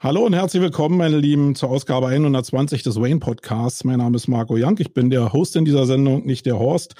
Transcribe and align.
Hallo 0.00 0.24
und 0.24 0.32
herzlich 0.32 0.62
willkommen, 0.62 0.96
meine 0.96 1.18
Lieben, 1.18 1.56
zur 1.56 1.70
Ausgabe 1.70 2.06
120 2.06 2.84
des 2.84 3.00
Wayne 3.00 3.18
Podcasts. 3.18 3.82
Mein 3.82 3.98
Name 3.98 4.14
ist 4.14 4.28
Marco 4.28 4.54
Young. 4.56 4.76
Ich 4.78 4.94
bin 4.94 5.10
der 5.10 5.32
Host 5.32 5.56
in 5.56 5.64
dieser 5.64 5.86
Sendung, 5.86 6.24
nicht 6.24 6.46
der 6.46 6.56
Horst. 6.56 6.94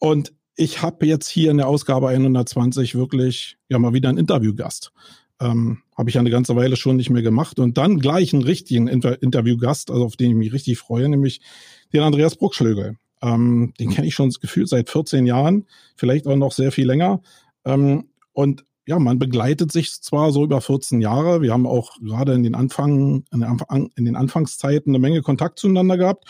Und 0.00 0.32
ich 0.56 0.82
habe 0.82 1.06
jetzt 1.06 1.28
hier 1.28 1.52
in 1.52 1.58
der 1.58 1.68
Ausgabe 1.68 2.08
120 2.08 2.96
wirklich 2.96 3.56
ja 3.68 3.78
mal 3.78 3.92
wieder 3.92 4.08
einen 4.08 4.18
Interviewgast. 4.18 4.90
Ähm, 5.40 5.82
habe 5.96 6.10
ich 6.10 6.18
eine 6.18 6.30
ganze 6.30 6.56
Weile 6.56 6.74
schon 6.74 6.96
nicht 6.96 7.08
mehr 7.08 7.22
gemacht. 7.22 7.60
Und 7.60 7.78
dann 7.78 8.00
gleich 8.00 8.34
einen 8.34 8.42
richtigen 8.42 8.88
Inter 8.88 9.22
Interviewgast, 9.22 9.92
also 9.92 10.04
auf 10.04 10.16
den 10.16 10.30
ich 10.30 10.36
mich 10.36 10.52
richtig 10.52 10.76
freue, 10.76 11.08
nämlich 11.08 11.40
den 11.92 12.02
Andreas 12.02 12.34
Bruckschlögel. 12.34 12.96
Ähm, 13.22 13.74
den 13.78 13.90
kenne 13.90 14.08
ich 14.08 14.14
schon 14.16 14.28
gefühlt 14.30 14.68
seit 14.68 14.90
14 14.90 15.24
Jahren, 15.24 15.68
vielleicht 15.94 16.26
auch 16.26 16.34
noch 16.34 16.50
sehr 16.50 16.72
viel 16.72 16.88
länger. 16.88 17.22
Ähm, 17.64 18.08
und 18.32 18.64
ja, 18.90 18.98
man 18.98 19.20
begleitet 19.20 19.70
sich 19.70 20.02
zwar 20.02 20.32
so 20.32 20.42
über 20.42 20.60
14 20.60 21.00
Jahre. 21.00 21.42
Wir 21.42 21.52
haben 21.52 21.64
auch 21.64 21.96
gerade 22.00 22.34
in 22.34 22.42
den 22.42 22.56
Anfang, 22.56 23.22
in, 23.30 24.04
den 24.04 24.16
Anfangszeiten 24.16 24.90
eine 24.90 24.98
Menge 24.98 25.22
Kontakt 25.22 25.60
zueinander 25.60 25.96
gehabt, 25.96 26.24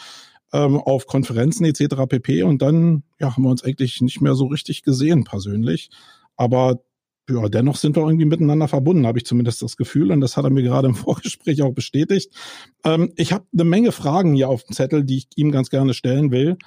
ähm, 0.52 0.76
auf 0.76 1.06
Konferenzen 1.06 1.64
etc. 1.64 2.06
pp. 2.06 2.42
Und 2.42 2.60
dann 2.60 3.02
ja, 3.18 3.34
haben 3.34 3.44
wir 3.44 3.48
uns 3.48 3.64
eigentlich 3.64 4.02
nicht 4.02 4.20
mehr 4.20 4.34
so 4.34 4.44
richtig 4.44 4.82
gesehen 4.82 5.24
persönlich. 5.24 5.88
Aber 6.36 6.82
ja, 7.30 7.48
dennoch 7.48 7.76
sind 7.76 7.96
wir 7.96 8.02
irgendwie 8.02 8.26
miteinander 8.26 8.68
verbunden, 8.68 9.06
habe 9.06 9.16
ich 9.16 9.24
zumindest 9.24 9.62
das 9.62 9.78
Gefühl. 9.78 10.12
Und 10.12 10.20
das 10.20 10.36
hat 10.36 10.44
er 10.44 10.50
mir 10.50 10.62
gerade 10.62 10.88
im 10.88 10.94
Vorgespräch 11.06 11.62
auch 11.62 11.72
bestätigt. 11.72 12.30
Ähm, 12.84 13.10
ich 13.16 13.32
habe 13.32 13.46
eine 13.54 13.64
Menge 13.64 13.90
Fragen 13.90 14.34
hier 14.34 14.50
auf 14.50 14.64
dem 14.64 14.74
Zettel, 14.74 15.02
die 15.02 15.16
ich 15.16 15.28
ihm 15.34 15.50
ganz 15.50 15.70
gerne 15.70 15.94
stellen 15.94 16.30
will. 16.30 16.58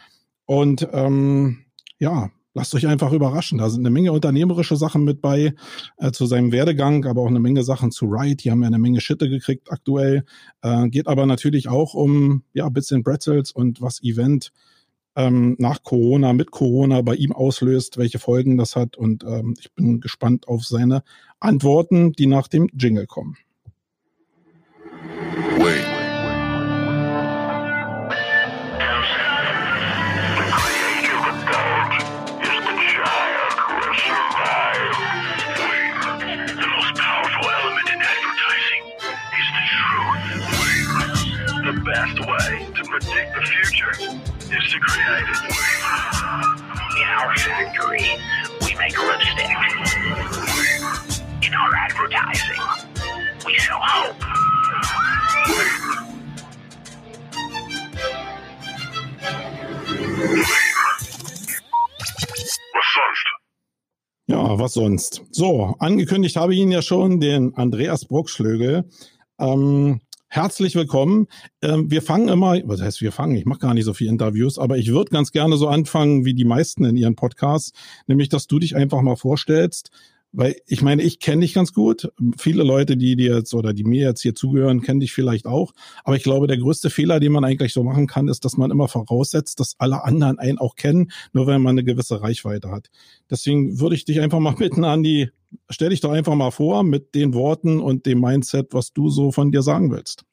Und 0.45 0.87
ähm, 0.91 1.65
ja, 1.99 2.31
lasst 2.53 2.75
euch 2.75 2.87
einfach 2.87 3.11
überraschen. 3.11 3.57
Da 3.57 3.69
sind 3.69 3.81
eine 3.81 3.89
Menge 3.89 4.11
unternehmerische 4.11 4.75
Sachen 4.75 5.03
mit 5.03 5.21
bei 5.21 5.53
äh, 5.97 6.11
zu 6.11 6.25
seinem 6.25 6.51
Werdegang, 6.51 7.05
aber 7.05 7.21
auch 7.21 7.27
eine 7.27 7.39
Menge 7.39 7.63
Sachen 7.63 7.91
zu 7.91 8.09
Wright. 8.09 8.43
Die 8.43 8.51
haben 8.51 8.61
ja 8.61 8.67
eine 8.67 8.79
Menge 8.79 9.01
Schitte 9.01 9.29
gekriegt 9.29 9.71
aktuell. 9.71 10.23
Äh, 10.61 10.89
geht 10.89 11.07
aber 11.07 11.25
natürlich 11.25 11.69
auch 11.69 11.93
um 11.93 12.43
ja 12.53 12.69
Bits 12.69 12.91
and 12.91 13.03
Pretzels 13.03 13.51
und 13.51 13.81
was 13.81 14.01
Event 14.03 14.51
ähm, 15.15 15.55
nach 15.59 15.83
Corona, 15.83 16.33
mit 16.33 16.51
Corona 16.51 17.01
bei 17.01 17.15
ihm 17.15 17.33
auslöst, 17.33 17.97
welche 17.97 18.19
Folgen 18.19 18.57
das 18.57 18.75
hat. 18.75 18.97
Und 18.97 19.23
ähm, 19.23 19.55
ich 19.59 19.71
bin 19.73 19.99
gespannt 19.99 20.47
auf 20.47 20.65
seine 20.65 21.03
Antworten, 21.39 22.13
die 22.13 22.27
nach 22.27 22.47
dem 22.47 22.69
Jingle 22.73 23.07
kommen. 23.07 23.37
To 44.83 44.91
create 44.91 45.27
it. 45.29 45.39
In 46.97 47.07
our 47.07 47.35
factory, 47.37 48.07
we 48.61 48.75
make 48.75 48.97
lipstick. 48.97 49.49
In 51.41 51.53
our 51.53 51.75
advertising, 51.75 52.61
we 53.45 53.57
sell 53.59 53.79
hope. 53.81 54.15
Ja, 64.25 64.57
was 64.57 64.73
sonst? 64.73 65.21
So, 65.31 65.75
angekündigt 65.79 66.37
habe 66.37 66.53
ich 66.53 66.59
ihn 66.59 66.71
ja 66.71 66.81
schon, 66.81 67.19
den 67.19 67.55
Andreas 67.55 68.05
Bruckschlögel. 68.05 68.89
Ähm, 69.39 70.01
Herzlich 70.33 70.73
willkommen. 70.73 71.27
Ähm, 71.61 71.91
wir 71.91 72.01
fangen 72.01 72.27
immer, 72.27 72.57
was 72.63 72.81
heißt 72.81 73.01
wir 73.01 73.11
fangen? 73.11 73.35
Ich 73.35 73.45
mache 73.45 73.59
gar 73.59 73.75
nicht 73.75 73.85
so 73.85 73.93
viele 73.93 74.09
Interviews, 74.09 74.57
aber 74.57 74.79
ich 74.79 74.87
würde 74.87 75.11
ganz 75.11 75.31
gerne 75.31 75.57
so 75.57 75.67
anfangen 75.67 76.25
wie 76.25 76.33
die 76.33 76.43
meisten 76.43 76.85
in 76.85 76.97
ihren 76.97 77.15
Podcasts, 77.15 77.71
nämlich 78.07 78.29
dass 78.29 78.47
du 78.47 78.57
dich 78.57 78.75
einfach 78.75 79.03
mal 79.03 79.15
vorstellst, 79.15 79.91
weil 80.33 80.55
ich 80.67 80.81
meine, 80.81 81.03
ich 81.03 81.19
kenne 81.19 81.41
dich 81.41 81.53
ganz 81.53 81.73
gut. 81.73 82.11
Viele 82.37 82.63
Leute, 82.63 82.97
die 82.97 83.15
dir 83.15 83.37
jetzt 83.37 83.53
oder 83.53 83.71
die 83.71 83.83
mir 83.83 84.07
jetzt 84.07 84.21
hier 84.21 84.33
zugehören, 84.33 84.81
kennen 84.81 84.99
dich 84.99 85.13
vielleicht 85.13 85.45
auch. 85.45 85.73
Aber 86.03 86.15
ich 86.15 86.23
glaube, 86.23 86.47
der 86.47 86.57
größte 86.57 86.89
Fehler, 86.89 87.19
den 87.19 87.31
man 87.31 87.45
eigentlich 87.45 87.71
so 87.71 87.83
machen 87.83 88.07
kann, 88.07 88.27
ist, 88.27 88.43
dass 88.43 88.57
man 88.57 88.71
immer 88.71 88.87
voraussetzt, 88.87 89.59
dass 89.59 89.75
alle 89.77 90.03
anderen 90.03 90.39
einen 90.39 90.57
auch 90.57 90.75
kennen, 90.75 91.11
nur 91.31 91.45
wenn 91.45 91.61
man 91.61 91.75
eine 91.75 91.83
gewisse 91.83 92.21
Reichweite 92.21 92.71
hat. 92.71 92.89
Deswegen 93.29 93.79
würde 93.79 93.95
ich 93.95 94.05
dich 94.05 94.19
einfach 94.19 94.39
mal 94.39 94.55
bitten, 94.57 94.83
Andi, 94.83 95.29
stell 95.69 95.89
dich 95.89 96.01
doch 96.01 96.11
einfach 96.11 96.35
mal 96.35 96.51
vor 96.51 96.83
mit 96.83 97.13
den 97.13 97.35
Worten 97.35 97.79
und 97.79 98.07
dem 98.07 98.19
Mindset, 98.19 98.73
was 98.73 98.91
du 98.91 99.09
so 99.09 99.31
von 99.31 99.51
dir 99.51 99.61
sagen 99.61 99.91
willst. 99.91 100.25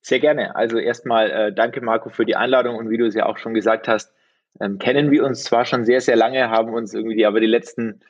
Sehr 0.00 0.20
gerne. 0.20 0.54
Also 0.54 0.78
erstmal 0.78 1.30
äh, 1.30 1.52
danke, 1.52 1.80
Marco, 1.80 2.10
für 2.10 2.24
die 2.24 2.36
Einladung 2.36 2.76
und 2.76 2.90
wie 2.90 2.98
du 2.98 3.06
es 3.06 3.14
ja 3.14 3.26
auch 3.26 3.38
schon 3.38 3.54
gesagt 3.54 3.88
hast, 3.88 4.12
ähm, 4.60 4.78
kennen 4.78 5.10
wir 5.10 5.24
uns 5.24 5.44
zwar 5.44 5.64
schon 5.64 5.84
sehr, 5.84 6.00
sehr 6.00 6.14
lange, 6.14 6.50
haben 6.50 6.72
uns 6.74 6.94
irgendwie 6.94 7.26
aber 7.26 7.40
die 7.40 7.46
letzten, 7.46 8.00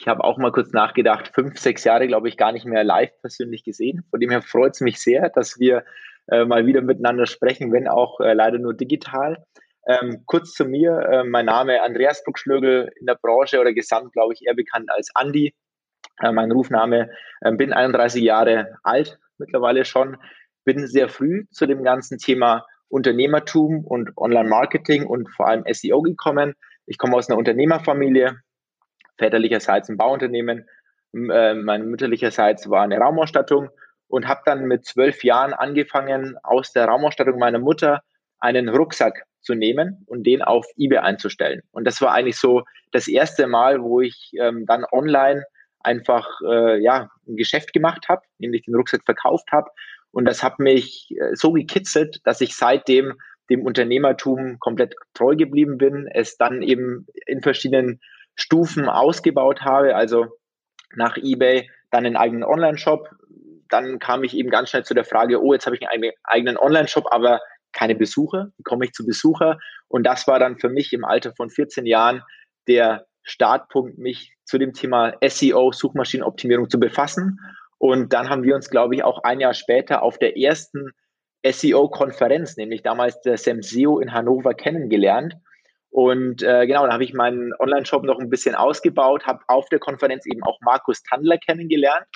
ich 0.00 0.06
habe 0.06 0.22
auch 0.24 0.38
mal 0.38 0.52
kurz 0.52 0.72
nachgedacht, 0.72 1.32
fünf, 1.34 1.58
sechs 1.58 1.84
Jahre, 1.84 2.06
glaube 2.06 2.28
ich, 2.28 2.36
gar 2.36 2.52
nicht 2.52 2.64
mehr 2.64 2.84
live 2.84 3.10
persönlich 3.20 3.64
gesehen. 3.64 4.04
Von 4.10 4.20
dem 4.20 4.30
her 4.30 4.42
freut 4.42 4.74
es 4.74 4.80
mich 4.80 5.00
sehr, 5.00 5.28
dass 5.30 5.58
wir 5.58 5.84
äh, 6.30 6.44
mal 6.44 6.66
wieder 6.66 6.82
miteinander 6.82 7.26
sprechen, 7.26 7.72
wenn 7.72 7.88
auch 7.88 8.20
äh, 8.20 8.32
leider 8.32 8.58
nur 8.58 8.74
digital. 8.74 9.44
Ähm, 9.86 10.22
kurz 10.26 10.52
zu 10.52 10.66
mir, 10.66 10.98
äh, 11.10 11.24
mein 11.24 11.46
Name 11.46 11.82
Andreas 11.82 12.22
Bruckschlögel, 12.22 12.90
in 13.00 13.06
der 13.06 13.18
Branche 13.20 13.60
oder 13.60 13.72
gesamt, 13.72 14.12
glaube 14.12 14.34
ich, 14.34 14.46
eher 14.46 14.54
bekannt 14.54 14.90
als 14.94 15.10
Andi. 15.14 15.54
Äh, 16.20 16.32
mein 16.32 16.52
Rufname, 16.52 17.10
äh, 17.40 17.52
bin 17.52 17.72
31 17.72 18.22
Jahre 18.22 18.76
alt 18.82 19.18
mittlerweile 19.38 19.84
schon, 19.84 20.16
bin 20.64 20.86
sehr 20.86 21.08
früh 21.08 21.46
zu 21.50 21.66
dem 21.66 21.82
ganzen 21.82 22.18
Thema 22.18 22.66
Unternehmertum 22.88 23.84
und 23.84 24.16
Online-Marketing 24.16 25.06
und 25.06 25.30
vor 25.30 25.48
allem 25.48 25.64
SEO 25.72 26.02
gekommen. 26.02 26.54
Ich 26.86 26.98
komme 26.98 27.16
aus 27.16 27.28
einer 27.28 27.38
Unternehmerfamilie, 27.38 28.38
väterlicherseits 29.18 29.88
ein 29.88 29.96
Bauunternehmen, 29.96 30.66
äh, 31.14 31.54
mein 31.54 31.86
mütterlicherseits 31.86 32.70
war 32.70 32.82
eine 32.82 32.98
Raumausstattung 32.98 33.70
und 34.08 34.26
habe 34.26 34.42
dann 34.44 34.64
mit 34.64 34.84
zwölf 34.84 35.24
Jahren 35.24 35.52
angefangen, 35.52 36.36
aus 36.42 36.72
der 36.72 36.86
Raumausstattung 36.86 37.38
meiner 37.38 37.58
Mutter 37.58 38.02
einen 38.40 38.68
Rucksack 38.68 39.24
zu 39.40 39.54
nehmen 39.54 40.04
und 40.06 40.24
den 40.26 40.42
auf 40.42 40.66
eBay 40.76 40.98
einzustellen. 40.98 41.62
Und 41.70 41.86
das 41.86 42.00
war 42.00 42.12
eigentlich 42.12 42.38
so 42.38 42.64
das 42.92 43.08
erste 43.08 43.46
Mal, 43.46 43.82
wo 43.82 44.00
ich 44.00 44.32
ähm, 44.38 44.66
dann 44.66 44.84
online 44.92 45.44
einfach 45.80 46.26
äh, 46.46 46.80
ja, 46.82 47.08
ein 47.26 47.36
Geschäft 47.36 47.72
gemacht 47.72 48.08
habe, 48.08 48.22
nämlich 48.38 48.62
den 48.62 48.74
Rucksack 48.74 49.02
verkauft 49.04 49.50
habe. 49.52 49.70
Und 50.10 50.24
das 50.24 50.42
hat 50.42 50.58
mich 50.58 51.08
äh, 51.18 51.34
so 51.34 51.52
gekitzelt, 51.52 52.20
dass 52.24 52.40
ich 52.40 52.56
seitdem 52.56 53.14
dem 53.50 53.64
Unternehmertum 53.64 54.58
komplett 54.58 54.94
treu 55.14 55.34
geblieben 55.36 55.78
bin, 55.78 56.06
es 56.12 56.36
dann 56.36 56.62
eben 56.62 57.06
in 57.26 57.40
verschiedenen 57.40 58.00
Stufen 58.38 58.88
ausgebaut 58.88 59.62
habe, 59.62 59.96
also 59.96 60.26
nach 60.94 61.16
eBay, 61.16 61.68
dann 61.90 62.06
einen 62.06 62.16
eigenen 62.16 62.44
Online-Shop. 62.44 63.08
Dann 63.68 63.98
kam 63.98 64.24
ich 64.24 64.34
eben 64.34 64.48
ganz 64.48 64.70
schnell 64.70 64.84
zu 64.84 64.94
der 64.94 65.04
Frage, 65.04 65.42
oh, 65.42 65.52
jetzt 65.52 65.66
habe 65.66 65.76
ich 65.76 65.88
einen 65.88 66.12
eigenen 66.24 66.56
Online-Shop, 66.56 67.06
aber 67.10 67.40
keine 67.72 67.94
Besucher. 67.94 68.48
Wie 68.56 68.62
komme 68.62 68.86
ich 68.86 68.92
zu 68.92 69.04
Besucher? 69.04 69.58
Und 69.88 70.04
das 70.04 70.26
war 70.26 70.38
dann 70.38 70.58
für 70.58 70.68
mich 70.68 70.92
im 70.92 71.04
Alter 71.04 71.34
von 71.34 71.50
14 71.50 71.84
Jahren 71.84 72.22
der 72.66 73.06
Startpunkt, 73.24 73.98
mich 73.98 74.34
zu 74.44 74.56
dem 74.56 74.72
Thema 74.72 75.14
SEO, 75.26 75.72
Suchmaschinenoptimierung 75.72 76.70
zu 76.70 76.80
befassen. 76.80 77.38
Und 77.76 78.12
dann 78.12 78.28
haben 78.30 78.42
wir 78.44 78.54
uns, 78.54 78.70
glaube 78.70 78.94
ich, 78.94 79.04
auch 79.04 79.22
ein 79.24 79.40
Jahr 79.40 79.54
später 79.54 80.02
auf 80.02 80.18
der 80.18 80.38
ersten 80.38 80.90
SEO-Konferenz, 81.44 82.56
nämlich 82.56 82.82
damals 82.82 83.20
der 83.20 83.36
SEMSEO 83.36 83.98
in 83.98 84.12
Hannover, 84.12 84.54
kennengelernt. 84.54 85.34
Und 85.90 86.42
äh, 86.42 86.66
genau, 86.66 86.86
da 86.86 86.92
habe 86.92 87.04
ich 87.04 87.14
meinen 87.14 87.52
Online-Shop 87.58 88.04
noch 88.04 88.18
ein 88.18 88.30
bisschen 88.30 88.54
ausgebaut, 88.54 89.26
habe 89.26 89.40
auf 89.48 89.68
der 89.68 89.78
Konferenz 89.78 90.26
eben 90.26 90.42
auch 90.42 90.58
Markus 90.60 91.02
Tandler 91.02 91.38
kennengelernt 91.38 92.06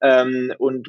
ähm, 0.00 0.52
und 0.58 0.88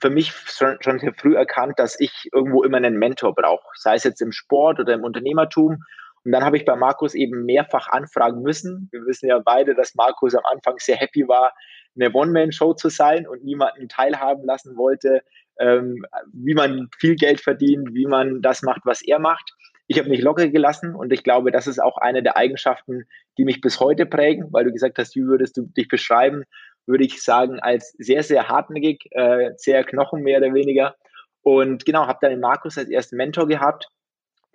für 0.00 0.10
mich 0.10 0.32
schon, 0.32 0.76
schon 0.80 0.98
sehr 0.98 1.14
früh 1.14 1.36
erkannt, 1.36 1.78
dass 1.78 1.98
ich 1.98 2.28
irgendwo 2.32 2.62
immer 2.62 2.76
einen 2.76 2.98
Mentor 2.98 3.34
brauche, 3.34 3.66
sei 3.74 3.94
es 3.94 4.04
jetzt 4.04 4.20
im 4.20 4.32
Sport 4.32 4.80
oder 4.80 4.92
im 4.92 5.04
Unternehmertum. 5.04 5.78
Und 6.24 6.32
dann 6.32 6.44
habe 6.44 6.56
ich 6.56 6.64
bei 6.64 6.74
Markus 6.74 7.14
eben 7.14 7.44
mehrfach 7.44 7.88
anfragen 7.88 8.42
müssen. 8.42 8.88
Wir 8.92 9.00
wissen 9.06 9.28
ja 9.28 9.38
beide, 9.38 9.74
dass 9.74 9.94
Markus 9.94 10.34
am 10.34 10.44
Anfang 10.50 10.74
sehr 10.78 10.96
happy 10.96 11.28
war, 11.28 11.52
eine 11.96 12.12
One-Man-Show 12.12 12.74
zu 12.74 12.88
sein 12.88 13.26
und 13.28 13.44
niemanden 13.44 13.88
teilhaben 13.88 14.44
lassen 14.44 14.76
wollte, 14.76 15.22
ähm, 15.60 16.04
wie 16.32 16.54
man 16.54 16.88
viel 16.98 17.14
Geld 17.14 17.40
verdient, 17.40 17.94
wie 17.94 18.06
man 18.06 18.42
das 18.42 18.62
macht, 18.62 18.80
was 18.84 19.02
er 19.02 19.18
macht. 19.18 19.52
Ich 19.86 19.98
habe 19.98 20.08
mich 20.08 20.22
locker 20.22 20.48
gelassen 20.48 20.94
und 20.94 21.12
ich 21.12 21.22
glaube, 21.22 21.50
das 21.50 21.66
ist 21.66 21.82
auch 21.82 21.98
eine 21.98 22.22
der 22.22 22.36
Eigenschaften, 22.36 23.04
die 23.36 23.44
mich 23.44 23.60
bis 23.60 23.80
heute 23.80 24.06
prägen, 24.06 24.48
weil 24.50 24.64
du 24.64 24.72
gesagt 24.72 24.98
hast, 24.98 25.14
wie 25.14 25.24
würdest 25.24 25.56
du 25.56 25.62
dich 25.62 25.88
beschreiben, 25.88 26.44
würde 26.86 27.04
ich 27.04 27.22
sagen, 27.22 27.60
als 27.60 27.92
sehr, 27.98 28.22
sehr 28.22 28.48
hartnäckig, 28.48 29.08
äh, 29.10 29.52
sehr 29.56 29.84
knochen 29.84 30.22
mehr 30.22 30.38
oder 30.38 30.54
weniger. 30.54 30.94
Und 31.42 31.84
genau, 31.84 32.06
habe 32.06 32.18
dann 32.22 32.30
den 32.30 32.40
Markus 32.40 32.78
als 32.78 32.88
ersten 32.88 33.16
Mentor 33.16 33.46
gehabt 33.46 33.88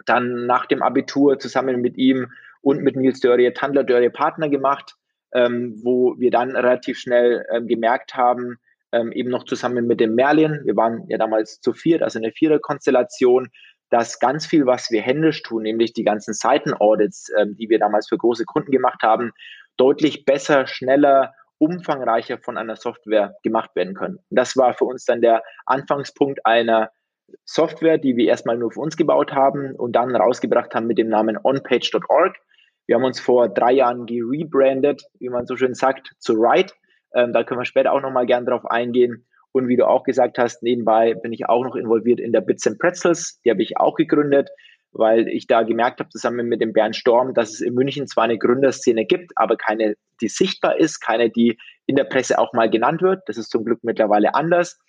dann 0.06 0.46
nach 0.46 0.66
dem 0.66 0.82
Abitur 0.82 1.40
zusammen 1.40 1.82
mit 1.82 1.98
ihm 1.98 2.32
und 2.62 2.82
mit 2.82 2.96
Nils 2.96 3.20
Dörrie 3.20 3.52
Tandler 3.54 3.84
Dörrie 3.84 4.10
Partner 4.10 4.50
gemacht, 4.50 4.96
ähm, 5.34 5.80
wo 5.84 6.16
wir 6.18 6.32
dann 6.32 6.56
relativ 6.56 6.98
schnell 6.98 7.46
ähm, 7.52 7.68
gemerkt 7.68 8.16
haben, 8.16 8.58
ähm, 8.92 9.12
eben 9.12 9.30
noch 9.30 9.46
zusammen 9.46 9.86
mit 9.88 10.00
dem 10.00 10.16
Merlin. 10.16 10.62
Wir 10.64 10.76
waren 10.76 11.06
ja 11.08 11.18
damals 11.18 11.62
zu 11.62 11.74
viert, 11.74 12.02
also 12.02 12.20
eine 12.20 12.32
Vierer-Konstellation, 12.32 13.50
dass 13.90 14.20
ganz 14.20 14.46
viel, 14.46 14.66
was 14.66 14.92
wir 14.92 15.02
händisch 15.02 15.42
tun, 15.44 15.64
nämlich 15.64 15.94
die 15.94 16.04
ganzen 16.04 16.34
Seitenaudits, 16.34 17.32
ähm, 17.38 17.56
die 17.58 17.70
wir 17.70 17.80
damals 17.80 18.08
für 18.08 18.18
große 18.18 18.46
Kunden 18.46 18.72
gemacht 18.72 19.02
haben, 19.04 19.32
deutlich 19.78 20.26
besser, 20.26 20.68
schneller, 20.68 21.34
umfangreicher 21.58 22.38
von 22.38 22.58
einer 22.58 22.76
Software 22.76 23.36
gemacht 23.44 23.72
werden 23.76 23.94
können. 23.94 24.16
Und 24.16 24.40
das 24.40 24.56
war 24.56 24.74
für 24.74 24.86
uns 24.86 25.06
dann 25.06 25.22
der 25.22 25.44
Anfangspunkt 25.66 26.46
einer 26.46 26.92
Software, 27.46 27.98
die 27.98 28.16
wir 28.16 28.28
erstmal 28.28 28.58
nur 28.58 28.72
für 28.72 28.80
uns 28.80 28.98
gebaut 28.98 29.34
haben 29.34 29.76
und 29.76 29.94
dann 29.94 30.16
rausgebracht 30.16 30.74
haben 30.74 30.88
mit 30.88 30.98
dem 30.98 31.10
Namen 31.10 31.38
onpage.org. 31.42 32.36
Wir 32.88 32.96
haben 32.96 33.04
uns 33.04 33.20
vor 33.20 33.50
drei 33.50 33.74
Jahren 33.74 34.06
gerebrandet, 34.06 35.04
wie 35.20 35.30
man 35.30 35.46
so 35.46 35.56
schön 35.56 35.76
sagt, 35.76 36.14
zu 36.18 36.38
Write. 36.38 36.74
Ähm, 37.14 37.34
da 37.34 37.44
können 37.44 37.60
wir 37.60 37.66
später 37.66 37.92
auch 37.92 38.02
nochmal 38.02 38.26
gern 38.26 38.46
drauf 38.46 38.66
eingehen. 38.66 39.28
Und 39.52 39.68
wie 39.68 39.78
du 39.78 39.88
auch 39.88 40.04
gesagt 40.04 40.38
hast, 40.38 40.62
nebenbei 40.64 41.16
bin 41.16 41.34
ich 41.34 41.48
auch 41.48 41.64
noch 41.64 41.76
involviert 41.76 42.20
in 42.20 42.32
der 42.32 42.42
Bits 42.42 42.68
and 42.68 42.80
Pretzels. 42.80 43.40
Die 43.44 43.50
habe 43.50 43.64
ich 43.64 43.78
auch 43.78 43.96
gegründet, 43.96 44.50
weil 44.92 45.28
ich 45.28 45.48
da 45.48 45.64
gemerkt 45.64 46.00
habe, 46.00 46.10
zusammen 46.10 46.48
mit 46.48 46.62
dem 46.62 46.74
Bernd 46.74 46.96
Storm, 46.96 47.34
dass 47.34 47.54
es 47.54 47.62
in 47.62 47.74
München 47.74 48.08
zwar 48.08 48.26
eine 48.26 48.38
Gründerszene 48.38 49.06
gibt, 49.06 49.32
aber 49.36 49.58
keine, 49.58 49.96
die 50.22 50.28
sichtbar 50.28 50.78
ist, 50.78 51.00
keine, 51.00 51.30
die 51.30 51.58
in 51.86 51.96
der 51.96 52.04
Presse 52.04 52.38
auch 52.38 52.54
mal 52.54 52.70
genannt 52.70 53.02
wird. 53.02 53.22
Das 53.28 53.38
ist 53.38 53.50
zum 53.50 53.66
Glück 53.66 53.80
mittlerweile 53.84 54.36
anders. 54.36 54.80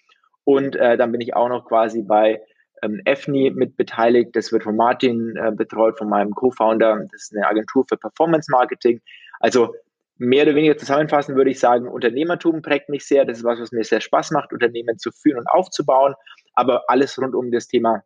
Und 0.44 0.76
äh, 0.76 0.96
dann 0.96 1.12
bin 1.12 1.20
ich 1.20 1.34
auch 1.34 1.48
noch 1.48 1.66
quasi 1.66 2.02
bei 2.02 2.40
ähm, 2.82 3.00
EFNI 3.04 3.52
mit 3.54 3.76
beteiligt. 3.76 4.34
Das 4.34 4.52
wird 4.52 4.64
von 4.64 4.76
Martin 4.76 5.36
äh, 5.36 5.52
betreut, 5.52 5.98
von 5.98 6.08
meinem 6.08 6.32
Co-Founder. 6.32 7.06
Das 7.10 7.22
ist 7.22 7.36
eine 7.36 7.46
Agentur 7.46 7.84
für 7.88 7.96
Performance 7.96 8.50
Marketing. 8.50 9.00
Also 9.38 9.74
mehr 10.20 10.44
oder 10.44 10.54
weniger 10.54 10.76
zusammenfassend 10.76 11.36
würde 11.36 11.50
ich 11.50 11.58
sagen, 11.58 11.88
Unternehmertum 11.88 12.60
prägt 12.60 12.90
mich 12.90 13.06
sehr. 13.06 13.24
Das 13.24 13.38
ist 13.38 13.44
was, 13.44 13.58
was 13.58 13.72
mir 13.72 13.82
sehr 13.84 14.02
Spaß 14.02 14.32
macht, 14.32 14.52
Unternehmen 14.52 14.98
zu 14.98 15.10
führen 15.10 15.38
und 15.38 15.46
aufzubauen. 15.48 16.14
Aber 16.52 16.84
alles 16.88 17.18
rund 17.18 17.34
um 17.34 17.50
das 17.50 17.68
Thema 17.68 18.04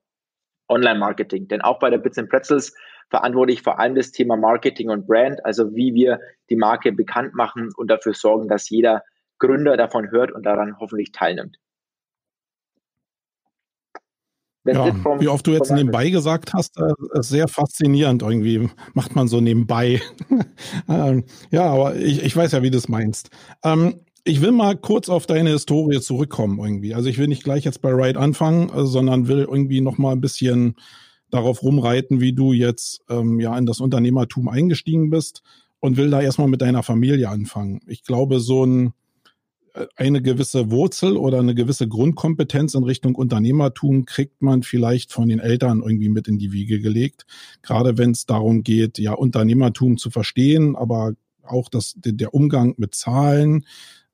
Online-Marketing. 0.68 1.48
Denn 1.48 1.60
auch 1.60 1.80
bei 1.80 1.90
der 1.90 1.98
Bits 1.98 2.16
and 2.16 2.30
Pretzels 2.30 2.72
verantworte 3.10 3.52
ich 3.52 3.62
vor 3.62 3.80
allem 3.80 3.96
das 3.96 4.12
Thema 4.12 4.36
Marketing 4.36 4.90
und 4.90 5.08
Brand, 5.08 5.44
also 5.44 5.74
wie 5.74 5.92
wir 5.92 6.20
die 6.50 6.56
Marke 6.56 6.92
bekannt 6.92 7.34
machen 7.34 7.70
und 7.76 7.90
dafür 7.90 8.14
sorgen, 8.14 8.48
dass 8.48 8.70
jeder 8.70 9.02
Gründer 9.40 9.76
davon 9.76 10.12
hört 10.12 10.30
und 10.30 10.46
daran 10.46 10.78
hoffentlich 10.78 11.10
teilnimmt. 11.10 11.58
Ja, 14.64 14.94
wie 15.20 15.28
oft 15.28 15.46
du 15.46 15.52
jetzt 15.52 15.70
nebenbei 15.70 16.08
gesagt 16.08 16.54
hast, 16.54 16.78
äh, 16.78 17.18
ist 17.18 17.28
sehr 17.28 17.48
faszinierend 17.48 18.22
irgendwie. 18.22 18.68
Macht 18.94 19.14
man 19.14 19.28
so 19.28 19.40
nebenbei. 19.40 20.00
ähm, 20.88 21.24
ja, 21.50 21.64
aber 21.66 21.96
ich, 21.96 22.22
ich 22.22 22.34
weiß 22.34 22.52
ja, 22.52 22.62
wie 22.62 22.70
du 22.70 22.78
es 22.78 22.88
meinst. 22.88 23.28
Ähm, 23.62 23.96
ich 24.24 24.40
will 24.40 24.52
mal 24.52 24.74
kurz 24.74 25.10
auf 25.10 25.26
deine 25.26 25.50
Historie 25.50 26.00
zurückkommen 26.00 26.58
irgendwie. 26.58 26.94
Also 26.94 27.10
ich 27.10 27.18
will 27.18 27.28
nicht 27.28 27.44
gleich 27.44 27.64
jetzt 27.64 27.82
bei 27.82 27.90
Ride 27.90 28.18
anfangen, 28.18 28.70
äh, 28.70 28.86
sondern 28.86 29.28
will 29.28 29.40
irgendwie 29.40 29.82
noch 29.82 29.98
mal 29.98 30.12
ein 30.12 30.22
bisschen 30.22 30.76
darauf 31.30 31.62
rumreiten, 31.62 32.20
wie 32.20 32.32
du 32.32 32.52
jetzt 32.52 33.02
ähm, 33.10 33.40
ja 33.40 33.56
in 33.58 33.66
das 33.66 33.80
Unternehmertum 33.80 34.48
eingestiegen 34.48 35.10
bist 35.10 35.42
und 35.80 35.98
will 35.98 36.08
da 36.08 36.22
erstmal 36.22 36.48
mit 36.48 36.62
deiner 36.62 36.82
Familie 36.82 37.28
anfangen. 37.28 37.80
Ich 37.86 38.02
glaube, 38.02 38.40
so 38.40 38.64
ein 38.64 38.94
eine 39.96 40.22
gewisse 40.22 40.70
Wurzel 40.70 41.16
oder 41.16 41.40
eine 41.40 41.54
gewisse 41.54 41.88
Grundkompetenz 41.88 42.74
in 42.74 42.84
Richtung 42.84 43.14
Unternehmertum 43.14 44.04
kriegt 44.04 44.40
man 44.40 44.62
vielleicht 44.62 45.12
von 45.12 45.28
den 45.28 45.40
Eltern 45.40 45.82
irgendwie 45.82 46.08
mit 46.08 46.28
in 46.28 46.38
die 46.38 46.52
Wiege 46.52 46.80
gelegt. 46.80 47.26
Gerade 47.62 47.98
wenn 47.98 48.12
es 48.12 48.26
darum 48.26 48.62
geht, 48.62 48.98
ja, 48.98 49.12
Unternehmertum 49.12 49.96
zu 49.98 50.10
verstehen, 50.10 50.76
aber 50.76 51.14
auch 51.42 51.68
das, 51.68 51.94
der 51.96 52.34
Umgang 52.34 52.74
mit 52.76 52.94
Zahlen, 52.94 53.66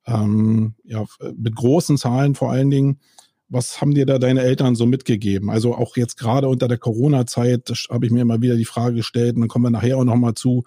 ähm, 0.07 0.75
ja, 0.85 1.05
mit 1.37 1.55
großen 1.55 1.99
Zahlen 1.99 2.35
vor 2.35 2.51
allen 2.51 2.71
Dingen. 2.71 2.99
Was 3.49 3.81
haben 3.81 3.95
dir 3.95 4.07
da 4.07 4.19
deine 4.19 4.43
Eltern 4.43 4.77
so 4.77 4.87
mitgegeben? 4.87 5.51
Also 5.51 5.75
auch 5.75 5.97
jetzt 5.97 6.17
gerade 6.17 6.49
unter 6.49 6.69
der 6.69 6.79
Corona-Zeit 6.79 7.71
habe 7.91 8.07
ich 8.07 8.13
mir 8.13 8.23
immer 8.23 8.41
wieder 8.41 8.57
die 8.57 8.65
Frage 8.65 8.97
gestellt, 8.97 9.35
und 9.35 9.43
dann 9.43 9.49
kommen 9.49 9.65
wir 9.65 9.71
nachher 9.71 9.99
auch 9.99 10.05
nochmal 10.05 10.35
zu, 10.35 10.63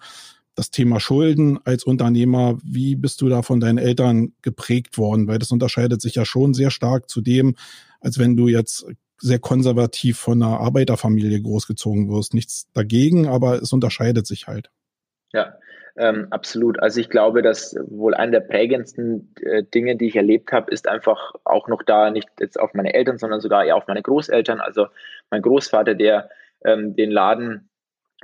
das 0.54 0.70
Thema 0.70 1.00
Schulden 1.00 1.58
als 1.64 1.84
Unternehmer, 1.84 2.58
wie 2.62 2.96
bist 2.96 3.20
du 3.20 3.28
da 3.28 3.42
von 3.42 3.60
deinen 3.60 3.78
Eltern 3.78 4.32
geprägt 4.42 4.98
worden? 4.98 5.26
Weil 5.26 5.38
das 5.38 5.50
unterscheidet 5.50 6.00
sich 6.00 6.14
ja 6.14 6.24
schon 6.24 6.54
sehr 6.54 6.70
stark 6.70 7.08
zu 7.08 7.20
dem, 7.20 7.56
als 8.00 8.18
wenn 8.18 8.36
du 8.36 8.48
jetzt 8.48 8.86
sehr 9.18 9.38
konservativ 9.38 10.18
von 10.18 10.42
einer 10.42 10.60
Arbeiterfamilie 10.60 11.40
großgezogen 11.40 12.08
wirst. 12.10 12.34
Nichts 12.34 12.68
dagegen, 12.72 13.26
aber 13.26 13.62
es 13.62 13.72
unterscheidet 13.72 14.26
sich 14.26 14.46
halt. 14.46 14.70
Ja, 15.32 15.54
ähm, 15.96 16.26
absolut. 16.30 16.80
Also 16.80 17.00
ich 17.00 17.08
glaube, 17.08 17.42
dass 17.42 17.76
wohl 17.86 18.14
eine 18.14 18.32
der 18.32 18.40
prägendsten 18.40 19.34
äh, 19.42 19.62
Dinge, 19.62 19.96
die 19.96 20.06
ich 20.06 20.16
erlebt 20.16 20.52
habe, 20.52 20.70
ist 20.72 20.88
einfach 20.88 21.34
auch 21.44 21.68
noch 21.68 21.82
da, 21.82 22.10
nicht 22.10 22.28
jetzt 22.40 22.58
auf 22.58 22.74
meine 22.74 22.94
Eltern, 22.94 23.18
sondern 23.18 23.40
sogar 23.40 23.64
eher 23.64 23.76
auf 23.76 23.86
meine 23.86 24.02
Großeltern. 24.02 24.60
Also 24.60 24.86
mein 25.30 25.42
Großvater, 25.42 25.94
der 25.94 26.30
ähm, 26.64 26.96
den 26.96 27.10
Laden 27.10 27.68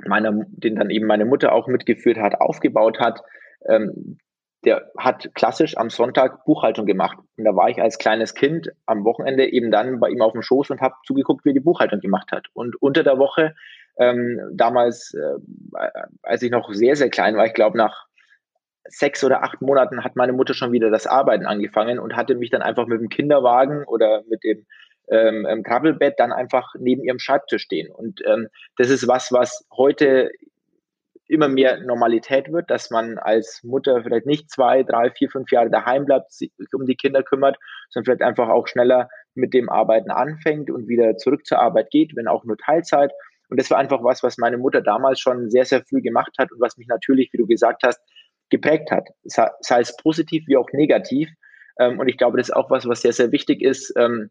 meiner, 0.05 0.31
den 0.49 0.75
dann 0.75 0.89
eben 0.89 1.05
meine 1.05 1.25
Mutter 1.25 1.53
auch 1.53 1.67
mitgeführt 1.67 2.17
hat, 2.17 2.39
aufgebaut 2.39 2.99
hat, 2.99 3.21
ähm, 3.67 4.17
der 4.63 4.91
hat 4.97 5.31
klassisch 5.33 5.77
am 5.77 5.89
Sonntag 5.89 6.45
Buchhaltung 6.45 6.85
gemacht. 6.85 7.17
Und 7.37 7.45
da 7.45 7.55
war 7.55 7.69
ich 7.69 7.81
als 7.81 7.97
kleines 7.97 8.35
Kind 8.35 8.69
am 8.85 9.03
Wochenende 9.05 9.51
eben 9.51 9.71
dann 9.71 9.99
bei 9.99 10.09
ihm 10.09 10.21
auf 10.21 10.33
dem 10.33 10.43
Schoß 10.43 10.69
und 10.69 10.81
habe 10.81 10.95
zugeguckt, 11.05 11.45
wie 11.45 11.49
er 11.49 11.53
die 11.53 11.59
Buchhaltung 11.61 11.99
gemacht 11.99 12.31
hat. 12.31 12.47
Und 12.53 12.79
unter 12.79 13.03
der 13.03 13.17
Woche, 13.17 13.55
ähm, 13.97 14.39
damals, 14.53 15.13
äh, 15.15 15.79
als 16.21 16.43
ich 16.43 16.51
noch 16.51 16.71
sehr, 16.71 16.95
sehr 16.95 17.09
klein 17.09 17.35
war, 17.35 17.45
ich 17.45 17.53
glaube 17.53 17.77
nach 17.77 18.05
sechs 18.85 19.23
oder 19.23 19.43
acht 19.43 19.61
Monaten 19.61 20.03
hat 20.03 20.15
meine 20.15 20.33
Mutter 20.33 20.53
schon 20.53 20.71
wieder 20.71 20.89
das 20.89 21.07
Arbeiten 21.07 21.45
angefangen 21.45 21.99
und 21.99 22.15
hatte 22.15 22.35
mich 22.35 22.49
dann 22.49 22.61
einfach 22.61 22.87
mit 22.87 22.99
dem 22.99 23.09
Kinderwagen 23.09 23.83
oder 23.85 24.23
mit 24.29 24.43
dem 24.43 24.65
ähm, 25.11 25.45
ähm, 25.47 25.63
Krabbelbett 25.63 26.15
dann 26.17 26.31
einfach 26.31 26.73
neben 26.79 27.03
ihrem 27.03 27.19
Schreibtisch 27.19 27.63
stehen. 27.63 27.91
Und 27.91 28.21
ähm, 28.25 28.47
das 28.77 28.89
ist 28.89 29.07
was, 29.07 29.31
was 29.31 29.65
heute 29.75 30.31
immer 31.27 31.47
mehr 31.47 31.79
Normalität 31.79 32.51
wird, 32.51 32.69
dass 32.69 32.89
man 32.89 33.17
als 33.17 33.63
Mutter 33.63 34.03
vielleicht 34.03 34.25
nicht 34.25 34.49
zwei, 34.49 34.83
drei, 34.83 35.11
vier, 35.11 35.29
fünf 35.29 35.51
Jahre 35.51 35.69
daheim 35.69 36.05
bleibt, 36.05 36.31
sich 36.33 36.51
um 36.73 36.85
die 36.85 36.95
Kinder 36.95 37.23
kümmert, 37.23 37.57
sondern 37.89 38.05
vielleicht 38.05 38.27
einfach 38.27 38.49
auch 38.49 38.67
schneller 38.67 39.09
mit 39.33 39.53
dem 39.53 39.69
Arbeiten 39.69 40.11
anfängt 40.11 40.69
und 40.69 40.89
wieder 40.89 41.15
zurück 41.17 41.45
zur 41.45 41.59
Arbeit 41.59 41.89
geht, 41.89 42.15
wenn 42.15 42.27
auch 42.27 42.43
nur 42.43 42.57
Teilzeit. 42.57 43.11
Und 43.49 43.59
das 43.59 43.69
war 43.69 43.77
einfach 43.77 44.03
was, 44.03 44.23
was 44.23 44.37
meine 44.37 44.57
Mutter 44.57 44.81
damals 44.81 45.19
schon 45.19 45.49
sehr, 45.49 45.65
sehr 45.65 45.83
früh 45.83 46.01
gemacht 46.01 46.33
hat 46.37 46.51
und 46.51 46.59
was 46.59 46.77
mich 46.77 46.87
natürlich, 46.87 47.31
wie 47.31 47.37
du 47.37 47.47
gesagt 47.47 47.83
hast, 47.85 48.01
geprägt 48.49 48.91
hat. 48.91 49.07
Sei 49.23 49.79
es 49.79 49.95
positiv 49.97 50.43
wie 50.47 50.57
auch 50.57 50.69
negativ. 50.73 51.29
Ähm, 51.79 51.99
und 51.99 52.09
ich 52.09 52.17
glaube, 52.17 52.37
das 52.37 52.49
ist 52.49 52.55
auch 52.55 52.69
was, 52.69 52.87
was 52.87 53.01
sehr, 53.01 53.13
sehr 53.13 53.31
wichtig 53.31 53.61
ist, 53.61 53.93
ähm, 53.97 54.29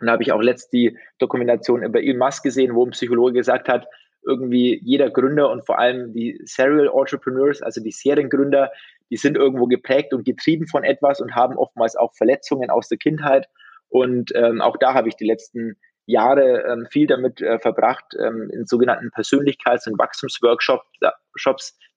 und 0.00 0.06
da 0.06 0.12
habe 0.12 0.22
ich 0.22 0.32
auch 0.32 0.40
letzt 0.40 0.72
die 0.72 0.96
Dokumentation 1.18 1.82
über 1.82 2.02
Elon 2.02 2.18
Musk 2.18 2.42
gesehen, 2.42 2.74
wo 2.74 2.84
ein 2.84 2.90
Psychologe 2.90 3.32
gesagt 3.34 3.68
hat, 3.68 3.86
irgendwie 4.26 4.80
jeder 4.82 5.10
Gründer 5.10 5.50
und 5.50 5.64
vor 5.64 5.78
allem 5.78 6.12
die 6.12 6.40
Serial 6.44 6.90
Entrepreneurs, 6.92 7.62
also 7.62 7.80
die 7.82 7.92
Seriengründer, 7.92 8.72
die 9.10 9.16
sind 9.16 9.36
irgendwo 9.36 9.66
geprägt 9.66 10.12
und 10.12 10.24
getrieben 10.24 10.66
von 10.66 10.84
etwas 10.84 11.20
und 11.20 11.34
haben 11.34 11.56
oftmals 11.56 11.96
auch 11.96 12.12
Verletzungen 12.14 12.70
aus 12.70 12.88
der 12.88 12.98
Kindheit. 12.98 13.48
Und 13.88 14.32
ähm, 14.34 14.60
auch 14.60 14.76
da 14.78 14.94
habe 14.94 15.08
ich 15.08 15.14
die 15.14 15.26
letzten 15.26 15.76
Jahre 16.06 16.64
ähm, 16.68 16.86
viel 16.90 17.06
damit 17.06 17.40
äh, 17.40 17.60
verbracht, 17.60 18.04
ähm, 18.18 18.50
in 18.52 18.66
sogenannten 18.66 19.10
Persönlichkeits- 19.10 19.88
und 19.88 19.98
Wachstumsworkshops 19.98 20.88
da, 21.00 21.14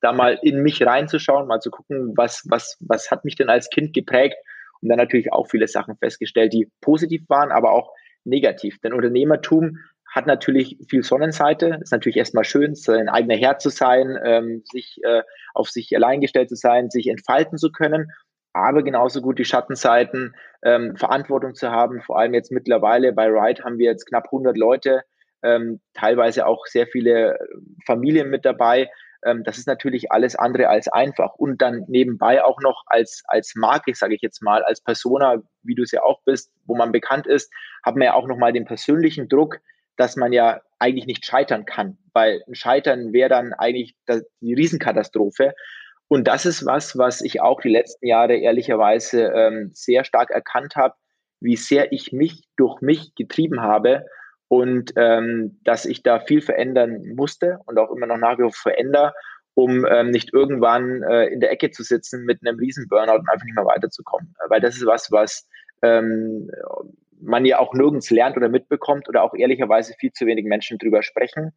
da 0.02 0.14
mal 0.14 0.40
in 0.44 0.62
mich 0.62 0.86
reinzuschauen, 0.86 1.48
mal 1.48 1.60
zu 1.60 1.72
gucken, 1.72 2.14
was, 2.16 2.44
was, 2.48 2.78
was 2.80 3.10
hat 3.10 3.26
mich 3.26 3.36
denn 3.36 3.50
als 3.50 3.70
Kind 3.70 3.94
geprägt 3.94 4.38
und 4.82 4.90
dann 4.90 4.98
natürlich 4.98 5.32
auch 5.34 5.48
viele 5.50 5.68
Sachen 5.68 5.98
festgestellt, 5.98 6.54
die 6.54 6.70
positiv 6.82 7.24
waren, 7.28 7.52
aber 7.52 7.72
auch 7.72 7.92
negativ. 8.24 8.80
Denn 8.80 8.94
Unternehmertum 8.94 9.78
hat 10.14 10.26
natürlich 10.26 10.78
viel 10.90 11.04
Sonnenseite. 11.04 11.80
Ist 11.82 11.92
natürlich 11.92 12.18
erstmal 12.18 12.44
schön, 12.44 12.76
sein 12.76 13.10
eigener 13.10 13.36
Herr 13.36 13.60
zu 13.60 13.70
sein, 13.70 14.18
ähm, 14.24 14.64
sich 14.66 15.00
äh, 15.04 15.22
auf 15.54 15.70
sich 15.70 15.96
allein 15.96 16.22
gestellt 16.22 16.50
zu 16.50 16.56
sein, 16.56 16.90
sich 16.90 17.08
entfalten 17.08 17.58
zu 17.58 17.72
können. 17.72 18.12
Aber 18.54 18.84
genauso 18.84 19.22
gut 19.22 19.38
die 19.38 19.46
Schattenseiten, 19.46 20.36
ähm, 20.64 20.96
Verantwortung 20.96 21.54
zu 21.54 21.70
haben. 21.70 22.02
Vor 22.02 22.18
allem 22.18 22.34
jetzt 22.34 22.52
mittlerweile 22.52 23.14
bei 23.14 23.28
Ride 23.28 23.64
haben 23.64 23.78
wir 23.78 23.92
jetzt 23.92 24.08
knapp 24.08 24.26
100 24.26 24.58
Leute, 24.58 25.04
ähm, 25.44 25.80
teilweise 25.94 26.48
auch 26.48 26.66
sehr 26.66 26.88
viele 26.88 27.38
Familien 27.86 28.30
mit 28.30 28.46
dabei. 28.46 28.90
Ähm, 29.26 29.44
das 29.44 29.58
ist 29.58 29.68
natürlich 29.68 30.12
alles 30.12 30.36
andere 30.36 30.70
als 30.70 30.88
einfach. 30.88 31.36
Und 31.36 31.62
dann 31.62 31.86
nebenbei 31.88 32.44
auch 32.44 32.60
noch 32.62 32.84
als, 32.88 33.24
als 33.28 33.54
Marke, 33.56 33.94
sage 33.94 34.16
ich 34.16 34.22
jetzt 34.22 34.42
mal, 34.42 34.64
als 34.64 34.82
Persona, 34.82 35.42
wie 35.64 35.76
du 35.76 35.84
es 35.84 35.92
ja 35.92 36.04
auch 36.04 36.22
bist, 36.24 36.52
wo 36.66 36.76
man 36.76 36.92
bekannt 36.92 37.28
ist, 37.28 37.52
haben 37.86 38.00
wir 38.00 38.08
ja 38.08 38.14
auch 38.14 38.28
nochmal 38.28 38.54
den 38.54 38.66
persönlichen 38.66 39.30
Druck, 39.30 39.60
dass 39.98 40.16
man 40.16 40.32
ja 40.32 40.62
eigentlich 40.80 41.06
nicht 41.06 41.26
scheitern 41.26 41.66
kann, 41.66 41.98
weil 42.14 42.42
ein 42.48 42.56
Scheitern 42.56 43.12
wäre 43.12 43.30
dann 43.30 43.54
eigentlich 43.54 43.96
die 44.42 44.54
Riesenkatastrophe. 44.54 45.54
Und 46.08 46.28
das 46.28 46.46
ist 46.46 46.66
was, 46.66 46.98
was 46.98 47.22
ich 47.22 47.42
auch 47.42 47.62
die 47.62 47.70
letzten 47.70 48.08
Jahre 48.08 48.38
ehrlicherweise 48.38 49.26
ähm, 49.36 49.72
sehr 49.74 50.04
stark 50.06 50.32
erkannt 50.32 50.76
habe, 50.76 50.96
wie 51.42 51.56
sehr 51.56 51.92
ich 51.92 52.12
mich 52.12 52.44
durch 52.56 52.82
mich 52.82 53.14
getrieben 53.16 53.62
habe 53.62 54.06
und 54.50 54.94
ähm, 54.96 55.60
dass 55.64 55.86
ich 55.86 56.04
da 56.04 56.20
viel 56.20 56.42
verändern 56.42 57.14
musste 57.16 57.60
und 57.66 57.78
auch 57.78 57.92
immer 57.92 58.08
noch 58.08 58.18
nach 58.18 58.38
wie 58.40 58.44
vor 58.44 58.52
verändere, 58.52 59.14
um 59.54 59.86
ähm, 59.86 60.10
nicht 60.10 60.34
irgendwann 60.34 61.04
äh, 61.04 61.28
in 61.28 61.40
der 61.40 61.52
Ecke 61.52 61.70
zu 61.70 61.84
sitzen 61.84 62.26
mit 62.26 62.40
einem 62.42 62.58
riesen 62.58 62.88
Burnout 62.88 63.20
und 63.20 63.30
einfach 63.30 63.46
nicht 63.46 63.56
mehr 63.56 63.66
weiterzukommen. 63.66 64.34
Weil 64.48 64.60
das 64.60 64.76
ist 64.76 64.86
was, 64.86 65.12
was 65.12 65.48
ähm, 65.84 66.50
man 67.22 67.46
ja 67.46 67.60
auch 67.60 67.74
nirgends 67.74 68.10
lernt 68.10 68.38
oder 68.38 68.50
mitbekommt 68.50 69.08
oder 69.08 69.24
auch 69.24 69.36
ehrlicherweise 69.36 69.94
viel 70.00 70.12
zu 70.12 70.26
wenig 70.26 70.46
Menschen 70.46 70.80
drüber 70.80 71.04
sprechen. 71.04 71.54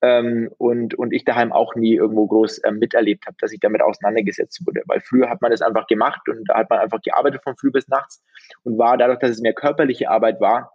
Ähm, 0.00 0.50
und, 0.58 0.94
und 0.94 1.12
ich 1.12 1.24
daheim 1.24 1.52
auch 1.52 1.76
nie 1.76 1.94
irgendwo 1.94 2.26
groß 2.26 2.58
äh, 2.58 2.72
miterlebt 2.72 3.26
habe, 3.26 3.36
dass 3.40 3.52
ich 3.52 3.60
damit 3.60 3.82
auseinandergesetzt 3.82 4.66
wurde. 4.66 4.82
Weil 4.86 5.00
früher 5.00 5.30
hat 5.30 5.40
man 5.42 5.52
das 5.52 5.62
einfach 5.62 5.86
gemacht 5.86 6.28
und 6.28 6.44
da 6.48 6.56
hat 6.56 6.70
man 6.70 6.80
einfach 6.80 7.00
gearbeitet 7.02 7.44
von 7.44 7.56
früh 7.56 7.70
bis 7.70 7.86
nachts 7.86 8.20
und 8.64 8.78
war 8.78 8.98
dadurch, 8.98 9.20
dass 9.20 9.30
es 9.30 9.40
mehr 9.40 9.54
körperliche 9.54 10.10
Arbeit 10.10 10.40
war, 10.40 10.72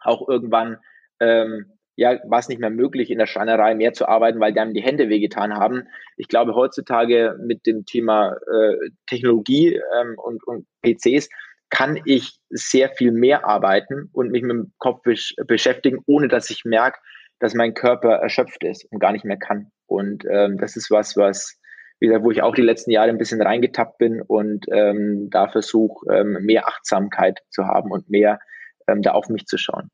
auch 0.00 0.26
irgendwann 0.26 0.78
ähm, 1.22 1.72
ja, 1.96 2.18
war 2.24 2.38
es 2.38 2.48
nicht 2.48 2.60
mehr 2.60 2.70
möglich, 2.70 3.10
in 3.10 3.18
der 3.18 3.26
Schreinerei 3.26 3.74
mehr 3.74 3.92
zu 3.92 4.08
arbeiten, 4.08 4.40
weil 4.40 4.52
dann 4.52 4.74
die 4.74 4.82
Hände 4.82 5.08
wehgetan 5.08 5.54
haben. 5.54 5.88
Ich 6.16 6.28
glaube, 6.28 6.54
heutzutage 6.54 7.36
mit 7.40 7.66
dem 7.66 7.84
Thema 7.84 8.36
äh, 8.50 8.90
Technologie 9.06 9.80
ähm, 10.00 10.16
und, 10.16 10.42
und 10.46 10.66
PCs 10.82 11.28
kann 11.70 12.00
ich 12.04 12.38
sehr 12.50 12.90
viel 12.90 13.12
mehr 13.12 13.46
arbeiten 13.46 14.10
und 14.12 14.30
mich 14.30 14.42
mit 14.42 14.52
dem 14.52 14.72
Kopf 14.78 15.02
besch 15.02 15.34
beschäftigen, 15.46 15.98
ohne 16.06 16.28
dass 16.28 16.50
ich 16.50 16.64
merke, 16.64 16.98
dass 17.38 17.54
mein 17.54 17.74
Körper 17.74 18.16
erschöpft 18.16 18.62
ist 18.64 18.86
und 18.90 18.98
gar 18.98 19.12
nicht 19.12 19.24
mehr 19.24 19.38
kann. 19.38 19.70
Und 19.86 20.24
ähm, 20.30 20.58
das 20.58 20.76
ist 20.76 20.90
was, 20.90 21.16
was, 21.16 21.58
wie 21.98 22.06
gesagt, 22.06 22.24
wo 22.24 22.30
ich 22.30 22.42
auch 22.42 22.54
die 22.54 22.62
letzten 22.62 22.90
Jahre 22.90 23.10
ein 23.10 23.18
bisschen 23.18 23.42
reingetappt 23.42 23.98
bin 23.98 24.22
und 24.22 24.66
ähm, 24.70 25.28
da 25.30 25.48
versuche, 25.48 26.06
ähm, 26.14 26.38
mehr 26.42 26.68
Achtsamkeit 26.68 27.40
zu 27.50 27.66
haben 27.66 27.90
und 27.90 28.08
mehr 28.08 28.38
ähm, 28.86 29.02
da 29.02 29.12
auf 29.12 29.28
mich 29.28 29.46
zu 29.46 29.58
schauen. 29.58 29.90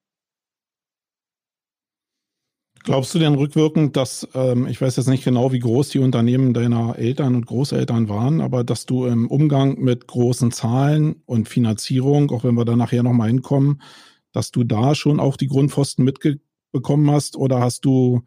Glaubst 2.84 3.14
du 3.14 3.18
denn 3.18 3.34
rückwirkend, 3.34 3.96
dass, 3.96 4.28
ähm, 4.34 4.66
ich 4.66 4.80
weiß 4.80 4.96
jetzt 4.96 5.08
nicht 5.08 5.24
genau, 5.24 5.52
wie 5.52 5.58
groß 5.58 5.90
die 5.90 5.98
Unternehmen 5.98 6.54
deiner 6.54 6.98
Eltern 6.98 7.34
und 7.34 7.46
Großeltern 7.46 8.08
waren, 8.08 8.40
aber 8.40 8.64
dass 8.64 8.86
du 8.86 9.06
im 9.06 9.28
Umgang 9.28 9.78
mit 9.78 10.06
großen 10.06 10.52
Zahlen 10.52 11.16
und 11.26 11.48
Finanzierung, 11.48 12.30
auch 12.30 12.44
wenn 12.44 12.54
wir 12.54 12.64
da 12.64 12.76
nachher 12.76 13.02
nochmal 13.02 13.28
hinkommen, 13.28 13.82
dass 14.32 14.50
du 14.50 14.64
da 14.64 14.94
schon 14.94 15.20
auch 15.20 15.36
die 15.36 15.48
Grundpfosten 15.48 16.04
mitbekommen 16.04 17.10
hast 17.10 17.36
oder 17.36 17.60
hast 17.60 17.84
du 17.84 18.22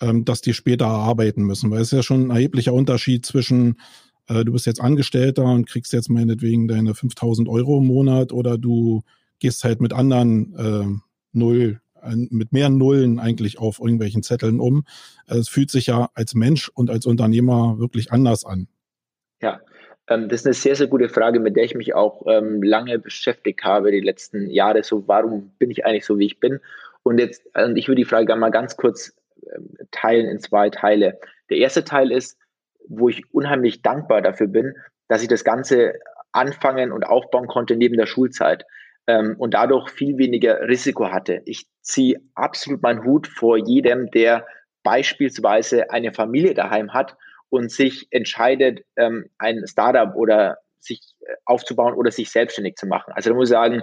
ähm, 0.00 0.24
das 0.24 0.40
dir 0.40 0.54
später 0.54 0.86
erarbeiten 0.86 1.42
müssen? 1.44 1.70
Weil 1.70 1.80
es 1.80 1.88
ist 1.88 1.96
ja 1.96 2.02
schon 2.02 2.26
ein 2.26 2.30
erheblicher 2.30 2.72
Unterschied 2.72 3.24
zwischen, 3.24 3.80
äh, 4.28 4.44
du 4.44 4.52
bist 4.52 4.66
jetzt 4.66 4.80
Angestellter 4.80 5.44
und 5.44 5.68
kriegst 5.68 5.92
jetzt 5.92 6.10
meinetwegen 6.10 6.68
deine 6.68 6.94
5000 6.94 7.48
Euro 7.48 7.78
im 7.78 7.86
Monat 7.86 8.32
oder 8.32 8.58
du 8.58 9.02
gehst 9.38 9.64
halt 9.64 9.80
mit 9.80 9.92
anderen 9.92 10.54
äh, 10.54 11.00
null 11.32 11.80
mit 12.30 12.52
mehr 12.52 12.68
Nullen 12.68 13.18
eigentlich 13.18 13.58
auf 13.58 13.78
irgendwelchen 13.78 14.22
Zetteln 14.22 14.60
um. 14.60 14.84
Es 15.26 15.48
fühlt 15.48 15.70
sich 15.70 15.86
ja 15.86 16.10
als 16.14 16.34
Mensch 16.34 16.68
und 16.68 16.90
als 16.90 17.06
Unternehmer 17.06 17.78
wirklich 17.78 18.12
anders 18.12 18.44
an. 18.44 18.68
Ja, 19.40 19.60
ähm, 20.08 20.28
das 20.28 20.40
ist 20.40 20.46
eine 20.46 20.54
sehr, 20.54 20.76
sehr 20.76 20.86
gute 20.86 21.08
Frage, 21.08 21.40
mit 21.40 21.56
der 21.56 21.64
ich 21.64 21.74
mich 21.74 21.94
auch 21.94 22.24
ähm, 22.26 22.62
lange 22.62 22.98
beschäftigt 22.98 23.64
habe 23.64 23.90
die 23.90 24.00
letzten 24.00 24.50
Jahre. 24.50 24.82
So, 24.82 25.08
warum 25.08 25.52
bin 25.58 25.70
ich 25.70 25.84
eigentlich 25.84 26.04
so, 26.04 26.18
wie 26.18 26.26
ich 26.26 26.40
bin? 26.40 26.60
Und 27.02 27.18
jetzt, 27.18 27.42
also 27.54 27.74
ich 27.74 27.88
würde 27.88 28.02
die 28.02 28.08
Frage 28.08 28.34
mal 28.36 28.50
ganz 28.50 28.76
kurz 28.76 29.14
ähm, 29.54 29.76
teilen 29.90 30.26
in 30.26 30.40
zwei 30.40 30.70
Teile. 30.70 31.18
Der 31.50 31.58
erste 31.58 31.84
Teil 31.84 32.10
ist, 32.10 32.38
wo 32.88 33.08
ich 33.08 33.22
unheimlich 33.32 33.82
dankbar 33.82 34.22
dafür 34.22 34.46
bin, 34.46 34.74
dass 35.08 35.22
ich 35.22 35.28
das 35.28 35.44
Ganze 35.44 35.94
anfangen 36.32 36.92
und 36.92 37.04
aufbauen 37.04 37.46
konnte 37.46 37.76
neben 37.76 37.96
der 37.96 38.06
Schulzeit 38.06 38.64
ähm, 39.06 39.36
und 39.38 39.54
dadurch 39.54 39.90
viel 39.90 40.18
weniger 40.18 40.60
Risiko 40.68 41.10
hatte. 41.10 41.42
Ich 41.44 41.66
ziehe 41.82 42.20
absolut 42.34 42.82
meinen 42.82 43.04
Hut 43.04 43.26
vor 43.26 43.56
jedem, 43.56 44.10
der 44.10 44.46
beispielsweise 44.82 45.90
eine 45.90 46.12
Familie 46.12 46.54
daheim 46.54 46.92
hat 46.92 47.16
und 47.48 47.70
sich 47.70 48.06
entscheidet, 48.10 48.84
ähm, 48.96 49.30
ein 49.38 49.66
Startup 49.66 50.14
oder 50.14 50.58
sich 50.78 51.00
äh, 51.20 51.34
aufzubauen 51.44 51.94
oder 51.94 52.10
sich 52.10 52.30
selbstständig 52.30 52.76
zu 52.76 52.86
machen. 52.86 53.12
Also 53.14 53.30
da 53.30 53.36
muss 53.36 53.48
ich 53.48 53.54
sagen, 53.54 53.82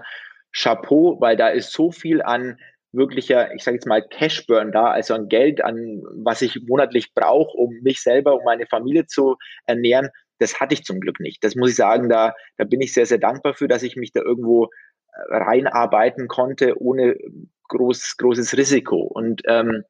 Chapeau, 0.54 1.20
weil 1.20 1.38
da 1.38 1.48
ist 1.50 1.72
so 1.72 1.92
viel 1.92 2.22
an 2.22 2.58
wirklicher, 2.92 3.54
ich 3.54 3.64
sage 3.64 3.76
jetzt 3.76 3.88
mal, 3.88 4.06
Cashburn 4.06 4.72
da, 4.72 4.92
also 4.92 5.14
an 5.14 5.30
Geld, 5.30 5.64
an 5.64 6.04
was 6.24 6.42
ich 6.42 6.60
monatlich 6.68 7.14
brauche, 7.14 7.58
um 7.58 7.74
mich 7.82 8.02
selber, 8.02 8.36
um 8.36 8.44
meine 8.44 8.66
Familie 8.66 9.06
zu 9.08 9.38
ernähren. 9.66 10.10
Das 10.40 10.60
hatte 10.60 10.74
ich 10.74 10.84
zum 10.84 11.00
Glück 11.00 11.20
nicht. 11.20 11.44
Das 11.44 11.56
muss 11.56 11.70
ich 11.70 11.76
sagen, 11.76 12.10
da, 12.10 12.34
da 12.58 12.66
bin 12.66 12.82
ich 12.82 12.94
sehr, 12.94 13.06
sehr 13.06 13.20
dankbar 13.20 13.54
für, 13.54 13.68
dass 13.68 13.84
ich 13.84 13.96
mich 13.96 14.12
da 14.12 14.22
irgendwo 14.22 14.70
reinarbeiten 15.30 16.28
konnte 16.28 16.82
ohne 16.82 17.18
groß, 17.68 18.18
großes 18.18 18.58
Risiko. 18.58 18.98
Und 18.98 19.42
ähm, 19.46 19.84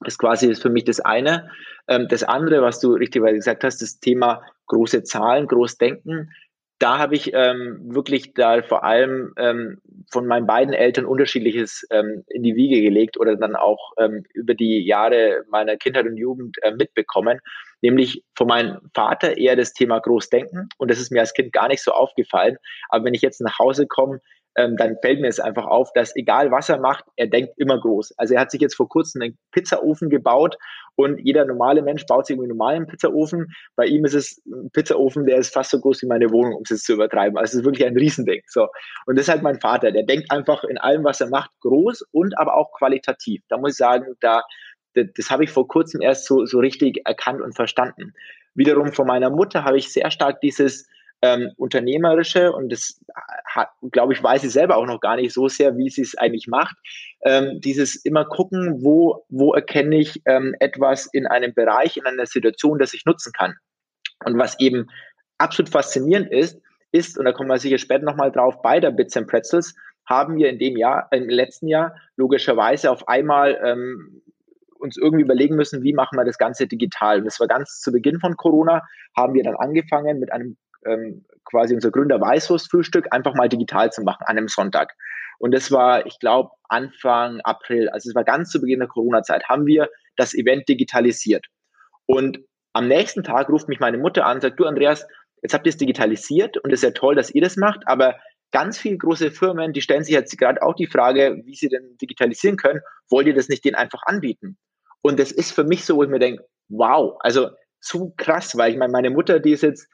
das 0.00 0.18
quasi 0.18 0.48
ist 0.48 0.62
für 0.62 0.70
mich 0.70 0.84
das 0.84 1.00
eine. 1.00 1.50
Ähm, 1.88 2.08
das 2.08 2.22
andere, 2.22 2.62
was 2.62 2.80
du 2.80 2.92
richtigerweise 2.92 3.36
gesagt 3.36 3.64
hast, 3.64 3.80
das 3.82 4.00
Thema 4.00 4.42
große 4.66 5.04
Zahlen, 5.04 5.46
groß 5.46 5.78
denken. 5.78 6.30
Da 6.78 6.98
habe 6.98 7.14
ich 7.14 7.32
ähm, 7.32 7.80
wirklich 7.84 8.34
da 8.34 8.60
vor 8.62 8.84
allem 8.84 9.32
ähm, 9.38 9.80
von 10.12 10.26
meinen 10.26 10.46
beiden 10.46 10.74
Eltern 10.74 11.06
unterschiedliches 11.06 11.86
ähm, 11.90 12.22
in 12.28 12.42
die 12.42 12.54
Wiege 12.54 12.82
gelegt 12.82 13.18
oder 13.18 13.36
dann 13.36 13.56
auch 13.56 13.92
ähm, 13.98 14.24
über 14.34 14.52
die 14.52 14.84
Jahre 14.84 15.44
meiner 15.48 15.78
Kindheit 15.78 16.04
und 16.04 16.18
Jugend 16.18 16.58
äh, 16.62 16.72
mitbekommen. 16.72 17.38
Nämlich 17.80 18.24
von 18.36 18.48
meinem 18.48 18.78
Vater 18.94 19.38
eher 19.38 19.56
das 19.56 19.72
Thema 19.72 20.00
Großdenken 20.00 20.68
und 20.76 20.90
das 20.90 20.98
ist 20.98 21.10
mir 21.10 21.20
als 21.20 21.32
Kind 21.32 21.52
gar 21.52 21.68
nicht 21.68 21.82
so 21.82 21.92
aufgefallen. 21.92 22.58
Aber 22.90 23.06
wenn 23.06 23.14
ich 23.14 23.22
jetzt 23.22 23.40
nach 23.40 23.58
Hause 23.58 23.86
komme, 23.86 24.20
ähm, 24.56 24.76
dann 24.76 24.96
fällt 25.02 25.20
mir 25.20 25.28
es 25.28 25.38
einfach 25.38 25.66
auf, 25.66 25.92
dass 25.92 26.16
egal 26.16 26.50
was 26.50 26.68
er 26.68 26.78
macht, 26.78 27.04
er 27.16 27.26
denkt 27.26 27.52
immer 27.58 27.78
groß. 27.78 28.12
Also 28.16 28.34
er 28.34 28.40
hat 28.40 28.50
sich 28.50 28.60
jetzt 28.60 28.74
vor 28.74 28.88
kurzem 28.88 29.22
einen 29.22 29.38
Pizzaofen 29.52 30.08
gebaut 30.08 30.56
und 30.96 31.18
jeder 31.18 31.44
normale 31.44 31.82
Mensch 31.82 32.06
baut 32.06 32.26
sich 32.26 32.38
einen 32.38 32.48
normalen 32.48 32.86
Pizzaofen. 32.86 33.52
Bei 33.76 33.84
ihm 33.84 34.04
ist 34.06 34.14
es 34.14 34.40
ein 34.46 34.70
Pizzaofen, 34.72 35.26
der 35.26 35.36
ist 35.38 35.52
fast 35.52 35.70
so 35.70 35.80
groß 35.80 36.02
wie 36.02 36.06
meine 36.06 36.30
Wohnung, 36.30 36.54
um 36.54 36.62
es 36.62 36.70
jetzt 36.70 36.86
zu 36.86 36.94
übertreiben. 36.94 37.36
Also 37.36 37.50
es 37.50 37.54
ist 37.60 37.64
wirklich 37.64 37.86
ein 37.86 37.96
Riesending. 37.96 38.40
So. 38.46 38.68
Und 39.04 39.16
das 39.16 39.26
ist 39.26 39.32
halt 39.32 39.42
mein 39.42 39.60
Vater, 39.60 39.92
der 39.92 40.04
denkt 40.04 40.30
einfach 40.30 40.64
in 40.64 40.78
allem, 40.78 41.04
was 41.04 41.20
er 41.20 41.28
macht, 41.28 41.50
groß 41.60 42.06
und 42.12 42.38
aber 42.38 42.56
auch 42.56 42.72
qualitativ. 42.72 43.42
Da 43.48 43.58
muss 43.58 43.72
ich 43.72 43.76
sagen, 43.76 44.14
da, 44.20 44.42
das, 44.94 45.06
das 45.14 45.30
habe 45.30 45.44
ich 45.44 45.50
vor 45.50 45.68
kurzem 45.68 46.00
erst 46.00 46.24
so, 46.24 46.46
so 46.46 46.58
richtig 46.58 47.02
erkannt 47.04 47.42
und 47.42 47.54
verstanden. 47.54 48.14
Wiederum 48.54 48.92
von 48.92 49.06
meiner 49.06 49.28
Mutter 49.28 49.64
habe 49.64 49.76
ich 49.76 49.92
sehr 49.92 50.10
stark 50.10 50.40
dieses, 50.40 50.88
ähm, 51.22 51.50
unternehmerische 51.56 52.52
und 52.52 52.70
das 52.70 53.00
glaube 53.90 54.12
ich, 54.12 54.22
weiß 54.22 54.42
sie 54.42 54.48
selber 54.48 54.76
auch 54.76 54.86
noch 54.86 55.00
gar 55.00 55.16
nicht 55.16 55.32
so 55.32 55.48
sehr, 55.48 55.76
wie 55.76 55.88
sie 55.88 56.02
es 56.02 56.16
eigentlich 56.16 56.46
macht. 56.46 56.76
Ähm, 57.22 57.60
dieses 57.60 57.96
immer 58.04 58.24
gucken, 58.24 58.82
wo, 58.82 59.24
wo 59.28 59.54
erkenne 59.54 59.96
ich 59.96 60.20
ähm, 60.26 60.54
etwas 60.60 61.06
in 61.06 61.26
einem 61.26 61.54
Bereich, 61.54 61.96
in 61.96 62.06
einer 62.06 62.26
Situation, 62.26 62.78
das 62.78 62.94
ich 62.94 63.04
nutzen 63.06 63.32
kann. 63.32 63.54
Und 64.24 64.38
was 64.38 64.58
eben 64.60 64.88
absolut 65.38 65.70
faszinierend 65.70 66.30
ist, 66.30 66.60
ist, 66.92 67.18
und 67.18 67.24
da 67.24 67.32
kommen 67.32 67.48
wir 67.48 67.58
sicher 67.58 67.78
später 67.78 68.04
nochmal 68.04 68.32
drauf, 68.32 68.62
bei 68.62 68.80
der 68.80 68.90
Bits 68.90 69.16
and 69.16 69.26
Pretzels 69.26 69.74
haben 70.06 70.36
wir 70.36 70.48
in 70.48 70.58
dem 70.58 70.76
Jahr, 70.76 71.08
im 71.10 71.28
letzten 71.28 71.68
Jahr 71.68 71.96
logischerweise 72.16 72.90
auf 72.90 73.08
einmal 73.08 73.58
ähm, 73.64 74.22
uns 74.78 74.96
irgendwie 74.96 75.24
überlegen 75.24 75.56
müssen, 75.56 75.82
wie 75.82 75.92
machen 75.92 76.16
wir 76.16 76.24
das 76.24 76.38
Ganze 76.38 76.66
digital. 76.66 77.18
Und 77.18 77.24
das 77.24 77.40
war 77.40 77.48
ganz 77.48 77.80
zu 77.80 77.90
Beginn 77.90 78.20
von 78.20 78.36
Corona, 78.36 78.82
haben 79.16 79.34
wir 79.34 79.42
dann 79.42 79.56
angefangen 79.56 80.20
mit 80.20 80.32
einem 80.32 80.56
ähm, 80.86 81.24
quasi 81.44 81.74
unser 81.74 81.90
Gründer 81.90 82.20
Weißwurstfrühstück 82.20 83.12
einfach 83.12 83.34
mal 83.34 83.48
digital 83.48 83.90
zu 83.92 84.02
machen 84.02 84.24
an 84.26 84.36
einem 84.36 84.48
Sonntag. 84.48 84.94
Und 85.38 85.52
das 85.52 85.70
war, 85.70 86.06
ich 86.06 86.18
glaube, 86.18 86.50
Anfang 86.68 87.40
April, 87.42 87.88
also 87.90 88.08
es 88.08 88.14
war 88.14 88.24
ganz 88.24 88.50
zu 88.50 88.60
Beginn 88.60 88.78
der 88.78 88.88
Corona-Zeit, 88.88 89.48
haben 89.48 89.66
wir 89.66 89.88
das 90.16 90.34
Event 90.34 90.68
digitalisiert. 90.68 91.46
Und 92.06 92.38
am 92.72 92.88
nächsten 92.88 93.22
Tag 93.22 93.48
ruft 93.48 93.68
mich 93.68 93.80
meine 93.80 93.98
Mutter 93.98 94.24
an 94.26 94.36
und 94.36 94.40
sagt, 94.40 94.58
du 94.58 94.64
Andreas, 94.64 95.06
jetzt 95.42 95.54
habt 95.54 95.66
ihr 95.66 95.70
es 95.70 95.76
digitalisiert 95.76 96.56
und 96.58 96.72
es 96.72 96.80
ist 96.80 96.84
ja 96.84 96.90
toll, 96.90 97.14
dass 97.14 97.30
ihr 97.30 97.42
das 97.42 97.56
macht, 97.56 97.86
aber 97.86 98.16
ganz 98.52 98.78
viele 98.78 98.96
große 98.96 99.30
Firmen, 99.30 99.72
die 99.72 99.82
stellen 99.82 100.04
sich 100.04 100.14
jetzt 100.14 100.36
gerade 100.38 100.62
auch 100.62 100.74
die 100.74 100.86
Frage, 100.86 101.42
wie 101.44 101.54
sie 101.54 101.68
denn 101.68 101.96
digitalisieren 102.00 102.56
können, 102.56 102.80
wollt 103.10 103.26
ihr 103.26 103.34
das 103.34 103.48
nicht 103.48 103.64
denen 103.64 103.74
einfach 103.74 104.02
anbieten? 104.04 104.56
Und 105.02 105.18
das 105.18 105.32
ist 105.32 105.52
für 105.52 105.64
mich 105.64 105.84
so, 105.84 105.96
wo 105.96 106.04
ich 106.04 106.08
mir 106.08 106.18
denke, 106.18 106.44
wow, 106.68 107.16
also 107.20 107.50
zu 107.80 108.14
krass, 108.16 108.56
weil 108.56 108.72
ich 108.72 108.78
meine, 108.78 108.92
meine 108.92 109.10
Mutter, 109.10 109.40
die 109.40 109.52
ist 109.52 109.62
jetzt 109.62 109.88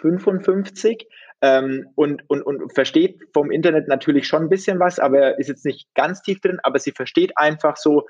55 0.00 1.06
ähm, 1.42 1.86
und, 1.94 2.28
und, 2.28 2.42
und 2.42 2.74
versteht 2.74 3.20
vom 3.32 3.50
Internet 3.50 3.88
natürlich 3.88 4.26
schon 4.26 4.42
ein 4.42 4.48
bisschen 4.48 4.78
was, 4.78 4.98
aber 4.98 5.38
ist 5.38 5.48
jetzt 5.48 5.64
nicht 5.64 5.88
ganz 5.94 6.22
tief 6.22 6.40
drin, 6.40 6.58
aber 6.62 6.78
sie 6.78 6.92
versteht 6.92 7.32
einfach 7.36 7.76
so, 7.76 8.06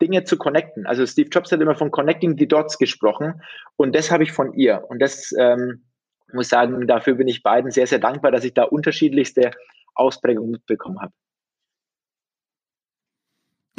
Dinge 0.00 0.24
zu 0.24 0.36
connecten. 0.38 0.86
Also 0.86 1.06
Steve 1.06 1.28
Jobs 1.30 1.52
hat 1.52 1.60
immer 1.60 1.74
von 1.74 1.90
Connecting 1.90 2.36
the 2.38 2.48
Dots 2.48 2.78
gesprochen 2.78 3.42
und 3.76 3.94
das 3.94 4.10
habe 4.10 4.22
ich 4.22 4.32
von 4.32 4.54
ihr. 4.54 4.84
Und 4.88 5.00
das 5.00 5.32
ähm, 5.38 5.84
muss 6.32 6.48
sagen, 6.48 6.86
dafür 6.86 7.14
bin 7.14 7.28
ich 7.28 7.42
beiden 7.42 7.70
sehr, 7.70 7.86
sehr 7.86 7.98
dankbar, 7.98 8.30
dass 8.32 8.44
ich 8.44 8.54
da 8.54 8.64
unterschiedlichste 8.64 9.50
Ausprägungen 9.94 10.52
mitbekommen 10.52 11.00
habe. 11.00 11.12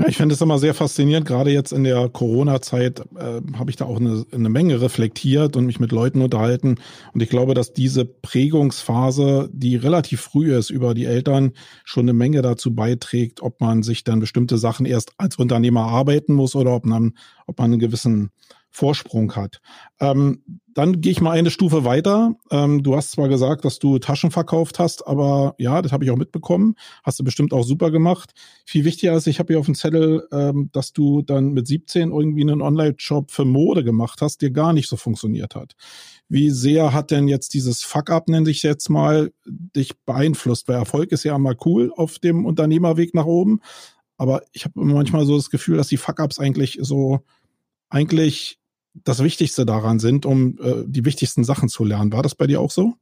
Ja, 0.02 0.08
ich 0.08 0.18
finde 0.18 0.34
es 0.34 0.42
immer 0.42 0.58
sehr 0.58 0.74
faszinierend. 0.74 1.28
Gerade 1.28 1.52
jetzt 1.52 1.72
in 1.72 1.84
der 1.84 2.10
Corona-Zeit 2.10 3.02
äh, 3.16 3.42
habe 3.56 3.70
ich 3.70 3.76
da 3.76 3.86
auch 3.86 4.00
eine, 4.00 4.26
eine 4.32 4.50
Menge 4.50 4.82
reflektiert 4.82 5.56
und 5.56 5.68
mich 5.68 5.80
mit 5.80 5.92
Leuten 5.92 6.22
unterhalten. 6.22 6.78
Und 7.14 7.22
ich 7.22 7.30
glaube, 7.30 7.54
dass 7.54 7.74
diese 7.74 8.06
Prägungsphase, 8.06 9.50
die 9.54 9.76
relativ 9.76 10.22
früh 10.22 10.56
ist 10.56 10.72
über 10.72 10.96
die 10.96 11.06
Eltern, 11.06 11.52
schon 11.84 12.06
eine 12.06 12.14
Menge 12.14 12.42
dazu 12.42 12.74
beiträgt, 12.74 13.44
ob 13.44 13.62
man 13.62 13.84
sich 13.84 14.04
dann 14.04 14.20
bestimmte 14.20 14.58
Sachen 14.58 14.88
erst 14.88 15.14
als 15.18 15.36
Unternehmer 15.36 15.84
arbeiten 15.84 16.34
muss 16.34 16.56
oder 16.56 16.74
ob 16.74 16.86
man, 16.86 17.14
ob 17.46 17.60
man 17.60 17.72
einen 17.72 17.80
gewissen 17.80 18.32
Vorsprung 18.72 19.36
hat. 19.36 19.60
Ähm, 20.00 20.44
dann 20.74 21.02
gehe 21.02 21.12
ich 21.12 21.20
mal 21.20 21.32
eine 21.32 21.52
Stufe 21.52 21.84
weiter. 21.84 22.36
Ähm, 22.50 22.84
du 22.84 22.96
hast 22.96 23.12
zwar 23.12 23.28
gesagt, 23.28 23.66
dass 23.66 23.80
du 23.80 24.00
Taschen 24.00 24.32
verkauft 24.32 24.80
hast, 24.80 25.06
aber 25.06 25.56
ja, 25.58 25.82
das 25.82 25.92
habe 25.92 26.06
ich 26.06 26.12
auch 26.12 26.18
mitbekommen. 26.18 26.76
Hast 27.04 27.20
du 27.20 27.26
bestimmt 27.26 27.52
auch 27.52 27.64
super 27.64 27.92
gemacht. 27.92 28.32
Viel 28.66 28.86
wichtiger 28.86 29.14
ist, 29.14 29.28
ich 29.28 29.40
habe 29.40 29.54
hier 29.54 29.60
auf 29.60 29.66
dem 29.66 29.76
Zettel, 29.76 30.26
ähm, 30.32 30.70
dass 30.72 30.94
du 30.94 31.22
dann 31.22 31.52
mit 31.52 31.68
17 31.68 32.12
irgendwie 32.12 32.42
einen 32.42 32.62
Online-Shop 32.62 33.32
für 33.32 33.44
Mode 33.44 33.84
gemacht 33.84 34.22
hast, 34.22 34.42
der 34.42 34.52
gar 34.52 34.72
nicht 34.72 34.88
so 34.88 34.96
funktioniert 34.96 35.54
hat. 35.56 35.76
Wie 36.30 36.50
sehr 36.50 36.94
hat 36.94 37.12
denn 37.12 37.28
jetzt 37.28 37.54
dieses 37.54 37.84
Fuck-up, 37.84 38.30
nenne 38.30 38.50
ich 38.50 38.64
jetzt 38.64 38.90
mal, 38.90 39.34
dich 39.46 40.00
beeinflusst? 40.06 40.70
Weil 40.70 40.78
Erfolg 40.78 41.12
ist 41.12 41.26
ja 41.26 41.38
mal 41.38 41.58
cool 41.66 41.92
auf 41.94 42.20
dem 42.20 42.46
Unternehmerweg 42.46 43.14
nach 43.14 43.26
oben. 43.26 43.60
Aber 44.16 44.44
ich 44.54 44.64
habe 44.64 44.80
manchmal 44.80 45.26
so 45.26 45.36
das 45.36 45.50
Gefühl, 45.50 45.76
dass 45.76 45.90
die 45.90 45.98
Fuck-ups 45.98 46.40
eigentlich 46.40 46.78
so, 46.82 47.20
eigentlich 47.90 48.61
das 48.94 49.24
Wichtigste 49.24 49.66
daran 49.66 50.00
sind, 50.00 50.26
um 50.26 50.58
äh, 50.62 50.84
die 50.86 51.06
wichtigsten 51.06 51.44
Sachen 51.44 51.70
zu 51.70 51.84
lernen. 51.84 52.12
War 52.14 52.24
das 52.24 52.36
bei 52.36 52.48
dir 52.48 52.60
auch 52.60 52.72
so? 52.72 52.94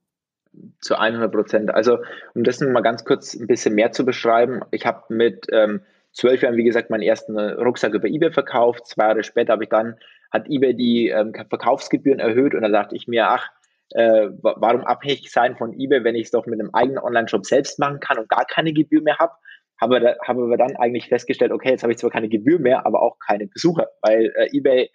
Zu 0.82 0.98
100 0.98 1.32
Prozent. 1.32 1.74
Also, 1.74 2.00
um 2.34 2.44
das 2.44 2.60
mal 2.60 2.82
ganz 2.82 3.06
kurz 3.06 3.36
ein 3.36 3.48
bisschen 3.48 3.76
mehr 3.76 3.92
zu 3.92 4.06
beschreiben, 4.06 4.62
ich 4.72 4.86
habe 4.86 5.04
mit 5.10 5.48
ähm, 5.52 5.82
zwölf 6.12 6.42
Jahren, 6.42 6.58
wie 6.58 6.64
gesagt, 6.64 6.90
meinen 6.90 7.04
ersten 7.04 7.38
Rucksack 7.38 7.94
über 7.94 8.08
eBay 8.08 8.32
verkauft. 8.32 8.88
Zwei 8.88 9.06
Jahre 9.06 9.24
später 9.24 9.54
habe 9.54 9.64
ich 9.64 9.70
dann, 9.70 9.96
hat 10.32 10.48
eBay 10.50 10.76
die 10.76 11.10
ähm, 11.10 11.34
Verkaufsgebühren 11.34 12.20
erhöht 12.20 12.54
und 12.54 12.62
da 12.62 12.70
dachte 12.70 12.96
ich 12.96 13.08
mir, 13.08 13.28
ach, 13.28 13.50
äh, 13.92 14.30
warum 14.42 14.84
abhängig 14.84 15.32
sein 15.32 15.56
von 15.56 15.74
eBay, 15.74 16.04
wenn 16.04 16.16
ich 16.16 16.26
es 16.26 16.32
doch 16.32 16.46
mit 16.46 16.60
einem 16.60 16.70
eigenen 16.74 17.00
Online-Shop 17.00 17.46
selbst 17.46 17.80
machen 17.80 18.00
kann 18.00 18.20
und 18.20 18.30
gar 18.30 18.46
keine 18.46 18.74
Gebühr 18.74 19.02
mehr 19.02 19.18
habe? 19.18 19.34
Habe, 19.82 20.18
habe 20.28 20.44
aber 20.44 20.58
dann 20.58 20.76
eigentlich 20.76 21.08
festgestellt, 21.08 21.54
okay, 21.54 21.70
jetzt 21.70 21.84
habe 21.84 21.94
ich 21.94 22.00
zwar 22.00 22.10
keine 22.10 22.28
Gebühr 22.28 22.60
mehr, 22.60 22.86
aber 22.86 23.02
auch 23.02 23.18
keine 23.18 23.48
Besucher, 23.48 23.88
weil 24.02 24.34
äh, 24.36 24.50
eBay 24.56 24.90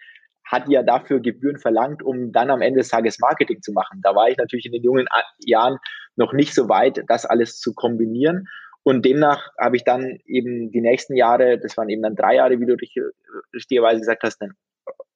hat 0.45 0.69
ja 0.69 0.83
dafür 0.83 1.21
Gebühren 1.21 1.59
verlangt, 1.59 2.03
um 2.03 2.33
dann 2.33 2.51
am 2.51 2.63
Ende 2.63 2.81
des 2.81 2.89
Tages 2.89 3.19
Marketing 3.19 3.63
zu 3.63 3.73
machen. 3.73 4.01
Da 4.03 4.15
war 4.15 4.29
ich 4.29 4.37
natürlich 4.37 4.67
in 4.67 4.73
den 4.73 4.83
jungen 4.83 5.07
Jahren 5.45 5.79
noch 6.17 6.33
nicht 6.33 6.55
so 6.55 6.69
weit, 6.69 7.03
das 7.09 7.27
alles 7.27 7.59
zu 7.59 7.75
kombinieren. 7.75 8.49
Und 8.83 9.05
demnach 9.05 9.49
habe 9.59 9.77
ich 9.77 9.85
dann 9.85 10.19
eben 10.27 10.71
die 10.71 10.83
nächsten 10.83 11.17
Jahre, 11.17 11.59
das 11.59 11.77
waren 11.77 11.89
eben 11.89 12.03
dann 12.03 12.17
drei 12.17 12.37
Jahre, 12.37 12.61
wie 12.61 12.67
du 12.67 12.77
richtigerweise 13.55 14.01
gesagt 14.01 14.23
hast, 14.23 14.43
einen 14.43 14.55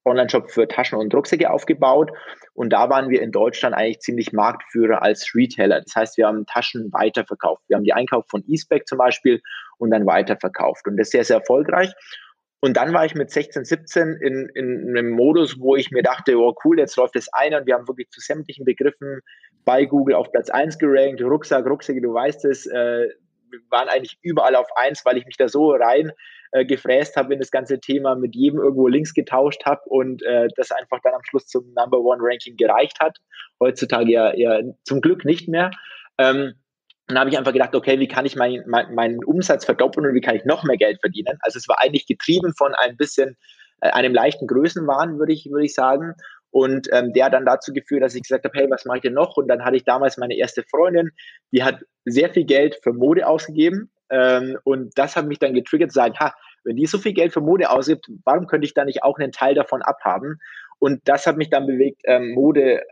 Online-Shop 0.04 0.50
für 0.50 0.66
Taschen 0.66 0.98
und 0.98 1.14
Rucksäcke 1.14 1.50
aufgebaut. 1.50 2.10
Und 2.54 2.72
da 2.72 2.88
waren 2.88 3.10
wir 3.10 3.20
in 3.20 3.30
Deutschland 3.30 3.74
eigentlich 3.74 4.00
ziemlich 4.00 4.32
Marktführer 4.32 5.02
als 5.02 5.34
Retailer. 5.34 5.82
Das 5.82 5.94
heißt, 5.94 6.16
wir 6.16 6.26
haben 6.26 6.46
Taschen 6.46 6.90
weiterverkauft. 6.92 7.62
Wir 7.68 7.76
haben 7.76 7.84
die 7.84 7.92
Einkauf 7.92 8.24
von 8.28 8.42
eSpec 8.48 8.88
zum 8.88 8.96
Beispiel 8.96 9.42
und 9.76 9.90
dann 9.90 10.06
weiterverkauft. 10.06 10.86
Und 10.86 10.96
das 10.96 11.08
ist 11.08 11.12
sehr, 11.12 11.24
sehr 11.24 11.36
erfolgreich. 11.36 11.92
Und 12.60 12.76
dann 12.76 12.92
war 12.92 13.04
ich 13.04 13.14
mit 13.14 13.30
16, 13.30 13.64
17 13.64 14.14
in, 14.20 14.48
in 14.54 14.96
einem 14.96 15.10
Modus, 15.10 15.60
wo 15.60 15.76
ich 15.76 15.90
mir 15.90 16.02
dachte, 16.02 16.36
oh 16.38 16.54
cool, 16.64 16.78
jetzt 16.78 16.96
läuft 16.96 17.14
das 17.14 17.28
ein 17.32 17.54
und 17.54 17.66
wir 17.66 17.74
haben 17.74 17.86
wirklich 17.86 18.10
zu 18.10 18.20
sämtlichen 18.20 18.64
Begriffen 18.64 19.20
bei 19.64 19.84
Google 19.84 20.16
auf 20.16 20.32
Platz 20.32 20.50
1 20.50 20.78
gerankt, 20.78 21.22
Rucksack, 21.22 21.66
Rucksäcke, 21.66 22.00
du 22.00 22.12
weißt 22.12 22.44
es, 22.46 22.66
äh, 22.66 23.08
wir 23.50 23.60
waren 23.70 23.88
eigentlich 23.88 24.18
überall 24.22 24.56
auf 24.56 24.66
1, 24.76 25.04
weil 25.04 25.18
ich 25.18 25.26
mich 25.26 25.36
da 25.36 25.48
so 25.48 25.70
rein 25.70 26.12
äh, 26.52 26.64
gefräst 26.64 27.16
habe 27.16 27.32
in 27.32 27.38
das 27.38 27.50
ganze 27.50 27.80
Thema, 27.80 28.14
mit 28.14 28.34
jedem 28.34 28.58
irgendwo 28.58 28.88
Links 28.88 29.14
getauscht 29.14 29.64
habe 29.64 29.82
und 29.86 30.22
äh, 30.22 30.48
das 30.56 30.72
einfach 30.72 30.98
dann 31.02 31.14
am 31.14 31.24
Schluss 31.24 31.46
zum 31.46 31.72
Number 31.74 32.00
One 32.00 32.20
Ranking 32.20 32.56
gereicht 32.56 32.98
hat. 33.00 33.18
Heutzutage 33.60 34.10
ja, 34.10 34.34
ja 34.34 34.60
zum 34.84 35.00
Glück 35.00 35.24
nicht 35.24 35.48
mehr. 35.48 35.70
Ähm, 36.18 36.54
dann 37.08 37.18
habe 37.18 37.30
ich 37.30 37.38
einfach 37.38 37.52
gedacht, 37.52 37.74
okay, 37.74 37.98
wie 37.98 38.08
kann 38.08 38.26
ich 38.26 38.36
mein, 38.36 38.62
mein, 38.66 38.94
meinen 38.94 39.24
Umsatz 39.24 39.64
verdoppeln 39.64 40.06
und 40.06 40.14
wie 40.14 40.20
kann 40.20 40.36
ich 40.36 40.44
noch 40.44 40.62
mehr 40.64 40.76
Geld 40.76 41.00
verdienen? 41.00 41.38
Also 41.40 41.58
es 41.58 41.66
war 41.68 41.80
eigentlich 41.80 42.06
getrieben 42.06 42.52
von 42.54 42.74
ein 42.74 42.96
bisschen 42.96 43.36
äh, 43.80 43.90
einem 43.90 44.14
leichten 44.14 44.46
Größenwahn, 44.46 45.18
würde 45.18 45.32
ich, 45.32 45.46
würde 45.50 45.64
ich 45.64 45.74
sagen. 45.74 46.14
Und 46.50 46.88
ähm, 46.92 47.12
der 47.14 47.26
hat 47.26 47.32
dann 47.32 47.46
dazu 47.46 47.72
geführt, 47.72 48.02
dass 48.02 48.14
ich 48.14 48.22
gesagt 48.22 48.44
habe, 48.44 48.58
hey, 48.58 48.70
was 48.70 48.84
mache 48.84 48.98
ich 48.98 49.02
denn 49.02 49.14
noch? 49.14 49.36
Und 49.36 49.48
dann 49.48 49.64
hatte 49.64 49.76
ich 49.76 49.84
damals 49.84 50.16
meine 50.18 50.36
erste 50.36 50.62
Freundin, 50.62 51.10
die 51.52 51.62
hat 51.62 51.80
sehr 52.04 52.30
viel 52.30 52.44
Geld 52.44 52.78
für 52.82 52.92
Mode 52.92 53.26
ausgegeben. 53.26 53.90
Ähm, 54.10 54.58
und 54.64 54.96
das 54.98 55.16
hat 55.16 55.26
mich 55.26 55.38
dann 55.38 55.54
getriggert 55.54 55.92
zu 55.92 55.96
sagen, 55.96 56.14
ha, 56.18 56.34
wenn 56.64 56.76
die 56.76 56.86
so 56.86 56.98
viel 56.98 57.12
Geld 57.12 57.32
für 57.32 57.40
Mode 57.40 57.70
ausgibt, 57.70 58.10
warum 58.24 58.46
könnte 58.46 58.66
ich 58.66 58.74
da 58.74 58.84
nicht 58.84 59.02
auch 59.02 59.18
einen 59.18 59.32
Teil 59.32 59.54
davon 59.54 59.82
abhaben? 59.82 60.40
Und 60.78 61.00
das 61.06 61.26
hat 61.26 61.36
mich 61.36 61.50
dann 61.50 61.66
bewegt, 61.66 62.02
ähm, 62.04 62.32
Mode 62.32 62.82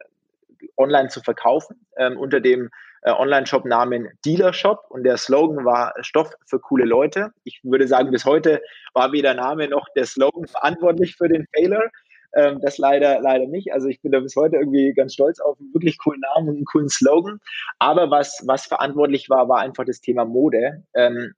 online 0.76 1.08
zu 1.08 1.20
verkaufen 1.20 1.86
ähm, 1.96 2.16
unter 2.16 2.40
dem 2.40 2.70
äh, 3.02 3.12
Online-Shop-Namen 3.12 4.08
Dealer 4.24 4.52
Shop 4.52 4.84
und 4.88 5.04
der 5.04 5.16
Slogan 5.16 5.64
war 5.64 5.94
Stoff 6.00 6.32
für 6.46 6.58
coole 6.58 6.84
Leute. 6.84 7.30
Ich 7.44 7.60
würde 7.62 7.86
sagen, 7.86 8.10
bis 8.10 8.24
heute 8.24 8.60
war 8.94 9.12
weder 9.12 9.34
Name 9.34 9.68
noch 9.68 9.86
der 9.94 10.06
Slogan 10.06 10.46
verantwortlich 10.46 11.16
für 11.16 11.28
den 11.28 11.46
Failer. 11.54 11.90
Ähm, 12.34 12.60
das 12.60 12.78
leider, 12.78 13.20
leider 13.20 13.46
nicht. 13.46 13.72
Also 13.72 13.88
ich 13.88 14.02
bin 14.02 14.12
da 14.12 14.20
bis 14.20 14.36
heute 14.36 14.56
irgendwie 14.56 14.92
ganz 14.94 15.14
stolz 15.14 15.40
auf 15.40 15.58
einen 15.58 15.72
wirklich 15.72 15.98
coolen 15.98 16.20
Namen 16.20 16.48
und 16.48 16.56
einen 16.56 16.64
coolen 16.64 16.88
Slogan. 16.88 17.38
Aber 17.78 18.10
was, 18.10 18.42
was 18.46 18.66
verantwortlich 18.66 19.30
war, 19.30 19.48
war 19.48 19.60
einfach 19.60 19.84
das 19.84 20.00
Thema 20.00 20.24
Mode. 20.24 20.82
Ähm, 20.94 21.32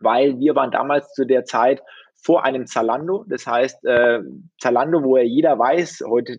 weil 0.00 0.38
wir 0.38 0.54
waren 0.54 0.70
damals 0.70 1.12
zu 1.14 1.24
der 1.24 1.44
Zeit 1.44 1.82
vor 2.14 2.44
einem 2.44 2.66
Zalando. 2.66 3.24
Das 3.28 3.46
heißt, 3.46 3.84
äh, 3.84 4.20
Zalando, 4.60 5.02
wo 5.02 5.16
ja 5.16 5.22
jeder 5.22 5.58
weiß, 5.58 6.02
heute 6.06 6.38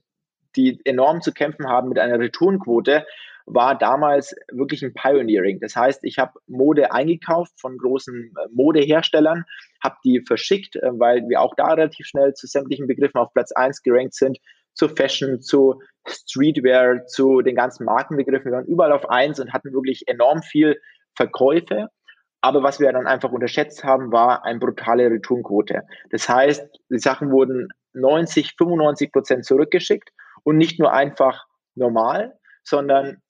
die 0.55 0.79
enorm 0.85 1.21
zu 1.21 1.31
kämpfen 1.31 1.67
haben 1.67 1.89
mit 1.89 1.99
einer 1.99 2.19
Returnquote, 2.19 3.05
war 3.47 3.77
damals 3.77 4.35
wirklich 4.51 4.83
ein 4.83 4.93
Pioneering. 4.93 5.59
Das 5.61 5.75
heißt, 5.75 6.01
ich 6.03 6.19
habe 6.19 6.33
Mode 6.47 6.91
eingekauft 6.91 7.53
von 7.59 7.77
großen 7.77 8.33
äh, 8.37 8.47
Modeherstellern, 8.51 9.45
habe 9.81 9.95
die 10.03 10.21
verschickt, 10.27 10.75
äh, 10.75 10.91
weil 10.99 11.27
wir 11.29 11.41
auch 11.41 11.55
da 11.55 11.67
relativ 11.73 12.05
schnell 12.05 12.33
zu 12.33 12.45
sämtlichen 12.45 12.87
Begriffen 12.87 13.17
auf 13.17 13.33
Platz 13.33 13.53
1 13.53 13.81
gerankt 13.83 14.15
sind, 14.15 14.37
zu 14.73 14.89
Fashion, 14.89 15.41
zu 15.41 15.81
Streetwear, 16.05 17.05
zu 17.07 17.41
den 17.41 17.55
ganzen 17.55 17.85
Markenbegriffen. 17.85 18.51
Wir 18.51 18.57
waren 18.57 18.65
überall 18.65 18.91
auf 18.91 19.09
1 19.09 19.39
und 19.39 19.53
hatten 19.53 19.73
wirklich 19.73 20.07
enorm 20.07 20.43
viel 20.43 20.79
Verkäufe. 21.15 21.87
Aber 22.41 22.63
was 22.63 22.79
wir 22.79 22.91
dann 22.91 23.07
einfach 23.07 23.31
unterschätzt 23.31 23.83
haben, 23.83 24.11
war 24.11 24.45
eine 24.45 24.59
brutale 24.59 25.09
Returnquote. 25.09 25.81
Das 26.11 26.29
heißt, 26.29 26.67
die 26.89 26.99
Sachen 26.99 27.31
wurden 27.31 27.69
90, 27.93 28.55
95 28.57 29.11
Prozent 29.11 29.45
zurückgeschickt 29.45 30.11
und 30.43 30.57
nicht 30.57 30.79
nur 30.79 30.93
einfach 30.93 31.45
normal, 31.75 32.37
sondern 32.63 33.21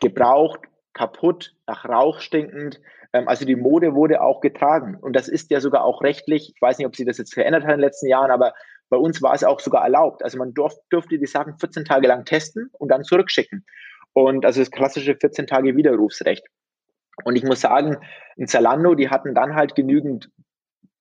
gebraucht, 0.00 0.60
kaputt, 0.92 1.54
nach 1.66 1.84
Rauch 1.84 2.20
stinkend. 2.20 2.80
Ähm, 3.12 3.28
also 3.28 3.44
die 3.44 3.56
Mode 3.56 3.94
wurde 3.94 4.22
auch 4.22 4.40
getragen. 4.40 4.96
Und 5.00 5.14
das 5.14 5.28
ist 5.28 5.50
ja 5.50 5.60
sogar 5.60 5.84
auch 5.84 6.02
rechtlich, 6.02 6.52
ich 6.54 6.62
weiß 6.62 6.78
nicht, 6.78 6.86
ob 6.86 6.96
sie 6.96 7.04
das 7.04 7.18
jetzt 7.18 7.34
verändert 7.34 7.62
hat 7.62 7.70
in 7.70 7.76
den 7.76 7.86
letzten 7.86 8.08
Jahren, 8.08 8.30
aber 8.30 8.54
bei 8.88 8.96
uns 8.96 9.22
war 9.22 9.34
es 9.34 9.44
auch 9.44 9.60
sogar 9.60 9.84
erlaubt. 9.84 10.22
Also 10.22 10.36
man 10.36 10.52
durf, 10.52 10.74
durfte 10.90 11.18
die 11.18 11.26
Sachen 11.26 11.58
14 11.58 11.84
Tage 11.84 12.08
lang 12.08 12.24
testen 12.24 12.70
und 12.78 12.90
dann 12.90 13.04
zurückschicken. 13.04 13.64
Und 14.12 14.44
also 14.44 14.60
das 14.60 14.70
klassische 14.70 15.14
14 15.14 15.46
Tage 15.46 15.76
Widerrufsrecht. 15.76 16.44
Und 17.24 17.36
ich 17.36 17.44
muss 17.44 17.60
sagen, 17.60 17.98
in 18.36 18.48
Zalando, 18.48 18.94
die 18.94 19.08
hatten 19.08 19.34
dann 19.34 19.54
halt 19.54 19.74
genügend 19.74 20.30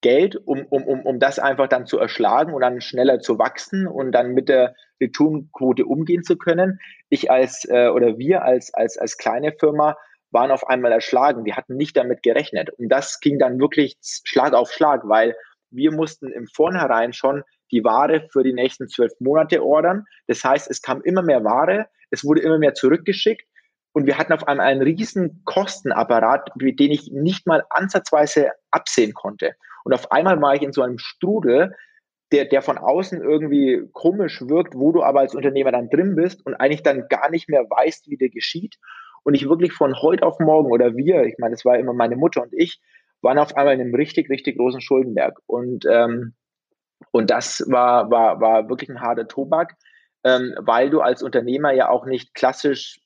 Geld, 0.01 0.35
um, 0.35 0.65
um, 0.69 0.83
um, 0.83 1.01
um 1.01 1.19
das 1.19 1.39
einfach 1.39 1.67
dann 1.67 1.85
zu 1.85 1.99
erschlagen 1.99 2.53
und 2.53 2.61
dann 2.61 2.81
schneller 2.81 3.19
zu 3.19 3.37
wachsen 3.37 3.87
und 3.87 4.11
dann 4.11 4.33
mit 4.33 4.47
der 4.49 4.75
Returnquote 5.01 5.85
umgehen 5.85 6.23
zu 6.23 6.37
können. 6.37 6.79
Ich 7.09 7.29
als 7.29 7.65
äh, 7.69 7.89
oder 7.89 8.17
wir 8.17 8.43
als, 8.43 8.73
als, 8.73 8.97
als 8.97 9.17
kleine 9.17 9.53
Firma 9.59 9.97
waren 10.31 10.51
auf 10.51 10.67
einmal 10.67 10.91
erschlagen. 10.91 11.45
Wir 11.45 11.55
hatten 11.55 11.75
nicht 11.75 11.97
damit 11.97 12.23
gerechnet. 12.23 12.69
Und 12.71 12.89
das 12.89 13.19
ging 13.19 13.39
dann 13.39 13.59
wirklich 13.59 13.97
Schlag 14.23 14.53
auf 14.53 14.71
Schlag, 14.71 15.01
weil 15.05 15.35
wir 15.71 15.91
mussten 15.91 16.31
im 16.31 16.47
Vornherein 16.47 17.13
schon 17.13 17.43
die 17.71 17.83
Ware 17.83 18.27
für 18.31 18.43
die 18.43 18.53
nächsten 18.53 18.87
zwölf 18.87 19.13
Monate 19.19 19.63
ordern. 19.63 20.05
Das 20.27 20.43
heißt, 20.43 20.69
es 20.69 20.81
kam 20.81 21.01
immer 21.01 21.21
mehr 21.21 21.43
Ware, 21.43 21.87
es 22.09 22.23
wurde 22.23 22.41
immer 22.41 22.57
mehr 22.57 22.73
zurückgeschickt 22.73 23.45
und 23.91 24.05
wir 24.05 24.17
hatten 24.17 24.33
auf 24.33 24.47
einmal 24.47 24.67
einen 24.67 24.81
riesen 24.81 25.41
Kostenapparat, 25.45 26.51
den 26.55 26.91
ich 26.91 27.11
nicht 27.11 27.47
mal 27.47 27.63
ansatzweise 27.69 28.51
absehen 28.71 29.13
konnte. 29.13 29.55
Und 29.89 29.95
auf 29.95 30.11
einmal 30.11 30.39
war 30.39 30.53
ich 30.53 30.61
in 30.61 30.71
so 30.71 30.83
einem 30.83 30.99
Strudel, 30.99 31.75
der, 32.31 32.45
der 32.45 32.61
von 32.61 32.77
außen 32.77 33.23
irgendwie 33.23 33.81
komisch 33.91 34.39
wirkt, 34.47 34.75
wo 34.75 34.91
du 34.91 35.01
aber 35.01 35.21
als 35.21 35.33
Unternehmer 35.33 35.71
dann 35.71 35.89
drin 35.89 36.15
bist 36.15 36.45
und 36.45 36.53
eigentlich 36.53 36.83
dann 36.83 37.07
gar 37.09 37.31
nicht 37.31 37.49
mehr 37.49 37.63
weißt, 37.63 38.07
wie 38.07 38.17
der 38.17 38.29
geschieht. 38.29 38.75
Und 39.23 39.33
ich 39.33 39.49
wirklich 39.49 39.73
von 39.73 39.99
heute 39.99 40.27
auf 40.27 40.37
morgen 40.39 40.71
oder 40.71 40.95
wir, 40.95 41.23
ich 41.23 41.39
meine, 41.39 41.55
es 41.55 41.65
war 41.65 41.79
immer 41.79 41.93
meine 41.93 42.17
Mutter 42.17 42.43
und 42.43 42.53
ich, 42.53 42.79
waren 43.23 43.39
auf 43.39 43.57
einmal 43.57 43.73
in 43.73 43.81
einem 43.81 43.95
richtig, 43.95 44.29
richtig 44.29 44.59
großen 44.59 44.79
Schuldenberg. 44.79 45.39
Und, 45.47 45.87
ähm, 45.89 46.35
und 47.09 47.31
das 47.31 47.65
war, 47.67 48.11
war, 48.11 48.39
war 48.39 48.69
wirklich 48.69 48.91
ein 48.91 49.01
harter 49.01 49.27
Tobak, 49.27 49.73
ähm, 50.23 50.53
weil 50.59 50.91
du 50.91 51.01
als 51.01 51.23
Unternehmer 51.23 51.71
ja 51.71 51.89
auch 51.89 52.05
nicht 52.05 52.35
klassisch 52.35 52.99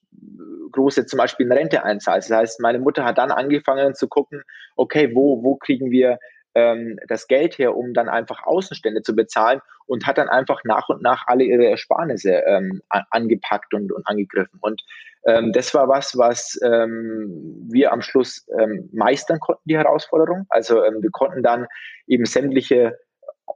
große 0.73 1.05
zum 1.05 1.17
Beispiel 1.17 1.49
eine 1.49 1.61
Rente 1.61 1.85
einzahlst. 1.85 2.29
Das 2.29 2.37
heißt, 2.39 2.59
meine 2.59 2.79
Mutter 2.79 3.05
hat 3.05 3.19
dann 3.19 3.31
angefangen 3.31 3.95
zu 3.95 4.09
gucken, 4.09 4.43
okay, 4.75 5.15
wo, 5.15 5.41
wo 5.43 5.55
kriegen 5.55 5.89
wir 5.91 6.19
ähm, 6.55 6.99
das 7.07 7.27
Geld 7.27 7.57
her, 7.57 7.75
um 7.75 7.93
dann 7.93 8.09
einfach 8.09 8.45
Außenstände 8.45 9.01
zu 9.01 9.15
bezahlen 9.15 9.61
und 9.85 10.05
hat 10.05 10.17
dann 10.17 10.29
einfach 10.29 10.61
nach 10.63 10.89
und 10.89 11.01
nach 11.01 11.25
alle 11.27 11.43
ihre 11.43 11.67
Ersparnisse 11.67 12.43
ähm, 12.45 12.81
angepackt 12.89 13.73
und, 13.73 13.91
und 13.91 14.07
angegriffen. 14.07 14.59
Und 14.61 14.81
ähm, 15.25 15.53
das 15.53 15.73
war 15.73 15.87
was, 15.87 16.17
was 16.17 16.59
ähm, 16.63 17.67
wir 17.71 17.91
am 17.91 18.01
Schluss 18.01 18.45
ähm, 18.59 18.89
meistern 18.91 19.39
konnten, 19.39 19.61
die 19.65 19.77
Herausforderung. 19.77 20.45
Also 20.49 20.83
ähm, 20.83 21.01
wir 21.01 21.11
konnten 21.11 21.43
dann 21.43 21.67
eben 22.07 22.25
sämtliche 22.25 22.97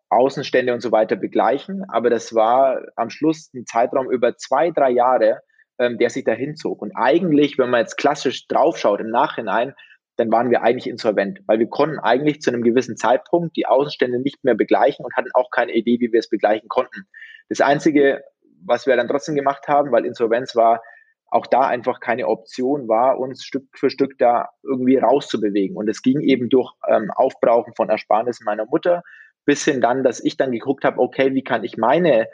Außenstände 0.10 0.74
und 0.74 0.82
so 0.82 0.92
weiter 0.92 1.16
begleichen. 1.16 1.84
Aber 1.90 2.10
das 2.10 2.34
war 2.34 2.82
am 2.96 3.10
Schluss 3.10 3.52
ein 3.54 3.66
Zeitraum 3.66 4.10
über 4.10 4.38
zwei, 4.38 4.72
drei 4.72 4.92
Jahre, 4.92 5.42
ähm, 5.78 5.98
der 5.98 6.10
sich 6.10 6.24
dahin 6.24 6.56
zog. 6.56 6.82
Und 6.82 6.94
eigentlich, 6.96 7.58
wenn 7.58 7.70
man 7.70 7.82
jetzt 7.82 7.98
klassisch 7.98 8.48
draufschaut 8.48 9.02
im 9.02 9.10
Nachhinein, 9.10 9.74
dann 10.18 10.32
waren 10.32 10.50
wir 10.50 10.64
eigentlich 10.64 10.88
insolvent, 10.88 11.42
weil 11.46 11.60
wir 11.60 11.68
konnten 11.68 12.00
eigentlich 12.00 12.42
zu 12.42 12.52
einem 12.52 12.64
gewissen 12.64 12.98
Zeitpunkt 12.98 13.56
die 13.56 13.68
Außenstände 13.68 14.20
nicht 14.20 14.44
mehr 14.44 14.56
begleichen 14.56 15.06
und 15.06 15.16
hatten 15.16 15.32
auch 15.34 15.52
keine 15.52 15.74
Idee, 15.74 16.00
wie 16.00 16.12
wir 16.12 16.20
es 16.20 16.30
begleichen 16.30 16.70
konnten. 16.70 17.08
Das 17.50 17.62
Einzige, 17.62 18.24
was 18.66 18.88
wir 18.88 18.96
dann 18.96 19.08
trotzdem 19.08 19.36
gemacht 19.36 19.68
haben, 19.68 19.92
weil 19.92 20.06
Insolvenz 20.06 20.56
war, 20.56 20.82
auch 21.30 21.46
da 21.46 21.62
einfach 21.62 22.00
keine 22.00 22.28
Option 22.28 22.88
war, 22.88 23.20
uns 23.20 23.44
Stück 23.44 23.66
für 23.74 23.90
Stück 23.90 24.18
da 24.18 24.50
irgendwie 24.64 24.98
rauszubewegen. 24.98 25.76
Und 25.76 25.90
es 25.90 26.02
ging 26.02 26.22
eben 26.22 26.50
durch 26.50 26.72
ähm, 26.88 27.12
Aufbrauchen 27.12 27.74
von 27.76 27.90
Ersparnissen 27.90 28.46
meiner 28.46 28.66
Mutter 28.66 29.04
bis 29.46 29.64
hin 29.64 29.82
dann, 29.82 30.04
dass 30.04 30.24
ich 30.24 30.38
dann 30.38 30.52
geguckt 30.52 30.84
habe, 30.84 31.00
okay, 31.00 31.34
wie 31.34 31.44
kann 31.44 31.64
ich 31.64 31.78
meine 31.78 32.28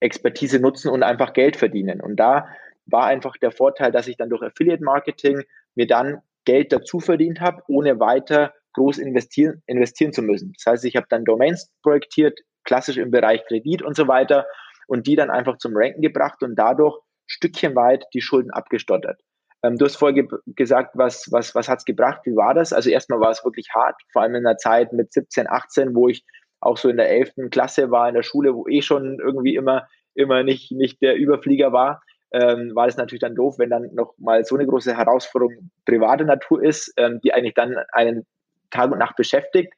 Expertise 0.00 0.60
nutzen 0.60 0.90
und 0.90 1.02
einfach 1.02 1.32
Geld 1.32 1.56
verdienen. 1.56 2.00
Und 2.00 2.16
da 2.16 2.48
war 2.86 3.06
einfach 3.06 3.36
der 3.36 3.50
Vorteil, 3.50 3.90
dass 3.90 4.06
ich 4.06 4.16
dann 4.16 4.30
durch 4.30 4.42
Affiliate 4.42 4.84
Marketing 4.84 5.42
mir 5.74 5.86
dann 5.86 6.22
Geld 6.46 6.72
dazu 6.72 7.00
verdient 7.00 7.40
habe, 7.40 7.62
ohne 7.68 8.00
weiter 8.00 8.54
groß 8.72 8.98
investieren, 8.98 9.62
investieren 9.66 10.12
zu 10.12 10.22
müssen. 10.22 10.52
Das 10.56 10.72
heißt, 10.72 10.84
ich 10.84 10.96
habe 10.96 11.06
dann 11.10 11.24
Domains 11.24 11.70
projektiert, 11.82 12.38
klassisch 12.64 12.96
im 12.96 13.10
Bereich 13.10 13.44
Kredit 13.46 13.82
und 13.82 13.96
so 13.96 14.08
weiter 14.08 14.46
und 14.86 15.06
die 15.06 15.16
dann 15.16 15.30
einfach 15.30 15.58
zum 15.58 15.72
Ranken 15.74 16.02
gebracht 16.02 16.42
und 16.42 16.56
dadurch 16.56 16.98
stückchenweit 17.26 18.04
die 18.14 18.20
Schulden 18.20 18.50
abgestottert. 18.50 19.20
Ähm, 19.62 19.76
du 19.76 19.84
hast 19.84 19.96
vorher 19.96 20.22
ge 20.22 20.28
gesagt, 20.46 20.92
was, 20.94 21.26
was, 21.30 21.54
was 21.54 21.68
hat 21.68 21.78
es 21.80 21.84
gebracht? 21.84 22.20
Wie 22.24 22.36
war 22.36 22.54
das? 22.54 22.72
Also 22.72 22.90
erstmal 22.90 23.20
war 23.20 23.30
es 23.30 23.44
wirklich 23.44 23.68
hart, 23.74 23.96
vor 24.12 24.22
allem 24.22 24.34
in 24.36 24.46
einer 24.46 24.58
Zeit 24.58 24.92
mit 24.92 25.12
17, 25.12 25.48
18, 25.48 25.94
wo 25.94 26.08
ich 26.08 26.24
auch 26.60 26.76
so 26.76 26.88
in 26.88 26.96
der 26.96 27.10
11. 27.10 27.50
Klasse 27.50 27.90
war, 27.90 28.08
in 28.08 28.14
der 28.14 28.22
Schule, 28.22 28.54
wo 28.54 28.66
eh 28.68 28.82
schon 28.82 29.18
irgendwie 29.20 29.56
immer, 29.56 29.88
immer 30.14 30.42
nicht, 30.42 30.72
nicht 30.72 31.00
der 31.02 31.16
Überflieger 31.16 31.72
war 31.72 32.02
ähm, 32.36 32.72
war 32.74 32.86
es 32.86 32.98
natürlich 32.98 33.20
dann 33.20 33.34
doof, 33.34 33.58
wenn 33.58 33.70
dann 33.70 33.94
noch 33.94 34.14
mal 34.18 34.44
so 34.44 34.56
eine 34.56 34.66
große 34.66 34.94
Herausforderung 34.94 35.70
private 35.86 36.24
Natur 36.24 36.62
ist, 36.62 36.92
ähm, 36.98 37.18
die 37.24 37.32
eigentlich 37.32 37.54
dann 37.54 37.76
einen 37.92 38.26
Tag 38.70 38.92
und 38.92 38.98
Nacht 38.98 39.16
beschäftigt. 39.16 39.72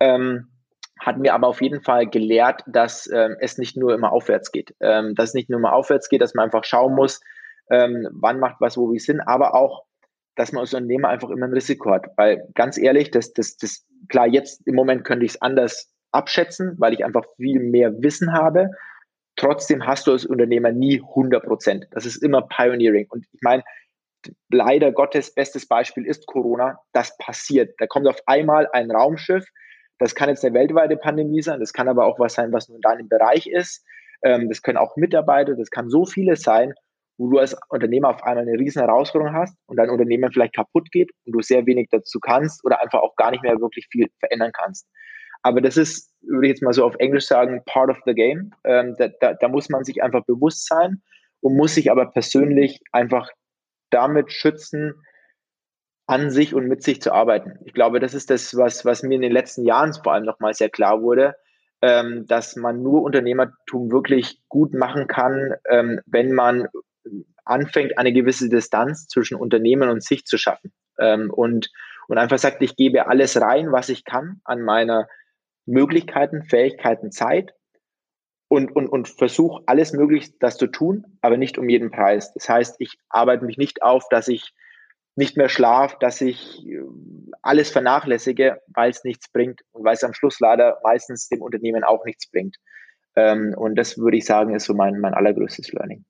Ähm, 0.00 0.48
hat 0.98 1.18
mir 1.18 1.34
aber 1.34 1.46
auf 1.46 1.60
jeden 1.60 1.82
Fall 1.82 2.08
gelehrt, 2.08 2.62
dass 2.66 3.08
ähm, 3.12 3.36
es 3.40 3.58
nicht 3.58 3.76
nur 3.76 3.94
immer 3.94 4.10
aufwärts 4.10 4.52
geht. 4.52 4.74
Ähm, 4.80 5.14
dass 5.16 5.30
es 5.30 5.34
nicht 5.34 5.50
nur 5.50 5.58
immer 5.58 5.74
aufwärts 5.74 6.08
geht, 6.08 6.22
dass 6.22 6.34
man 6.34 6.46
einfach 6.46 6.64
schauen 6.64 6.94
muss, 6.94 7.20
ähm, 7.70 8.08
wann 8.12 8.40
macht 8.40 8.56
was, 8.60 8.78
wo 8.78 8.90
wie 8.90 8.98
Sinn, 8.98 9.20
aber 9.20 9.54
auch, 9.54 9.84
dass 10.34 10.52
man 10.52 10.62
als 10.62 10.72
Unternehmer 10.72 11.08
einfach 11.08 11.28
immer 11.28 11.46
ein 11.46 11.52
Risiko 11.52 11.90
hat. 11.90 12.06
Weil 12.16 12.48
ganz 12.54 12.78
ehrlich, 12.78 13.10
das, 13.10 13.34
das, 13.34 13.58
das, 13.58 13.86
klar, 14.08 14.26
jetzt 14.26 14.66
im 14.66 14.74
Moment 14.74 15.04
könnte 15.04 15.26
ich 15.26 15.32
es 15.32 15.42
anders 15.42 15.92
abschätzen, 16.10 16.74
weil 16.78 16.94
ich 16.94 17.04
einfach 17.04 17.24
viel 17.36 17.60
mehr 17.60 17.92
Wissen 18.02 18.32
habe. 18.32 18.70
Trotzdem 19.38 19.86
hast 19.86 20.06
du 20.06 20.12
als 20.12 20.26
Unternehmer 20.26 20.72
nie 20.72 21.00
100 21.00 21.44
Prozent. 21.44 21.86
Das 21.92 22.04
ist 22.04 22.22
immer 22.22 22.42
Pioneering. 22.42 23.06
Und 23.08 23.24
ich 23.32 23.40
meine, 23.40 23.62
leider 24.50 24.90
Gottes 24.90 25.32
bestes 25.32 25.66
Beispiel 25.66 26.04
ist 26.04 26.26
Corona. 26.26 26.80
Das 26.92 27.16
passiert. 27.18 27.72
Da 27.78 27.86
kommt 27.86 28.08
auf 28.08 28.20
einmal 28.26 28.68
ein 28.72 28.90
Raumschiff. 28.90 29.44
Das 29.98 30.16
kann 30.16 30.28
jetzt 30.28 30.44
eine 30.44 30.54
weltweite 30.54 30.96
Pandemie 30.96 31.40
sein. 31.40 31.60
Das 31.60 31.72
kann 31.72 31.88
aber 31.88 32.06
auch 32.06 32.18
was 32.18 32.34
sein, 32.34 32.52
was 32.52 32.68
nur 32.68 32.76
in 32.78 32.82
deinem 32.82 33.08
Bereich 33.08 33.46
ist. 33.46 33.84
Ähm, 34.24 34.48
das 34.48 34.60
können 34.62 34.76
auch 34.76 34.96
Mitarbeiter. 34.96 35.54
Das 35.54 35.70
kann 35.70 35.88
so 35.88 36.04
vieles 36.04 36.42
sein, 36.42 36.74
wo 37.16 37.30
du 37.30 37.38
als 37.38 37.56
Unternehmer 37.68 38.08
auf 38.08 38.24
einmal 38.24 38.42
eine 38.42 38.58
riesen 38.58 38.82
Herausforderung 38.82 39.34
hast 39.34 39.56
und 39.66 39.76
dein 39.76 39.90
Unternehmen 39.90 40.32
vielleicht 40.32 40.56
kaputt 40.56 40.90
geht 40.90 41.12
und 41.24 41.32
du 41.32 41.42
sehr 41.42 41.64
wenig 41.66 41.88
dazu 41.92 42.18
kannst 42.18 42.64
oder 42.64 42.80
einfach 42.80 43.00
auch 43.00 43.14
gar 43.14 43.30
nicht 43.30 43.44
mehr 43.44 43.60
wirklich 43.60 43.86
viel 43.88 44.08
verändern 44.18 44.50
kannst. 44.52 44.88
Aber 45.42 45.60
das 45.60 45.76
ist, 45.76 46.12
würde 46.22 46.46
ich 46.46 46.50
jetzt 46.50 46.62
mal 46.62 46.72
so 46.72 46.84
auf 46.84 46.96
Englisch 46.98 47.26
sagen, 47.26 47.62
part 47.66 47.90
of 47.90 47.98
the 48.04 48.14
game. 48.14 48.52
Ähm, 48.64 48.96
da, 48.98 49.08
da, 49.20 49.34
da 49.34 49.48
muss 49.48 49.68
man 49.68 49.84
sich 49.84 50.02
einfach 50.02 50.24
bewusst 50.24 50.66
sein 50.66 51.02
und 51.40 51.56
muss 51.56 51.74
sich 51.74 51.90
aber 51.90 52.10
persönlich 52.10 52.80
einfach 52.92 53.30
damit 53.90 54.32
schützen, 54.32 54.94
an 56.06 56.30
sich 56.30 56.54
und 56.54 56.66
mit 56.66 56.82
sich 56.82 57.02
zu 57.02 57.12
arbeiten. 57.12 57.58
Ich 57.64 57.74
glaube, 57.74 58.00
das 58.00 58.14
ist 58.14 58.30
das, 58.30 58.56
was, 58.56 58.84
was 58.84 59.02
mir 59.02 59.16
in 59.16 59.20
den 59.20 59.32
letzten 59.32 59.64
Jahren 59.64 59.92
vor 59.92 60.14
allem 60.14 60.24
nochmal 60.24 60.54
sehr 60.54 60.70
klar 60.70 61.02
wurde, 61.02 61.34
ähm, 61.82 62.26
dass 62.26 62.56
man 62.56 62.82
nur 62.82 63.02
Unternehmertum 63.02 63.92
wirklich 63.92 64.40
gut 64.48 64.72
machen 64.72 65.06
kann, 65.06 65.54
ähm, 65.68 66.00
wenn 66.06 66.32
man 66.32 66.68
anfängt, 67.44 67.98
eine 67.98 68.12
gewisse 68.12 68.48
Distanz 68.48 69.06
zwischen 69.06 69.36
Unternehmen 69.36 69.90
und 69.90 70.02
sich 70.02 70.24
zu 70.24 70.38
schaffen. 70.38 70.72
Ähm, 70.98 71.30
und, 71.30 71.70
und 72.08 72.18
einfach 72.18 72.38
sagt, 72.38 72.62
ich 72.62 72.74
gebe 72.76 73.06
alles 73.06 73.40
rein, 73.40 73.70
was 73.70 73.90
ich 73.90 74.04
kann 74.04 74.40
an 74.44 74.62
meiner 74.62 75.08
Möglichkeiten, 75.68 76.42
Fähigkeiten, 76.42 77.12
Zeit 77.12 77.54
und, 78.48 78.74
und, 78.74 78.88
und 78.88 79.08
versuche 79.08 79.62
alles 79.66 79.92
möglich, 79.92 80.38
das 80.38 80.56
zu 80.56 80.66
tun, 80.66 81.18
aber 81.20 81.36
nicht 81.36 81.58
um 81.58 81.68
jeden 81.68 81.90
Preis. 81.90 82.32
Das 82.32 82.48
heißt, 82.48 82.76
ich 82.78 82.98
arbeite 83.10 83.44
mich 83.44 83.58
nicht 83.58 83.82
auf, 83.82 84.08
dass 84.08 84.28
ich 84.28 84.54
nicht 85.14 85.36
mehr 85.36 85.48
schlafe, 85.48 85.96
dass 86.00 86.20
ich 86.20 86.64
äh, 86.66 86.80
alles 87.42 87.70
vernachlässige, 87.70 88.60
weil 88.68 88.90
es 88.90 89.04
nichts 89.04 89.30
bringt 89.30 89.60
und 89.72 89.84
weil 89.84 89.94
es 89.94 90.04
am 90.04 90.14
Schluss 90.14 90.40
leider 90.40 90.78
meistens 90.82 91.28
dem 91.28 91.42
Unternehmen 91.42 91.84
auch 91.84 92.04
nichts 92.04 92.30
bringt. 92.30 92.56
Ähm, 93.16 93.54
und 93.56 93.74
das 93.74 93.98
würde 93.98 94.16
ich 94.16 94.24
sagen, 94.24 94.54
ist 94.54 94.64
so 94.64 94.74
mein, 94.74 95.00
mein 95.00 95.14
allergrößtes 95.14 95.72
Learning. 95.72 96.04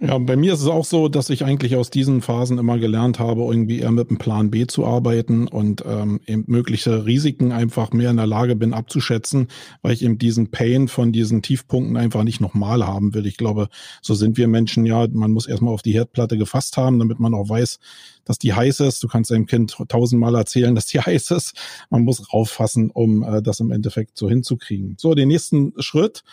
Ja, 0.00 0.18
bei 0.18 0.36
mir 0.36 0.54
ist 0.54 0.62
es 0.62 0.66
auch 0.66 0.84
so, 0.84 1.08
dass 1.08 1.30
ich 1.30 1.44
eigentlich 1.44 1.76
aus 1.76 1.90
diesen 1.90 2.22
Phasen 2.22 2.58
immer 2.58 2.78
gelernt 2.78 3.18
habe, 3.18 3.42
irgendwie 3.42 3.80
eher 3.80 3.92
mit 3.92 4.08
einem 4.08 4.18
Plan 4.18 4.50
B 4.50 4.66
zu 4.66 4.84
arbeiten 4.84 5.46
und 5.46 5.84
ähm, 5.86 6.20
eben 6.26 6.44
mögliche 6.46 7.06
Risiken 7.06 7.52
einfach 7.52 7.92
mehr 7.92 8.10
in 8.10 8.16
der 8.16 8.26
Lage 8.26 8.56
bin 8.56 8.72
abzuschätzen, 8.72 9.48
weil 9.82 9.92
ich 9.92 10.02
eben 10.02 10.18
diesen 10.18 10.50
Pain 10.50 10.88
von 10.88 11.12
diesen 11.12 11.42
Tiefpunkten 11.42 11.96
einfach 11.96 12.24
nicht 12.24 12.40
nochmal 12.40 12.86
haben 12.86 13.14
will. 13.14 13.26
Ich 13.26 13.36
glaube, 13.36 13.68
so 14.00 14.14
sind 14.14 14.36
wir 14.36 14.48
Menschen 14.48 14.86
ja. 14.86 15.06
Man 15.08 15.32
muss 15.32 15.46
erstmal 15.46 15.74
auf 15.74 15.82
die 15.82 15.94
Herdplatte 15.94 16.36
gefasst 16.36 16.76
haben, 16.76 16.98
damit 16.98 17.20
man 17.20 17.34
auch 17.34 17.48
weiß, 17.48 17.78
dass 18.24 18.38
die 18.38 18.54
heiß 18.54 18.80
ist. 18.80 19.02
Du 19.02 19.08
kannst 19.08 19.30
deinem 19.30 19.46
Kind 19.46 19.76
tausendmal 19.88 20.34
erzählen, 20.34 20.74
dass 20.74 20.86
die 20.86 21.00
heiß 21.00 21.30
ist. 21.32 21.54
Man 21.90 22.02
muss 22.02 22.32
rauffassen, 22.32 22.90
um 22.90 23.22
äh, 23.22 23.42
das 23.42 23.60
im 23.60 23.70
Endeffekt 23.70 24.18
so 24.18 24.28
hinzukriegen. 24.28 24.96
So, 24.98 25.14
den 25.14 25.28
nächsten 25.28 25.74
Schritt 25.78 26.24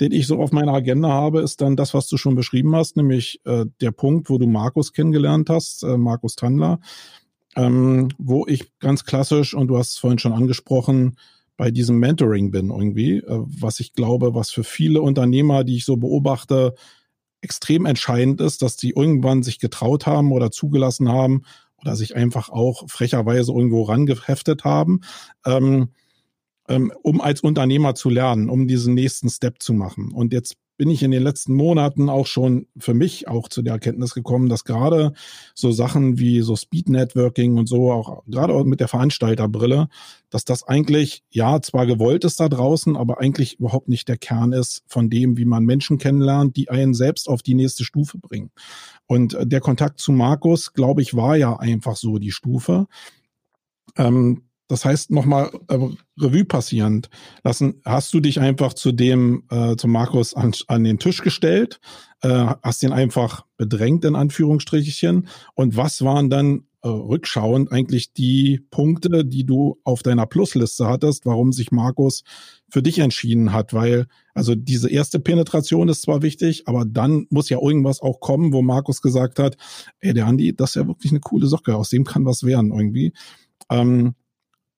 den 0.00 0.12
ich 0.12 0.26
so 0.26 0.40
auf 0.40 0.52
meiner 0.52 0.72
Agenda 0.72 1.08
habe, 1.08 1.40
ist 1.40 1.60
dann 1.60 1.76
das, 1.76 1.94
was 1.94 2.08
du 2.08 2.16
schon 2.16 2.34
beschrieben 2.34 2.74
hast, 2.74 2.96
nämlich 2.96 3.40
äh, 3.44 3.66
der 3.80 3.92
Punkt, 3.92 4.28
wo 4.30 4.38
du 4.38 4.46
Markus 4.46 4.92
kennengelernt 4.92 5.50
hast, 5.50 5.82
äh, 5.84 5.96
Markus 5.96 6.34
Tandler, 6.34 6.80
ähm, 7.56 8.08
wo 8.18 8.46
ich 8.46 8.76
ganz 8.78 9.04
klassisch, 9.04 9.54
und 9.54 9.68
du 9.68 9.78
hast 9.78 9.92
es 9.92 9.98
vorhin 9.98 10.18
schon 10.18 10.32
angesprochen, 10.32 11.16
bei 11.56 11.70
diesem 11.70 11.98
Mentoring 11.98 12.50
bin 12.50 12.70
irgendwie, 12.70 13.18
äh, 13.18 13.24
was 13.26 13.78
ich 13.78 13.92
glaube, 13.92 14.34
was 14.34 14.50
für 14.50 14.64
viele 14.64 15.02
Unternehmer, 15.02 15.62
die 15.62 15.76
ich 15.76 15.84
so 15.84 15.96
beobachte, 15.96 16.74
extrem 17.40 17.84
entscheidend 17.86 18.40
ist, 18.40 18.62
dass 18.62 18.76
die 18.76 18.90
irgendwann 18.90 19.42
sich 19.42 19.58
getraut 19.58 20.06
haben 20.06 20.32
oder 20.32 20.50
zugelassen 20.50 21.10
haben 21.10 21.42
oder 21.76 21.94
sich 21.94 22.16
einfach 22.16 22.48
auch 22.48 22.88
frecherweise 22.88 23.52
irgendwo 23.52 23.82
rangeheftet 23.82 24.64
haben. 24.64 25.02
Ähm, 25.44 25.90
um 26.66 27.20
als 27.20 27.40
Unternehmer 27.40 27.94
zu 27.94 28.10
lernen, 28.10 28.48
um 28.48 28.66
diesen 28.66 28.94
nächsten 28.94 29.28
Step 29.28 29.62
zu 29.62 29.74
machen. 29.74 30.12
Und 30.12 30.32
jetzt 30.32 30.56
bin 30.76 30.90
ich 30.90 31.02
in 31.02 31.10
den 31.10 31.22
letzten 31.22 31.54
Monaten 31.54 32.08
auch 32.08 32.26
schon 32.26 32.66
für 32.78 32.94
mich 32.94 33.28
auch 33.28 33.48
zu 33.48 33.62
der 33.62 33.74
Erkenntnis 33.74 34.14
gekommen, 34.14 34.48
dass 34.48 34.64
gerade 34.64 35.12
so 35.54 35.70
Sachen 35.70 36.18
wie 36.18 36.40
so 36.40 36.56
Speed 36.56 36.88
Networking 36.88 37.58
und 37.58 37.68
so, 37.68 37.92
auch 37.92 38.24
gerade 38.26 38.54
auch 38.54 38.64
mit 38.64 38.80
der 38.80 38.88
Veranstalterbrille, 38.88 39.88
dass 40.30 40.44
das 40.44 40.64
eigentlich, 40.64 41.22
ja, 41.30 41.60
zwar 41.62 41.86
gewollt 41.86 42.24
ist 42.24 42.40
da 42.40 42.48
draußen, 42.48 42.96
aber 42.96 43.20
eigentlich 43.20 43.60
überhaupt 43.60 43.88
nicht 43.88 44.08
der 44.08 44.16
Kern 44.16 44.52
ist 44.52 44.82
von 44.88 45.10
dem, 45.10 45.36
wie 45.36 45.44
man 45.44 45.64
Menschen 45.64 45.98
kennenlernt, 45.98 46.56
die 46.56 46.70
einen 46.70 46.94
selbst 46.94 47.28
auf 47.28 47.42
die 47.42 47.54
nächste 47.54 47.84
Stufe 47.84 48.18
bringen. 48.18 48.50
Und 49.06 49.36
der 49.40 49.60
Kontakt 49.60 50.00
zu 50.00 50.10
Markus, 50.10 50.72
glaube 50.72 51.02
ich, 51.02 51.14
war 51.14 51.36
ja 51.36 51.56
einfach 51.56 51.96
so 51.96 52.18
die 52.18 52.32
Stufe. 52.32 52.86
Ähm, 53.96 54.42
das 54.68 54.84
heißt, 54.84 55.10
nochmal 55.10 55.50
äh, 55.68 55.78
Revue 56.18 56.44
passierend 56.44 57.10
lassen. 57.42 57.80
Hast 57.84 58.14
du 58.14 58.20
dich 58.20 58.40
einfach 58.40 58.72
zu 58.72 58.92
dem, 58.92 59.44
äh, 59.50 59.76
zu 59.76 59.88
Markus 59.88 60.34
an, 60.34 60.54
an 60.68 60.84
den 60.84 60.98
Tisch 60.98 61.22
gestellt, 61.22 61.80
äh, 62.22 62.46
hast 62.62 62.82
ihn 62.82 62.92
einfach 62.92 63.44
bedrängt, 63.56 64.04
in 64.04 64.16
Anführungsstrichen. 64.16 65.28
Und 65.54 65.76
was 65.76 66.02
waren 66.02 66.30
dann 66.30 66.64
äh, 66.82 66.88
rückschauend 66.88 67.72
eigentlich 67.72 68.14
die 68.14 68.60
Punkte, 68.70 69.26
die 69.26 69.44
du 69.44 69.80
auf 69.84 70.02
deiner 70.02 70.24
Plusliste 70.24 70.86
hattest, 70.86 71.26
warum 71.26 71.52
sich 71.52 71.70
Markus 71.70 72.24
für 72.70 72.82
dich 72.82 73.00
entschieden 73.00 73.52
hat? 73.52 73.74
Weil, 73.74 74.06
also 74.32 74.54
diese 74.54 74.90
erste 74.90 75.20
Penetration 75.20 75.90
ist 75.90 76.02
zwar 76.02 76.22
wichtig, 76.22 76.66
aber 76.66 76.86
dann 76.86 77.26
muss 77.28 77.50
ja 77.50 77.60
irgendwas 77.60 78.00
auch 78.00 78.20
kommen, 78.20 78.54
wo 78.54 78.62
Markus 78.62 79.02
gesagt 79.02 79.38
hat, 79.38 79.58
ey, 80.00 80.14
der 80.14 80.26
Andi, 80.26 80.56
das 80.56 80.70
ist 80.70 80.76
ja 80.76 80.86
wirklich 80.86 81.12
eine 81.12 81.20
coole 81.20 81.48
Socke, 81.48 81.76
aus 81.76 81.90
dem 81.90 82.04
kann 82.04 82.24
was 82.24 82.44
werden 82.44 82.72
irgendwie. 82.72 83.12
Ähm, 83.70 84.14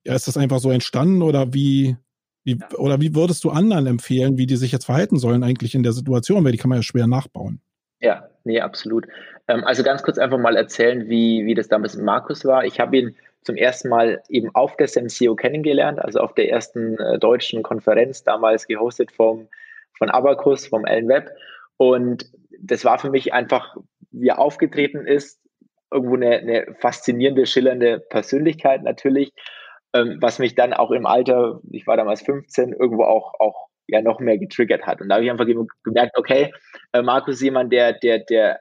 ja, 0.06 0.14
ist 0.14 0.28
das 0.28 0.36
einfach 0.36 0.60
so 0.60 0.70
entstanden 0.70 1.22
oder 1.22 1.52
wie, 1.52 1.96
wie, 2.44 2.58
oder 2.76 3.00
wie 3.00 3.14
würdest 3.14 3.42
du 3.42 3.50
anderen 3.50 3.86
empfehlen, 3.86 4.38
wie 4.38 4.46
die 4.46 4.56
sich 4.56 4.70
jetzt 4.70 4.84
verhalten 4.84 5.18
sollen 5.18 5.42
eigentlich 5.42 5.74
in 5.74 5.82
der 5.82 5.92
Situation? 5.92 6.44
Weil 6.44 6.52
die 6.52 6.58
kann 6.58 6.68
man 6.68 6.78
ja 6.78 6.82
schwer 6.82 7.08
nachbauen. 7.08 7.60
Ja, 8.00 8.28
nee, 8.44 8.60
absolut. 8.60 9.06
Ähm, 9.48 9.64
also 9.64 9.82
ganz 9.82 10.02
kurz 10.02 10.18
einfach 10.18 10.38
mal 10.38 10.56
erzählen, 10.56 11.08
wie, 11.08 11.44
wie 11.44 11.54
das 11.54 11.68
damals 11.68 11.96
mit 11.96 12.04
Markus 12.04 12.44
war. 12.44 12.64
Ich 12.64 12.78
habe 12.78 12.96
ihn 12.96 13.16
zum 13.42 13.56
ersten 13.56 13.88
Mal 13.88 14.22
eben 14.28 14.54
auf 14.54 14.76
der 14.76 14.86
SEMCO 14.86 15.34
kennengelernt, 15.34 15.98
also 15.98 16.20
auf 16.20 16.34
der 16.34 16.50
ersten 16.50 16.98
äh, 16.98 17.18
deutschen 17.18 17.62
Konferenz, 17.62 18.22
damals 18.22 18.68
gehostet 18.68 19.10
vom, 19.10 19.48
von 19.98 20.10
Abacus, 20.10 20.66
vom 20.66 20.84
Ellen 20.84 21.08
Web. 21.08 21.30
Und 21.78 22.30
das 22.60 22.84
war 22.84 22.98
für 22.98 23.10
mich 23.10 23.32
einfach, 23.32 23.76
wie 24.12 24.28
er 24.28 24.38
aufgetreten 24.38 25.06
ist, 25.06 25.40
irgendwo 25.92 26.14
eine, 26.14 26.38
eine 26.38 26.76
faszinierende, 26.80 27.46
schillernde 27.46 28.00
Persönlichkeit 28.00 28.82
natürlich, 28.82 29.32
ähm, 29.96 30.18
was 30.20 30.38
mich 30.38 30.54
dann 30.54 30.72
auch 30.72 30.90
im 30.90 31.06
Alter, 31.06 31.60
ich 31.70 31.86
war 31.86 31.96
damals 31.96 32.22
15, 32.22 32.72
irgendwo 32.72 33.04
auch, 33.04 33.34
auch 33.38 33.68
ja 33.88 34.02
noch 34.02 34.20
mehr 34.20 34.38
getriggert 34.38 34.86
hat. 34.86 35.00
Und 35.00 35.08
da 35.08 35.16
habe 35.16 35.24
ich 35.24 35.30
einfach 35.30 35.46
gemerkt, 35.84 36.18
okay, 36.18 36.52
äh, 36.92 37.02
Markus 37.02 37.36
ist 37.36 37.42
jemand, 37.42 37.72
der, 37.72 37.92
der, 37.92 38.18
der 38.18 38.58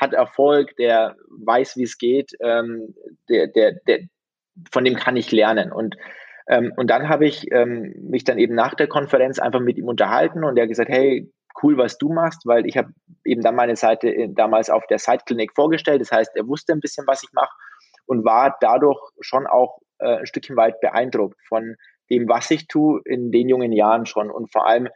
hat 0.00 0.14
Erfolg, 0.14 0.74
der 0.76 1.16
weiß, 1.44 1.76
wie 1.76 1.82
es 1.84 1.98
geht, 1.98 2.32
ähm, 2.40 2.94
der, 3.28 3.48
der, 3.48 3.72
der, 3.86 4.00
von 4.70 4.84
dem 4.84 4.96
kann 4.96 5.16
ich 5.16 5.32
lernen. 5.32 5.70
Und, 5.72 5.96
ähm, 6.48 6.72
und 6.76 6.88
dann 6.88 7.08
habe 7.08 7.26
ich 7.26 7.50
ähm, 7.52 7.94
mich 8.08 8.24
dann 8.24 8.38
eben 8.38 8.54
nach 8.54 8.74
der 8.74 8.86
Konferenz 8.86 9.38
einfach 9.38 9.60
mit 9.60 9.76
ihm 9.76 9.88
unterhalten 9.88 10.44
und 10.44 10.56
er 10.56 10.62
hat 10.62 10.70
gesagt, 10.70 10.90
hey, 10.90 11.30
cool, 11.62 11.76
was 11.76 11.98
du 11.98 12.12
machst, 12.12 12.46
weil 12.46 12.66
ich 12.66 12.76
habe 12.76 12.88
eben 13.24 13.42
dann 13.42 13.54
meine 13.54 13.76
Seite 13.76 14.08
äh, 14.08 14.28
damals 14.30 14.70
auf 14.70 14.86
der 14.86 14.98
Site-Klinik 14.98 15.52
vorgestellt. 15.54 16.00
Das 16.00 16.10
heißt, 16.10 16.32
er 16.34 16.46
wusste 16.46 16.72
ein 16.72 16.80
bisschen, 16.80 17.06
was 17.06 17.22
ich 17.22 17.30
mache 17.32 17.54
und 18.06 18.24
war 18.24 18.56
dadurch 18.60 18.98
schon 19.20 19.46
auch 19.46 19.78
äh, 19.98 20.18
ein 20.18 20.26
Stückchen 20.26 20.56
weit 20.56 20.80
beeindruckt 20.80 21.38
von 21.48 21.76
dem, 22.10 22.28
was 22.28 22.50
ich 22.50 22.68
tue 22.68 23.00
in 23.04 23.32
den 23.32 23.48
jungen 23.48 23.72
Jahren 23.72 24.06
schon 24.06 24.30
und 24.30 24.52
vor 24.52 24.66
allem 24.66 24.88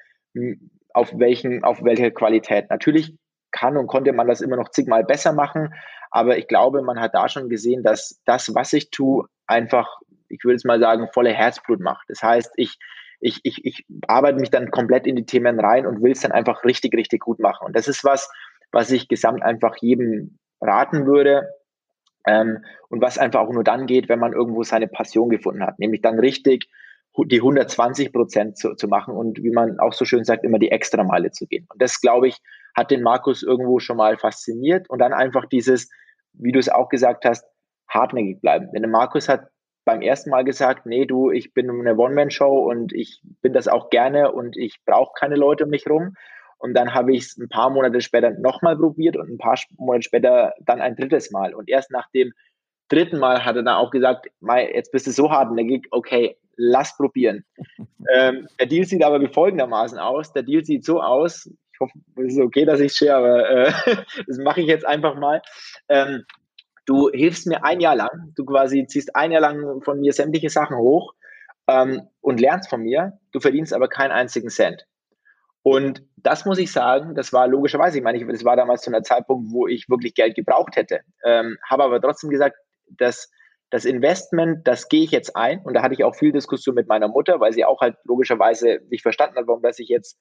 auf 0.92 1.12
welchen, 1.18 1.64
auf 1.64 1.82
welche 1.82 2.10
Qualität. 2.10 2.70
Natürlich 2.70 3.16
kann 3.50 3.76
und 3.76 3.86
konnte 3.86 4.12
man 4.12 4.28
das 4.28 4.40
immer 4.40 4.56
noch 4.56 4.70
zigmal 4.70 5.04
besser 5.04 5.32
machen, 5.32 5.74
aber 6.10 6.38
ich 6.38 6.48
glaube, 6.48 6.82
man 6.82 7.00
hat 7.00 7.14
da 7.14 7.28
schon 7.28 7.48
gesehen, 7.48 7.82
dass 7.82 8.20
das, 8.24 8.54
was 8.54 8.72
ich 8.72 8.90
tue, 8.90 9.26
einfach, 9.46 10.00
ich 10.28 10.44
würde 10.44 10.56
es 10.56 10.64
mal 10.64 10.80
sagen, 10.80 11.08
volle 11.12 11.32
Herzblut 11.32 11.80
macht. 11.80 12.04
Das 12.08 12.22
heißt, 12.22 12.52
ich, 12.56 12.78
ich, 13.20 13.40
ich, 13.42 13.64
ich 13.64 13.86
arbeite 14.06 14.38
mich 14.38 14.50
dann 14.50 14.70
komplett 14.70 15.06
in 15.06 15.16
die 15.16 15.26
Themen 15.26 15.58
rein 15.60 15.86
und 15.86 16.02
will 16.02 16.12
es 16.12 16.20
dann 16.20 16.32
einfach 16.32 16.64
richtig, 16.64 16.94
richtig 16.94 17.20
gut 17.20 17.38
machen. 17.38 17.66
Und 17.66 17.76
das 17.76 17.88
ist 17.88 18.04
was, 18.04 18.30
was 18.70 18.90
ich 18.90 19.08
gesamt 19.08 19.42
einfach 19.42 19.76
jedem 19.80 20.38
raten 20.60 21.06
würde. 21.06 21.48
Ähm, 22.28 22.58
und 22.90 23.00
was 23.00 23.16
einfach 23.16 23.40
auch 23.40 23.52
nur 23.52 23.64
dann 23.64 23.86
geht, 23.86 24.10
wenn 24.10 24.18
man 24.18 24.34
irgendwo 24.34 24.62
seine 24.62 24.86
Passion 24.86 25.30
gefunden 25.30 25.62
hat, 25.62 25.78
nämlich 25.78 26.02
dann 26.02 26.18
richtig 26.18 26.68
die 27.16 27.38
120 27.38 28.12
Prozent 28.12 28.58
zu, 28.58 28.74
zu 28.74 28.86
machen 28.86 29.14
und 29.14 29.42
wie 29.42 29.50
man 29.50 29.80
auch 29.80 29.92
so 29.92 30.04
schön 30.04 30.24
sagt, 30.24 30.44
immer 30.44 30.58
die 30.58 30.70
extra 30.70 31.02
Meile 31.02 31.30
zu 31.30 31.46
gehen. 31.46 31.66
Und 31.72 31.80
das, 31.82 32.00
glaube 32.00 32.28
ich, 32.28 32.36
hat 32.76 32.90
den 32.90 33.02
Markus 33.02 33.42
irgendwo 33.42 33.80
schon 33.80 33.96
mal 33.96 34.18
fasziniert 34.18 34.88
und 34.90 35.00
dann 35.00 35.12
einfach 35.12 35.46
dieses, 35.46 35.90
wie 36.34 36.52
du 36.52 36.58
es 36.58 36.68
auch 36.68 36.90
gesagt 36.90 37.24
hast, 37.24 37.44
hartnäckig 37.88 38.40
bleiben. 38.40 38.70
Denn 38.72 38.82
der 38.82 38.90
Markus 38.90 39.28
hat 39.28 39.48
beim 39.84 40.02
ersten 40.02 40.30
Mal 40.30 40.44
gesagt, 40.44 40.84
nee, 40.84 41.06
du, 41.06 41.30
ich 41.30 41.54
bin 41.54 41.70
eine 41.70 41.96
One-Man-Show 41.96 42.68
und 42.68 42.92
ich 42.92 43.22
bin 43.40 43.54
das 43.54 43.68
auch 43.68 43.88
gerne 43.88 44.30
und 44.30 44.56
ich 44.56 44.76
brauche 44.84 45.12
keine 45.18 45.34
Leute 45.34 45.64
um 45.64 45.70
mich 45.70 45.88
rum. 45.88 46.14
Und 46.58 46.74
dann 46.74 46.92
habe 46.92 47.14
ich 47.14 47.24
es 47.24 47.36
ein 47.36 47.48
paar 47.48 47.70
Monate 47.70 48.00
später 48.00 48.30
nochmal 48.30 48.76
probiert 48.76 49.16
und 49.16 49.30
ein 49.30 49.38
paar 49.38 49.58
Monate 49.76 50.02
später 50.02 50.54
dann 50.60 50.80
ein 50.80 50.96
drittes 50.96 51.30
Mal. 51.30 51.54
Und 51.54 51.68
erst 51.68 51.90
nach 51.90 52.10
dem 52.10 52.32
dritten 52.88 53.18
Mal 53.18 53.44
hat 53.44 53.56
er 53.56 53.62
dann 53.62 53.76
auch 53.76 53.90
gesagt, 53.90 54.26
jetzt 54.72 54.92
bist 54.92 55.06
du 55.06 55.10
so 55.12 55.30
hart 55.30 55.48
hartnäckig, 55.48 55.86
okay, 55.90 56.36
lass 56.56 56.96
probieren. 56.96 57.44
ähm, 58.14 58.48
der 58.58 58.66
Deal 58.66 58.84
sieht 58.84 59.04
aber 59.04 59.20
wie 59.20 59.28
folgendermaßen 59.28 59.98
aus. 59.98 60.32
Der 60.32 60.42
Deal 60.42 60.64
sieht 60.64 60.84
so 60.84 61.00
aus, 61.00 61.46
ich 61.46 61.80
hoffe, 61.80 61.92
es 62.16 62.34
ist 62.34 62.40
okay, 62.40 62.64
dass 62.64 62.80
ich 62.80 62.92
share, 62.92 63.16
aber 63.16 63.50
äh, 63.50 63.72
das 64.26 64.38
mache 64.38 64.60
ich 64.60 64.66
jetzt 64.66 64.86
einfach 64.86 65.14
mal. 65.16 65.40
Ähm, 65.88 66.24
du 66.86 67.10
hilfst 67.10 67.46
mir 67.46 67.64
ein 67.64 67.80
Jahr 67.80 67.94
lang, 67.94 68.32
du 68.34 68.44
quasi 68.44 68.86
ziehst 68.86 69.14
ein 69.14 69.30
Jahr 69.30 69.42
lang 69.42 69.82
von 69.82 70.00
mir 70.00 70.12
sämtliche 70.12 70.50
Sachen 70.50 70.76
hoch 70.76 71.14
ähm, 71.68 72.02
und 72.20 72.40
lernst 72.40 72.68
von 72.68 72.82
mir, 72.82 73.18
du 73.32 73.40
verdienst 73.40 73.72
aber 73.72 73.88
keinen 73.88 74.10
einzigen 74.10 74.48
Cent. 74.48 74.86
Und 75.68 76.02
das 76.16 76.46
muss 76.46 76.58
ich 76.58 76.72
sagen, 76.72 77.14
das 77.14 77.32
war 77.34 77.46
logischerweise, 77.46 77.98
ich 77.98 78.04
meine, 78.04 78.24
das 78.26 78.42
war 78.44 78.56
damals 78.56 78.80
zu 78.80 78.90
einer 78.90 79.02
Zeitpunkt, 79.02 79.52
wo 79.52 79.66
ich 79.66 79.86
wirklich 79.90 80.14
Geld 80.14 80.34
gebraucht 80.34 80.76
hätte. 80.76 81.00
Ähm, 81.24 81.58
habe 81.68 81.84
aber 81.84 82.00
trotzdem 82.00 82.30
gesagt, 82.30 82.56
dass 82.86 83.30
das 83.68 83.84
Investment, 83.84 84.66
das 84.66 84.88
gehe 84.88 85.04
ich 85.04 85.10
jetzt 85.10 85.36
ein. 85.36 85.60
Und 85.62 85.74
da 85.74 85.82
hatte 85.82 85.92
ich 85.92 86.04
auch 86.04 86.16
viel 86.16 86.32
Diskussion 86.32 86.74
mit 86.74 86.88
meiner 86.88 87.08
Mutter, 87.08 87.38
weil 87.38 87.52
sie 87.52 87.66
auch 87.66 87.82
halt 87.82 87.96
logischerweise 88.04 88.80
nicht 88.88 89.02
verstanden 89.02 89.36
hat, 89.36 89.46
warum 89.46 89.60
dass 89.60 89.78
ich 89.78 89.90
jetzt 89.90 90.18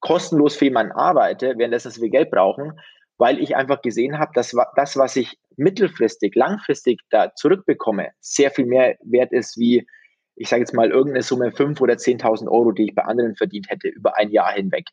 kostenlos 0.00 0.56
für 0.56 0.64
jemanden 0.64 0.92
arbeite, 0.92 1.54
währenddessen 1.58 2.00
wir 2.00 2.08
Geld 2.08 2.30
brauchen 2.30 2.72
weil 3.18 3.40
ich 3.40 3.56
einfach 3.56 3.82
gesehen 3.82 4.18
habe, 4.18 4.30
dass 4.34 4.54
das, 4.76 4.96
was 4.96 5.16
ich 5.16 5.36
mittelfristig, 5.56 6.34
langfristig 6.36 7.00
da 7.10 7.34
zurückbekomme, 7.34 8.10
sehr 8.20 8.52
viel 8.52 8.66
mehr 8.66 8.96
wert 9.02 9.32
ist 9.32 9.58
wie, 9.58 9.86
ich 10.38 10.48
sage 10.48 10.60
jetzt 10.60 10.74
mal, 10.74 10.90
irgendeine 10.90 11.22
Summe 11.22 11.50
5.000 11.50 11.80
oder 11.80 11.94
10.000 11.94 12.48
Euro, 12.48 12.72
die 12.72 12.84
ich 12.84 12.94
bei 12.94 13.02
anderen 13.02 13.34
verdient 13.36 13.68
hätte 13.70 13.88
über 13.88 14.16
ein 14.16 14.30
Jahr 14.30 14.52
hinweg. 14.52 14.86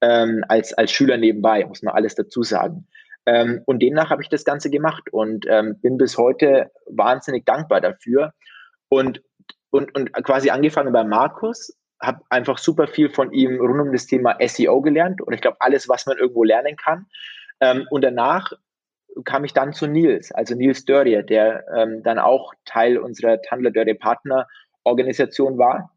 Ähm, 0.00 0.44
als, 0.48 0.74
als 0.74 0.90
Schüler 0.92 1.16
nebenbei, 1.16 1.64
muss 1.64 1.82
man 1.82 1.94
alles 1.94 2.14
dazu 2.14 2.42
sagen. 2.42 2.86
Ähm, 3.26 3.62
und 3.66 3.80
demnach 3.82 4.10
habe 4.10 4.22
ich 4.22 4.28
das 4.28 4.44
Ganze 4.44 4.70
gemacht 4.70 5.12
und 5.12 5.46
ähm, 5.48 5.80
bin 5.80 5.96
bis 5.98 6.16
heute 6.16 6.70
wahnsinnig 6.86 7.44
dankbar 7.44 7.80
dafür. 7.80 8.32
Und, 8.88 9.22
und, 9.70 9.94
und 9.94 10.12
quasi 10.22 10.50
angefangen 10.50 10.92
bei 10.92 11.04
Markus, 11.04 11.76
habe 12.00 12.20
einfach 12.28 12.58
super 12.58 12.86
viel 12.86 13.08
von 13.08 13.32
ihm 13.32 13.58
rund 13.58 13.80
um 13.80 13.92
das 13.92 14.06
Thema 14.06 14.36
SEO 14.46 14.80
gelernt 14.82 15.22
und 15.22 15.32
ich 15.32 15.40
glaube, 15.40 15.56
alles, 15.60 15.88
was 15.88 16.06
man 16.06 16.18
irgendwo 16.18 16.44
lernen 16.44 16.76
kann. 16.76 17.06
Ähm, 17.60 17.86
und 17.90 18.02
danach 18.02 18.52
kam 19.24 19.44
ich 19.44 19.54
dann 19.54 19.72
zu 19.72 19.86
Nils, 19.86 20.30
also 20.32 20.54
Nils 20.54 20.84
Dörrier, 20.84 21.22
der 21.22 21.64
ähm, 21.74 22.02
dann 22.02 22.18
auch 22.18 22.52
Teil 22.66 22.98
unserer 22.98 23.40
Tandler 23.40 23.70
Dörrier 23.70 23.98
Partner 23.98 24.46
Organisation 24.86 25.58
war. 25.58 25.92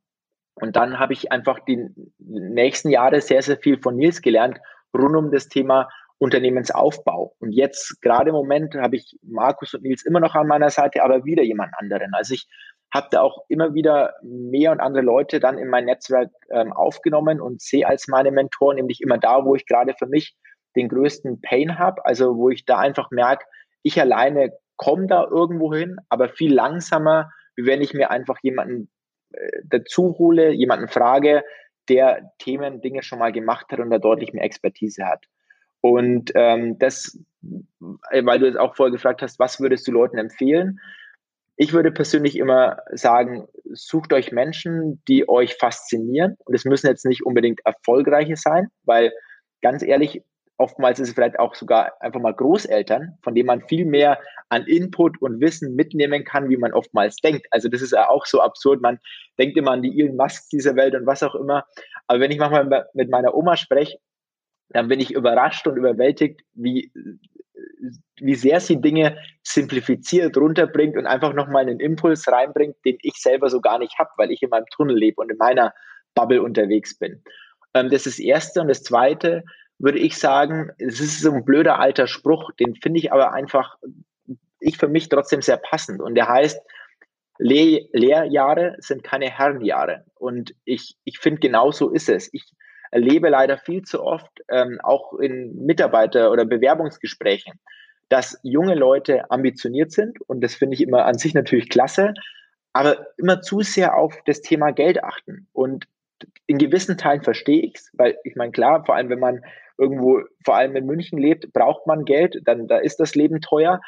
Und 0.56 0.76
dann 0.76 1.00
habe 1.00 1.14
ich 1.14 1.32
einfach 1.32 1.60
die 1.60 1.90
nächsten 2.18 2.90
Jahre 2.90 3.22
sehr, 3.22 3.42
sehr 3.42 3.58
viel 3.58 3.80
von 3.80 3.96
Nils 3.96 4.22
gelernt 4.22 4.60
rund 4.94 5.16
um 5.16 5.32
das 5.32 5.48
Thema 5.48 5.88
Unternehmensaufbau. 6.18 7.36
Und 7.40 7.54
jetzt 7.54 8.02
gerade 8.02 8.30
im 8.30 8.36
Moment 8.36 8.76
habe 8.76 8.98
ich 8.98 9.18
Markus 9.22 9.74
und 9.74 9.84
Nils 9.84 10.06
immer 10.06 10.20
noch 10.20 10.36
an 10.36 10.48
meiner 10.48 10.70
Seite, 10.70 11.04
aber 11.04 11.24
wieder 11.24 11.44
jemand 11.44 11.74
anderen. 11.78 12.14
Also 12.14 12.34
ich 12.34 12.48
habe 12.94 13.08
da 13.12 13.22
auch 13.22 13.46
immer 13.48 13.74
wieder 13.74 14.16
mehr 14.22 14.72
und 14.72 14.82
andere 14.82 15.04
Leute 15.04 15.40
dann 15.40 15.58
in 15.58 15.70
mein 15.70 15.86
Netzwerk 15.86 16.32
ähm, 16.50 16.74
aufgenommen 16.74 17.40
und 17.40 17.62
sehe 17.62 17.88
als 17.88 18.08
meine 18.08 18.32
Mentoren 18.32 18.76
nämlich 18.76 19.02
immer 19.02 19.18
da, 19.18 19.46
wo 19.46 19.56
ich 19.56 19.66
gerade 19.66 19.94
für 19.98 20.08
mich 20.08 20.36
den 20.76 20.90
größten 20.90 21.42
Pain 21.42 21.78
habe, 21.78 22.04
also 22.06 22.36
wo 22.36 22.50
ich 22.50 22.66
da 22.66 22.80
einfach 22.80 23.12
merke, 23.12 23.46
ich 23.84 24.00
alleine 24.02 24.54
komme 24.76 25.08
da 25.08 25.26
irgendwo 25.26 25.74
hin, 25.74 25.98
aber 26.10 26.30
viel 26.30 26.54
langsamer, 26.54 27.32
wie 27.60 27.66
wenn 27.66 27.82
ich 27.82 27.94
mir 27.94 28.10
einfach 28.10 28.40
jemanden 28.42 28.90
äh, 29.34 29.50
dazu 29.66 30.16
hole, 30.18 30.52
jemanden 30.52 30.88
frage, 30.88 31.44
der 31.90 32.32
Themen, 32.40 32.82
Dinge 32.82 33.04
schon 33.04 33.20
mal 33.20 33.34
gemacht 33.34 33.66
hat 33.72 33.80
und 33.80 33.90
da 33.90 33.98
deutlich 33.98 34.32
mehr 34.32 34.46
Expertise 34.46 35.06
hat. 35.06 35.26
Und 35.82 36.32
ähm, 36.36 36.80
das, 36.80 37.20
äh, 38.12 38.26
weil 38.26 38.40
du 38.40 38.46
jetzt 38.46 38.58
auch 38.58 38.76
vorher 38.76 38.94
gefragt 38.94 39.22
hast, 39.22 39.40
was 39.40 39.60
würdest 39.60 39.88
du 39.88 39.92
Leuten 39.92 40.18
empfehlen? 40.18 40.80
Ich 41.58 41.74
würde 41.74 41.92
persönlich 41.92 42.38
immer 42.38 42.78
sagen, 42.92 43.48
sucht 43.66 44.14
euch 44.14 44.32
Menschen, 44.32 45.04
die 45.10 45.28
euch 45.28 45.56
faszinieren. 45.56 46.38
Und 46.46 46.54
es 46.54 46.64
müssen 46.64 46.88
jetzt 46.88 47.06
nicht 47.06 47.26
unbedingt 47.26 47.60
erfolgreiche 47.66 48.38
sein, 48.38 48.70
weil 48.84 49.12
ganz 49.62 49.84
ehrlich, 49.84 50.24
Oftmals 50.60 51.00
ist 51.00 51.08
es 51.08 51.14
vielleicht 51.14 51.40
auch 51.40 51.56
sogar 51.56 51.94
einfach 52.02 52.20
mal 52.20 52.34
Großeltern, 52.34 53.18
von 53.24 53.34
denen 53.34 53.48
man 53.48 53.62
viel 53.62 53.86
mehr 53.86 54.20
an 54.50 54.66
Input 54.68 55.22
und 55.22 55.40
Wissen 55.40 55.74
mitnehmen 55.74 56.26
kann, 56.26 56.50
wie 56.50 56.58
man 56.58 56.74
oftmals 56.74 57.16
denkt. 57.16 57.48
Also 57.52 57.70
das 57.70 57.82
ist 57.82 57.94
ja 57.94 58.10
auch 58.10 58.26
so 58.26 58.42
absurd. 58.42 58.82
Man 58.82 59.00
denkt 59.38 59.56
immer 59.56 59.72
an 59.72 59.84
die 59.84 59.98
Elon 59.98 60.18
Musk 60.18 60.50
dieser 60.50 60.76
Welt 60.76 60.96
und 60.96 61.06
was 61.06 61.24
auch 61.24 61.34
immer. 61.34 61.66
Aber 62.08 62.20
wenn 62.20 62.32
ich 62.32 62.40
manchmal 62.40 62.88
mit 62.94 63.10
meiner 63.10 63.34
Oma 63.36 63.56
spreche, 63.56 64.00
dann 64.68 64.90
bin 64.90 65.00
ich 65.00 65.12
überrascht 65.14 65.66
und 65.66 65.78
überwältigt, 65.78 66.42
wie, 66.54 66.92
wie 68.18 68.36
sehr 68.36 68.60
sie 68.60 68.82
Dinge 68.82 69.18
simplifiziert 69.44 70.36
runterbringt 70.36 70.98
und 70.98 71.06
einfach 71.06 71.34
nochmal 71.34 71.62
einen 71.62 71.80
Impuls 71.80 72.28
reinbringt, 72.28 72.76
den 72.84 72.98
ich 73.02 73.16
selber 73.16 73.50
so 73.50 73.62
gar 73.62 73.80
nicht 73.80 73.98
habe, 73.98 74.10
weil 74.18 74.30
ich 74.30 74.44
in 74.44 74.50
meinem 74.50 74.68
Tunnel 74.76 74.98
lebe 74.98 75.22
und 75.22 75.32
in 75.32 75.38
meiner 75.38 75.74
Bubble 76.16 76.42
unterwegs 76.42 76.98
bin. 77.00 77.24
Ähm, 77.74 77.90
das 77.90 78.06
ist 78.06 78.20
das 78.20 78.26
Erste. 78.26 78.60
Und 78.60 78.68
das 78.68 78.84
Zweite, 78.84 79.46
würde 79.80 80.00
ich 80.00 80.18
sagen, 80.18 80.72
es 80.78 81.00
ist 81.00 81.22
so 81.22 81.32
ein 81.32 81.46
blöder 81.46 81.80
alter 81.80 82.06
Spruch, 82.06 82.52
den 82.60 82.76
finde 82.76 83.00
ich 83.00 83.12
aber 83.12 83.34
einfach, 83.34 83.78
ich 84.60 84.78
für 84.78 84.90
mich 84.90 85.10
trotzdem 85.10 85.42
sehr 85.42 85.58
passend. 85.58 86.02
Und 86.02 86.16
der 86.16 86.28
heißt, 86.28 86.62
Le 87.40 87.88
Lehrjahre 87.94 88.76
sind 88.80 89.04
keine 89.04 89.30
Herrenjahre. 89.30 90.04
Und 90.16 90.54
ich, 90.66 90.98
ich 91.06 91.20
finde, 91.20 91.40
genau 91.40 91.72
so 91.72 91.90
ist 91.90 92.10
es. 92.10 92.30
Ich 92.34 92.44
erlebe 92.92 93.30
leider 93.30 93.58
viel 93.58 93.84
zu 93.84 94.04
oft, 94.04 94.44
ähm, 94.50 94.80
auch 94.84 95.14
in 95.14 95.66
Mitarbeiter- 95.66 96.32
oder 96.32 96.44
Bewerbungsgesprächen, 96.44 97.54
dass 98.10 98.38
junge 98.44 98.76
Leute 98.76 99.32
ambitioniert 99.32 99.94
sind. 99.94 100.20
Und 100.28 100.42
das 100.42 100.56
finde 100.56 100.76
ich 100.76 100.82
immer 100.82 101.06
an 101.06 101.18
sich 101.18 101.34
natürlich 101.34 101.70
klasse, 101.70 102.14
aber 102.74 103.08
immer 103.18 103.42
zu 103.42 103.62
sehr 103.62 103.96
auf 103.96 104.18
das 104.26 104.42
Thema 104.42 104.72
Geld 104.72 105.02
achten. 105.02 105.48
Und 105.54 105.88
in 106.48 106.58
gewissen 106.58 106.98
Teilen 106.98 107.24
verstehe 107.24 107.62
ich 107.62 107.76
es, 107.76 107.90
weil 107.94 108.18
ich 108.26 108.36
meine, 108.36 108.52
klar, 108.52 108.84
vor 108.86 108.96
allem 108.96 109.10
wenn 109.10 109.20
man 109.20 109.46
irgendwo 109.80 110.22
vor 110.44 110.56
allem 110.56 110.76
in 110.76 110.86
München 110.86 111.18
lebt, 111.18 111.52
braucht 111.54 111.88
man 111.88 112.06
Geld, 112.06 112.42
dann 112.46 112.68
da 112.68 112.78
ist 112.78 113.00
das 113.00 113.16
Leben 113.16 113.42
teuer. 113.42 113.82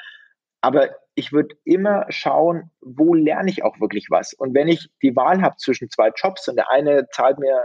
Aber 0.62 0.90
ich 1.16 1.34
würde 1.34 1.56
immer 1.66 2.06
schauen, 2.10 2.72
wo 2.82 3.14
lerne 3.14 3.50
ich 3.50 3.64
auch 3.64 3.80
wirklich 3.80 4.08
was. 4.10 4.34
Und 4.34 4.54
wenn 4.54 4.68
ich 4.68 4.90
die 5.02 5.16
Wahl 5.16 5.42
habe 5.42 5.58
zwischen 5.58 5.90
zwei 5.90 6.12
Jobs 6.16 6.48
und 6.48 6.56
der 6.56 6.70
eine 6.70 7.08
zahlt 7.10 7.40
mir 7.40 7.60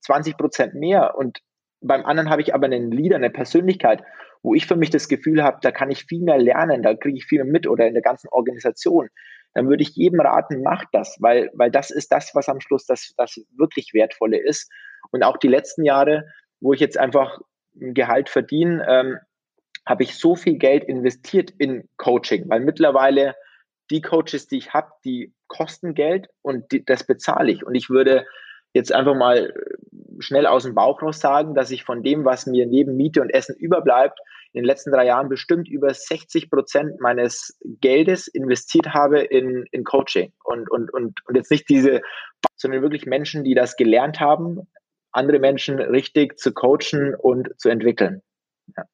20 0.00 0.36
Prozent 0.36 0.74
mehr 0.74 1.16
und 1.16 1.38
beim 1.80 2.04
anderen 2.04 2.30
habe 2.30 2.42
ich 2.42 2.54
aber 2.54 2.66
einen 2.66 2.90
Leader, 2.90 3.16
eine 3.16 3.30
Persönlichkeit, 3.30 4.02
wo 4.42 4.54
ich 4.54 4.66
für 4.66 4.76
mich 4.76 4.90
das 4.90 5.08
Gefühl 5.08 5.42
habe, 5.42 5.58
da 5.62 5.70
kann 5.70 5.90
ich 5.90 6.04
viel 6.04 6.22
mehr 6.22 6.38
lernen, 6.38 6.82
da 6.82 6.94
kriege 6.94 7.16
ich 7.16 7.26
viel 7.26 7.42
mehr 7.42 7.52
mit 7.52 7.66
oder 7.66 7.86
in 7.86 7.94
der 7.94 8.02
ganzen 8.02 8.28
Organisation, 8.28 9.08
dann 9.54 9.68
würde 9.68 9.82
ich 9.82 9.90
jedem 9.90 10.20
raten, 10.20 10.62
macht 10.62 10.88
das, 10.92 11.16
weil, 11.20 11.50
weil 11.54 11.70
das 11.70 11.90
ist 11.90 12.10
das, 12.12 12.34
was 12.34 12.48
am 12.48 12.60
Schluss 12.60 12.86
das, 12.86 13.14
das 13.16 13.40
wirklich 13.56 13.92
Wertvolle 13.94 14.38
ist. 14.38 14.70
Und 15.10 15.22
auch 15.22 15.36
die 15.36 15.48
letzten 15.48 15.84
Jahre, 15.84 16.26
wo 16.60 16.72
ich 16.72 16.80
jetzt 16.80 16.98
einfach 16.98 17.38
ein 17.38 17.44
Gehalt 17.74 18.28
verdiene, 18.28 18.84
ähm, 18.88 19.18
habe 19.86 20.04
ich 20.04 20.16
so 20.16 20.36
viel 20.36 20.58
Geld 20.58 20.84
investiert 20.84 21.50
in 21.58 21.88
Coaching, 21.96 22.48
weil 22.48 22.60
mittlerweile 22.60 23.34
die 23.90 24.00
Coaches, 24.00 24.46
die 24.46 24.58
ich 24.58 24.72
habe, 24.72 24.92
die 25.04 25.32
kosten 25.48 25.94
Geld 25.94 26.28
und 26.42 26.70
die, 26.72 26.84
das 26.84 27.04
bezahle 27.04 27.50
ich. 27.50 27.64
Und 27.64 27.74
ich 27.74 27.90
würde 27.90 28.24
jetzt 28.72 28.92
einfach 28.92 29.14
mal 29.14 29.52
schnell 30.18 30.46
aus 30.46 30.62
dem 30.62 30.74
Bauch 30.74 31.02
raus 31.02 31.20
sagen, 31.20 31.54
dass 31.54 31.70
ich 31.70 31.84
von 31.84 32.02
dem, 32.02 32.24
was 32.24 32.46
mir 32.46 32.66
neben 32.66 32.96
Miete 32.96 33.20
und 33.20 33.30
Essen 33.30 33.56
überbleibt, 33.56 34.18
in 34.52 34.62
den 34.62 34.66
letzten 34.66 34.92
drei 34.92 35.06
Jahren 35.06 35.28
bestimmt 35.28 35.68
über 35.68 35.92
60 35.92 36.50
Prozent 36.50 37.00
meines 37.00 37.58
Geldes 37.80 38.28
investiert 38.28 38.88
habe 38.94 39.20
in, 39.20 39.66
in 39.72 39.84
Coaching. 39.84 40.32
Und, 40.44 40.70
und, 40.70 40.92
und, 40.92 41.20
und 41.26 41.34
jetzt 41.34 41.50
nicht 41.50 41.68
diese, 41.68 42.02
sondern 42.56 42.82
wirklich 42.82 43.06
Menschen, 43.06 43.44
die 43.44 43.54
das 43.54 43.76
gelernt 43.76 44.20
haben, 44.20 44.68
andere 45.12 45.38
Menschen 45.38 45.78
richtig 45.78 46.38
zu 46.38 46.52
coachen 46.52 47.14
und 47.14 47.48
zu 47.58 47.68
entwickeln. 47.68 48.22
Ja. 48.76 48.84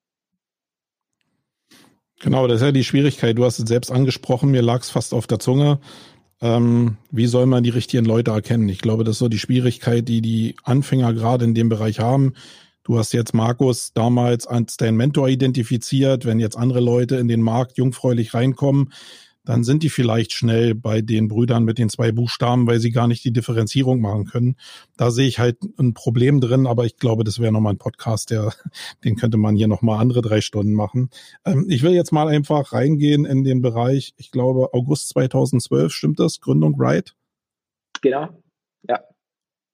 Genau, 2.20 2.46
das 2.46 2.56
ist 2.56 2.66
ja 2.66 2.72
die 2.72 2.84
Schwierigkeit. 2.84 3.38
Du 3.38 3.44
hast 3.44 3.58
es 3.58 3.68
selbst 3.68 3.90
angesprochen, 3.90 4.50
mir 4.50 4.62
lag 4.62 4.80
es 4.80 4.90
fast 4.90 5.14
auf 5.14 5.26
der 5.26 5.38
Zunge. 5.38 5.80
Ähm, 6.40 6.96
wie 7.10 7.26
soll 7.26 7.46
man 7.46 7.62
die 7.62 7.70
richtigen 7.70 8.04
Leute 8.04 8.30
erkennen? 8.30 8.68
Ich 8.68 8.80
glaube, 8.80 9.04
das 9.04 9.16
ist 9.16 9.20
so 9.20 9.28
die 9.28 9.38
Schwierigkeit, 9.38 10.08
die 10.08 10.20
die 10.20 10.56
Anfänger 10.64 11.12
gerade 11.12 11.44
in 11.44 11.54
dem 11.54 11.68
Bereich 11.68 11.98
haben. 11.98 12.34
Du 12.84 12.98
hast 12.98 13.12
jetzt 13.12 13.34
Markus 13.34 13.92
damals 13.92 14.46
als 14.46 14.76
dein 14.76 14.96
Mentor 14.96 15.28
identifiziert. 15.28 16.24
Wenn 16.24 16.40
jetzt 16.40 16.56
andere 16.56 16.80
Leute 16.80 17.16
in 17.16 17.28
den 17.28 17.42
Markt 17.42 17.76
jungfräulich 17.76 18.34
reinkommen, 18.34 18.92
dann 19.48 19.64
sind 19.64 19.82
die 19.82 19.88
vielleicht 19.88 20.34
schnell 20.34 20.74
bei 20.74 21.00
den 21.00 21.26
Brüdern 21.26 21.64
mit 21.64 21.78
den 21.78 21.88
zwei 21.88 22.12
Buchstaben, 22.12 22.66
weil 22.66 22.80
sie 22.80 22.90
gar 22.90 23.08
nicht 23.08 23.24
die 23.24 23.32
Differenzierung 23.32 23.98
machen 23.98 24.26
können. 24.26 24.56
Da 24.98 25.10
sehe 25.10 25.26
ich 25.26 25.38
halt 25.38 25.56
ein 25.78 25.94
Problem 25.94 26.42
drin, 26.42 26.66
aber 26.66 26.84
ich 26.84 26.98
glaube, 26.98 27.24
das 27.24 27.38
wäre 27.38 27.50
nochmal 27.50 27.72
ein 27.72 27.78
Podcast, 27.78 28.28
der, 28.28 28.52
den 29.04 29.16
könnte 29.16 29.38
man 29.38 29.56
hier 29.56 29.66
nochmal 29.66 30.00
andere 30.00 30.20
drei 30.20 30.42
Stunden 30.42 30.74
machen. 30.74 31.08
Ähm, 31.46 31.64
ich 31.70 31.82
will 31.82 31.92
jetzt 31.92 32.12
mal 32.12 32.28
einfach 32.28 32.74
reingehen 32.74 33.24
in 33.24 33.42
den 33.42 33.62
Bereich, 33.62 34.12
ich 34.18 34.30
glaube, 34.32 34.74
August 34.74 35.08
2012, 35.08 35.94
stimmt 35.94 36.20
das? 36.20 36.42
Gründung 36.42 36.74
Right? 36.76 37.14
Genau, 38.02 38.28
ja. 38.86 39.00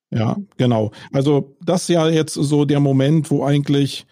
Ja, 0.09 0.37
genau. 0.55 0.91
Also 1.11 1.57
das 1.65 1.81
ist 1.81 1.89
ja 1.89 2.07
jetzt 2.07 2.35
so 2.35 2.63
der 2.63 2.79
Moment, 2.79 3.29
wo 3.29 3.43
eigentlich 3.43 4.05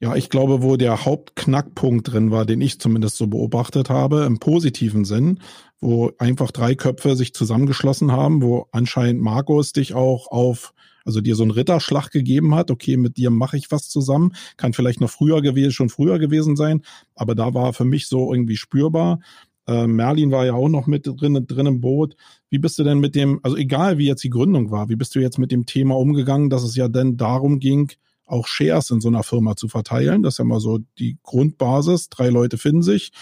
ja, 0.00 0.14
ich 0.14 0.30
glaube, 0.30 0.62
wo 0.62 0.76
der 0.76 1.04
Hauptknackpunkt 1.04 2.12
drin 2.12 2.30
war, 2.30 2.46
den 2.46 2.60
ich 2.60 2.78
zumindest 2.78 3.16
so 3.16 3.26
beobachtet 3.26 3.90
habe, 3.90 4.24
im 4.24 4.38
positiven 4.38 5.04
Sinn, 5.04 5.40
wo 5.80 6.12
einfach 6.18 6.52
drei 6.52 6.76
Köpfe 6.76 7.16
sich 7.16 7.34
zusammengeschlossen 7.34 8.12
haben, 8.12 8.40
wo 8.40 8.68
anscheinend 8.70 9.22
Markus 9.22 9.72
dich 9.72 9.94
auch 9.94 10.28
auf, 10.30 10.72
also 11.04 11.20
dir 11.20 11.34
so 11.34 11.42
einen 11.42 11.50
Ritterschlag 11.50 12.12
gegeben 12.12 12.54
hat, 12.54 12.70
okay, 12.70 12.96
mit 12.96 13.16
dir 13.16 13.30
mache 13.30 13.56
ich 13.56 13.72
was 13.72 13.88
zusammen, 13.88 14.34
kann 14.56 14.72
vielleicht 14.72 15.00
noch 15.00 15.10
früher 15.10 15.42
gewesen, 15.42 15.72
schon 15.72 15.88
früher 15.88 16.20
gewesen 16.20 16.54
sein, 16.54 16.82
aber 17.16 17.34
da 17.34 17.52
war 17.54 17.72
für 17.72 17.84
mich 17.84 18.06
so 18.06 18.32
irgendwie 18.32 18.56
spürbar. 18.56 19.18
Äh, 19.66 19.88
Merlin 19.88 20.30
war 20.30 20.46
ja 20.46 20.54
auch 20.54 20.68
noch 20.68 20.86
mit 20.86 21.06
drin, 21.06 21.44
drin 21.48 21.66
im 21.66 21.80
Boot. 21.80 22.14
Wie 22.50 22.58
bist 22.58 22.78
du 22.78 22.84
denn 22.84 23.00
mit 23.00 23.16
dem, 23.16 23.40
also 23.42 23.56
egal 23.56 23.98
wie 23.98 24.06
jetzt 24.06 24.22
die 24.22 24.30
Gründung 24.30 24.70
war, 24.70 24.88
wie 24.88 24.96
bist 24.96 25.16
du 25.16 25.18
jetzt 25.18 25.38
mit 25.38 25.50
dem 25.50 25.66
Thema 25.66 25.96
umgegangen, 25.96 26.50
dass 26.50 26.62
es 26.62 26.76
ja 26.76 26.86
denn 26.86 27.16
darum 27.16 27.58
ging, 27.58 27.90
auch 28.28 28.46
Shares 28.46 28.90
in 28.90 29.00
so 29.00 29.08
einer 29.08 29.22
Firma 29.22 29.56
zu 29.56 29.68
verteilen. 29.68 30.22
Das 30.22 30.34
ist 30.34 30.38
ja 30.38 30.44
mal 30.44 30.60
so 30.60 30.78
die 30.98 31.18
Grundbasis. 31.22 32.08
Drei 32.08 32.28
Leute 32.28 32.58
finden 32.58 32.82
sich 32.82 33.12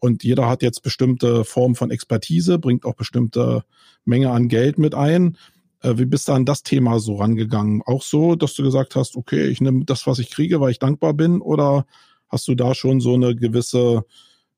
und 0.00 0.22
jeder 0.22 0.48
hat 0.48 0.62
jetzt 0.62 0.82
bestimmte 0.82 1.44
Formen 1.44 1.74
von 1.74 1.90
Expertise, 1.90 2.58
bringt 2.58 2.84
auch 2.84 2.94
bestimmte 2.94 3.64
Menge 4.04 4.30
an 4.30 4.48
Geld 4.48 4.78
mit 4.78 4.94
ein. 4.94 5.38
Äh, 5.80 5.98
wie 5.98 6.06
bist 6.06 6.28
du 6.28 6.32
an 6.32 6.44
das 6.44 6.62
Thema 6.62 6.98
so 6.98 7.16
rangegangen? 7.16 7.82
Auch 7.86 8.02
so, 8.02 8.34
dass 8.34 8.54
du 8.54 8.62
gesagt 8.62 8.96
hast, 8.96 9.16
okay, 9.16 9.46
ich 9.46 9.60
nehme 9.60 9.84
das, 9.84 10.06
was 10.06 10.18
ich 10.18 10.30
kriege, 10.30 10.60
weil 10.60 10.72
ich 10.72 10.78
dankbar 10.78 11.14
bin, 11.14 11.40
oder 11.40 11.86
hast 12.28 12.48
du 12.48 12.54
da 12.54 12.74
schon 12.74 13.00
so 13.00 13.14
eine 13.14 13.34
gewisse 13.34 14.04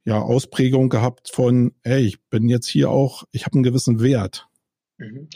ja, 0.05 0.21
Ausprägung 0.21 0.88
gehabt 0.88 1.31
von, 1.31 1.73
ey, 1.83 2.03
ich 2.03 2.21
bin 2.31 2.49
jetzt 2.49 2.69
hier 2.69 2.90
auch, 2.90 3.25
ich 3.33 3.45
habe 3.45 3.55
einen 3.55 3.64
gewissen 3.64 4.03
Wert? 4.03 4.49
Mhm. 4.99 5.29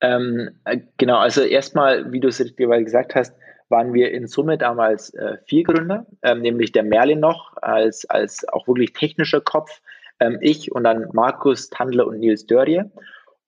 Ähm, 0.00 0.50
äh, 0.64 0.78
genau, 0.96 1.18
also 1.18 1.42
erstmal, 1.42 2.12
wie 2.12 2.18
du 2.18 2.28
es 2.28 2.40
richtig 2.40 2.56
gesagt 2.56 3.14
hast, 3.14 3.32
waren 3.72 3.92
wir 3.92 4.12
in 4.12 4.28
Summe 4.28 4.56
damals 4.56 5.12
äh, 5.14 5.38
vier 5.46 5.64
Gründer, 5.64 6.06
ähm, 6.22 6.42
nämlich 6.42 6.70
der 6.70 6.84
Merlin 6.84 7.18
noch 7.18 7.56
als, 7.60 8.04
als 8.08 8.48
auch 8.48 8.68
wirklich 8.68 8.92
technischer 8.92 9.40
Kopf, 9.40 9.80
ähm, 10.20 10.38
ich 10.40 10.70
und 10.70 10.84
dann 10.84 11.08
Markus 11.12 11.68
Tandler 11.70 12.06
und 12.06 12.20
Nils 12.20 12.46
Dörrie. 12.46 12.84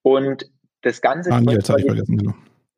Und 0.03 0.51
das 0.83 1.01
ganze 1.01 1.31
ah, 1.31 1.41
Projekt, 1.41 1.69
war, 1.69 1.77
genau. 1.79 2.35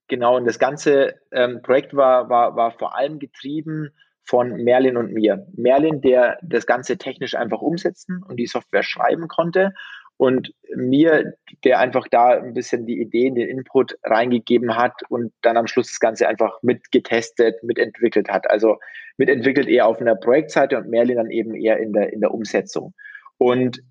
genau, 0.09 0.37
und 0.37 0.45
das 0.45 0.59
ganze 0.59 1.15
ähm, 1.33 1.63
Projekt 1.63 1.97
war, 1.97 2.29
war, 2.29 2.55
war 2.55 2.73
vor 2.73 2.95
allem 2.95 3.19
getrieben 3.19 3.91
von 4.25 4.51
Merlin 4.63 4.97
und 4.97 5.13
mir. 5.13 5.47
Merlin, 5.55 6.03
der 6.03 6.39
das 6.43 6.67
Ganze 6.67 6.99
technisch 6.99 7.35
einfach 7.35 7.63
umsetzen 7.63 8.23
und 8.29 8.37
die 8.37 8.47
Software 8.47 8.83
schreiben 8.83 9.29
konnte 9.29 9.73
und 10.19 10.53
mir, 10.75 11.35
der 11.65 11.79
einfach 11.79 12.07
da 12.11 12.31
ein 12.31 12.55
bisschen 12.55 12.87
die 12.87 13.01
Ideen, 13.01 13.35
den 13.35 13.49
Input 13.49 13.97
reingegeben 14.03 14.77
hat 14.77 14.95
und 15.09 15.33
dann 15.43 15.57
am 15.57 15.67
Schluss 15.67 15.89
das 15.89 16.01
Ganze 16.01 16.29
einfach 16.29 16.63
mitgetestet, 16.63 17.63
mitentwickelt 17.63 18.29
hat. 18.29 18.49
Also 18.51 18.79
mitentwickelt 19.19 19.69
eher 19.69 19.87
auf 19.87 20.01
einer 20.01 20.17
Projektseite 20.17 20.79
und 20.79 20.89
Merlin 20.89 21.17
dann 21.17 21.31
eben 21.31 21.55
eher 21.55 21.79
in 21.79 21.93
der, 21.93 22.13
in 22.13 22.21
der 22.21 22.33
Umsetzung. 22.33 22.95
Und 23.39 23.83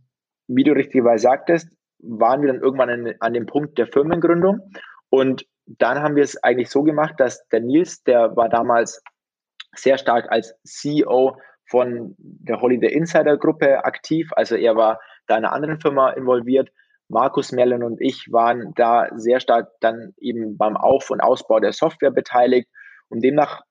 wie 0.48 0.64
du 0.64 0.72
richtigerweise 0.74 1.24
sagtest, 1.24 1.70
waren 2.00 2.42
wir 2.42 2.52
dann 2.52 2.62
irgendwann 2.62 2.90
an, 2.90 3.14
an 3.20 3.34
dem 3.34 3.46
Punkt 3.46 3.78
der 3.78 3.88
Firmengründung 3.88 4.60
und 5.10 5.46
dann 5.66 6.00
haben 6.00 6.16
wir 6.16 6.24
es 6.24 6.42
eigentlich 6.44 6.70
so 6.70 6.84
gemacht, 6.84 7.16
dass 7.18 7.48
der 7.50 7.62
Nils, 7.62 8.04
der 8.04 8.36
war 8.36 8.50
damals 8.50 9.02
sehr 9.76 9.98
stark 9.98 10.32
als 10.32 10.56
CEO 10.64 11.38
von 11.68 12.16
der 12.18 12.62
Holiday 12.62 12.94
Insider 12.94 13.38
Gruppe 13.38 13.84
aktiv. 13.84 14.30
Also 14.36 14.56
er 14.56 14.76
war 14.76 15.00
da 15.28 15.36
einer 15.36 15.54
anderen 15.54 15.80
Firma 15.80 16.12
involviert. 16.12 16.70
Markus 17.08 17.52
Merlin 17.52 17.84
und 17.84 18.02
ich 18.02 18.32
waren 18.32 18.74
da 18.76 19.10
sehr 19.16 19.40
stark 19.40 19.70
dann 19.80 20.14
eben 20.18 20.58
beim 20.58 20.76
Auf- 20.76 21.12
und 21.12 21.22
Ausbau 21.22 21.60
der 21.60 21.74
Software 21.74 22.12
beteiligt. 22.12 22.68
Und 23.10 23.24
demnach 23.24 23.62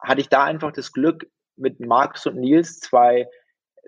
hatte 0.00 0.20
ich 0.20 0.28
da 0.28 0.44
einfach 0.44 0.72
das 0.72 0.92
Glück, 0.92 1.26
mit 1.56 1.78
Markus 1.80 2.26
und 2.26 2.36
Nils 2.36 2.80
zwei 2.80 3.28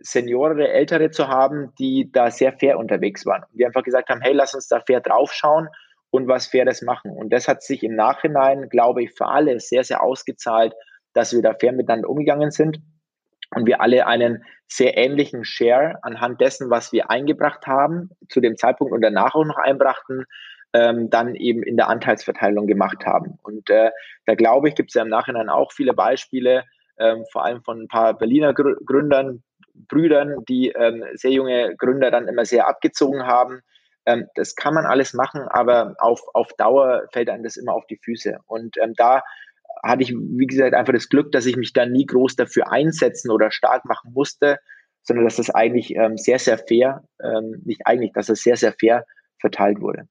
Seniore, 0.01 0.69
Ältere 0.69 1.11
zu 1.11 1.29
haben, 1.29 1.73
die 1.79 2.11
da 2.13 2.31
sehr 2.31 2.53
fair 2.53 2.79
unterwegs 2.79 3.25
waren. 3.25 3.45
Und 3.45 3.59
die 3.59 3.65
einfach 3.65 3.83
gesagt 3.83 4.11
haben, 4.11 4.21
hey, 4.21 4.33
lass 4.33 4.55
uns 4.55 4.69
da 4.69 4.81
fair 4.81 5.01
draufschauen 5.01 5.69
und 6.11 6.29
was 6.29 6.49
Faires 6.49 6.83
machen. 6.83 7.11
Und 7.13 7.33
das 7.33 7.49
hat 7.49 7.63
sich 7.63 7.83
im 7.83 7.95
Nachhinein, 7.95 8.69
glaube 8.69 9.05
ich, 9.05 9.13
für 9.13 9.27
alle 9.27 9.59
sehr, 9.61 9.85
sehr 9.85 10.03
ausgezahlt, 10.03 10.75
dass 11.15 11.33
wir 11.33 11.43
da 11.43 11.55
fair 11.55 11.73
miteinander 11.73 12.09
umgegangen 12.09 12.51
sind 12.51 12.81
und 13.55 13.67
wir 13.67 13.81
alle 13.81 14.07
einen 14.07 14.45
sehr 14.67 14.97
ähnlichen 14.97 15.45
Share 15.45 15.99
anhand 16.03 16.41
dessen, 16.41 16.71
was 16.71 16.93
wir 16.93 17.11
eingebracht 17.11 17.67
haben, 17.67 18.11
zu 18.29 18.41
dem 18.41 18.57
Zeitpunkt 18.57 18.93
und 18.93 19.03
danach 19.03 19.35
auch 19.35 19.45
noch 19.45 19.59
einbrachten, 19.59 20.25
ähm, 20.73 21.11
dann 21.11 21.35
eben 21.35 21.63
in 21.63 21.77
der 21.77 21.89
Anteilsverteilung 21.89 22.67
gemacht 22.67 23.05
haben. 23.05 23.39
Und 23.43 23.69
äh, 23.69 23.91
da 24.27 24.35
glaube 24.35 24.69
ich, 24.69 24.75
gibt 24.75 24.91
es 24.91 24.95
ja 24.95 25.03
im 25.03 25.09
Nachhinein 25.09 25.51
auch 25.51 25.73
viele 25.73 25.93
Beispiele, 25.93 26.65
ähm, 26.99 27.25
vor 27.31 27.45
allem 27.45 27.63
von 27.63 27.83
ein 27.83 27.89
paar 27.89 28.17
Berliner 28.17 28.55
Gründern, 28.55 29.43
Brüdern, 29.75 30.45
die 30.49 30.69
ähm, 30.71 31.05
sehr 31.15 31.33
junge 31.33 31.77
Gründer 31.77 32.11
dann 32.11 32.29
immer 32.29 32.45
sehr 32.45 32.69
abgezogen 32.69 33.27
haben. 33.27 33.61
Ähm, 34.07 34.29
das 34.35 34.55
kann 34.55 34.75
man 34.75 34.87
alles 34.87 35.15
machen, 35.15 35.43
aber 35.49 35.95
auf, 35.99 36.23
auf 36.35 36.49
Dauer 36.55 37.05
fällt 37.13 37.29
einem 37.29 37.45
das 37.45 37.57
immer 37.57 37.75
auf 37.75 37.87
die 37.87 37.99
Füße. 38.03 38.39
Und 38.47 38.77
ähm, 38.79 38.95
da 38.97 39.23
hatte 39.83 40.03
ich, 40.03 40.13
wie 40.13 40.47
gesagt, 40.47 40.75
einfach 40.75 40.93
das 40.93 41.09
Glück, 41.09 41.33
dass 41.33 41.47
ich 41.47 41.57
mich 41.57 41.73
da 41.73 41.87
nie 41.87 42.07
groß 42.07 42.37
dafür 42.37 42.71
einsetzen 42.71 43.31
oder 43.31 43.51
stark 43.51 43.85
machen 43.85 44.13
musste, 44.13 44.59
sondern 45.03 45.25
dass 45.25 45.37
das 45.37 45.51
eigentlich 45.51 45.95
ähm, 45.97 46.17
sehr, 46.17 46.39
sehr 46.39 46.59
fair, 46.59 47.03
ähm, 47.23 47.61
nicht 47.65 47.87
eigentlich, 47.87 48.13
dass 48.13 48.29
es 48.29 48.43
sehr, 48.43 48.57
sehr 48.57 48.73
fair 48.79 49.05
verteilt 49.41 49.81
wurde. 49.81 50.07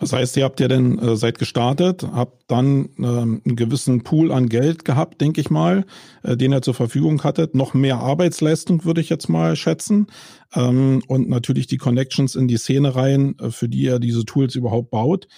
Das 0.00 0.14
heißt, 0.14 0.38
ihr 0.38 0.44
habt 0.44 0.60
ja 0.60 0.68
dann 0.68 0.98
äh, 0.98 1.14
seid 1.14 1.38
gestartet, 1.38 2.04
habt 2.10 2.50
dann 2.50 2.88
ähm, 2.98 3.42
einen 3.44 3.56
gewissen 3.56 4.02
Pool 4.02 4.32
an 4.32 4.48
Geld 4.48 4.86
gehabt, 4.86 5.20
denke 5.20 5.42
ich 5.42 5.50
mal, 5.50 5.84
äh, 6.22 6.38
den 6.38 6.54
ihr 6.54 6.62
zur 6.62 6.72
Verfügung 6.72 7.22
hattet. 7.22 7.54
Noch 7.54 7.74
mehr 7.74 7.98
Arbeitsleistung 7.98 8.86
würde 8.86 9.02
ich 9.02 9.10
jetzt 9.10 9.28
mal 9.28 9.56
schätzen. 9.56 10.06
Ähm, 10.54 11.02
und 11.06 11.28
natürlich 11.28 11.66
die 11.66 11.76
Connections 11.76 12.34
in 12.34 12.48
die 12.48 12.56
Szene 12.56 12.96
rein, 12.96 13.36
äh, 13.40 13.50
für 13.50 13.68
die 13.68 13.82
ihr 13.82 13.98
diese 13.98 14.24
Tools 14.24 14.54
überhaupt 14.54 14.90
baut. 14.90 15.28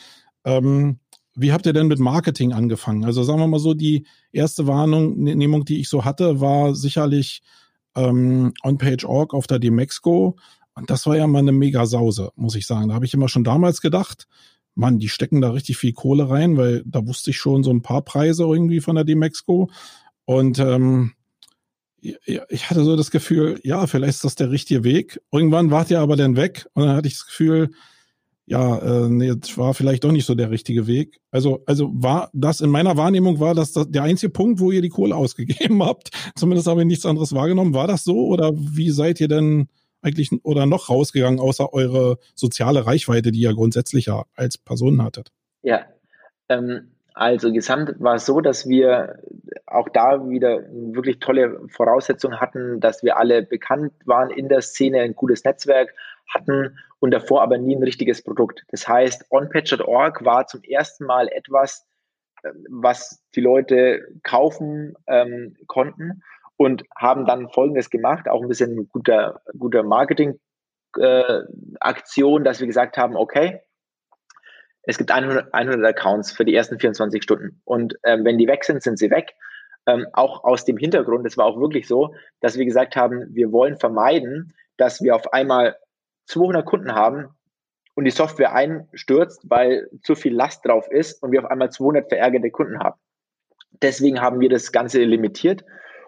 Ähm, 0.45 1.01
wie 1.35 1.53
habt 1.53 1.66
ihr 1.66 1.72
denn 1.72 1.87
mit 1.87 1.99
Marketing 1.99 2.53
angefangen? 2.53 3.05
Also 3.05 3.22
sagen 3.22 3.41
wir 3.41 3.47
mal 3.47 3.59
so, 3.59 3.74
die 3.74 4.07
erste 4.33 4.66
Wahrnehmung, 4.66 5.64
die 5.64 5.80
ich 5.80 5.89
so 5.89 6.05
hatte, 6.05 6.41
war 6.41 6.74
sicherlich 6.74 7.43
ähm, 7.95 8.53
On-Page.org 8.62 9.35
auf 9.35 9.47
der 9.47 9.59
Demexco. 9.59 10.37
Und 10.74 10.91
das 10.91 11.07
war 11.07 11.16
ja 11.16 11.26
mal 11.26 11.41
eine 11.41 11.53
mega 11.53 11.87
Sause, 11.87 12.33
muss 12.37 12.55
ich 12.55 12.66
sagen. 12.66 12.89
Da 12.89 12.95
habe 12.95 13.05
ich 13.05 13.14
immer 13.14 13.28
schon 13.28 13.45
damals 13.45 13.80
gedacht, 13.80 14.26
Mann, 14.74 14.99
die 14.99 15.09
stecken 15.09 15.41
da 15.41 15.51
richtig 15.51 15.76
viel 15.76 15.93
Kohle 15.93 16.30
rein, 16.30 16.57
weil 16.57 16.83
da 16.87 17.07
wusste 17.07 17.30
ich 17.30 17.37
schon 17.37 17.62
so 17.62 17.70
ein 17.70 17.83
paar 17.83 18.03
Preise 18.03 18.45
irgendwie 18.45 18.80
von 18.80 18.95
der 18.95 19.05
Demexco. 19.05 19.70
Und 20.24 20.59
ähm, 20.59 21.12
ich 22.01 22.68
hatte 22.68 22.85
so 22.85 22.97
das 22.97 23.11
Gefühl, 23.11 23.61
ja, 23.62 23.87
vielleicht 23.87 24.14
ist 24.14 24.24
das 24.24 24.35
der 24.35 24.51
richtige 24.51 24.83
Weg. 24.83 25.20
Irgendwann 25.30 25.70
wart 25.70 25.91
ihr 25.91 26.01
aber 26.01 26.16
dann 26.16 26.37
weg 26.37 26.66
und 26.74 26.85
dann 26.85 26.97
hatte 26.97 27.07
ich 27.07 27.14
das 27.14 27.26
Gefühl, 27.26 27.70
ja, 28.47 28.78
äh, 28.78 29.09
nee, 29.09 29.32
das 29.38 29.57
war 29.57 29.72
vielleicht 29.72 30.05
doch 30.05 30.12
nicht 30.12 30.26
so 30.26 30.34
der 30.34 30.51
richtige 30.51 30.86
Weg. 30.86 31.20
Also, 31.30 31.62
also 31.66 31.90
war 31.95 32.30
das 32.32 32.61
in 32.61 32.70
meiner 32.70 32.97
Wahrnehmung 32.97 33.38
war 33.38 33.55
das, 33.55 33.72
das 33.72 33.90
der 33.90 34.03
einzige 34.03 34.32
Punkt, 34.32 34.61
wo 34.61 34.72
ihr 34.72 34.82
die 34.82 34.88
Kohle 34.88 35.16
ausgegeben 35.16 35.82
habt. 35.82 36.11
Zumindest 36.34 36.66
habe 36.66 36.80
ich 36.80 36.86
nichts 36.86 37.07
anderes 37.07 37.32
wahrgenommen. 37.34 37.74
War 37.74 37.86
das 37.86 38.05
so 38.05 38.26
oder 38.26 38.53
wie 38.55 38.90
seid 38.90 39.20
ihr 39.20 39.28
denn 39.28 39.68
eigentlich 40.03 40.30
oder 40.43 40.66
noch 40.66 40.88
rausgegangen, 40.88 41.38
außer 41.38 41.72
eure 41.72 42.18
soziale 42.34 42.86
Reichweite, 42.86 43.30
die 43.30 43.40
ihr 43.40 43.55
grundsätzlich 43.55 44.07
ja 44.07 44.24
als 44.34 44.59
Person 44.59 45.03
hattet? 45.03 45.30
Ja, 45.62 45.86
ähm, 46.49 46.93
also 47.14 47.53
gesamt 47.53 47.95
war 48.01 48.16
es 48.16 48.26
so, 48.26 48.40
dass 48.40 48.68
wir 48.68 49.20
auch 49.66 49.88
da 49.88 50.28
wieder 50.28 50.64
wirklich 50.70 51.20
tolle 51.20 51.61
Voraussetzungen 51.68 52.40
hatten, 52.40 52.80
dass 52.80 53.05
wir 53.05 53.16
alle 53.16 53.43
bekannt 53.43 53.93
waren 54.05 54.30
in 54.30 54.49
der 54.49 54.62
Szene, 54.62 55.01
ein 55.01 55.14
gutes 55.14 55.45
Netzwerk 55.45 55.95
hatten 56.34 56.76
und 57.03 57.11
davor 57.11 57.42
aber 57.42 57.59
nie 57.59 57.74
ein 57.74 57.82
richtiges 57.82 58.22
Produkt. 58.22 58.62
Das 58.68 58.86
heißt, 58.86 59.26
onpatch.org 59.30 60.24
war 60.24 60.46
zum 60.46 60.62
ersten 60.62 61.05
Mal 61.05 61.26
etwas, 61.26 61.84
ähm, 62.44 62.64
was 62.70 63.20
die 63.34 63.40
Leute 63.40 64.07
kaufen 64.22 64.94
ähm, 65.09 65.57
konnten 65.66 66.22
und 66.57 66.84
haben 66.96 67.26
dann 67.26 67.50
Folgendes 67.50 67.90
gemacht, 67.90 68.28
auch 68.28 68.40
ein 68.40 68.46
bisschen 68.46 68.88
guter, 68.88 69.42
guter 69.59 69.82
Marketing-Aktion, 69.82 72.42
äh, 72.42 72.44
dass 72.44 72.61
wir 72.61 72.68
gesagt 72.68 72.96
haben, 72.96 73.16
okay, 73.16 73.59
es 74.84 74.96
gibt 74.96 75.11
100, 75.11 75.53
100 75.53 75.84
Accounts 75.84 76.30
für 76.30 76.44
die 76.44 76.55
ersten 76.55 76.78
24 76.78 77.20
Stunden. 77.20 77.61
Und 77.64 77.96
ähm, 78.05 78.24
wenn 78.24 78.38
die 78.38 78.46
weg 78.46 78.62
sind, 78.62 78.80
sind 78.80 79.00
sie 79.00 79.11
weg. 79.11 79.34
Ähm, 79.86 80.07
auch 80.12 80.44
aus 80.44 80.64
dem 80.64 80.76
Hintergrund, 80.76 81.26
es 81.26 81.36
war 81.36 81.46
auch 81.46 81.59
wirklich 81.59 81.88
so, 81.88 82.14
dass 82.40 82.57
wir 82.57 82.64
gesagt 82.64 82.94
haben, 82.94 83.26
wir 83.34 83.50
wollen 83.50 83.76
vermeiden, 83.76 84.55
dass 84.76 85.03
wir 85.03 85.16
auf 85.16 85.32
einmal 85.32 85.74
200 86.27 86.64
Kunden 86.64 86.95
haben 86.95 87.29
und 87.95 88.05
die 88.05 88.11
Software 88.11 88.55
einstürzt, 88.55 89.43
weil 89.49 89.89
zu 90.03 90.14
viel 90.14 90.35
Last 90.35 90.64
drauf 90.66 90.91
ist 90.91 91.23
und 91.23 91.33
wir 91.33 91.45
auf 91.45 91.51
einmal 91.51 91.70
200 91.70 92.09
verärgerte 92.09 92.51
Kunden 92.51 92.79
haben. 92.79 92.99
Deswegen 93.83 94.20
haben 94.20 94.41
wir 94.41 94.49
das 94.49 94.73
Ganze 94.73 95.03
limitiert. 95.03 95.64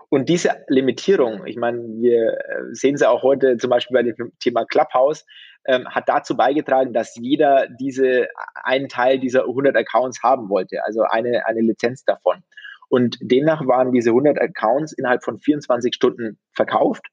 Und 0.09 0.29
diese 0.29 0.65
Limitierung, 0.69 1.47
ich 1.47 1.57
meine, 1.57 1.79
wir 1.99 2.35
äh, 2.35 2.63
sehen 2.73 2.97
sie 2.97 3.09
auch 3.09 3.23
heute 3.23 3.57
zum 3.57 3.71
Beispiel 3.71 3.95
bei 3.95 4.03
dem 4.03 4.33
Thema 4.39 4.65
Clubhouse, 4.65 5.25
ähm, 5.67 5.89
hat 5.89 6.09
dazu 6.09 6.37
beigetragen, 6.37 6.93
dass 6.93 7.17
jeder 7.17 7.67
diese 7.81 8.29
einen 8.55 8.89
Teil 8.89 9.19
dieser 9.19 9.43
100 9.43 9.77
Accounts 9.77 10.23
haben 10.23 10.51
wollte, 10.51 10.85
also 10.85 11.03
eine, 11.03 11.47
eine 11.47 11.63
Lizenz 11.63 12.05
davon. 12.05 12.45
Und 12.89 13.17
demnach 13.21 13.67
waren 13.67 13.93
diese 13.93 14.11
100 14.11 14.41
Accounts 14.41 14.93
innerhalb 14.93 15.25
von 15.25 15.39
24 15.39 15.95
Stunden 15.95 16.39
verkauft. 16.53 17.07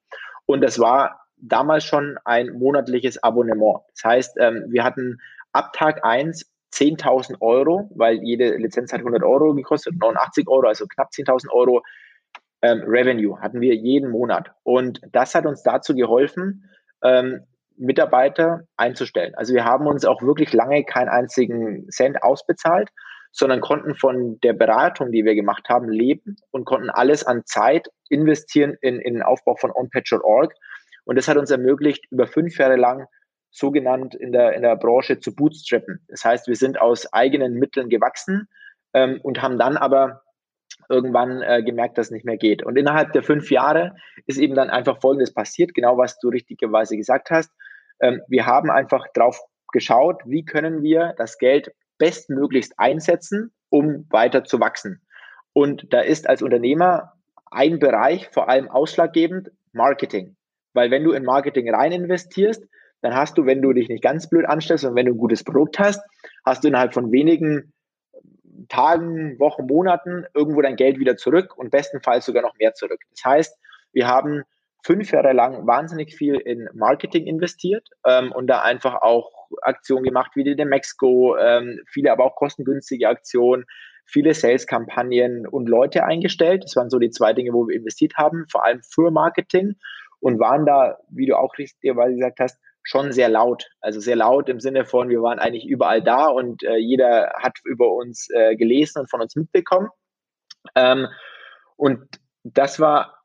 Und 0.46 0.62
das 0.62 0.80
war 0.80 1.22
damals 1.42 1.84
schon 1.84 2.18
ein 2.26 2.50
monatliches 2.54 3.22
Abonnement. 3.22 3.80
Das 3.94 4.04
heißt, 4.04 4.38
ähm, 4.40 4.66
wir 4.70 4.84
hatten 4.84 5.20
ab 5.52 5.74
Tag 5.74 6.04
1 6.04 6.50
10.000 6.74 7.42
Euro, 7.42 7.90
weil 7.96 8.24
jede 8.24 8.56
Lizenz 8.56 8.94
hat 8.94 9.00
100 9.00 9.24
Euro 9.24 9.54
gekostet, 9.54 9.96
89 10.00 10.48
Euro, 10.48 10.68
also 10.68 10.86
knapp 10.88 11.10
10.000 11.10 11.52
Euro 11.52 11.84
ähm, 12.62 12.84
Revenue 12.86 13.40
hatten 13.42 13.60
wir 13.60 13.76
jeden 13.76 14.10
Monat. 14.10 14.52
Und 14.64 15.02
das 15.12 15.36
hat 15.36 15.46
uns 15.46 15.64
dazu 15.64 15.96
geholfen, 15.96 16.70
ähm, 17.04 17.42
Mitarbeiter 17.76 18.62
einzustellen. 18.78 19.34
Also 19.36 19.54
wir 19.54 19.66
haben 19.66 19.88
uns 19.88 20.06
auch 20.06 20.22
wirklich 20.22 20.54
lange 20.54 20.84
keinen 20.84 21.10
einzigen 21.10 21.90
Cent 21.90 22.22
ausbezahlt, 22.22 22.90
sondern 23.32 23.62
konnten 23.62 23.96
von 23.96 24.40
der 24.42 24.54
Beratung, 24.54 25.12
die 25.12 25.26
wir 25.26 25.36
gemacht 25.36 25.70
haben, 25.70 25.90
leben 25.90 26.36
und 26.52 26.66
konnten 26.66 26.90
alles 26.90 27.24
an 27.26 27.44
Zeit 27.46 27.90
investieren 28.10 28.78
in, 28.82 29.00
in 29.00 29.16
den 29.16 29.24
Aufbau 29.24 29.56
von 29.56 29.72
onpatch.org. 29.72 30.54
Und 31.04 31.18
das 31.18 31.28
hat 31.28 31.38
uns 31.38 31.52
ermöglicht, 31.52 32.06
über 32.12 32.28
fünf 32.28 32.58
Jahre 32.58 32.76
lang 32.76 33.08
sogenannt 33.50 34.16
in 34.16 34.32
der, 34.32 34.54
in 34.54 34.62
der 34.62 34.76
Branche 34.78 35.20
zu 35.20 35.36
bootstrappen. 35.36 36.06
Das 36.08 36.24
heißt, 36.24 36.48
wir 36.48 36.56
sind 36.56 36.80
aus 36.80 37.12
eigenen 37.12 37.56
Mitteln 37.56 37.90
gewachsen 37.90 38.48
ähm, 38.94 39.20
und 39.22 39.42
haben 39.42 39.58
dann 39.58 39.78
aber 39.78 40.22
irgendwann 40.90 41.42
äh, 41.42 41.64
gemerkt, 41.64 41.98
dass 41.98 42.08
es 42.08 42.12
nicht 42.12 42.26
mehr 42.26 42.38
geht. 42.38 42.64
Und 42.64 42.78
innerhalb 42.78 43.12
der 43.14 43.24
fünf 43.24 43.52
Jahre 43.52 43.96
ist 44.26 44.38
eben 44.38 44.56
dann 44.56 44.70
einfach 44.70 45.00
Folgendes 45.02 45.34
passiert, 45.34 45.74
genau 45.74 45.98
was 45.98 46.20
du 46.20 46.30
richtigerweise 46.30 46.96
gesagt 46.96 47.30
hast. 47.30 47.52
Ähm, 48.00 48.22
wir 48.28 48.46
haben 48.46 48.70
einfach 48.70 49.06
drauf 49.14 49.40
geschaut, 49.72 50.22
wie 50.26 50.44
können 50.44 50.82
wir 50.82 51.14
das 51.18 51.38
Geld 51.38 51.72
bestmöglichst 51.98 52.74
einsetzen, 52.78 53.54
um 53.70 54.06
weiter 54.10 54.44
zu 54.44 54.60
wachsen. 54.60 55.02
Und 55.54 55.94
da 55.94 56.02
ist 56.02 56.28
als 56.28 56.42
Unternehmer 56.42 57.14
ein 57.50 57.80
Bereich 57.80 58.30
vor 58.30 58.50
allem 58.50 58.70
ausschlaggebend, 58.70 59.52
Marketing. 59.74 60.36
Weil 60.74 60.92
wenn 60.92 61.04
du 61.04 61.12
in 61.12 61.24
Marketing 61.24 61.74
rein 61.74 61.92
investierst, 61.92 62.64
dann 63.02 63.16
hast 63.16 63.38
du, 63.38 63.46
wenn 63.46 63.62
du 63.62 63.74
dich 63.74 63.90
nicht 63.90 64.04
ganz 64.04 64.30
blöd 64.30 64.46
anstellst 64.46 64.86
und 64.86 64.96
wenn 64.96 65.06
du 65.06 65.14
ein 65.14 65.18
gutes 65.18 65.44
Produkt 65.44 65.80
hast, 65.80 66.02
hast 66.46 66.64
du 66.64 66.68
innerhalb 66.68 66.94
von 66.94 67.12
wenigen 67.12 67.74
Tagen, 68.70 69.40
Wochen, 69.40 69.66
Monaten 69.66 70.26
irgendwo 70.34 70.62
dein 70.62 70.76
Geld 70.76 71.00
wieder 71.00 71.18
zurück 71.18 71.58
und 71.58 71.72
bestenfalls 71.72 72.26
sogar 72.26 72.44
noch 72.44 72.56
mehr 72.60 72.74
zurück. 72.74 73.02
Das 73.12 73.26
heißt, 73.26 73.58
wir 73.92 74.08
haben 74.08 74.44
fünf 74.84 75.12
Jahre 75.12 75.34
lang 75.34 75.68
wahnsinnig 75.68 76.16
viel 76.16 76.36
in 76.36 76.70
Marketing 76.74 77.26
investiert 77.26 77.88
ähm, 78.06 78.32
und 78.32 78.48
da 78.48 78.62
einfach 78.62 79.02
auch 79.02 79.32
Aktionen 79.62 80.04
gemacht 80.04 80.32
wie 80.36 80.44
die 80.44 80.56
der 80.56 80.66
Mexico, 80.66 81.36
ähm, 81.38 81.82
viele 81.88 82.12
aber 82.12 82.26
auch 82.26 82.36
kostengünstige 82.36 83.08
Aktionen, 83.08 83.66
viele 84.06 84.34
Sales-Kampagnen 84.34 85.48
und 85.48 85.70
Leute 85.70 86.04
eingestellt. 86.04 86.64
Das 86.64 86.76
waren 86.76 86.90
so 86.90 87.00
die 87.00 87.12
zwei 87.12 87.34
Dinge, 87.34 87.54
wo 87.54 87.68
wir 87.68 87.76
investiert 87.76 88.14
haben, 88.18 88.46
vor 88.50 88.66
allem 88.66 88.82
für 88.82 89.12
Marketing 89.12 89.76
und 90.22 90.40
waren 90.40 90.66
da, 90.66 90.98
wie 91.10 91.26
du 91.26 91.38
auch 91.38 91.58
richtigerweise 91.58 92.16
gesagt 92.16 92.40
hast, 92.40 92.60
schon 92.84 93.12
sehr 93.12 93.30
laut. 93.30 93.70
Also 93.80 94.00
sehr 94.00 94.16
laut 94.16 94.50
im 94.50 94.60
Sinne 94.60 94.86
von, 94.86 95.10
wir 95.10 95.22
waren 95.22 95.40
eigentlich 95.40 95.68
überall 95.68 96.02
da 96.02 96.28
und 96.28 96.64
äh, 96.64 96.78
jeder 96.78 97.34
hat 97.38 97.58
über 97.64 97.94
uns 97.94 98.30
äh, 98.34 98.56
gelesen 98.56 99.02
und 99.02 99.10
von 99.10 99.22
uns 99.22 99.36
mitbekommen. 99.36 99.90
Ähm, 100.76 101.08
und 101.76 102.04
das 102.44 102.80
war, 102.80 103.20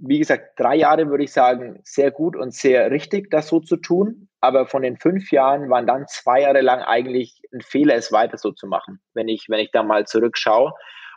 wie 0.00 0.18
gesagt, 0.18 0.58
drei 0.58 0.76
Jahre 0.76 1.08
würde 1.08 1.24
ich 1.24 1.32
sagen, 1.32 1.80
sehr 1.84 2.10
gut 2.10 2.36
und 2.36 2.54
sehr 2.54 2.90
richtig, 2.90 3.30
das 3.30 3.48
so 3.48 3.60
zu 3.60 3.76
tun. 3.76 4.28
Aber 4.40 4.66
von 4.66 4.82
den 4.82 4.98
fünf 4.98 5.30
Jahren 5.30 5.70
waren 5.70 5.86
dann 5.86 6.06
zwei 6.08 6.42
Jahre 6.42 6.60
lang 6.60 6.82
eigentlich 6.82 7.40
ein 7.54 7.60
Fehler, 7.60 7.94
es 7.94 8.10
weiter 8.10 8.38
so 8.38 8.50
zu 8.50 8.66
machen, 8.66 9.00
wenn 9.14 9.28
ich, 9.28 9.46
wenn 9.48 9.60
ich 9.60 9.70
da 9.70 9.82
mal 9.82 10.06
zurückschaue. 10.06 10.72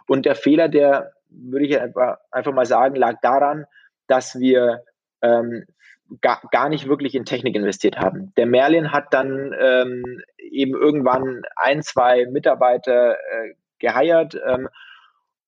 Und 0.08 0.26
der 0.26 0.36
Fehler, 0.36 0.70
der 0.70 1.14
würde 1.30 1.66
ich 1.66 1.80
einfach, 1.80 2.18
einfach 2.32 2.54
mal 2.54 2.66
sagen, 2.66 2.96
lag 2.96 3.16
daran, 3.22 3.66
dass 4.08 4.40
wir 4.40 4.84
ähm, 5.26 5.66
gar, 6.22 6.42
gar 6.52 6.70
nicht 6.70 6.88
wirklich 6.88 7.16
in 7.16 7.26
Technik 7.26 7.56
investiert 7.56 7.98
haben. 7.98 8.34
Der 8.38 8.46
Merlin 8.46 8.92
hat 8.92 9.14
dann 9.14 9.54
ähm, 9.60 10.22
eben 10.38 10.74
irgendwann 10.74 11.42
ein, 11.56 11.82
zwei 11.82 12.26
Mitarbeiter 12.28 13.14
äh, 13.14 13.54
geheiert 13.80 14.40
ähm, 14.48 14.70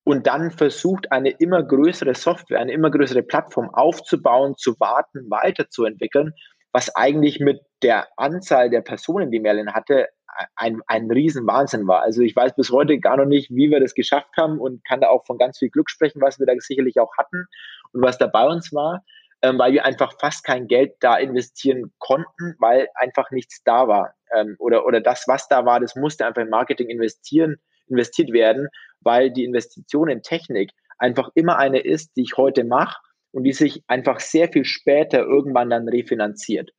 und 0.03 0.25
dann 0.25 0.51
versucht, 0.51 1.11
eine 1.11 1.31
immer 1.31 1.63
größere 1.63 2.15
Software, 2.15 2.59
eine 2.59 2.71
immer 2.71 2.89
größere 2.89 3.23
Plattform 3.23 3.69
aufzubauen, 3.73 4.55
zu 4.57 4.79
warten, 4.79 5.29
weiterzuentwickeln, 5.29 6.33
was 6.71 6.95
eigentlich 6.95 7.39
mit 7.39 7.61
der 7.83 8.07
Anzahl 8.17 8.69
der 8.69 8.81
Personen, 8.81 9.31
die 9.31 9.39
Merlin 9.39 9.73
hatte, 9.73 10.07
ein, 10.55 10.81
ein 10.87 11.09
Riesenwahnsinn 11.09 11.87
war. 11.87 12.01
Also 12.01 12.21
ich 12.21 12.35
weiß 12.35 12.55
bis 12.55 12.71
heute 12.71 12.99
gar 12.99 13.17
noch 13.17 13.25
nicht, 13.25 13.49
wie 13.49 13.71
wir 13.71 13.79
das 13.79 13.95
geschafft 13.95 14.29
haben 14.37 14.59
und 14.59 14.85
kann 14.85 15.01
da 15.01 15.09
auch 15.09 15.25
von 15.25 15.37
ganz 15.37 15.57
viel 15.57 15.69
Glück 15.69 15.89
sprechen, 15.89 16.21
was 16.21 16.39
wir 16.39 16.45
da 16.45 16.53
sicherlich 16.59 16.99
auch 16.99 17.17
hatten 17.17 17.47
und 17.91 18.03
was 18.03 18.17
da 18.17 18.27
bei 18.27 18.45
uns 18.45 18.71
war 18.73 19.03
ähm, 19.41 19.59
weil 19.59 19.73
wir 19.73 19.85
einfach 19.85 20.13
fast 20.19 20.43
kein 20.43 20.67
Geld 20.67 20.95
da 20.99 21.17
investieren 21.17 21.93
konnten, 21.99 22.55
weil 22.59 22.87
einfach 22.95 23.31
nichts 23.31 23.61
da 23.63 23.87
war. 23.87 24.13
Ähm, 24.35 24.55
oder, 24.59 24.85
oder 24.85 25.01
das, 25.01 25.25
was 25.27 25.47
da 25.47 25.65
war, 25.65 25.79
das 25.79 25.95
musste 25.95 26.25
einfach 26.25 26.41
in 26.41 26.49
Marketing 26.49 26.89
investieren, 26.89 27.57
investiert 27.87 28.31
werden, 28.31 28.67
weil 29.01 29.31
die 29.31 29.45
Investition 29.45 30.09
in 30.09 30.21
Technik 30.21 30.71
einfach 30.97 31.29
immer 31.35 31.57
eine 31.57 31.79
ist, 31.79 32.15
die 32.17 32.23
ich 32.23 32.37
heute 32.37 32.63
mache 32.63 32.97
und 33.31 33.43
die 33.43 33.53
sich 33.53 33.83
einfach 33.87 34.19
sehr 34.19 34.49
viel 34.49 34.65
später 34.65 35.19
irgendwann 35.19 35.69
dann 35.69 35.87
refinanziert. 35.87 36.71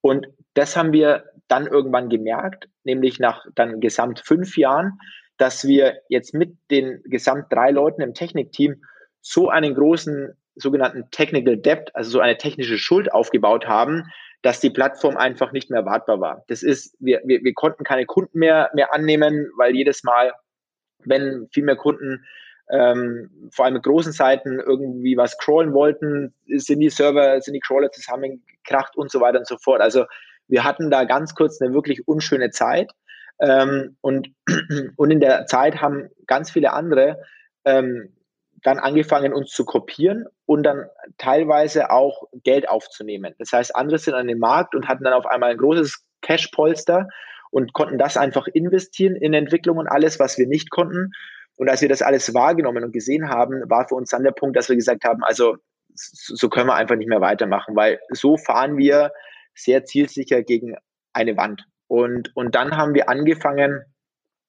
Und 0.00 0.26
das 0.54 0.76
haben 0.76 0.92
wir 0.92 1.24
dann 1.48 1.66
irgendwann 1.66 2.08
gemerkt, 2.08 2.68
nämlich 2.84 3.18
nach 3.18 3.44
dann 3.54 3.80
gesamt 3.80 4.20
fünf 4.20 4.56
Jahren, 4.56 4.98
dass 5.36 5.66
wir 5.66 6.00
jetzt 6.08 6.34
mit 6.34 6.56
den 6.70 7.02
gesamt 7.04 7.52
drei 7.52 7.70
Leuten 7.70 8.02
im 8.02 8.14
Technikteam 8.14 8.82
so 9.20 9.48
einen 9.48 9.74
großen 9.74 10.36
sogenannten 10.58 11.10
Technical 11.10 11.56
Debt, 11.56 11.90
also 11.94 12.10
so 12.10 12.20
eine 12.20 12.36
technische 12.36 12.78
Schuld 12.78 13.12
aufgebaut 13.12 13.66
haben, 13.66 14.04
dass 14.42 14.60
die 14.60 14.70
Plattform 14.70 15.16
einfach 15.16 15.52
nicht 15.52 15.70
mehr 15.70 15.84
wartbar 15.84 16.20
war. 16.20 16.44
Das 16.48 16.62
ist, 16.62 16.96
wir, 17.00 17.20
wir, 17.24 17.42
wir 17.42 17.54
konnten 17.54 17.84
keine 17.84 18.06
Kunden 18.06 18.38
mehr, 18.38 18.70
mehr 18.74 18.92
annehmen, 18.94 19.48
weil 19.56 19.74
jedes 19.74 20.04
Mal, 20.04 20.32
wenn 21.04 21.48
viel 21.52 21.64
mehr 21.64 21.76
Kunden 21.76 22.24
ähm, 22.70 23.30
vor 23.52 23.64
allem 23.64 23.74
mit 23.74 23.82
großen 23.82 24.12
Seiten 24.12 24.60
irgendwie 24.60 25.16
was 25.16 25.38
crawlen 25.38 25.72
wollten, 25.72 26.34
sind 26.46 26.80
die 26.80 26.90
Server, 26.90 27.40
sind 27.40 27.54
die 27.54 27.60
Crawler 27.60 27.90
zusammengekracht 27.90 28.96
und 28.96 29.10
so 29.10 29.20
weiter 29.20 29.38
und 29.38 29.46
so 29.46 29.56
fort. 29.58 29.80
Also 29.80 30.04
wir 30.48 30.64
hatten 30.64 30.90
da 30.90 31.04
ganz 31.04 31.34
kurz 31.34 31.60
eine 31.60 31.72
wirklich 31.72 32.06
unschöne 32.06 32.50
Zeit. 32.50 32.92
Ähm, 33.40 33.96
und, 34.00 34.28
und 34.96 35.10
in 35.10 35.20
der 35.20 35.46
Zeit 35.46 35.80
haben 35.80 36.08
ganz 36.26 36.50
viele 36.50 36.72
andere 36.72 37.22
ähm, 37.64 38.12
dann 38.62 38.78
angefangen, 38.78 39.32
uns 39.32 39.50
zu 39.50 39.64
kopieren 39.64 40.26
und 40.46 40.62
dann 40.64 40.86
teilweise 41.16 41.90
auch 41.90 42.24
Geld 42.44 42.68
aufzunehmen. 42.68 43.34
Das 43.38 43.52
heißt, 43.52 43.74
andere 43.76 43.98
sind 43.98 44.14
an 44.14 44.26
den 44.26 44.38
Markt 44.38 44.74
und 44.74 44.88
hatten 44.88 45.04
dann 45.04 45.12
auf 45.12 45.26
einmal 45.26 45.50
ein 45.50 45.58
großes 45.58 46.04
Cash-Polster 46.22 47.08
und 47.50 47.72
konnten 47.72 47.98
das 47.98 48.16
einfach 48.16 48.46
investieren 48.48 49.16
in 49.16 49.34
Entwicklung 49.34 49.78
und 49.78 49.88
alles, 49.88 50.18
was 50.18 50.38
wir 50.38 50.46
nicht 50.46 50.70
konnten. 50.70 51.12
Und 51.56 51.68
als 51.68 51.82
wir 51.82 51.88
das 51.88 52.02
alles 52.02 52.34
wahrgenommen 52.34 52.84
und 52.84 52.92
gesehen 52.92 53.28
haben, 53.28 53.62
war 53.68 53.88
für 53.88 53.94
uns 53.94 54.10
dann 54.10 54.22
der 54.22 54.32
Punkt, 54.32 54.56
dass 54.56 54.68
wir 54.68 54.76
gesagt 54.76 55.04
haben, 55.04 55.22
also 55.24 55.56
so 55.94 56.48
können 56.48 56.68
wir 56.68 56.74
einfach 56.74 56.96
nicht 56.96 57.08
mehr 57.08 57.20
weitermachen, 57.20 57.74
weil 57.74 57.98
so 58.10 58.36
fahren 58.36 58.76
wir 58.76 59.12
sehr 59.54 59.84
zielsicher 59.84 60.42
gegen 60.42 60.76
eine 61.12 61.36
Wand. 61.36 61.64
Und, 61.88 62.34
und 62.36 62.54
dann 62.54 62.76
haben 62.76 62.94
wir 62.94 63.08
angefangen, 63.08 63.82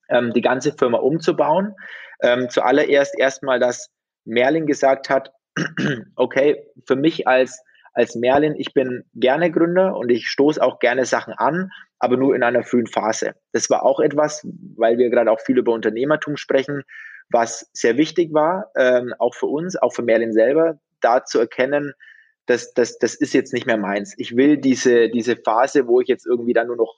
ähm, 0.10 0.34
die 0.34 0.42
ganze 0.42 0.74
Firma 0.74 0.98
umzubauen. 0.98 1.76
Ähm, 2.22 2.50
zuallererst 2.50 3.18
erstmal, 3.18 3.60
dass 3.60 3.90
Merlin 4.30 4.66
gesagt 4.66 5.10
hat, 5.10 5.34
okay, 6.16 6.64
für 6.86 6.96
mich 6.96 7.28
als, 7.28 7.62
als 7.94 8.16
Merlin, 8.16 8.56
ich 8.58 8.74
bin 8.74 9.04
gerne 9.14 9.52
Gründer 9.52 9.98
und 9.98 10.10
ich 10.10 10.28
stoße 10.30 10.62
auch 10.62 10.80
gerne 10.80 11.06
Sachen 11.06 11.34
an, 11.34 11.72
aber 12.00 12.16
nur 12.16 12.36
in 12.36 12.44
einer 12.44 12.64
frühen 12.64 12.88
Phase. 12.88 13.34
Das 13.52 13.70
war 13.70 13.84
auch 13.84 14.00
etwas, 14.00 14.48
weil 14.78 14.98
wir 14.98 15.10
gerade 15.10 15.32
auch 15.32 15.42
viel 15.42 15.58
über 15.58 15.74
Unternehmertum 15.74 16.38
sprechen, 16.38 16.84
was 17.30 17.70
sehr 17.74 17.98
wichtig 17.98 18.34
war, 18.34 18.72
ähm, 18.78 19.14
auch 19.20 19.36
für 19.36 19.48
uns, 19.48 19.76
auch 19.76 19.94
für 19.94 20.02
Merlin 20.02 20.34
selber, 20.34 20.80
da 21.02 21.26
zu 21.26 21.40
erkennen, 21.40 21.94
das, 22.50 22.74
das, 22.74 22.98
das 22.98 23.14
ist 23.14 23.34
jetzt 23.34 23.54
nicht 23.54 23.68
mehr 23.68 23.78
meins. 23.78 24.16
Ich 24.18 24.36
will 24.36 24.58
diese, 24.58 25.10
diese 25.10 25.36
Phase, 25.36 25.88
wo 25.88 26.02
ich 26.02 26.08
jetzt 26.08 26.26
irgendwie 26.26 26.54
dann 26.54 26.66
nur 26.66 26.78
noch, 26.78 26.96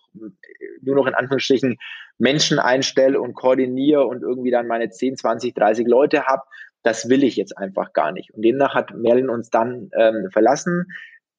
nur 0.82 0.96
noch 0.96 1.08
in 1.08 1.14
Anführungsstrichen 1.14 1.78
Menschen 2.18 2.58
einstelle 2.58 3.20
und 3.20 3.34
koordiniere 3.34 4.06
und 4.06 4.22
irgendwie 4.22 4.52
dann 4.52 4.68
meine 4.68 4.90
10, 4.90 5.18
20, 5.18 5.54
30 5.54 5.88
Leute 5.88 6.24
habe, 6.26 6.44
das 6.84 7.10
will 7.10 7.24
ich 7.24 7.36
jetzt 7.36 7.58
einfach 7.58 7.94
gar 7.94 8.12
nicht. 8.12 8.34
Und 8.34 8.44
demnach 8.44 8.74
hat 8.74 8.94
Merlin 8.96 9.30
uns 9.30 9.50
dann 9.50 9.92
ähm, 9.98 10.30
verlassen, 10.32 10.88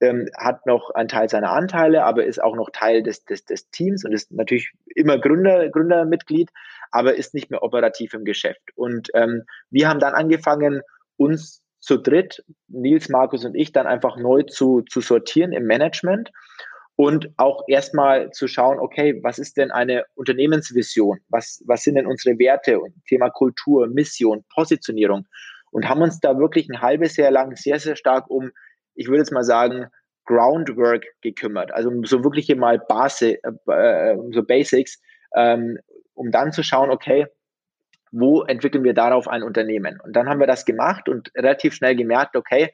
ähm, 0.01 0.29
hat 0.37 0.67
noch 0.67 0.91
einen 0.91 1.09
Teil 1.09 1.29
seiner 1.29 1.53
Anteile, 1.53 2.05
aber 2.05 2.25
ist 2.25 2.43
auch 2.43 2.57
noch 2.57 2.71
Teil 2.71 3.03
des, 3.03 3.25
des, 3.25 3.45
des 3.45 3.71
Teams 3.71 4.05
und 4.05 4.13
ist 4.13 4.33
natürlich 4.33 4.73
immer 4.95 5.19
Gründer, 5.19 5.69
Gründermitglied, 5.69 6.51
aber 6.91 7.15
ist 7.15 7.35
nicht 7.35 7.51
mehr 7.51 7.63
operativ 7.63 8.15
im 8.15 8.25
Geschäft. 8.25 8.63
Und 8.75 9.11
ähm, 9.15 9.45
wir 9.71 9.89
haben 9.89 10.01
dann 10.01 10.15
angefangen, 10.15 10.83
uns 11.17 11.63
zu 11.79 11.97
dritt, 11.99 12.45
Nils, 12.69 13.09
Markus 13.09 13.45
und 13.45 13.55
ich, 13.55 13.73
dann 13.73 13.87
einfach 13.87 14.17
neu 14.17 14.43
zu, 14.43 14.83
zu 14.83 15.01
sortieren 15.01 15.53
im 15.53 15.65
Management 15.65 16.31
und 17.03 17.31
auch 17.37 17.65
erstmal 17.67 18.31
zu 18.31 18.47
schauen, 18.47 18.79
okay, 18.79 19.19
was 19.25 19.41
ist 19.41 19.57
denn 19.57 19.73
eine 19.73 20.05
Unternehmensvision? 20.15 21.19
Was, 21.31 21.61
was 21.67 21.83
sind 21.83 21.97
denn 21.97 22.07
unsere 22.07 22.39
Werte? 22.39 22.79
Thema 23.09 23.29
Kultur, 23.29 23.89
Mission, 23.89 24.45
Positionierung. 24.55 25.27
Und 25.73 25.89
haben 25.89 26.01
uns 26.01 26.21
da 26.21 26.39
wirklich 26.39 26.69
ein 26.69 26.81
halbes 26.81 27.17
Jahr 27.17 27.33
lang 27.33 27.57
sehr, 27.57 27.81
sehr 27.81 27.97
stark 27.97 28.31
um, 28.31 28.53
ich 28.95 29.09
würde 29.09 29.19
jetzt 29.19 29.33
mal 29.33 29.43
sagen, 29.43 29.87
Groundwork 30.27 31.05
gekümmert. 31.23 31.75
Also 31.75 31.91
so 32.05 32.23
wirkliche 32.23 32.55
mal 32.55 32.79
Base, 32.79 33.37
äh, 33.43 34.17
so 34.31 34.45
Basics, 34.45 35.01
ähm, 35.35 35.79
um 36.15 36.31
dann 36.31 36.53
zu 36.53 36.63
schauen, 36.63 36.91
okay, 36.91 37.27
wo 38.13 38.43
entwickeln 38.43 38.85
wir 38.85 38.95
darauf 38.95 39.27
ein 39.27 39.43
Unternehmen? 39.43 39.99
Und 40.05 40.15
dann 40.15 40.29
haben 40.29 40.39
wir 40.39 40.47
das 40.47 40.65
gemacht 40.65 41.09
und 41.09 41.33
relativ 41.35 41.75
schnell 41.75 41.97
gemerkt, 41.97 42.37
okay, 42.37 42.73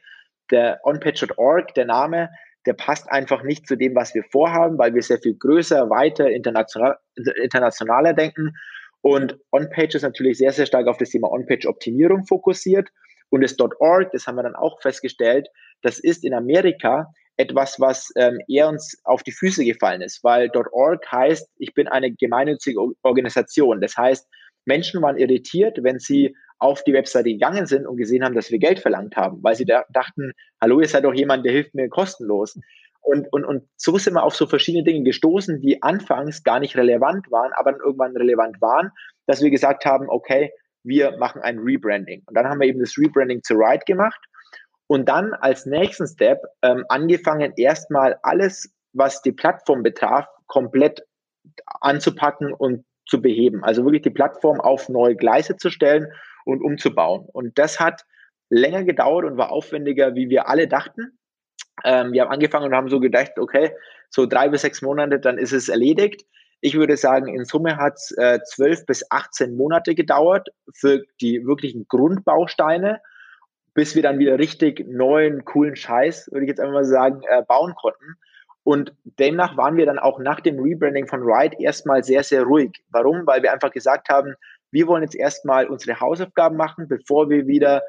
der 0.51 0.81
onpage.org, 0.83 1.73
der 1.73 1.87
Name, 1.87 2.29
der 2.67 2.75
passt 2.75 3.11
einfach 3.11 3.43
nicht 3.43 3.67
zu 3.67 3.77
dem, 3.77 3.95
was 3.95 4.15
wir 4.15 4.25
vorhaben, 4.25 4.79
weil 4.79 4.95
wir 4.95 5.03
sehr 5.03 5.19
viel 5.19 5.35
größer, 5.35 5.89
weiter, 5.91 6.31
international, 6.31 6.99
internationaler 7.43 8.13
denken. 8.13 8.55
Und 9.01 9.39
OnPage 9.53 9.97
ist 9.97 10.03
natürlich 10.03 10.39
sehr, 10.39 10.53
sehr 10.53 10.67
stark 10.67 10.87
auf 10.87 10.99
das 10.99 11.11
Thema 11.11 11.31
OnPage-Optimierung 11.31 12.27
fokussiert. 12.27 12.91
Und 13.31 13.43
das 13.43 13.57
.org, 13.59 14.11
das 14.13 14.27
haben 14.27 14.37
wir 14.37 14.43
dann 14.43 14.57
auch 14.57 14.81
festgestellt, 14.81 15.49
das 15.83 15.99
ist 15.99 16.25
in 16.25 16.35
Amerika 16.35 17.13
etwas, 17.37 17.79
was 17.79 18.11
ähm, 18.17 18.39
eher 18.49 18.69
uns 18.69 19.01
auf 19.05 19.23
die 19.23 19.33
Füße 19.33 19.65
gefallen 19.65 20.03
ist, 20.03 20.25
weil 20.25 20.51
.org 20.51 21.13
heißt, 21.13 21.49
ich 21.59 21.73
bin 21.73 21.87
eine 21.87 22.13
gemeinnützige 22.13 22.81
Organisation. 23.03 23.81
Das 23.81 23.97
heißt, 23.97 24.27
Menschen 24.65 25.01
waren 25.03 25.17
irritiert, 25.17 25.79
wenn 25.83 25.99
sie 25.99 26.35
auf 26.59 26.83
die 26.85 26.93
Webseite 26.93 27.31
gegangen 27.31 27.67
sind 27.67 27.87
und 27.87 27.97
gesehen 27.97 28.25
haben, 28.25 28.35
dass 28.35 28.51
wir 28.51 28.59
Geld 28.59 28.81
verlangt 28.81 29.17
haben, 29.17 29.43
weil 29.43 29.55
sie 29.55 29.65
da 29.65 29.85
dachten, 29.91 30.33
hallo, 30.61 30.81
ihr 30.81 30.89
seid 30.89 31.05
doch 31.05 31.15
jemand, 31.15 31.45
der 31.45 31.53
hilft 31.53 31.75
mir 31.75 31.89
kostenlos. 31.89 32.59
Und, 33.01 33.33
und, 33.33 33.45
und 33.45 33.69
so 33.77 33.97
sind 33.97 34.15
wir 34.15 34.23
auf 34.23 34.35
so 34.35 34.47
verschiedene 34.47 34.85
Dinge 34.85 35.05
gestoßen, 35.05 35.61
die 35.61 35.83
anfangs 35.83 36.43
gar 36.43 36.61
nicht 36.61 36.77
relevant 36.77 37.31
waren, 37.31 37.53
aber 37.55 37.73
dann 37.73 37.81
irgendwann 37.81 38.17
relevant 38.17 38.61
waren, 38.61 38.91
dass 39.27 39.41
wir 39.41 39.51
gesagt 39.51 39.85
haben, 39.85 40.09
okay, 40.09 40.53
wir 40.83 41.17
machen 41.17 41.41
ein 41.43 41.59
Rebranding. 41.59 42.23
Und 42.27 42.35
dann 42.35 42.47
haben 42.47 42.61
wir 42.61 42.67
eben 42.67 42.81
das 42.81 42.99
Rebranding 42.99 43.43
zu 43.43 43.55
Ride 43.55 43.85
gemacht 43.87 44.21
und 44.89 45.09
dann 45.09 45.35
als 45.35 45.67
nächsten 45.67 46.07
Step 46.07 46.43
ähm, 46.63 46.85
angefangen, 46.89 47.53
erstmal 47.57 48.19
alles, 48.23 48.75
was 48.93 49.23
die 49.23 49.33
Plattform 49.33 49.83
betraf, 49.83 50.27
komplett 50.47 51.03
anzupacken 51.81 52.53
und 52.53 52.85
zu 53.07 53.21
beheben. 53.21 53.63
Also 53.65 53.85
wirklich 53.85 54.03
die 54.03 54.11
Plattform 54.11 54.61
auf 54.61 54.89
neue 54.89 55.15
Gleise 55.15 55.57
zu 55.57 55.71
stellen 55.71 56.09
und 56.49 56.63
umzubauen. 56.63 57.29
Und 57.33 57.59
das 57.59 57.79
hat 57.79 58.05
länger 58.49 58.85
gedauert 58.85 59.25
und 59.25 59.37
war 59.37 59.53
aufwendiger, 59.53 60.15
wie 60.15 60.31
wir 60.31 60.49
alle 60.49 60.67
dachten. 60.67 61.19
Ähm, 61.85 62.13
wir 62.13 62.23
haben 62.23 62.33
angefangen 62.33 62.67
und 62.67 62.75
haben 62.75 62.89
so 62.89 63.01
gedacht, 63.01 63.33
okay, 63.39 63.73
so 64.09 64.27
drei 64.27 64.49
bis 64.49 64.63
sechs 64.63 64.83
Monate, 64.83 65.21
dann 65.21 65.39
ist 65.39 65.53
es 65.53 65.69
erledigt. 65.69 66.25
Ich 66.61 66.75
würde 66.75 66.97
sagen, 66.97 67.29
in 67.29 67.45
Summe 67.45 67.77
hat 67.77 67.95
es 67.97 68.11
äh, 68.17 68.41
zwölf 68.45 68.85
bis 68.87 69.09
18 69.11 69.57
Monate 69.57 69.95
gedauert 69.95 70.49
für 70.75 71.03
die 71.21 71.47
wirklichen 71.47 71.87
Grundbausteine, 71.89 73.01
bis 73.75 73.95
wir 73.95 74.03
dann 74.03 74.19
wieder 74.19 74.39
richtig 74.39 74.85
neuen, 74.89 75.45
coolen 75.45 75.77
Scheiß, 75.77 76.31
würde 76.33 76.47
ich 76.47 76.49
jetzt 76.49 76.61
einfach 76.61 76.73
mal 76.73 76.85
sagen, 76.85 77.21
äh, 77.29 77.43
bauen 77.43 77.75
konnten. 77.75 78.17
Und 78.65 78.93
demnach 79.05 79.57
waren 79.57 79.77
wir 79.77 79.87
dann 79.87 79.99
auch 79.99 80.19
nach 80.19 80.41
dem 80.41 80.59
Rebranding 80.59 81.07
von 81.07 81.23
Ride 81.23 81.57
erstmal 81.61 82.03
sehr, 82.03 82.23
sehr 82.23 82.43
ruhig. 82.43 82.73
Warum? 82.91 83.27
Weil 83.27 83.43
wir 83.43 83.53
einfach 83.53 83.71
gesagt 83.71 84.09
haben, 84.09 84.35
wir 84.71 84.87
wollen 84.87 85.03
jetzt 85.03 85.17
erstmal 85.17 85.67
unsere 85.67 86.01
Hausaufgaben 86.01 86.57
machen, 86.57 86.89
bevor 86.89 87.31
wir 87.31 87.47
wieder 87.47 87.83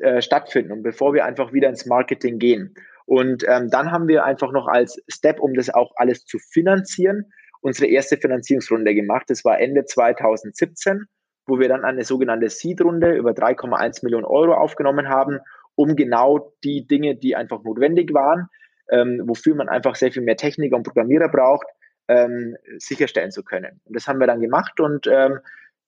äh, 0.00 0.20
stattfinden 0.20 0.72
und 0.72 0.82
bevor 0.82 1.14
wir 1.14 1.24
einfach 1.24 1.52
wieder 1.52 1.68
ins 1.68 1.86
Marketing 1.86 2.38
gehen. 2.38 2.74
Und 3.06 3.44
ähm, 3.48 3.70
dann 3.70 3.92
haben 3.92 4.08
wir 4.08 4.24
einfach 4.24 4.52
noch 4.52 4.66
als 4.66 5.00
Step, 5.08 5.40
um 5.40 5.54
das 5.54 5.70
auch 5.70 5.92
alles 5.96 6.24
zu 6.24 6.38
finanzieren, 6.38 7.32
unsere 7.60 7.86
erste 7.86 8.16
Finanzierungsrunde 8.16 8.94
gemacht. 8.94 9.24
Das 9.28 9.44
war 9.44 9.60
Ende 9.60 9.84
2017, 9.84 11.06
wo 11.46 11.58
wir 11.60 11.68
dann 11.68 11.84
eine 11.84 12.04
sogenannte 12.04 12.50
Seed-Runde 12.50 13.14
über 13.14 13.30
3,1 13.30 14.04
Millionen 14.04 14.24
Euro 14.24 14.54
aufgenommen 14.54 15.08
haben, 15.08 15.38
um 15.76 15.94
genau 15.94 16.52
die 16.64 16.86
Dinge, 16.86 17.16
die 17.16 17.36
einfach 17.36 17.62
notwendig 17.62 18.12
waren, 18.12 18.48
ähm, 18.90 19.22
wofür 19.24 19.54
man 19.54 19.68
einfach 19.68 19.94
sehr 19.94 20.12
viel 20.12 20.22
mehr 20.22 20.36
Techniker 20.36 20.76
und 20.76 20.82
Programmierer 20.82 21.28
braucht, 21.28 21.66
ähm, 22.08 22.56
sicherstellen 22.78 23.30
zu 23.30 23.42
können. 23.44 23.80
Und 23.84 23.96
das 23.96 24.08
haben 24.08 24.20
wir 24.20 24.26
dann 24.26 24.40
gemacht 24.40 24.80
und 24.80 25.06
ähm, 25.06 25.38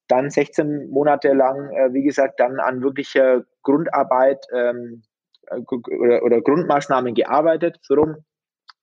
dann 0.09 0.30
16 0.30 0.90
Monate 0.90 1.32
lang, 1.32 1.70
äh, 1.70 1.92
wie 1.92 2.02
gesagt, 2.02 2.40
dann 2.40 2.61
an 2.61 2.82
wirklicher 2.82 3.44
Grundarbeit 3.62 4.44
ähm, 4.52 5.02
äh, 5.50 5.61
oder, 5.61 6.22
oder 6.22 6.40
Grundmaßnahmen 6.40 7.14
gearbeitet, 7.14 7.78
so 7.82 7.94
rum. 7.94 8.16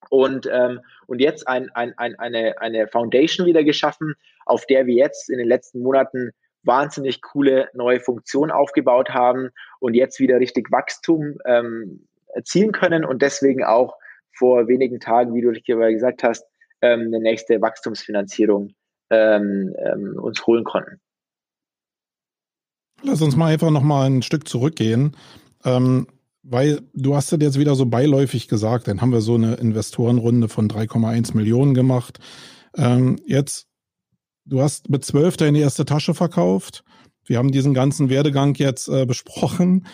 Und, 0.09 0.47
ähm, 0.51 0.82
und 1.07 1.19
jetzt 1.19 1.47
ein, 1.47 1.69
ein, 1.73 1.97
ein, 1.97 2.17
eine, 2.19 2.61
eine 2.61 2.88
Foundation 2.88 3.47
wieder 3.47 3.63
geschaffen, 3.63 4.13
auf 4.45 4.65
der 4.67 4.86
wir 4.86 4.93
jetzt 4.93 5.30
in 5.30 5.39
den 5.39 5.47
letzten 5.47 5.82
Monaten 5.82 6.32
wahnsinnig 6.63 7.21
coole 7.21 7.69
neue 7.73 7.99
Funktionen 7.99 8.51
aufgebaut 8.51 9.09
haben 9.09 9.49
und 9.80 9.93
jetzt 9.93 10.19
wieder 10.19 10.39
richtig 10.39 10.71
Wachstum 10.71 11.38
ähm, 11.45 12.07
erzielen 12.34 12.71
können 12.71 13.05
und 13.05 13.21
deswegen 13.21 13.63
auch 13.63 13.97
vor 14.32 14.67
wenigen 14.67 14.99
Tagen, 14.99 15.34
wie 15.34 15.41
du 15.41 15.51
gesagt 15.51 16.23
hast, 16.23 16.45
ähm, 16.82 17.01
eine 17.01 17.19
nächste 17.19 17.61
Wachstumsfinanzierung 17.61 18.73
ähm, 19.09 19.76
ähm, 19.78 20.19
uns 20.19 20.45
holen 20.45 20.63
konnten. 20.63 20.99
Lass 23.03 23.21
uns 23.21 23.35
mal 23.35 23.47
einfach 23.47 23.71
nochmal 23.71 24.07
ein 24.09 24.21
Stück 24.21 24.47
zurückgehen, 24.47 25.15
ähm, 25.63 26.07
weil 26.43 26.81
du 26.93 27.15
hast 27.15 27.31
das 27.31 27.39
jetzt 27.41 27.59
wieder 27.59 27.75
so 27.75 27.85
beiläufig 27.85 28.47
gesagt, 28.47 28.87
dann 28.87 29.01
haben 29.01 29.11
wir 29.11 29.21
so 29.21 29.35
eine 29.35 29.55
Investorenrunde 29.55 30.47
von 30.47 30.69
3,1 30.69 31.35
Millionen 31.35 31.73
gemacht. 31.73 32.19
Ähm, 32.75 33.17
jetzt, 33.25 33.67
du 34.45 34.61
hast 34.61 34.89
mit 34.89 35.03
12 35.03 35.37
deine 35.37 35.59
erste 35.59 35.85
Tasche 35.85 36.13
verkauft. 36.13 36.83
Wir 37.25 37.37
haben 37.37 37.51
diesen 37.51 37.73
ganzen 37.73 38.09
Werdegang 38.09 38.55
jetzt 38.55 38.87
äh, 38.87 39.05
besprochen. 39.05 39.87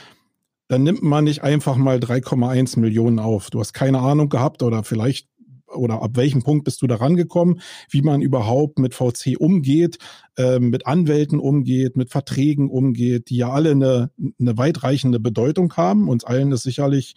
dann 0.67 0.83
nimmt 0.83 1.03
man 1.03 1.25
nicht 1.25 1.43
einfach 1.43 1.75
mal 1.75 1.97
3,1 1.97 2.79
Millionen 2.79 3.19
auf. 3.19 3.49
Du 3.49 3.59
hast 3.59 3.73
keine 3.73 3.99
Ahnung 3.99 4.29
gehabt 4.29 4.63
oder 4.63 4.83
vielleicht 4.83 5.27
oder 5.73 6.01
ab 6.01 6.11
welchem 6.15 6.43
Punkt 6.43 6.65
bist 6.65 6.81
du 6.81 6.87
da 6.87 6.95
rangekommen, 6.95 7.61
wie 7.89 8.01
man 8.01 8.21
überhaupt 8.21 8.79
mit 8.79 8.93
VC 8.93 9.37
umgeht, 9.39 9.97
äh, 10.37 10.59
mit 10.59 10.87
Anwälten 10.87 11.39
umgeht, 11.39 11.97
mit 11.97 12.09
Verträgen 12.09 12.69
umgeht, 12.69 13.29
die 13.29 13.37
ja 13.37 13.49
alle 13.49 13.71
eine, 13.71 14.11
eine 14.39 14.57
weitreichende 14.57 15.19
Bedeutung 15.19 15.73
haben. 15.75 16.09
Uns 16.09 16.23
allen 16.23 16.51
ist 16.51 16.63
sicherlich 16.63 17.15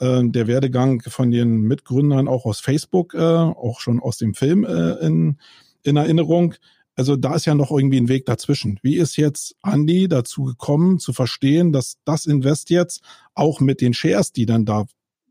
äh, 0.00 0.22
der 0.24 0.46
Werdegang 0.46 1.02
von 1.02 1.30
den 1.30 1.62
Mitgründern 1.62 2.28
auch 2.28 2.44
aus 2.44 2.60
Facebook, 2.60 3.14
äh, 3.14 3.18
auch 3.18 3.80
schon 3.80 4.00
aus 4.00 4.18
dem 4.18 4.34
Film 4.34 4.64
äh, 4.64 4.92
in, 5.04 5.38
in 5.82 5.96
Erinnerung. 5.96 6.54
Also 6.94 7.14
da 7.14 7.36
ist 7.36 7.44
ja 7.44 7.54
noch 7.54 7.70
irgendwie 7.70 8.00
ein 8.00 8.08
Weg 8.08 8.26
dazwischen. 8.26 8.80
Wie 8.82 8.96
ist 8.96 9.16
jetzt 9.16 9.54
Andy 9.64 10.08
dazu 10.08 10.42
gekommen, 10.42 10.98
zu 10.98 11.12
verstehen, 11.12 11.72
dass 11.72 11.98
das 12.04 12.26
Invest 12.26 12.70
jetzt 12.70 13.02
auch 13.34 13.60
mit 13.60 13.80
den 13.80 13.94
Shares, 13.94 14.32
die 14.32 14.46
dann 14.46 14.64
da 14.64 14.86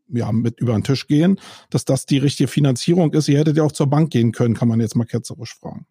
ja, 0.10 0.32
mit 0.32 0.60
über 0.60 0.74
den 0.74 0.84
Tisch 0.84 1.08
gehen, 1.08 1.40
dass 1.70 1.86
das 1.86 2.06
die 2.06 2.18
richtige 2.18 2.48
Finanzierung 2.48 3.14
ist. 3.14 3.28
Ihr 3.28 3.40
hättet 3.40 3.58
ja 3.58 3.64
auch 3.64 3.72
zur 3.72 3.88
Bank 3.88 4.12
gehen 4.12 4.32
können, 4.32 4.56
kann 4.56 4.68
man 4.68 4.80
jetzt 4.80 4.96
mal 4.96 5.06
ketzerisch 5.06 5.56
fragen. 5.56 5.86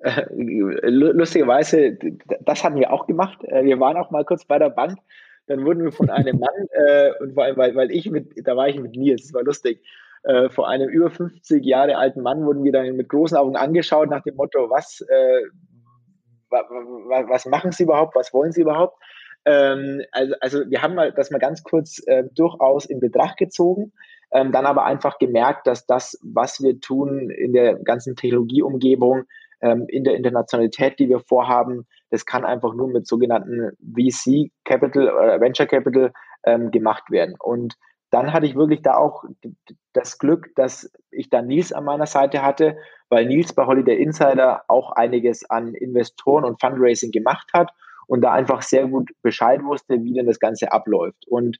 Äh, 0.00 0.26
lustigerweise, 0.30 1.98
das 2.44 2.62
haben 2.62 2.76
wir 2.76 2.92
auch 2.92 3.06
gemacht. 3.06 3.38
Äh, 3.44 3.64
wir 3.64 3.80
waren 3.80 3.96
auch 3.96 4.10
mal 4.10 4.24
kurz 4.24 4.44
bei 4.44 4.58
der 4.58 4.70
Bank. 4.70 4.98
Dann 5.46 5.64
wurden 5.64 5.82
wir 5.82 5.92
von 5.92 6.10
einem 6.10 6.38
Mann, 6.38 6.50
äh, 6.72 7.10
und 7.20 7.34
vor 7.34 7.44
allem, 7.44 7.56
weil, 7.56 7.74
weil 7.74 7.90
ich 7.90 8.10
mit, 8.10 8.46
da 8.46 8.56
war 8.56 8.68
ich 8.68 8.78
mit 8.78 8.96
Nils, 8.96 9.22
das 9.22 9.34
war 9.34 9.42
lustig, 9.42 9.82
äh, 10.24 10.50
vor 10.50 10.68
einem 10.68 10.88
über 10.88 11.10
50 11.10 11.64
Jahre 11.64 11.96
alten 11.96 12.22
Mann 12.22 12.44
wurden 12.44 12.64
wir 12.64 12.72
dann 12.72 12.96
mit 12.96 13.08
großen 13.08 13.36
Augen 13.36 13.56
angeschaut 13.56 14.10
nach 14.10 14.22
dem 14.22 14.36
Motto, 14.36 14.70
was, 14.70 15.00
äh, 15.08 15.42
wa, 16.50 16.62
wa, 16.68 17.28
was 17.28 17.46
machen 17.46 17.72
Sie 17.72 17.84
überhaupt, 17.84 18.14
was 18.14 18.32
wollen 18.32 18.52
Sie 18.52 18.62
überhaupt? 18.62 19.00
Ähm, 19.44 20.02
also, 20.12 20.34
also 20.40 20.70
wir 20.70 20.82
haben 20.82 20.94
mal 20.94 21.12
das 21.12 21.30
mal 21.30 21.38
ganz 21.38 21.62
kurz 21.62 22.02
äh, 22.06 22.24
durchaus 22.34 22.86
in 22.86 23.00
Betracht 23.00 23.38
gezogen, 23.38 23.92
ähm, 24.32 24.52
dann 24.52 24.66
aber 24.66 24.84
einfach 24.84 25.18
gemerkt, 25.18 25.66
dass 25.66 25.86
das, 25.86 26.18
was 26.22 26.62
wir 26.62 26.80
tun 26.80 27.30
in 27.30 27.52
der 27.52 27.76
ganzen 27.76 28.16
Technologieumgebung, 28.16 29.24
ähm, 29.60 29.86
in 29.88 30.04
der 30.04 30.16
Internationalität, 30.16 30.98
die 30.98 31.08
wir 31.08 31.20
vorhaben, 31.20 31.86
das 32.10 32.26
kann 32.26 32.44
einfach 32.44 32.74
nur 32.74 32.88
mit 32.88 33.06
sogenannten 33.06 33.72
VC 33.80 34.50
Capital 34.64 35.10
oder 35.10 35.40
Venture 35.40 35.66
Capital 35.66 36.12
ähm, 36.44 36.70
gemacht 36.70 37.10
werden. 37.10 37.34
Und 37.38 37.74
dann 38.10 38.32
hatte 38.32 38.46
ich 38.46 38.54
wirklich 38.54 38.82
da 38.82 38.94
auch 38.94 39.24
das 39.92 40.18
Glück, 40.18 40.54
dass 40.54 40.90
ich 41.10 41.28
da 41.28 41.42
Nils 41.42 41.72
an 41.72 41.84
meiner 41.84 42.06
Seite 42.06 42.42
hatte, 42.42 42.76
weil 43.10 43.26
Nils 43.26 43.52
bei 43.52 43.66
Holiday 43.66 44.00
Insider 44.00 44.62
auch 44.68 44.92
einiges 44.92 45.48
an 45.50 45.74
Investoren 45.74 46.44
und 46.44 46.60
Fundraising 46.60 47.10
gemacht 47.10 47.50
hat 47.52 47.72
und 48.08 48.22
da 48.22 48.32
einfach 48.32 48.62
sehr 48.62 48.88
gut 48.88 49.10
Bescheid 49.22 49.62
wusste, 49.62 50.02
wie 50.02 50.14
denn 50.14 50.26
das 50.26 50.40
Ganze 50.40 50.72
abläuft. 50.72 51.26
Und 51.28 51.58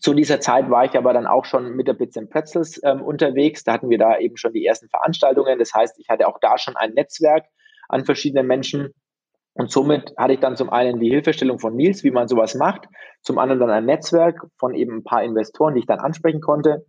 zu 0.00 0.14
dieser 0.14 0.40
Zeit 0.40 0.70
war 0.70 0.84
ich 0.84 0.96
aber 0.96 1.12
dann 1.12 1.26
auch 1.26 1.44
schon 1.44 1.76
mit 1.76 1.86
der 1.86 1.92
Bits 1.92 2.16
and 2.16 2.30
Pretzels 2.30 2.80
ähm, 2.82 3.02
unterwegs. 3.02 3.62
Da 3.62 3.74
hatten 3.74 3.90
wir 3.90 3.98
da 3.98 4.18
eben 4.18 4.36
schon 4.36 4.52
die 4.52 4.66
ersten 4.66 4.88
Veranstaltungen. 4.88 5.58
Das 5.58 5.72
heißt, 5.72 5.98
ich 6.00 6.08
hatte 6.08 6.26
auch 6.26 6.38
da 6.40 6.58
schon 6.58 6.76
ein 6.76 6.94
Netzwerk 6.94 7.44
an 7.88 8.04
verschiedenen 8.04 8.46
Menschen. 8.46 8.92
Und 9.52 9.70
somit 9.70 10.14
hatte 10.16 10.32
ich 10.34 10.40
dann 10.40 10.56
zum 10.56 10.70
einen 10.70 10.98
die 10.98 11.10
Hilfestellung 11.10 11.60
von 11.60 11.76
Nils, 11.76 12.02
wie 12.02 12.10
man 12.10 12.26
sowas 12.26 12.56
macht, 12.56 12.88
zum 13.22 13.38
anderen 13.38 13.60
dann 13.60 13.70
ein 13.70 13.84
Netzwerk 13.84 14.44
von 14.58 14.74
eben 14.74 14.96
ein 14.96 15.04
paar 15.04 15.22
Investoren, 15.22 15.74
die 15.74 15.80
ich 15.80 15.86
dann 15.86 16.00
ansprechen 16.00 16.40
konnte. 16.40 16.86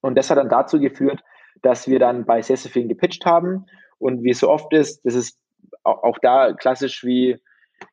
Und 0.00 0.16
das 0.16 0.28
hat 0.28 0.38
dann 0.38 0.48
dazu 0.48 0.80
geführt, 0.80 1.20
dass 1.62 1.86
wir 1.86 2.00
dann 2.00 2.24
bei 2.24 2.42
Sessefin 2.42 2.88
gepitcht 2.88 3.26
haben. 3.26 3.66
Und 3.98 4.24
wie 4.24 4.30
es 4.30 4.40
so 4.40 4.50
oft 4.50 4.72
ist, 4.72 5.04
das 5.04 5.14
ist 5.14 5.38
auch 5.84 6.18
da 6.20 6.52
klassisch 6.52 7.04
wie 7.04 7.38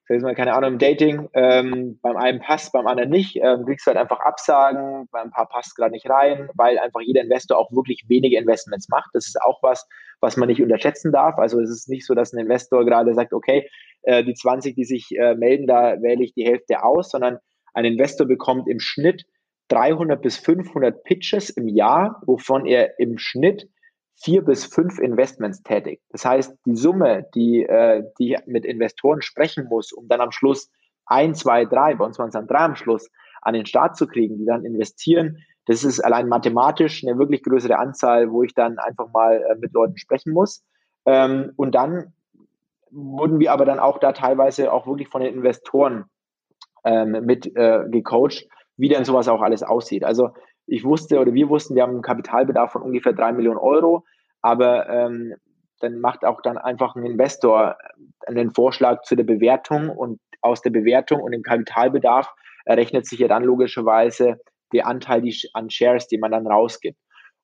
sag 0.08 0.22
mal, 0.22 0.36
keine 0.36 0.54
Ahnung, 0.54 0.74
im 0.74 0.80
Dating, 0.80 1.30
ähm, 1.34 2.00
beim 2.02 2.18
einen 2.18 2.40
passt, 2.40 2.74
beim 2.74 2.88
anderen 2.88 3.10
nicht, 3.10 3.38
ähm, 3.38 3.66
kriegst 3.66 3.86
du 3.86 3.92
halt 3.92 3.98
einfach 3.98 4.20
Absagen, 4.20 5.08
beim 5.12 5.32
paar 5.32 5.48
passt 5.48 5.76
gerade 5.76 5.92
nicht 5.92 6.10
rein, 6.10 6.50
weil 6.56 6.80
einfach 6.80 7.02
jeder 7.02 7.22
Investor 7.22 7.58
auch 7.58 7.72
wirklich 7.72 8.06
wenige 8.08 8.38
Investments 8.38 8.90
macht. 8.90 9.12
Das 9.14 9.28
ist 9.28 9.42
auch 9.42 9.62
was, 9.64 9.88
was 10.20 10.38
man 10.38 10.48
nicht 10.48 10.62
unterschätzen 10.62 11.12
darf. 11.12 11.38
Also 11.38 11.60
es 11.60 11.70
ist 11.70 11.90
nicht 11.90 12.06
so, 12.06 12.14
dass 12.14 12.34
ein 12.34 12.40
Investor 12.40 12.86
gerade 12.86 13.14
sagt, 13.14 13.34
okay, 13.34 13.70
äh, 14.04 14.24
die 14.24 14.34
20, 14.34 14.76
die 14.76 14.86
sich 14.86 15.10
äh, 15.18 15.36
melden, 15.36 15.68
da 15.68 16.02
wähle 16.02 16.24
ich 16.24 16.34
die 16.34 16.46
Hälfte 16.46 16.84
aus, 16.84 17.10
sondern 17.10 17.40
ein 17.74 17.86
Investor 17.86 18.28
bekommt 18.28 18.68
im 18.68 18.80
Schnitt 18.80 19.26
300 19.70 20.22
bis 20.22 20.38
500 20.38 21.04
Pitches 21.04 21.50
im 21.50 21.68
Jahr, 21.68 22.22
wovon 22.26 22.66
er 22.66 23.00
im 23.00 23.18
Schnitt 23.18 23.70
vier 24.24 24.44
bis 24.44 24.66
fünf 24.66 25.00
Investments 25.00 25.64
tätig. 25.64 26.02
Das 26.10 26.26
heißt, 26.26 26.58
die 26.66 26.76
Summe, 26.76 27.26
die, 27.36 27.64
äh, 27.64 28.04
die 28.20 28.38
mit 28.46 28.66
Investoren 28.66 29.22
sprechen 29.22 29.68
muss, 29.70 29.92
um 29.92 30.08
dann 30.08 30.22
am 30.22 30.32
Schluss 30.32 30.70
ein, 31.06 31.34
zwei, 31.36 31.66
drei, 31.66 31.96
bei 31.96 32.06
uns 32.06 32.20
waren 32.20 32.28
es 32.28 32.34
dann 32.34 32.48
drei 32.48 32.60
am 32.60 32.76
Schluss, 32.76 33.10
an 33.42 33.54
den 33.54 33.66
Start 33.66 33.98
zu 33.98 34.08
kriegen, 34.08 34.38
die 34.38 34.46
dann 34.46 34.66
investieren, 34.66 35.38
das 35.66 35.84
ist 35.84 36.00
allein 36.00 36.28
mathematisch 36.28 37.04
eine 37.04 37.18
wirklich 37.18 37.44
größere 37.44 37.78
Anzahl, 37.78 38.32
wo 38.32 38.44
ich 38.44 38.54
dann 38.54 38.80
einfach 38.80 39.12
mal 39.12 39.36
äh, 39.36 39.56
mit 39.60 39.74
Leuten 39.74 39.98
sprechen 39.98 40.34
muss. 40.34 40.64
Ähm, 41.06 41.52
und 41.56 41.76
dann 41.76 42.14
wurden 42.90 43.40
wir 43.40 43.52
aber 43.52 43.66
dann 43.66 43.80
auch 43.80 44.00
da 44.00 44.12
teilweise 44.12 44.72
auch 44.74 44.88
wirklich 44.88 45.08
von 45.08 45.22
den 45.22 45.34
Investoren 45.34 46.06
ähm, 46.84 47.26
mit 47.26 47.56
äh, 47.56 47.86
gecoacht, 47.90 48.48
wie 48.78 48.90
denn 48.90 49.06
sowas 49.06 49.28
auch 49.28 49.42
alles 49.42 49.64
aussieht. 49.64 50.04
Also 50.04 50.32
ich 50.68 50.84
wusste 50.84 51.20
oder 51.20 51.34
wir 51.34 51.50
wussten, 51.50 51.76
wir 51.76 51.84
haben 51.84 51.94
einen 51.94 52.02
Kapitalbedarf 52.02 52.72
von 52.72 52.82
ungefähr 52.82 53.14
drei 53.14 53.32
Millionen 53.32 53.58
Euro, 53.58 54.06
aber 54.42 54.90
ähm, 54.90 55.36
dann 55.80 56.00
macht 56.00 56.26
auch 56.26 56.42
dann 56.42 56.58
einfach 56.58 56.96
ein 56.96 57.06
Investor 57.06 57.78
einen 58.28 58.52
Vorschlag 58.52 59.02
zu 59.04 59.16
der 59.16 59.24
Bewertung 59.24 59.90
und 59.90 60.20
aus 60.42 60.62
der 60.62 60.70
Bewertung 60.70 61.22
und 61.22 61.32
dem 61.32 61.44
Kapitalbedarf 61.44 62.34
errechnet 62.66 63.08
sich 63.08 63.20
ja 63.20 63.28
dann 63.28 63.44
logischerweise 63.44 64.40
der 64.74 64.88
Anteil 64.88 65.24
an 65.54 65.70
Shares, 65.70 66.08
die 66.08 66.18
man 66.18 66.32
dann 66.32 66.48
rausgibt. 66.48 66.98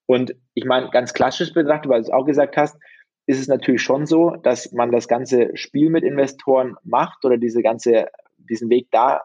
Und 0.05 0.34
ich 0.53 0.65
meine, 0.65 0.89
ganz 0.89 1.13
klassisch 1.13 1.53
betrachtet, 1.53 1.89
weil 1.89 2.01
du 2.01 2.07
es 2.07 2.13
auch 2.13 2.26
gesagt 2.26 2.55
hast, 2.57 2.78
ist 3.26 3.39
es 3.39 3.47
natürlich 3.47 3.82
schon 3.82 4.05
so, 4.05 4.32
dass 4.38 4.72
man 4.72 4.91
das 4.91 5.07
ganze 5.07 5.55
Spiel 5.55 5.89
mit 5.89 6.03
Investoren 6.03 6.76
macht 6.84 7.26
oder 7.26 7.38
diese 7.38 7.61
ganze, 7.61 8.07
diesen 8.38 8.70
Weg 8.70 8.88
da 8.91 9.22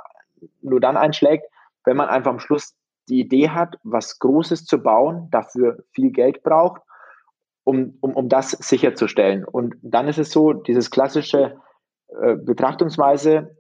nur 0.61 0.81
dann 0.81 0.97
einschlägt, 0.97 1.47
wenn 1.85 1.97
man 1.97 2.09
einfach 2.09 2.33
am 2.33 2.41
Schluss 2.41 2.75
die 3.09 3.21
Idee 3.21 3.51
hat, 3.51 3.77
was 3.83 4.19
Großes 4.19 4.65
zu 4.65 4.83
bauen, 4.83 5.29
dafür 5.31 5.85
viel 5.93 6.11
Geld 6.11 6.43
braucht, 6.43 6.83
um, 7.65 7.97
um, 8.01 8.15
um 8.15 8.29
das 8.29 8.51
sicherzustellen. 8.51 9.45
Und 9.45 9.75
dann 9.83 10.09
ist 10.09 10.19
es 10.19 10.31
so, 10.31 10.53
dieses 10.53 10.91
klassische 10.91 11.57
äh, 12.09 12.37
Betrachtungsweise, 12.37 13.57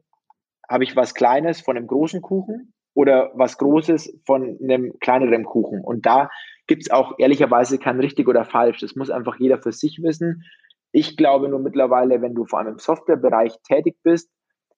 habe 0.68 0.84
ich 0.84 0.96
was 0.96 1.14
Kleines 1.14 1.60
von 1.60 1.76
einem 1.76 1.86
großen 1.86 2.22
Kuchen 2.22 2.72
oder 2.94 3.30
was 3.34 3.58
Großes 3.58 4.20
von 4.24 4.58
einem 4.62 4.98
kleineren 5.00 5.44
Kuchen. 5.44 5.82
Und 5.82 6.06
da 6.06 6.30
gibt 6.66 6.82
es 6.82 6.90
auch 6.90 7.18
ehrlicherweise 7.18 7.78
kein 7.78 8.00
richtig 8.00 8.28
oder 8.28 8.44
falsch. 8.44 8.80
Das 8.80 8.94
muss 8.94 9.10
einfach 9.10 9.36
jeder 9.38 9.58
für 9.58 9.72
sich 9.72 10.00
wissen. 10.02 10.44
Ich 10.92 11.16
glaube 11.16 11.48
nur 11.48 11.58
mittlerweile, 11.58 12.22
wenn 12.22 12.34
du 12.34 12.44
vor 12.44 12.58
allem 12.58 12.74
im 12.74 12.78
Softwarebereich 12.78 13.56
tätig 13.66 13.96
bist, 14.02 14.30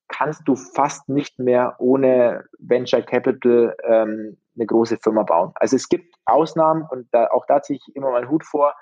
kannst 0.09 0.43
du 0.47 0.55
fast 0.55 1.09
nicht 1.09 1.39
mehr 1.39 1.77
ohne 1.79 2.45
Venture 2.59 3.03
Capital 3.03 3.75
ähm, 3.85 4.37
eine 4.57 4.67
große 4.67 4.99
Firma 4.99 5.23
bauen. 5.23 5.53
Also 5.57 5.77
es 5.77 5.89
gibt 5.89 6.15
Ausnahmen 6.27 6.87
und 6.91 7.09
da, 7.13 7.29
auch 7.29 7.47
da 7.47 7.63
ziehe 7.63 7.79
ich 7.79 7.97
immer 7.97 8.11
meinen 8.11 8.31
Hut 8.31 8.45
vor. 8.45 8.75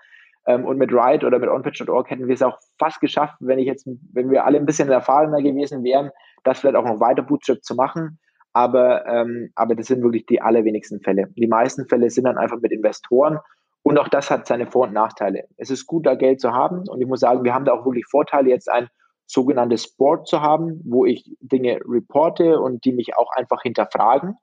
Ähm, 0.47 0.65
und 0.65 0.77
mit 0.77 0.93
Ride 0.93 1.27
oder 1.27 1.39
mit 1.39 1.49
OnPitch.org 1.49 2.11
hätten 2.11 2.27
wir 2.27 2.35
es 2.35 2.43
auch 2.43 2.59
fast 2.79 3.01
geschafft, 3.01 3.37
wenn 3.41 3.59
ich 3.59 3.67
jetzt, 3.67 3.87
wenn 4.13 4.31
wir 4.31 4.45
alle 4.45 4.59
ein 4.59 4.67
bisschen 4.67 4.91
erfahrener 4.91 5.41
gewesen 5.41 5.85
wären, 5.85 6.11
das 6.43 6.59
vielleicht 6.59 6.77
auch 6.77 6.85
noch 6.85 7.01
weiter 7.01 7.23
Bootstrap 7.23 7.63
zu 7.63 7.75
machen. 7.75 8.19
Aber, 8.53 9.07
ähm, 9.07 9.51
aber 9.55 9.75
das 9.75 9.87
sind 9.87 10.03
wirklich 10.03 10.27
die 10.27 10.43
allerwenigsten 10.43 11.01
Fälle. 11.01 11.29
Die 11.37 11.47
meisten 11.47 11.87
Fälle 11.89 12.11
sind 12.11 12.25
dann 12.25 12.39
einfach 12.39 12.61
mit 12.61 12.73
Investoren. 12.73 13.39
Und 13.83 13.99
auch 13.99 14.09
das 14.09 14.31
hat 14.31 14.47
seine 14.47 14.67
Vor- 14.67 14.87
und 14.89 14.93
Nachteile. 14.93 15.45
Es 15.57 15.71
ist 15.71 15.87
gut, 15.87 16.07
da 16.07 16.15
Geld 16.15 16.41
zu 16.41 16.53
haben. 16.53 16.89
Und 16.89 17.01
ich 17.01 17.07
muss 17.07 17.21
sagen, 17.21 17.45
wir 17.45 17.55
haben 17.55 17.65
da 17.65 17.73
auch 17.73 17.85
wirklich 17.85 18.07
Vorteile, 18.07 18.51
jetzt 18.51 18.71
ein 18.71 18.89
sogenanntes 19.27 19.97
Board 19.97 20.27
zu 20.29 20.41
haben, 20.41 20.81
wo 20.85 21.07
ich 21.07 21.37
Dinge 21.41 21.81
reporte 21.87 22.61
und 22.61 22.85
die 22.85 22.93
mich 22.93 23.17
auch 23.17 23.31
einfach 23.35 23.63
hinterfragen. 23.63 24.37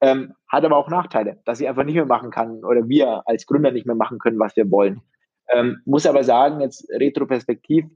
Ähm, 0.00 0.34
hat 0.48 0.64
aber 0.64 0.76
auch 0.76 0.88
Nachteile, 0.88 1.40
dass 1.46 1.60
ich 1.60 1.68
einfach 1.68 1.84
nicht 1.84 1.94
mehr 1.94 2.04
machen 2.04 2.30
kann 2.30 2.64
oder 2.64 2.88
wir 2.88 3.22
als 3.26 3.46
Gründer 3.46 3.70
nicht 3.72 3.86
mehr 3.86 3.96
machen 3.96 4.18
können, 4.18 4.38
was 4.38 4.54
wir 4.54 4.70
wollen. 4.70 5.00
Ähm, 5.48 5.80
muss 5.86 6.06
aber 6.06 6.22
sagen, 6.22 6.60
jetzt 6.60 6.86
retroperspektiv 6.90 7.86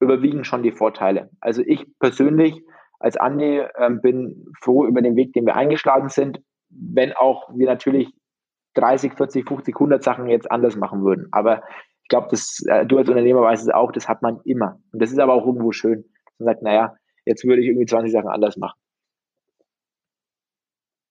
überwiegen 0.00 0.44
schon 0.44 0.62
die 0.62 0.72
Vorteile. 0.72 1.30
Also 1.40 1.62
ich 1.64 1.86
persönlich 1.98 2.62
als 2.98 3.16
Andi 3.16 3.62
ähm, 3.78 4.00
bin 4.00 4.46
froh 4.60 4.86
über 4.86 5.02
den 5.02 5.16
Weg, 5.16 5.32
den 5.32 5.46
wir 5.46 5.56
eingeschlagen 5.56 6.08
sind, 6.08 6.40
wenn 6.68 7.12
auch 7.12 7.48
wir 7.54 7.66
natürlich 7.66 8.12
30, 8.74 9.14
40, 9.14 9.48
50, 9.48 9.74
100 9.74 10.02
Sachen 10.02 10.28
jetzt 10.28 10.50
anders 10.50 10.76
machen 10.76 11.04
würden. 11.04 11.28
Aber 11.32 11.62
ich 12.06 12.08
glaube, 12.08 12.28
das, 12.30 12.62
äh, 12.68 12.86
du 12.86 12.98
als 12.98 13.08
Unternehmer 13.08 13.40
weißt 13.40 13.64
es 13.64 13.74
auch, 13.74 13.90
das 13.90 14.06
hat 14.06 14.22
man 14.22 14.38
immer. 14.44 14.78
Und 14.92 15.02
das 15.02 15.10
ist 15.10 15.18
aber 15.18 15.34
auch 15.34 15.44
irgendwo 15.44 15.72
schön. 15.72 16.04
Man 16.38 16.46
sagt, 16.46 16.62
naja, 16.62 16.94
jetzt 17.24 17.44
würde 17.44 17.60
ich 17.62 17.66
irgendwie 17.66 17.86
20 17.86 18.12
Sachen 18.12 18.28
anders 18.28 18.56
machen. 18.56 18.78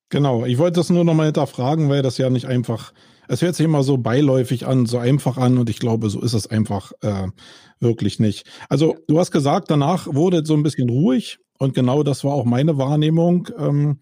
Genau, 0.07 0.45
ich 0.45 0.57
wollte 0.57 0.79
das 0.79 0.89
nur 0.89 1.03
nochmal 1.03 1.25
hinterfragen, 1.25 1.89
weil 1.89 2.01
das 2.01 2.17
ja 2.17 2.29
nicht 2.29 2.45
einfach, 2.45 2.93
es 3.27 3.41
hört 3.41 3.55
sich 3.55 3.65
immer 3.65 3.83
so 3.83 3.97
beiläufig 3.97 4.65
an, 4.65 4.85
so 4.85 4.97
einfach 4.97 5.35
an 5.35 5.57
und 5.57 5.69
ich 5.69 5.79
glaube, 5.79 6.09
so 6.09 6.21
ist 6.21 6.31
es 6.31 6.47
einfach 6.47 6.93
äh, 7.01 7.27
wirklich 7.81 8.21
nicht. 8.21 8.49
Also 8.69 8.95
du 9.09 9.19
hast 9.19 9.31
gesagt, 9.31 9.69
danach 9.69 10.07
wurde 10.07 10.37
es 10.37 10.47
so 10.47 10.53
ein 10.53 10.63
bisschen 10.63 10.89
ruhig 10.89 11.39
und 11.59 11.73
genau 11.73 12.03
das 12.03 12.23
war 12.23 12.31
auch 12.31 12.45
meine 12.45 12.77
Wahrnehmung. 12.77 13.49
Ähm, 13.57 13.99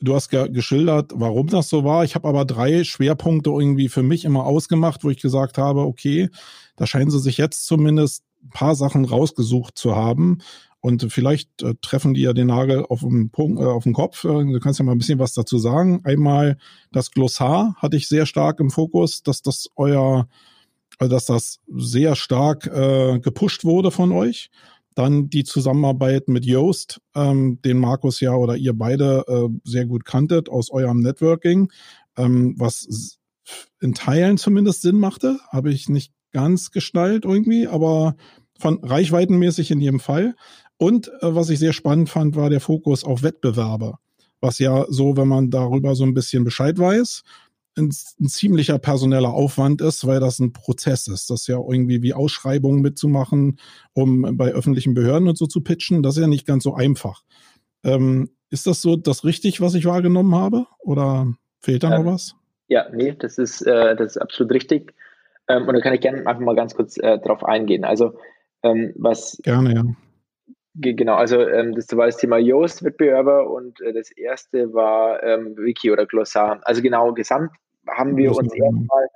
du 0.00 0.14
hast 0.14 0.30
geschildert, 0.30 1.12
warum 1.14 1.48
das 1.48 1.68
so 1.68 1.84
war. 1.84 2.04
Ich 2.04 2.14
habe 2.14 2.28
aber 2.28 2.44
drei 2.44 2.84
Schwerpunkte 2.84 3.50
irgendwie 3.50 3.88
für 3.88 4.02
mich 4.02 4.24
immer 4.24 4.46
ausgemacht, 4.46 5.04
wo 5.04 5.10
ich 5.10 5.20
gesagt 5.20 5.58
habe, 5.58 5.82
okay, 5.82 6.30
da 6.76 6.86
scheinen 6.86 7.10
sie 7.10 7.20
sich 7.20 7.36
jetzt 7.36 7.66
zumindest 7.66 8.24
ein 8.42 8.50
paar 8.50 8.74
Sachen 8.74 9.04
rausgesucht 9.04 9.76
zu 9.76 9.94
haben. 9.94 10.38
Und 10.82 11.12
vielleicht 11.12 11.62
äh, 11.62 11.74
treffen 11.82 12.14
die 12.14 12.22
ja 12.22 12.32
den 12.32 12.46
Nagel 12.46 12.86
auf 12.86 13.00
den, 13.00 13.28
Punkt, 13.28 13.60
äh, 13.60 13.64
auf 13.64 13.84
den 13.84 13.92
Kopf. 13.92 14.24
Äh, 14.24 14.28
du 14.28 14.60
kannst 14.60 14.78
ja 14.78 14.84
mal 14.84 14.92
ein 14.92 14.98
bisschen 14.98 15.18
was 15.18 15.34
dazu 15.34 15.58
sagen. 15.58 16.00
Einmal 16.04 16.56
das 16.90 17.10
Glossar 17.10 17.74
hatte 17.76 17.98
ich 17.98 18.08
sehr 18.08 18.24
stark 18.24 18.60
im 18.60 18.70
Fokus, 18.70 19.22
dass 19.22 19.42
das 19.42 19.68
euer, 19.76 20.26
also 20.98 21.14
dass 21.14 21.26
das 21.26 21.60
sehr 21.68 22.16
stark 22.16 22.66
äh, 22.66 23.18
gepusht 23.20 23.64
wurde 23.64 23.90
von 23.90 24.10
euch. 24.10 24.50
Dann 25.00 25.30
die 25.30 25.44
Zusammenarbeit 25.44 26.28
mit 26.28 26.44
Yoast, 26.44 27.00
ähm, 27.14 27.58
den 27.62 27.78
Markus 27.78 28.20
ja 28.20 28.34
oder 28.34 28.54
ihr 28.56 28.74
beide 28.74 29.24
äh, 29.28 29.48
sehr 29.64 29.86
gut 29.86 30.04
kanntet 30.04 30.50
aus 30.50 30.70
eurem 30.70 31.00
Networking, 31.00 31.72
ähm, 32.18 32.54
was 32.58 33.16
in 33.80 33.94
Teilen 33.94 34.36
zumindest 34.36 34.82
Sinn 34.82 34.98
machte. 34.98 35.38
Habe 35.48 35.72
ich 35.72 35.88
nicht 35.88 36.12
ganz 36.32 36.70
gestaltet 36.70 37.24
irgendwie, 37.24 37.66
aber 37.66 38.14
von 38.58 38.84
reichweitenmäßig 38.84 39.70
in 39.70 39.80
jedem 39.80 40.00
Fall. 40.00 40.34
Und 40.76 41.08
äh, 41.22 41.34
was 41.34 41.48
ich 41.48 41.60
sehr 41.60 41.72
spannend 41.72 42.10
fand, 42.10 42.36
war 42.36 42.50
der 42.50 42.60
Fokus 42.60 43.02
auf 43.02 43.22
Wettbewerbe. 43.22 43.94
Was 44.42 44.58
ja 44.58 44.84
so, 44.90 45.16
wenn 45.16 45.28
man 45.28 45.48
darüber 45.48 45.94
so 45.94 46.04
ein 46.04 46.12
bisschen 46.12 46.44
Bescheid 46.44 46.78
weiß, 46.78 47.22
ein, 47.76 47.90
ein, 48.20 48.28
ziemlicher 48.28 48.78
personeller 48.78 49.32
Aufwand 49.32 49.80
ist, 49.80 50.06
weil 50.06 50.20
das 50.20 50.38
ein 50.38 50.52
Prozess 50.52 51.06
ist. 51.06 51.30
Das 51.30 51.42
ist 51.42 51.46
ja 51.46 51.56
irgendwie 51.56 52.02
wie 52.02 52.14
Ausschreibungen 52.14 52.82
mitzumachen, 52.82 53.58
um 53.92 54.36
bei 54.36 54.50
öffentlichen 54.50 54.94
Behörden 54.94 55.28
und 55.28 55.38
so 55.38 55.46
zu 55.46 55.60
pitchen. 55.62 56.02
Das 56.02 56.16
ist 56.16 56.22
ja 56.22 56.26
nicht 56.26 56.46
ganz 56.46 56.64
so 56.64 56.74
einfach. 56.74 57.22
Ähm, 57.84 58.30
ist 58.50 58.66
das 58.66 58.82
so 58.82 58.96
das 58.96 59.24
richtig, 59.24 59.60
was 59.60 59.74
ich 59.74 59.86
wahrgenommen 59.86 60.34
habe? 60.34 60.66
Oder 60.80 61.32
fehlt 61.60 61.82
da 61.82 61.94
ähm, 61.94 62.04
noch 62.04 62.12
was? 62.12 62.34
Ja, 62.68 62.88
nee, 62.92 63.14
das 63.18 63.38
ist, 63.38 63.62
äh, 63.62 63.96
das 63.96 64.16
ist 64.16 64.22
absolut 64.22 64.52
richtig. 64.52 64.94
Ähm, 65.48 65.66
und 65.68 65.74
da 65.74 65.80
kann 65.80 65.94
ich 65.94 66.00
gerne 66.00 66.26
einfach 66.26 66.40
mal 66.40 66.56
ganz 66.56 66.74
kurz 66.74 66.96
äh, 66.98 67.18
drauf 67.18 67.44
eingehen. 67.44 67.84
Also, 67.84 68.18
ähm, 68.62 68.92
was. 68.96 69.38
Gerne, 69.42 69.74
ja 69.74 69.84
Genau, 70.74 71.16
also 71.16 71.40
ähm, 71.40 71.74
das 71.74 71.94
war 71.96 72.06
das 72.06 72.16
Thema 72.16 72.38
Yoast-Wettbewerber 72.38 73.50
und 73.50 73.80
äh, 73.80 73.92
das 73.92 74.10
erste 74.12 74.72
war 74.72 75.22
ähm, 75.22 75.56
Wiki 75.56 75.90
oder 75.90 76.06
Glossar. 76.06 76.60
Also 76.62 76.80
genau, 76.80 77.12
gesamt 77.12 77.50
haben 77.88 78.16
wir 78.16 78.30
uns 78.30 78.52
erstmal 78.54 79.06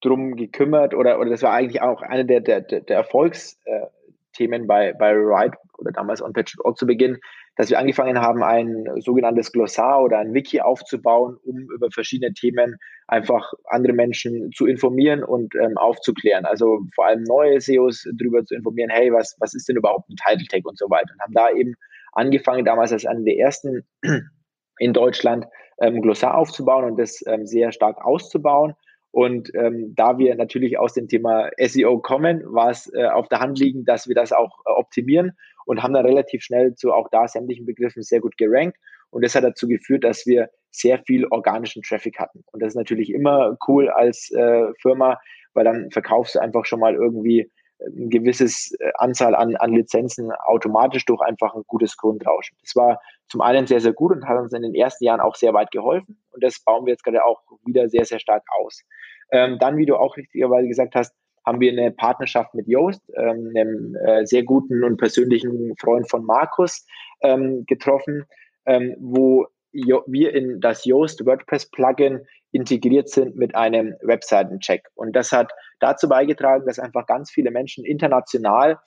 drum 0.00 0.36
gekümmert 0.36 0.92
oder, 0.94 1.18
oder 1.20 1.30
das 1.30 1.42
war 1.42 1.52
eigentlich 1.52 1.80
auch 1.80 2.02
eine 2.02 2.24
der, 2.24 2.40
der, 2.40 2.60
der 2.60 2.96
Erfolgsthemen 2.96 4.66
bei, 4.66 4.92
bei 4.94 5.12
Ride 5.12 5.56
oder 5.78 5.92
damals 5.92 6.20
OnPatch.org 6.20 6.76
zu 6.76 6.86
Beginn, 6.86 7.18
dass 7.56 7.70
wir 7.70 7.78
angefangen 7.78 8.20
haben, 8.20 8.42
ein 8.42 8.86
sogenanntes 8.96 9.52
Glossar 9.52 10.02
oder 10.02 10.18
ein 10.18 10.34
Wiki 10.34 10.60
aufzubauen, 10.60 11.36
um 11.44 11.68
über 11.74 11.90
verschiedene 11.90 12.32
Themen 12.32 12.76
einfach 13.06 13.52
andere 13.66 13.92
Menschen 13.92 14.50
zu 14.52 14.66
informieren 14.66 15.22
und 15.22 15.54
ähm, 15.54 15.76
aufzuklären. 15.76 16.46
Also 16.46 16.80
vor 16.94 17.06
allem 17.06 17.22
neue 17.22 17.60
SEOs 17.60 18.08
darüber 18.18 18.44
zu 18.44 18.54
informieren, 18.54 18.90
hey, 18.90 19.12
was, 19.12 19.36
was 19.38 19.54
ist 19.54 19.68
denn 19.68 19.76
überhaupt 19.76 20.08
ein 20.10 20.16
Title 20.16 20.46
Tag 20.48 20.66
und 20.66 20.78
so 20.78 20.90
weiter. 20.90 21.12
Und 21.12 21.20
haben 21.20 21.34
da 21.34 21.50
eben 21.50 21.74
angefangen, 22.12 22.64
damals 22.64 22.92
als 22.92 23.06
einer 23.06 23.22
der 23.22 23.38
ersten 23.38 23.86
in 24.78 24.92
Deutschland 24.92 25.46
ähm, 25.80 26.02
Glossar 26.02 26.36
aufzubauen 26.36 26.84
und 26.84 26.98
das 26.98 27.22
ähm, 27.26 27.46
sehr 27.46 27.70
stark 27.72 28.04
auszubauen. 28.04 28.74
Und 29.12 29.54
ähm, 29.54 29.94
da 29.94 30.18
wir 30.18 30.34
natürlich 30.34 30.76
aus 30.76 30.94
dem 30.94 31.06
Thema 31.06 31.48
SEO 31.56 32.00
kommen, 32.00 32.42
war 32.46 32.70
es 32.70 32.92
äh, 32.92 33.04
auf 33.06 33.28
der 33.28 33.38
Hand 33.38 33.60
liegend, 33.60 33.88
dass 33.88 34.08
wir 34.08 34.16
das 34.16 34.32
auch 34.32 34.58
äh, 34.66 34.70
optimieren 34.72 35.36
und 35.66 35.82
haben 35.82 35.94
dann 35.94 36.06
relativ 36.06 36.42
schnell 36.42 36.74
zu 36.74 36.92
auch 36.92 37.08
da 37.10 37.28
sämtlichen 37.28 37.66
Begriffen 37.66 38.02
sehr 38.02 38.20
gut 38.20 38.36
gerankt. 38.36 38.78
Und 39.10 39.24
das 39.24 39.34
hat 39.34 39.44
dazu 39.44 39.68
geführt, 39.68 40.04
dass 40.04 40.26
wir 40.26 40.50
sehr 40.70 40.98
viel 40.98 41.26
organischen 41.26 41.82
Traffic 41.82 42.18
hatten. 42.18 42.44
Und 42.52 42.62
das 42.62 42.70
ist 42.70 42.76
natürlich 42.76 43.10
immer 43.12 43.56
cool 43.68 43.88
als 43.88 44.30
äh, 44.32 44.72
Firma, 44.80 45.20
weil 45.52 45.64
dann 45.64 45.90
verkaufst 45.90 46.34
du 46.34 46.40
einfach 46.40 46.64
schon 46.64 46.80
mal 46.80 46.94
irgendwie 46.94 47.50
ein 47.86 48.10
gewisses 48.10 48.74
äh, 48.80 48.90
Anzahl 48.94 49.34
an, 49.34 49.56
an 49.56 49.72
Lizenzen 49.72 50.32
automatisch 50.32 51.04
durch 51.04 51.20
einfach 51.20 51.54
ein 51.54 51.62
gutes 51.66 51.96
Grundrauschen. 51.96 52.56
Das 52.62 52.74
war 52.74 53.00
zum 53.28 53.40
einen 53.40 53.66
sehr, 53.66 53.80
sehr 53.80 53.92
gut 53.92 54.12
und 54.12 54.26
hat 54.26 54.38
uns 54.38 54.52
in 54.52 54.62
den 54.62 54.74
ersten 54.74 55.04
Jahren 55.04 55.20
auch 55.20 55.34
sehr 55.34 55.54
weit 55.54 55.70
geholfen. 55.70 56.20
Und 56.30 56.42
das 56.42 56.60
bauen 56.60 56.86
wir 56.86 56.92
jetzt 56.92 57.04
gerade 57.04 57.24
auch 57.24 57.40
wieder 57.64 57.88
sehr, 57.88 58.04
sehr 58.04 58.18
stark 58.18 58.42
aus. 58.48 58.82
Ähm, 59.30 59.58
dann, 59.58 59.76
wie 59.76 59.86
du 59.86 59.96
auch 59.96 60.16
richtigerweise 60.16 60.68
gesagt 60.68 60.94
hast, 60.94 61.14
haben 61.44 61.60
wir 61.60 61.72
eine 61.72 61.90
Partnerschaft 61.90 62.54
mit 62.54 62.66
Yoast, 62.66 63.02
ähm, 63.16 63.52
einem 63.54 63.96
äh, 63.96 64.26
sehr 64.26 64.44
guten 64.44 64.82
und 64.82 64.96
persönlichen 64.96 65.74
Freund 65.78 66.08
von 66.08 66.24
Markus, 66.24 66.86
ähm, 67.22 67.64
getroffen, 67.66 68.24
ähm, 68.66 68.96
wo 68.98 69.46
wir 69.72 70.32
in 70.34 70.60
das 70.60 70.84
Yoast 70.84 71.26
WordPress 71.26 71.70
Plugin 71.70 72.20
integriert 72.52 73.08
sind 73.08 73.34
mit 73.34 73.56
einem 73.56 73.96
Webseitencheck. 74.02 74.88
Und 74.94 75.16
das 75.16 75.32
hat 75.32 75.50
dazu 75.80 76.08
beigetragen, 76.08 76.64
dass 76.66 76.78
einfach 76.78 77.06
ganz 77.06 77.30
viele 77.30 77.50
Menschen 77.50 77.84
international 77.84 78.78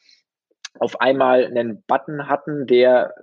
auf 0.79 1.01
einmal 1.01 1.45
einen 1.45 1.83
Button 1.87 2.29
hatten, 2.29 2.65
der, 2.67 3.13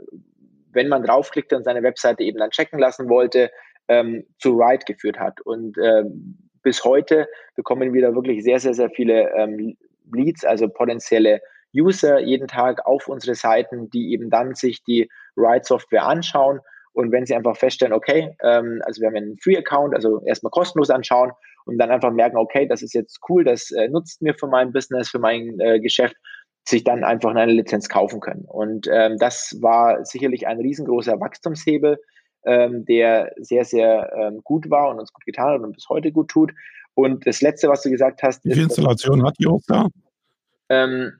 wenn 0.72 0.88
man 0.88 1.02
draufklickte 1.02 1.56
und 1.56 1.64
seine 1.64 1.82
Webseite 1.82 2.22
eben 2.22 2.38
dann 2.38 2.50
checken 2.50 2.78
lassen 2.78 3.08
wollte, 3.08 3.50
ähm, 3.88 4.26
zu 4.38 4.58
Write 4.58 4.84
geführt 4.84 5.18
hat. 5.18 5.40
Und 5.40 5.78
ähm, 5.78 6.43
bis 6.64 6.82
heute 6.82 7.28
bekommen 7.54 7.92
wir 7.92 8.02
da 8.02 8.14
wirklich 8.14 8.42
sehr, 8.42 8.58
sehr, 8.58 8.74
sehr 8.74 8.90
viele 8.90 9.30
ähm, 9.36 9.76
Leads, 10.12 10.44
also 10.44 10.68
potenzielle 10.68 11.40
User 11.74 12.20
jeden 12.20 12.48
Tag 12.48 12.84
auf 12.86 13.08
unsere 13.08 13.34
Seiten, 13.34 13.90
die 13.90 14.12
eben 14.12 14.30
dann 14.30 14.54
sich 14.54 14.82
die 14.82 15.08
Ride-Software 15.36 16.06
anschauen. 16.06 16.60
Und 16.92 17.10
wenn 17.12 17.26
sie 17.26 17.34
einfach 17.34 17.56
feststellen, 17.56 17.92
okay, 17.92 18.36
ähm, 18.42 18.80
also 18.84 19.00
wir 19.00 19.08
haben 19.08 19.16
einen 19.16 19.38
Free-Account, 19.38 19.94
also 19.94 20.22
erstmal 20.24 20.50
kostenlos 20.50 20.90
anschauen 20.90 21.32
und 21.66 21.78
dann 21.78 21.90
einfach 21.90 22.12
merken, 22.12 22.36
okay, 22.36 22.66
das 22.66 22.82
ist 22.82 22.94
jetzt 22.94 23.18
cool, 23.28 23.44
das 23.44 23.70
äh, 23.72 23.88
nutzt 23.88 24.22
mir 24.22 24.34
für 24.34 24.46
mein 24.46 24.72
Business, 24.72 25.08
für 25.08 25.18
mein 25.18 25.58
äh, 25.60 25.80
Geschäft, 25.80 26.16
sich 26.66 26.84
dann 26.84 27.04
einfach 27.04 27.34
eine 27.34 27.52
Lizenz 27.52 27.88
kaufen 27.88 28.20
können. 28.20 28.44
Und 28.46 28.88
ähm, 28.90 29.18
das 29.18 29.58
war 29.60 30.04
sicherlich 30.04 30.46
ein 30.46 30.58
riesengroßer 30.58 31.20
Wachstumshebel, 31.20 31.98
ähm, 32.44 32.84
der 32.84 33.32
sehr, 33.36 33.64
sehr 33.64 34.12
ähm, 34.16 34.40
gut 34.44 34.70
war 34.70 34.90
und 34.90 35.00
uns 35.00 35.12
gut 35.12 35.24
getan 35.24 35.54
hat 35.54 35.60
und 35.60 35.72
bis 35.72 35.88
heute 35.88 36.12
gut 36.12 36.28
tut. 36.28 36.52
Und 36.94 37.26
das 37.26 37.40
Letzte, 37.40 37.68
was 37.68 37.82
du 37.82 37.90
gesagt 37.90 38.22
hast. 38.22 38.44
Wie 38.44 38.52
viele 38.52 38.64
Installationen 38.64 39.26
hat 39.26 39.34
Jost 39.38 39.68
da? 39.68 39.88
Ähm, 40.68 41.12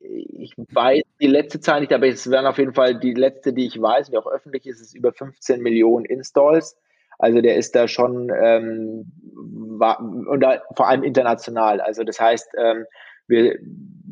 ich 0.00 0.54
weiß 0.56 1.02
die 1.20 1.26
letzte 1.26 1.60
Zahl 1.60 1.80
nicht, 1.80 1.92
aber 1.92 2.08
es 2.08 2.30
werden 2.30 2.46
auf 2.46 2.58
jeden 2.58 2.74
Fall 2.74 2.98
die 2.98 3.14
letzte, 3.14 3.52
die 3.52 3.66
ich 3.66 3.80
weiß, 3.80 4.10
die 4.10 4.18
auch 4.18 4.26
öffentlich 4.26 4.66
ist, 4.66 4.80
ist 4.80 4.94
über 4.94 5.12
15 5.12 5.60
Millionen 5.62 6.04
Installs. 6.04 6.76
Also 7.18 7.40
der 7.40 7.56
ist 7.56 7.74
da 7.74 7.86
schon 7.86 8.30
ähm, 8.34 9.12
war, 9.78 10.00
und 10.00 10.40
da, 10.40 10.62
vor 10.74 10.88
allem 10.88 11.02
international. 11.02 11.80
Also 11.80 12.02
das 12.02 12.18
heißt, 12.18 12.48
ähm, 12.58 12.86
wir, 13.26 13.58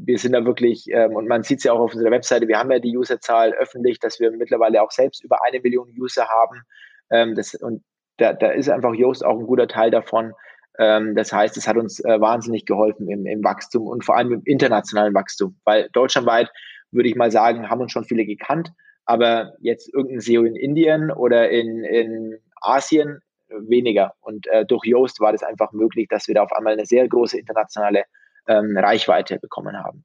wir 0.09 0.19
sind 0.19 0.33
da 0.33 0.43
wirklich, 0.47 0.87
ähm, 0.91 1.15
und 1.17 1.29
man 1.29 1.43
sieht 1.43 1.59
es 1.59 1.65
ja 1.65 1.75
auch 1.75 1.81
auf 1.81 1.93
unserer 1.93 2.11
Webseite, 2.11 2.49
wir 2.49 2.59
haben 2.59 2.71
ja 2.71 2.79
die 2.79 2.97
Userzahl 2.97 3.53
öffentlich, 3.53 4.01
dass 4.01 4.19
wir 4.19 4.31
mittlerweile 4.31 4.83
auch 4.83 4.91
selbst 4.91 5.23
über 5.23 5.37
eine 5.47 5.61
Million 5.61 5.93
User 6.01 6.27
haben. 6.27 6.63
Ähm, 7.11 7.35
das, 7.35 7.55
und 7.55 7.85
da, 8.17 8.33
da 8.33 8.49
ist 8.49 8.71
einfach 8.71 8.95
Yoast 8.95 9.23
auch 9.23 9.39
ein 9.39 9.47
guter 9.47 9.69
Teil 9.69 9.91
davon. 9.91 10.33
Ähm, 10.79 11.15
das 11.15 11.31
heißt, 11.31 11.59
es 11.59 11.69
hat 11.69 11.77
uns 11.77 12.03
äh, 12.03 12.19
wahnsinnig 12.23 12.65
geholfen 12.65 13.07
im, 13.11 13.27
im 13.27 13.45
Wachstum 13.45 13.87
und 13.87 14.03
vor 14.03 14.17
allem 14.17 14.33
im 14.33 14.43
internationalen 14.47 15.13
Wachstum, 15.13 15.61
weil 15.65 15.91
deutschlandweit 15.93 16.51
würde 16.91 17.11
ich 17.11 17.15
mal 17.15 17.31
sagen, 17.31 17.69
haben 17.69 17.83
uns 17.83 17.93
schon 17.93 18.07
viele 18.07 18.25
gekannt, 18.25 18.73
aber 19.05 19.53
jetzt 19.61 19.93
irgendein 19.93 20.21
SEO 20.21 20.45
in 20.45 20.57
Indien 20.57 21.11
oder 21.11 21.51
in, 21.51 21.85
in 21.85 22.39
Asien 22.63 23.21
weniger. 23.51 24.15
Und 24.21 24.47
äh, 24.47 24.65
durch 24.65 24.87
Yoast 24.87 25.21
war 25.21 25.33
das 25.33 25.43
einfach 25.43 25.73
möglich, 25.73 26.09
dass 26.09 26.29
wir 26.29 26.35
da 26.35 26.45
auf 26.45 26.53
einmal 26.53 26.73
eine 26.73 26.87
sehr 26.87 27.07
große 27.07 27.39
internationale 27.39 28.05
ähm, 28.49 28.77
Reichweite 28.77 29.39
bekommen 29.39 29.77
haben. 29.77 30.05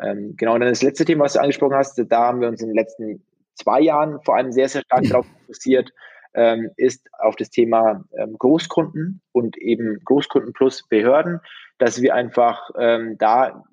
Ähm, 0.00 0.34
genau, 0.36 0.54
und 0.54 0.60
dann 0.60 0.68
das 0.68 0.82
letzte 0.82 1.04
Thema, 1.04 1.24
was 1.24 1.34
du 1.34 1.40
angesprochen 1.40 1.74
hast, 1.74 2.00
da 2.08 2.26
haben 2.26 2.40
wir 2.40 2.48
uns 2.48 2.62
in 2.62 2.68
den 2.68 2.76
letzten 2.76 3.24
zwei 3.54 3.80
Jahren 3.80 4.20
vor 4.22 4.36
allem 4.36 4.52
sehr, 4.52 4.68
sehr 4.68 4.82
stark 4.82 5.04
darauf 5.04 5.26
fokussiert, 5.40 5.90
ähm, 6.34 6.70
ist 6.76 7.08
auf 7.18 7.36
das 7.36 7.50
Thema 7.50 8.04
ähm, 8.16 8.36
Großkunden 8.38 9.20
und 9.32 9.56
eben 9.58 9.98
Großkunden 10.04 10.52
plus 10.52 10.86
Behörden, 10.88 11.40
dass 11.78 12.00
wir 12.00 12.14
einfach 12.14 12.70
ähm, 12.78 13.16
da 13.18 13.64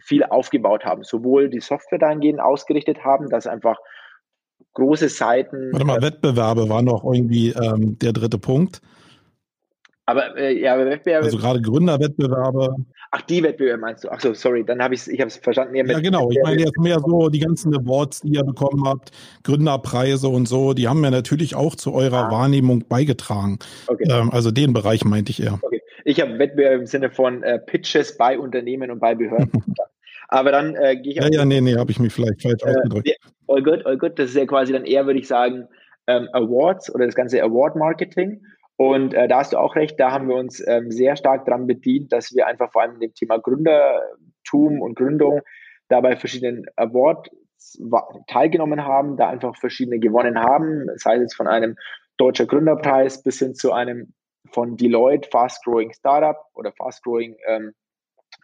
viel 0.00 0.24
aufgebaut 0.24 0.84
haben, 0.84 1.04
sowohl 1.04 1.50
die 1.50 1.60
Software 1.60 1.98
dahingehend 1.98 2.40
ausgerichtet 2.40 3.04
haben, 3.04 3.28
dass 3.28 3.46
einfach 3.46 3.76
große 4.74 5.10
Seiten. 5.10 5.72
Warte 5.72 5.84
mal, 5.84 5.98
äh, 5.98 6.02
Wettbewerbe 6.02 6.68
war 6.68 6.82
noch 6.82 7.04
irgendwie 7.04 7.50
ähm, 7.50 7.98
der 7.98 8.12
dritte 8.12 8.38
Punkt. 8.38 8.80
Aber 10.12 10.36
äh, 10.36 10.60
ja, 10.60 10.78
Wettbewerbe. 10.78 11.24
Also 11.24 11.38
gerade 11.38 11.62
Gründerwettbewerbe. 11.62 12.76
Ach, 13.12 13.22
die 13.22 13.42
Wettbewerbe 13.42 13.80
meinst 13.80 14.04
du? 14.04 14.10
Ach 14.10 14.20
so, 14.20 14.34
sorry, 14.34 14.62
dann 14.62 14.82
habe 14.82 14.94
ich 14.94 15.08
ich 15.08 15.18
habe 15.20 15.28
es 15.28 15.38
verstanden. 15.38 15.74
Ja, 15.74 16.00
genau. 16.00 16.30
Ich 16.30 16.38
meine 16.42 16.60
jetzt 16.60 16.78
mehr 16.78 17.00
so 17.00 17.30
die 17.30 17.38
ganzen 17.38 17.74
Awards, 17.74 18.20
die 18.20 18.34
ihr 18.34 18.44
bekommen 18.44 18.86
habt, 18.86 19.10
Gründerpreise 19.42 20.28
und 20.28 20.46
so, 20.46 20.74
die 20.74 20.86
haben 20.86 21.02
ja 21.02 21.10
natürlich 21.10 21.54
auch 21.54 21.76
zu 21.76 21.94
eurer 21.94 22.26
ah. 22.26 22.30
Wahrnehmung 22.30 22.84
beigetragen. 22.86 23.58
Okay. 23.86 24.06
Ähm, 24.10 24.30
also 24.30 24.50
den 24.50 24.74
Bereich 24.74 25.02
meinte 25.06 25.30
ich 25.30 25.42
eher. 25.42 25.58
Okay. 25.62 25.80
Ich 26.04 26.20
habe 26.20 26.38
Wettbewerbe 26.38 26.80
im 26.80 26.86
Sinne 26.86 27.08
von 27.08 27.42
äh, 27.42 27.58
Pitches 27.58 28.18
bei 28.18 28.38
Unternehmen 28.38 28.90
und 28.90 28.98
bei 28.98 29.14
Behörden. 29.14 29.50
Aber 30.28 30.52
dann 30.52 30.76
äh, 30.76 30.96
gehe 30.96 31.12
ich 31.12 31.16
Ja, 31.16 31.28
ja, 31.30 31.44
nee, 31.46 31.62
nee, 31.62 31.76
habe 31.76 31.90
ich 31.90 32.00
mich 32.00 32.12
vielleicht 32.12 32.42
falsch 32.42 32.62
äh, 32.64 32.68
ausgedrückt. 32.68 33.08
all 33.48 33.62
good, 33.62 33.86
all 33.86 33.96
good. 33.96 34.18
Das 34.18 34.28
ist 34.28 34.36
ja 34.36 34.44
quasi 34.44 34.74
dann 34.74 34.84
eher, 34.84 35.06
würde 35.06 35.20
ich 35.20 35.28
sagen, 35.28 35.68
ähm, 36.06 36.28
Awards 36.32 36.94
oder 36.94 37.06
das 37.06 37.14
ganze 37.14 37.42
Award-Marketing. 37.42 38.42
Und 38.82 39.14
äh, 39.14 39.28
da 39.28 39.38
hast 39.38 39.52
du 39.52 39.58
auch 39.58 39.76
recht, 39.76 40.00
da 40.00 40.10
haben 40.10 40.28
wir 40.28 40.34
uns 40.34 40.60
ähm, 40.66 40.90
sehr 40.90 41.14
stark 41.14 41.44
daran 41.44 41.68
bedient, 41.68 42.12
dass 42.12 42.34
wir 42.34 42.48
einfach 42.48 42.72
vor 42.72 42.82
allem 42.82 42.98
dem 42.98 43.14
Thema 43.14 43.38
Gründertum 43.38 44.82
und 44.82 44.96
Gründung 44.96 45.40
dabei 45.86 46.16
verschiedenen 46.16 46.66
Awards 46.74 47.30
teilgenommen 48.26 48.84
haben, 48.84 49.16
da 49.16 49.28
einfach 49.28 49.56
verschiedene 49.56 50.00
gewonnen 50.00 50.36
haben, 50.36 50.88
sei 50.96 51.18
es 51.18 51.32
von 51.32 51.46
einem 51.46 51.76
Deutscher 52.16 52.46
Gründerpreis 52.46 53.22
bis 53.22 53.38
hin 53.38 53.54
zu 53.54 53.70
einem 53.70 54.14
von 54.50 54.76
Deloitte 54.76 55.28
Fast 55.30 55.64
Growing 55.64 55.92
Startup 55.92 56.38
oder 56.54 56.72
Fast 56.72 57.04
Growing 57.04 57.36
ähm, 57.46 57.74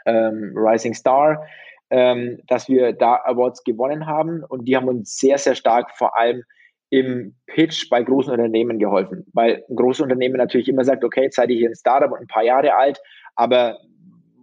ähm, 0.07 0.53
Rising 0.55 0.95
Star, 0.95 1.45
ähm, 1.91 2.39
dass 2.47 2.69
wir 2.69 2.93
da 2.93 3.21
Awards 3.25 3.65
gewonnen 3.65 4.07
haben. 4.07 4.45
Und 4.45 4.67
die 4.67 4.77
haben 4.77 4.87
uns 4.87 5.17
sehr, 5.17 5.37
sehr 5.39 5.57
stark 5.57 5.97
vor 5.97 6.17
allem 6.17 6.45
im 6.91 7.35
Pitch 7.47 7.91
bei 7.91 8.03
großen 8.03 8.33
Unternehmen 8.33 8.79
geholfen, 8.79 9.27
weil 9.33 9.65
ein 9.69 9.77
großes 9.77 10.03
Unternehmen 10.03 10.37
natürlich 10.37 10.69
immer 10.69 10.85
sagt, 10.85 11.05
okay, 11.05 11.25
jetzt 11.25 11.37
seid 11.37 11.51
ihr 11.51 11.59
hier 11.59 11.69
ein 11.69 11.75
Startup 11.75 12.11
und 12.11 12.21
ein 12.21 12.27
paar 12.27 12.45
Jahre 12.45 12.75
alt, 12.75 13.01
aber 13.35 13.79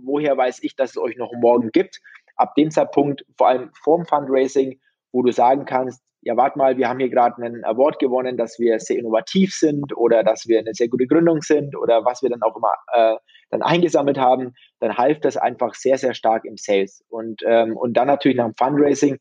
woher 0.03 0.37
weiß 0.37 0.63
ich, 0.63 0.75
dass 0.75 0.91
es 0.91 0.97
euch 0.97 1.17
noch 1.17 1.31
morgen 1.33 1.71
gibt? 1.71 1.99
Ab 2.35 2.53
dem 2.55 2.69
Zeitpunkt, 2.69 3.25
vor 3.37 3.47
allem 3.47 3.71
vorm 3.83 4.05
Fundraising, 4.05 4.79
wo 5.11 5.23
du 5.23 5.31
sagen 5.31 5.65
kannst, 5.65 6.05
ja, 6.21 6.35
warte 6.35 6.57
mal, 6.57 6.75
wir 6.77 6.89
haben 6.89 6.99
hier 6.99 7.09
gerade 7.09 7.41
einen 7.41 7.63
Award 7.63 7.99
gewonnen, 7.99 8.35
dass 8.35 8.57
wir 8.59 8.79
sehr 8.79 8.97
innovativ 8.97 9.53
sind 9.53 9.95
oder 9.95 10.23
dass 10.23 10.47
wir 10.47 10.57
eine 10.57 10.73
sehr 10.73 10.87
gute 10.87 11.05
Gründung 11.05 11.43
sind 11.43 11.75
oder 11.77 12.03
was 12.03 12.23
wir 12.23 12.31
dann 12.31 12.41
auch 12.41 12.55
immer 12.55 12.73
äh, 12.93 13.15
dann 13.51 13.61
eingesammelt 13.61 14.17
haben, 14.17 14.53
dann 14.79 14.97
half 14.97 15.19
das 15.19 15.37
einfach 15.37 15.75
sehr, 15.75 15.99
sehr 15.99 16.15
stark 16.15 16.43
im 16.45 16.57
Sales. 16.57 17.03
Und, 17.09 17.43
ähm, 17.45 17.77
und 17.77 17.93
dann 17.93 18.07
natürlich 18.07 18.37
nach 18.37 18.47
dem 18.47 18.55
Fundraising 18.55 19.19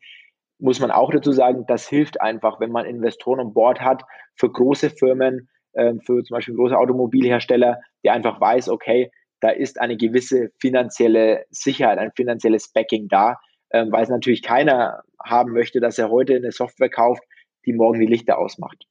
muss 0.59 0.81
man 0.81 0.91
auch 0.91 1.11
dazu 1.11 1.33
sagen, 1.33 1.65
das 1.67 1.89
hilft 1.89 2.21
einfach, 2.21 2.61
wenn 2.61 2.71
man 2.71 2.87
Investoren 2.87 3.41
an 3.41 3.53
Bord 3.53 3.81
hat 3.81 4.05
für 4.35 4.51
große 4.51 4.91
Firmen, 4.91 5.49
äh, 5.73 5.95
für 6.05 6.23
zum 6.23 6.37
Beispiel 6.37 6.55
große 6.55 6.77
Automobilhersteller, 6.77 7.81
der 8.05 8.13
einfach 8.13 8.41
weiß, 8.41 8.69
okay, 8.69 9.11
da 9.41 9.51
ist 9.51 9.81
eine 9.81 9.97
gewisse 9.97 10.51
finanzielle 10.59 11.45
Sicherheit, 11.51 11.99
ein 11.99 12.13
finanzielles 12.17 12.73
Backing 12.73 13.09
da, 13.09 13.39
ähm, 13.71 13.91
weil 13.93 14.05
es 14.05 14.09
natürlich 14.09 14.43
keiner 14.43 15.03
haben 15.23 15.53
möchte, 15.53 15.81
dass 15.81 15.99
er 15.99 16.11
heute 16.11 16.37
eine 16.37 16.53
Software 16.53 16.89
kauft, 16.89 17.23
die 17.67 17.73
morgen 17.73 18.01
die 18.01 18.07
Lichter 18.07 18.39
ausmacht. 18.39 18.87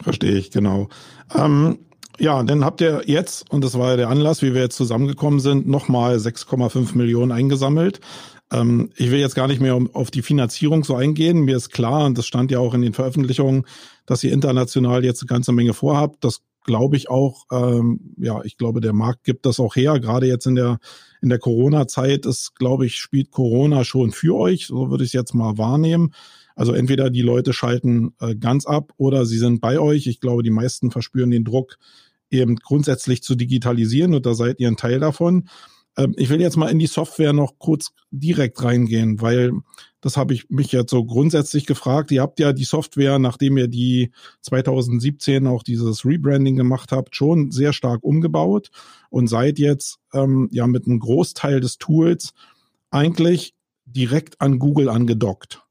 Verstehe 0.00 0.32
ich, 0.32 0.50
genau. 0.50 0.88
Ähm, 1.36 1.86
ja, 2.18 2.42
dann 2.42 2.64
habt 2.64 2.80
ihr 2.80 3.02
jetzt, 3.06 3.50
und 3.50 3.64
das 3.64 3.78
war 3.78 3.90
ja 3.90 3.96
der 3.96 4.08
Anlass, 4.08 4.42
wie 4.42 4.54
wir 4.54 4.62
jetzt 4.62 4.76
zusammengekommen 4.76 5.40
sind, 5.40 5.66
nochmal 5.66 6.16
6,5 6.16 6.96
Millionen 6.96 7.32
eingesammelt. 7.32 8.00
Ähm, 8.52 8.90
ich 8.96 9.10
will 9.10 9.18
jetzt 9.18 9.34
gar 9.34 9.48
nicht 9.48 9.60
mehr 9.60 9.78
auf 9.92 10.10
die 10.10 10.22
Finanzierung 10.22 10.84
so 10.84 10.94
eingehen. 10.94 11.40
Mir 11.40 11.56
ist 11.56 11.70
klar, 11.70 12.04
und 12.04 12.18
das 12.18 12.26
stand 12.26 12.50
ja 12.50 12.58
auch 12.58 12.74
in 12.74 12.82
den 12.82 12.92
Veröffentlichungen, 12.92 13.66
dass 14.06 14.22
ihr 14.22 14.32
international 14.32 15.04
jetzt 15.04 15.22
eine 15.22 15.28
ganze 15.28 15.52
Menge 15.52 15.72
vorhabt. 15.72 16.22
Das 16.24 16.42
glaube 16.64 16.96
ich 16.96 17.10
auch, 17.10 17.46
ähm, 17.50 18.14
ja, 18.18 18.42
ich 18.44 18.56
glaube, 18.56 18.80
der 18.80 18.92
Markt 18.92 19.24
gibt 19.24 19.46
das 19.46 19.58
auch 19.58 19.74
her. 19.74 19.98
Gerade 19.98 20.26
jetzt 20.26 20.46
in 20.46 20.54
der, 20.54 20.78
in 21.20 21.28
der 21.28 21.38
Corona-Zeit 21.38 22.26
ist, 22.26 22.54
glaube 22.54 22.86
ich, 22.86 22.96
spielt 22.96 23.30
Corona 23.30 23.84
schon 23.84 24.12
für 24.12 24.36
euch. 24.36 24.66
So 24.66 24.90
würde 24.90 25.04
ich 25.04 25.08
es 25.08 25.14
jetzt 25.14 25.34
mal 25.34 25.58
wahrnehmen. 25.58 26.14
Also 26.54 26.72
entweder 26.72 27.10
die 27.10 27.22
Leute 27.22 27.52
schalten 27.52 28.14
äh, 28.20 28.34
ganz 28.36 28.66
ab 28.66 28.92
oder 28.96 29.24
sie 29.24 29.38
sind 29.38 29.60
bei 29.60 29.78
euch. 29.78 30.06
Ich 30.06 30.20
glaube, 30.20 30.42
die 30.42 30.50
meisten 30.50 30.90
verspüren 30.90 31.30
den 31.30 31.44
Druck, 31.44 31.78
eben 32.30 32.56
grundsätzlich 32.56 33.22
zu 33.22 33.34
digitalisieren 33.34 34.14
und 34.14 34.26
da 34.26 34.34
seid 34.34 34.60
ihr 34.60 34.68
ein 34.68 34.76
Teil 34.76 35.00
davon. 35.00 35.48
Ähm, 35.96 36.14
ich 36.16 36.28
will 36.28 36.40
jetzt 36.40 36.56
mal 36.56 36.70
in 36.70 36.78
die 36.78 36.86
Software 36.86 37.32
noch 37.32 37.58
kurz 37.58 37.92
direkt 38.10 38.62
reingehen, 38.62 39.20
weil 39.20 39.52
das 40.00 40.16
habe 40.16 40.34
ich 40.34 40.50
mich 40.50 40.72
jetzt 40.72 40.90
so 40.90 41.04
grundsätzlich 41.04 41.64
gefragt. 41.64 42.10
Ihr 42.10 42.22
habt 42.22 42.40
ja 42.40 42.52
die 42.52 42.64
Software, 42.64 43.18
nachdem 43.18 43.56
ihr 43.56 43.68
die 43.68 44.10
2017 44.40 45.46
auch 45.46 45.62
dieses 45.62 46.04
Rebranding 46.04 46.56
gemacht 46.56 46.90
habt, 46.92 47.14
schon 47.14 47.52
sehr 47.52 47.72
stark 47.72 48.02
umgebaut 48.02 48.70
und 49.10 49.28
seid 49.28 49.58
jetzt 49.58 49.98
ähm, 50.12 50.48
ja 50.50 50.66
mit 50.66 50.86
einem 50.86 50.98
Großteil 50.98 51.60
des 51.60 51.78
Tools 51.78 52.34
eigentlich 52.90 53.54
direkt 53.86 54.40
an 54.40 54.58
Google 54.58 54.88
angedockt. 54.88 55.62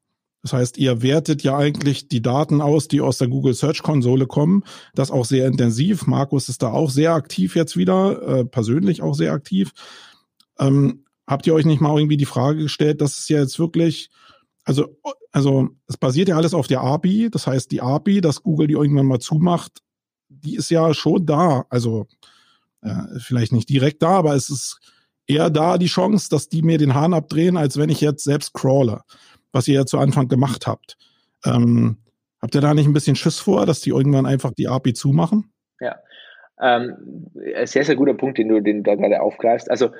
Das 0.42 0.52
heißt, 0.52 0.76
ihr 0.78 1.02
wertet 1.02 1.42
ja 1.44 1.56
eigentlich 1.56 2.08
die 2.08 2.20
Daten 2.20 2.60
aus, 2.60 2.88
die 2.88 3.00
aus 3.00 3.18
der 3.18 3.28
Google 3.28 3.54
Search 3.54 3.82
Konsole 3.82 4.26
kommen. 4.26 4.64
Das 4.94 5.12
auch 5.12 5.24
sehr 5.24 5.46
intensiv. 5.46 6.06
Markus 6.06 6.48
ist 6.48 6.62
da 6.62 6.72
auch 6.72 6.90
sehr 6.90 7.12
aktiv 7.12 7.54
jetzt 7.54 7.76
wieder, 7.76 8.40
äh, 8.40 8.44
persönlich 8.44 9.02
auch 9.02 9.14
sehr 9.14 9.32
aktiv. 9.32 9.70
Ähm, 10.58 11.04
habt 11.26 11.46
ihr 11.46 11.54
euch 11.54 11.64
nicht 11.64 11.80
mal 11.80 11.96
irgendwie 11.96 12.16
die 12.16 12.26
Frage 12.26 12.62
gestellt, 12.62 13.00
dass 13.00 13.18
es 13.18 13.28
ja 13.28 13.40
jetzt 13.40 13.58
wirklich, 13.58 14.10
also, 14.64 14.98
also 15.30 15.70
es 15.88 15.96
basiert 15.96 16.28
ja 16.28 16.36
alles 16.36 16.54
auf 16.54 16.66
der 16.66 16.82
API, 16.82 17.30
das 17.30 17.46
heißt, 17.46 17.70
die 17.70 17.80
API, 17.80 18.20
dass 18.20 18.42
Google 18.42 18.66
die 18.66 18.74
irgendwann 18.74 19.06
mal 19.06 19.20
zumacht, 19.20 19.80
die 20.28 20.56
ist 20.56 20.70
ja 20.70 20.94
schon 20.94 21.26
da. 21.26 21.64
Also 21.68 22.06
äh, 22.82 23.18
vielleicht 23.18 23.52
nicht 23.52 23.68
direkt 23.68 24.02
da, 24.02 24.10
aber 24.10 24.34
es 24.34 24.50
ist 24.50 24.80
eher 25.26 25.50
da 25.50 25.78
die 25.78 25.86
Chance, 25.86 26.28
dass 26.30 26.48
die 26.48 26.62
mir 26.62 26.78
den 26.78 26.94
Hahn 26.94 27.14
abdrehen, 27.14 27.56
als 27.56 27.78
wenn 27.78 27.90
ich 27.90 28.00
jetzt 28.00 28.24
selbst 28.24 28.54
crawle, 28.54 29.02
was 29.52 29.68
ihr 29.68 29.74
ja 29.74 29.86
zu 29.86 29.98
Anfang 29.98 30.28
gemacht 30.28 30.66
habt. 30.66 30.96
Ähm, 31.44 31.98
habt 32.40 32.54
ihr 32.54 32.60
da 32.60 32.74
nicht 32.74 32.86
ein 32.86 32.92
bisschen 32.92 33.16
Schiss 33.16 33.38
vor, 33.38 33.66
dass 33.66 33.80
die 33.80 33.90
irgendwann 33.90 34.26
einfach 34.26 34.52
die 34.52 34.68
API 34.68 34.94
zumachen? 34.94 35.52
Ja, 35.80 35.96
ähm, 36.60 37.28
sehr, 37.64 37.84
sehr 37.84 37.96
guter 37.96 38.14
Punkt, 38.14 38.38
den 38.38 38.48
du, 38.48 38.60
den 38.60 38.82
da 38.82 38.94
gerade 38.94 39.20
aufgreifst. 39.20 39.70
Also 39.70 39.90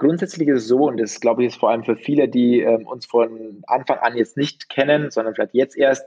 Grundsätzlich 0.00 0.48
ist 0.48 0.62
es 0.62 0.68
so, 0.68 0.88
und 0.88 0.96
das 0.96 1.20
glaube 1.20 1.42
ich 1.42 1.48
ist 1.48 1.60
vor 1.60 1.68
allem 1.68 1.84
für 1.84 1.94
viele, 1.94 2.26
die 2.26 2.60
ähm, 2.60 2.86
uns 2.86 3.04
von 3.04 3.62
Anfang 3.66 3.98
an 3.98 4.16
jetzt 4.16 4.34
nicht 4.34 4.70
kennen, 4.70 5.10
sondern 5.10 5.34
vielleicht 5.34 5.52
jetzt 5.52 5.76
erst, 5.76 6.06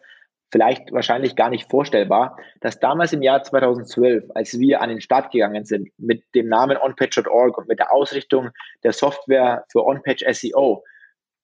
vielleicht 0.51 0.91
wahrscheinlich 0.91 1.35
gar 1.35 1.51
nicht 1.51 1.69
vorstellbar, 1.69 2.35
dass 2.59 2.79
damals 2.79 3.13
im 3.13 3.21
Jahr 3.21 3.43
2012, 3.43 4.31
als 4.33 4.57
wir 4.57 4.81
an 4.81 4.89
den 4.89 4.99
Start 4.99 5.31
gegangen 5.31 5.65
sind 5.65 5.91
mit 5.99 6.23
dem 6.33 6.47
Namen 6.47 6.77
onpage.org 6.77 7.55
und 7.55 7.67
mit 7.67 7.77
der 7.77 7.93
Ausrichtung 7.93 8.49
der 8.83 8.93
Software 8.93 9.63
für 9.71 9.85
OnPage 9.85 10.25
SEO, 10.33 10.83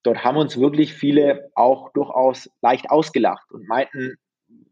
dort 0.02 0.24
haben 0.24 0.38
uns 0.38 0.60
wirklich 0.60 0.96
viele 0.96 1.52
auch 1.54 1.92
durchaus 1.94 2.50
leicht 2.64 2.90
ausgelacht 2.90 3.52
und 3.52 3.68
meinten, 3.68 4.16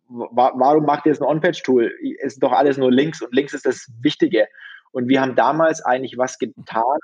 warum 0.07 0.86
macht 0.86 1.05
ihr 1.05 1.11
jetzt 1.11 1.21
ein 1.21 1.28
OnPage-Tool? 1.28 1.93
Ist 2.23 2.41
doch 2.41 2.53
alles 2.53 2.78
nur 2.78 2.91
Links 2.91 3.21
und 3.21 3.36
Links 3.36 3.53
ist 3.53 3.67
das 3.67 3.88
Wichtige. 4.01 4.47
Und 4.91 5.09
wir 5.09 5.21
haben 5.21 5.36
damals 5.36 5.86
eigentlich 5.86 6.17
was 6.17 6.39
getan, 6.39 6.97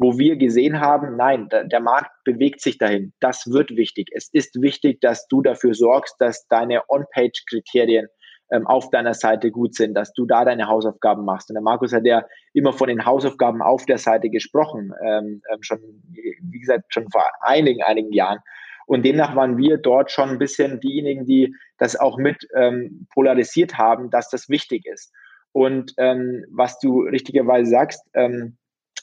wo 0.00 0.18
wir 0.18 0.36
gesehen 0.36 0.80
haben, 0.80 1.16
nein, 1.16 1.50
der 1.50 1.80
Markt 1.80 2.10
bewegt 2.24 2.62
sich 2.62 2.78
dahin. 2.78 3.12
Das 3.20 3.46
wird 3.52 3.76
wichtig. 3.76 4.08
Es 4.14 4.30
ist 4.32 4.60
wichtig, 4.62 5.02
dass 5.02 5.28
du 5.28 5.42
dafür 5.42 5.74
sorgst, 5.74 6.16
dass 6.18 6.48
deine 6.48 6.88
On-Page-Kriterien 6.88 8.08
ähm, 8.50 8.66
auf 8.66 8.88
deiner 8.88 9.12
Seite 9.12 9.50
gut 9.50 9.74
sind, 9.74 9.92
dass 9.92 10.14
du 10.14 10.24
da 10.24 10.46
deine 10.46 10.68
Hausaufgaben 10.68 11.26
machst. 11.26 11.50
Und 11.50 11.54
der 11.54 11.62
Markus 11.62 11.92
hat 11.92 12.06
ja 12.06 12.24
immer 12.54 12.72
von 12.72 12.88
den 12.88 13.04
Hausaufgaben 13.04 13.60
auf 13.60 13.84
der 13.84 13.98
Seite 13.98 14.30
gesprochen, 14.30 14.90
ähm, 15.06 15.42
ähm, 15.52 15.58
schon, 15.60 15.80
wie 16.10 16.60
gesagt, 16.60 16.94
schon 16.94 17.10
vor 17.10 17.24
einigen, 17.42 17.82
einigen 17.82 18.12
Jahren. 18.12 18.38
Und 18.86 19.04
demnach 19.04 19.36
waren 19.36 19.58
wir 19.58 19.76
dort 19.76 20.10
schon 20.10 20.30
ein 20.30 20.38
bisschen 20.38 20.80
diejenigen, 20.80 21.26
die 21.26 21.54
das 21.76 21.94
auch 21.94 22.16
mit 22.16 22.48
ähm, 22.56 23.06
polarisiert 23.12 23.76
haben, 23.76 24.08
dass 24.08 24.30
das 24.30 24.48
wichtig 24.48 24.86
ist. 24.86 25.12
Und 25.52 25.92
ähm, 25.98 26.46
was 26.50 26.78
du 26.78 27.02
richtigerweise 27.02 27.70
sagst, 27.70 28.02
ähm, 28.14 28.56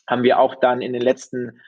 haben 0.07 0.23
wir 0.23 0.39
auch 0.39 0.55
dann 0.55 0.81
in 0.81 0.93
den 0.93 1.01
letzten 1.01 1.59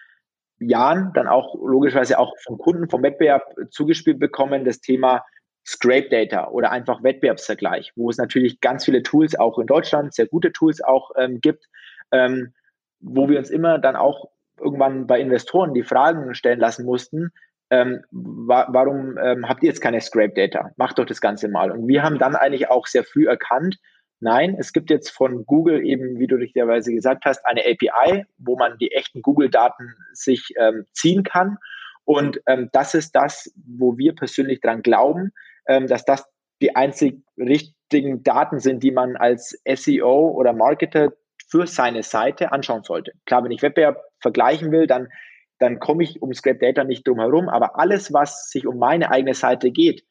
Jahren 0.59 1.11
dann 1.13 1.27
auch 1.27 1.55
logischerweise 1.55 2.19
auch 2.19 2.33
von 2.43 2.57
Kunden 2.57 2.89
vom 2.89 3.03
Wettbewerb 3.03 3.43
zugespielt 3.69 4.19
bekommen, 4.19 4.65
das 4.65 4.81
Thema 4.81 5.23
Scrape 5.65 6.09
Data 6.09 6.49
oder 6.49 6.71
einfach 6.71 7.03
Wettbewerbsvergleich, 7.03 7.93
wo 7.95 8.09
es 8.09 8.17
natürlich 8.17 8.59
ganz 8.59 8.85
viele 8.85 9.03
Tools 9.03 9.37
auch 9.37 9.59
in 9.59 9.67
Deutschland, 9.67 10.13
sehr 10.13 10.27
gute 10.27 10.51
Tools 10.51 10.81
auch 10.81 11.11
ähm, 11.17 11.41
gibt, 11.41 11.65
ähm, 12.11 12.53
wo 12.99 13.29
wir 13.29 13.37
uns 13.37 13.49
immer 13.49 13.77
dann 13.77 13.95
auch 13.95 14.29
irgendwann 14.59 15.07
bei 15.07 15.19
Investoren 15.19 15.73
die 15.73 15.83
Fragen 15.83 16.33
stellen 16.33 16.59
lassen 16.59 16.85
mussten, 16.85 17.31
ähm, 17.69 18.03
wa 18.11 18.67
warum 18.69 19.17
ähm, 19.21 19.47
habt 19.47 19.63
ihr 19.63 19.69
jetzt 19.69 19.81
keine 19.81 20.01
Scrape 20.01 20.33
Data? 20.33 20.71
Macht 20.75 20.97
doch 20.97 21.05
das 21.05 21.21
Ganze 21.21 21.47
mal. 21.47 21.71
Und 21.71 21.87
wir 21.87 22.03
haben 22.03 22.17
dann 22.17 22.35
eigentlich 22.35 22.69
auch 22.69 22.87
sehr 22.87 23.03
früh 23.03 23.27
erkannt, 23.27 23.77
Nein, 24.21 24.55
es 24.59 24.73
gibt 24.73 24.89
jetzt 24.89 25.09
von 25.09 25.45
Google 25.45 25.85
eben, 25.85 26.19
wie 26.19 26.27
du 26.27 26.35
richtigerweise 26.35 26.91
gesagt 26.93 27.23
hast, 27.25 27.45
eine 27.45 27.61
API, 27.61 28.25
wo 28.37 28.57
man 28.57 28.77
die 28.77 28.91
echten 28.91 29.21
Google-Daten 29.21 29.95
sich 30.13 30.53
ähm, 30.57 30.85
ziehen 30.93 31.23
kann. 31.23 31.57
Und 32.03 32.41
ähm, 32.47 32.69
das 32.73 32.95
ist 32.95 33.15
das, 33.15 33.53
wo 33.55 33.97
wir 33.97 34.15
persönlich 34.15 34.59
dran 34.59 34.81
glauben, 34.81 35.31
ähm, 35.67 35.87
dass 35.87 36.03
das 36.03 36.25
die 36.61 36.75
einzig 36.75 37.23
richtigen 37.37 38.23
Daten 38.23 38.59
sind, 38.59 38.83
die 38.83 38.91
man 38.91 39.15
als 39.15 39.57
SEO 39.65 40.29
oder 40.31 40.51
Marketer 40.51 41.13
für 41.47 41.65
seine 41.65 42.03
Seite 42.03 42.51
anschauen 42.51 42.83
sollte. 42.83 43.13
Klar, 43.25 43.43
wenn 43.43 43.51
ich 43.51 43.61
Wettbewerb 43.61 44.03
vergleichen 44.19 44.71
will, 44.71 44.85
dann, 44.85 45.07
dann 45.59 45.79
komme 45.79 46.03
ich 46.03 46.21
um 46.21 46.33
Scrap 46.33 46.59
Data 46.59 46.83
nicht 46.83 47.07
drum 47.07 47.19
herum. 47.19 47.47
Aber 47.47 47.79
alles, 47.79 48.11
was 48.13 48.49
sich 48.49 48.67
um 48.67 48.77
meine 48.77 49.11
eigene 49.11 49.33
Seite 49.33 49.71
geht, 49.71 50.03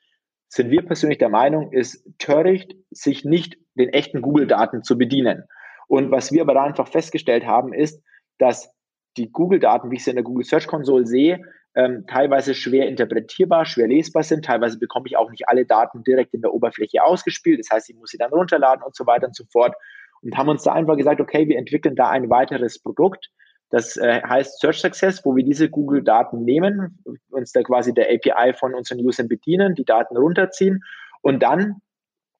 sind 0.49 0.71
wir 0.71 0.83
persönlich 0.83 1.19
der 1.19 1.29
Meinung, 1.29 1.73
ist 1.73 2.03
töricht, 2.19 2.75
sich 2.91 3.25
nicht 3.25 3.59
den 3.79 3.91
echten 3.91 4.23
Google-Daten 4.23 4.83
zu 4.83 4.99
bedienen. 4.99 5.45
Und 5.87 6.11
was 6.11 6.33
wir 6.33 6.43
aber 6.43 6.55
da 6.55 6.65
einfach 6.65 6.89
festgestellt 6.89 7.47
haben, 7.47 7.73
ist, 7.73 8.03
dass 8.39 8.71
die 9.17 9.33
Google-Daten, 9.33 9.91
wie 9.91 9.97
ich 9.97 10.05
sie 10.05 10.11
in 10.11 10.17
der 10.17 10.25
Google 10.25 10.45
Search 10.45 10.67
Console 10.67 11.07
sehe, 11.07 11.41
ähm, 11.75 12.05
teilweise 12.07 12.55
schwer 12.55 12.89
interpretierbar, 12.89 13.65
schwer 13.65 13.89
lesbar 13.89 14.23
sind. 14.23 14.45
Teilweise 14.45 14.79
bekomme 14.79 15.07
ich 15.07 15.17
auch 15.17 15.31
nicht 15.31 15.49
alle 15.49 15.65
Daten 15.65 16.03
direkt 16.03 16.35
in 16.35 16.41
der 16.41 16.53
Oberfläche 16.53 17.03
ausgespielt. 17.03 17.61
Das 17.61 17.71
heißt, 17.71 17.91
ich 17.91 17.97
muss 17.97 18.11
sie 18.11 18.19
dann 18.19 18.33
runterladen 18.33 18.83
und 18.83 18.97
so 18.97 19.07
weiter 19.07 19.27
und 19.27 19.37
so 19.37 19.45
fort. 19.51 19.75
Und 20.23 20.37
haben 20.37 20.49
uns 20.49 20.65
da 20.65 20.73
einfach 20.73 20.97
gesagt, 20.97 21.21
okay, 21.21 21.49
wir 21.49 21.57
entwickeln 21.57 21.95
da 21.95 22.09
ein 22.09 22.29
weiteres 22.31 22.81
Produkt. 22.81 23.31
Das 23.71 23.97
äh, 23.97 24.23
heißt 24.23 24.61
Search 24.61 24.81
Success, 24.81 25.25
wo 25.25 25.37
wir 25.37 25.45
diese 25.45 25.69
Google-Daten 25.69 26.43
nehmen, 26.43 26.99
uns 27.31 27.53
da 27.53 27.63
quasi 27.63 27.93
der 27.93 28.09
API 28.11 28.55
von 28.55 28.75
unseren 28.75 28.99
Usern 29.01 29.29
bedienen, 29.29 29.75
die 29.75 29.85
Daten 29.85 30.17
runterziehen 30.17 30.83
und 31.21 31.43
dann 31.43 31.77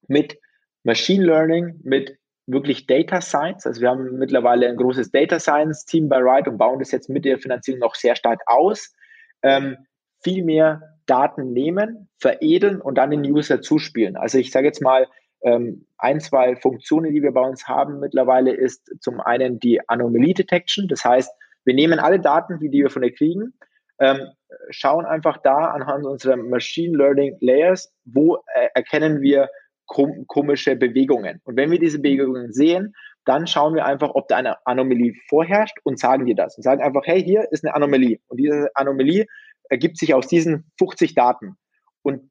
mit 0.09 0.39
Machine 0.85 1.25
Learning, 1.25 1.81
mit 1.83 2.19
wirklich 2.47 2.87
Data 2.87 3.21
Science. 3.21 3.67
Also 3.67 3.81
wir 3.81 3.91
haben 3.91 4.19
mittlerweile 4.19 4.69
ein 4.69 4.77
großes 4.77 5.11
Data 5.11 5.39
Science 5.39 5.85
Team 5.85 6.09
bei 6.09 6.19
Ride 6.19 6.51
und 6.51 6.59
bauen 6.59 6.79
das 6.79 6.91
jetzt 6.93 7.09
mit 7.09 7.25
der 7.25 7.39
Finanzierung 7.39 7.81
noch 7.81 7.95
sehr 7.95 8.17
stark 8.17 8.41
aus. 8.47 8.95
Ähm, 9.43 9.77
viel 10.23 10.45
mehr 10.45 10.83
Daten 11.07 11.53
nehmen, 11.53 12.09
veredeln 12.19 12.81
und 12.81 12.97
dann 12.97 13.11
den 13.11 13.23
User 13.23 13.61
zuspielen. 13.61 14.17
Also 14.17 14.39
ich 14.39 14.51
sage 14.51 14.67
jetzt 14.67 14.83
mal, 14.83 15.07
ähm, 15.43 15.87
ein, 15.99 16.21
zwei 16.21 16.57
Funktionen, 16.57 17.13
die 17.13 17.23
wir 17.23 17.33
bei 17.33 17.43
uns 17.43 17.69
haben 17.69 18.01
mittlerweile, 18.01 18.53
ist 18.53 18.91
zum 19.01 19.21
einen 19.21 19.61
die 19.61 19.87
Anomalie 19.89 20.35
Detection. 20.35 20.89
Das 20.89 21.05
heißt, 21.05 21.31
wir 21.65 21.75
nehmen 21.75 21.99
alle 21.99 22.19
Daten, 22.19 22.59
die, 22.59 22.73
wir 22.73 22.91
von 22.91 23.03
dir 23.03 23.13
kriegen, 23.13 23.55
ähm, 24.01 24.29
schauen 24.71 25.05
einfach 25.05 25.39
da 25.39 25.67
anhand 25.67 26.07
unserer 26.07 26.37
Machine 26.37 26.97
Learning 26.97 27.37
Layers, 27.41 27.93
wo 28.05 28.37
äh, 28.55 28.69
erkennen 28.75 29.21
wir 29.21 29.49
komische 29.89 30.77
Bewegungen. 30.77 31.41
Und 31.45 31.57
wenn 31.57 31.71
wir 31.71 31.79
diese 31.79 31.99
Bewegungen 31.99 32.53
sehen, 32.53 32.95
dann 33.25 33.47
schauen 33.47 33.75
wir 33.75 33.85
einfach, 33.85 34.11
ob 34.15 34.29
da 34.29 34.37
eine 34.37 34.67
Anomalie 34.67 35.15
vorherrscht 35.29 35.77
und 35.85 35.99
sagen 35.99 36.27
dir 36.27 36.35
das. 36.35 36.57
Und 36.57 36.63
sagen 36.63 36.83
einfach, 36.83 37.03
hey, 37.05 37.23
hier 37.23 37.51
ist 37.51 37.65
eine 37.65 37.75
Anomalie. 37.75 38.21
Und 38.29 38.39
diese 38.39 38.71
Anomalie 38.75 39.27
ergibt 39.69 39.99
sich 39.99 40.15
aus 40.15 40.29
diesen 40.29 40.71
50 40.79 41.15
Daten. 41.15 41.57
Und 42.03 42.31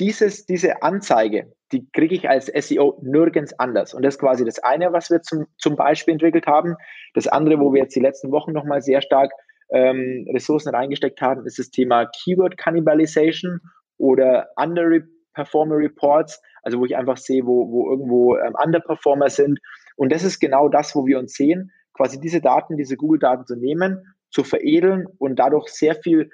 dieses, 0.00 0.44
diese 0.46 0.82
Anzeige, 0.82 1.52
die 1.72 1.88
kriege 1.92 2.14
ich 2.14 2.28
als 2.28 2.46
SEO 2.46 2.98
nirgends 3.02 3.58
anders. 3.58 3.94
Und 3.94 4.02
das 4.02 4.14
ist 4.14 4.20
quasi 4.20 4.44
das 4.44 4.58
eine, 4.58 4.92
was 4.92 5.10
wir 5.10 5.22
zum, 5.22 5.46
zum 5.56 5.76
Beispiel 5.76 6.12
entwickelt 6.12 6.46
haben. 6.46 6.76
Das 7.14 7.28
andere, 7.28 7.60
wo 7.60 7.72
wir 7.72 7.82
jetzt 7.82 7.94
die 7.94 8.00
letzten 8.00 8.32
Wochen 8.32 8.52
nochmal 8.52 8.82
sehr 8.82 9.02
stark 9.02 9.30
ähm, 9.70 10.26
Ressourcen 10.32 10.74
reingesteckt 10.74 11.20
haben, 11.20 11.46
ist 11.46 11.58
das 11.58 11.70
Thema 11.70 12.06
Keyword 12.06 12.56
Cannibalization 12.56 13.60
oder 13.98 14.48
Underperformer 14.56 15.76
Reports 15.76 16.40
also 16.68 16.80
wo 16.80 16.84
ich 16.84 16.96
einfach 16.98 17.16
sehe, 17.16 17.46
wo, 17.46 17.70
wo 17.70 17.90
irgendwo 17.90 18.36
ähm, 18.36 18.54
Underperformer 18.62 19.30
sind. 19.30 19.58
Und 19.96 20.12
das 20.12 20.22
ist 20.22 20.38
genau 20.38 20.68
das, 20.68 20.94
wo 20.94 21.06
wir 21.06 21.18
uns 21.18 21.32
sehen, 21.32 21.72
quasi 21.94 22.20
diese 22.20 22.42
Daten, 22.42 22.76
diese 22.76 22.98
Google-Daten 22.98 23.46
zu 23.46 23.56
nehmen, 23.56 24.14
zu 24.30 24.44
veredeln 24.44 25.06
und 25.16 25.38
dadurch 25.38 25.68
sehr 25.68 25.94
viel 25.94 26.30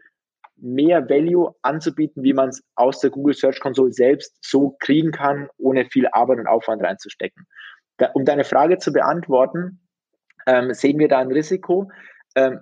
mehr 0.57 1.09
Value 1.09 1.55
anzubieten, 1.63 2.25
wie 2.25 2.33
man 2.33 2.49
es 2.49 2.65
aus 2.75 2.99
der 2.99 3.11
Google 3.11 3.35
Search 3.35 3.61
Console 3.61 3.93
selbst 3.93 4.37
so 4.45 4.77
kriegen 4.81 5.13
kann, 5.13 5.49
ohne 5.57 5.85
viel 5.85 6.09
Arbeit 6.09 6.41
und 6.41 6.49
Aufwand 6.49 6.83
reinzustecken. 6.83 7.47
Da, 7.99 8.11
um 8.15 8.25
deine 8.25 8.43
Frage 8.43 8.79
zu 8.79 8.93
beantworten, 8.93 9.87
ähm, 10.49 10.75
sehen 10.75 10.99
wir 10.99 11.07
da 11.07 11.21
ein 11.21 11.31
Risiko? 11.31 11.93
Ähm, 12.35 12.59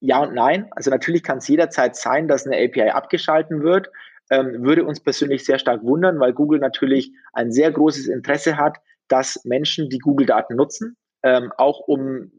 ja 0.00 0.18
und 0.18 0.34
nein. 0.34 0.66
Also 0.72 0.90
natürlich 0.90 1.22
kann 1.22 1.38
es 1.38 1.46
jederzeit 1.46 1.94
sein, 1.94 2.26
dass 2.26 2.48
eine 2.48 2.56
API 2.56 2.90
abgeschalten 2.90 3.62
wird 3.62 3.90
ähm, 4.32 4.64
würde 4.64 4.84
uns 4.84 5.00
persönlich 5.00 5.44
sehr 5.44 5.58
stark 5.58 5.82
wundern, 5.82 6.18
weil 6.18 6.32
Google 6.32 6.58
natürlich 6.58 7.12
ein 7.34 7.52
sehr 7.52 7.70
großes 7.70 8.06
Interesse 8.06 8.56
hat, 8.56 8.78
dass 9.08 9.44
Menschen 9.44 9.90
die 9.90 9.98
Google-Daten 9.98 10.56
nutzen, 10.56 10.96
ähm, 11.22 11.52
auch 11.58 11.80
um 11.80 12.32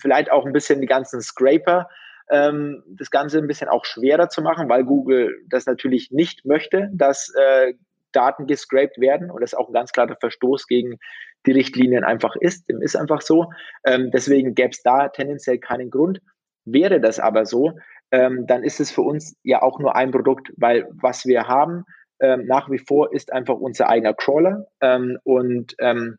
vielleicht 0.00 0.32
auch 0.32 0.46
ein 0.46 0.52
bisschen 0.54 0.80
die 0.80 0.86
ganzen 0.86 1.20
Scraper 1.20 1.88
ähm, 2.30 2.82
das 2.86 3.10
Ganze 3.10 3.38
ein 3.38 3.46
bisschen 3.46 3.68
auch 3.68 3.84
schwerer 3.84 4.28
zu 4.28 4.42
machen, 4.42 4.68
weil 4.68 4.84
Google 4.84 5.42
das 5.48 5.66
natürlich 5.66 6.10
nicht 6.10 6.44
möchte, 6.44 6.90
dass 6.92 7.32
äh, 7.34 7.74
Daten 8.12 8.46
gescraped 8.46 8.98
werden 8.98 9.30
und 9.30 9.42
das 9.42 9.54
auch 9.54 9.68
ein 9.68 9.74
ganz 9.74 9.92
klarer 9.92 10.16
Verstoß 10.16 10.66
gegen 10.66 10.98
die 11.46 11.52
Richtlinien 11.52 12.04
einfach 12.04 12.36
ist. 12.36 12.68
Dem 12.68 12.80
ist 12.82 12.96
einfach 12.96 13.20
so. 13.20 13.50
Ähm, 13.84 14.10
deswegen 14.12 14.54
gäbe 14.54 14.70
es 14.70 14.82
da 14.82 15.08
tendenziell 15.08 15.58
keinen 15.58 15.90
Grund. 15.90 16.20
Wäre 16.64 17.00
das 17.00 17.20
aber 17.20 17.46
so, 17.46 17.78
ähm, 18.10 18.46
dann 18.46 18.62
ist 18.62 18.80
es 18.80 18.90
für 18.90 19.02
uns 19.02 19.36
ja 19.42 19.62
auch 19.62 19.78
nur 19.78 19.96
ein 19.96 20.10
Produkt, 20.10 20.52
weil 20.56 20.88
was 20.90 21.26
wir 21.26 21.48
haben 21.48 21.84
ähm, 22.20 22.46
nach 22.46 22.70
wie 22.70 22.78
vor 22.78 23.12
ist 23.12 23.32
einfach 23.32 23.54
unser 23.54 23.88
eigener 23.88 24.14
Crawler 24.14 24.66
ähm, 24.80 25.18
und 25.24 25.74
ähm, 25.78 26.18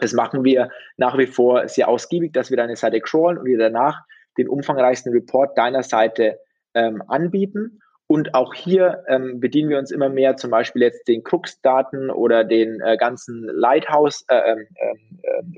das 0.00 0.12
machen 0.12 0.44
wir 0.44 0.70
nach 0.96 1.16
wie 1.18 1.26
vor 1.26 1.68
sehr 1.68 1.88
ausgiebig, 1.88 2.32
dass 2.32 2.50
wir 2.50 2.56
deine 2.56 2.76
Seite 2.76 3.00
crawlen 3.00 3.38
und 3.38 3.44
wir 3.44 3.58
danach 3.58 4.00
den 4.38 4.48
umfangreichsten 4.48 5.12
Report 5.12 5.56
deiner 5.56 5.82
Seite 5.82 6.38
ähm, 6.74 7.02
anbieten. 7.06 7.80
Und 8.06 8.34
auch 8.34 8.54
hier 8.54 9.04
ähm, 9.06 9.38
bedienen 9.38 9.68
wir 9.68 9.78
uns 9.78 9.92
immer 9.92 10.08
mehr 10.08 10.36
zum 10.36 10.50
Beispiel 10.50 10.82
jetzt 10.82 11.06
den 11.06 11.22
Crux-Daten 11.22 12.10
oder 12.10 12.42
den 12.42 12.80
äh, 12.80 12.96
ganzen 12.96 13.44
Lighthouse 13.44 14.24
äh, 14.28 14.56
äh, 14.56 14.56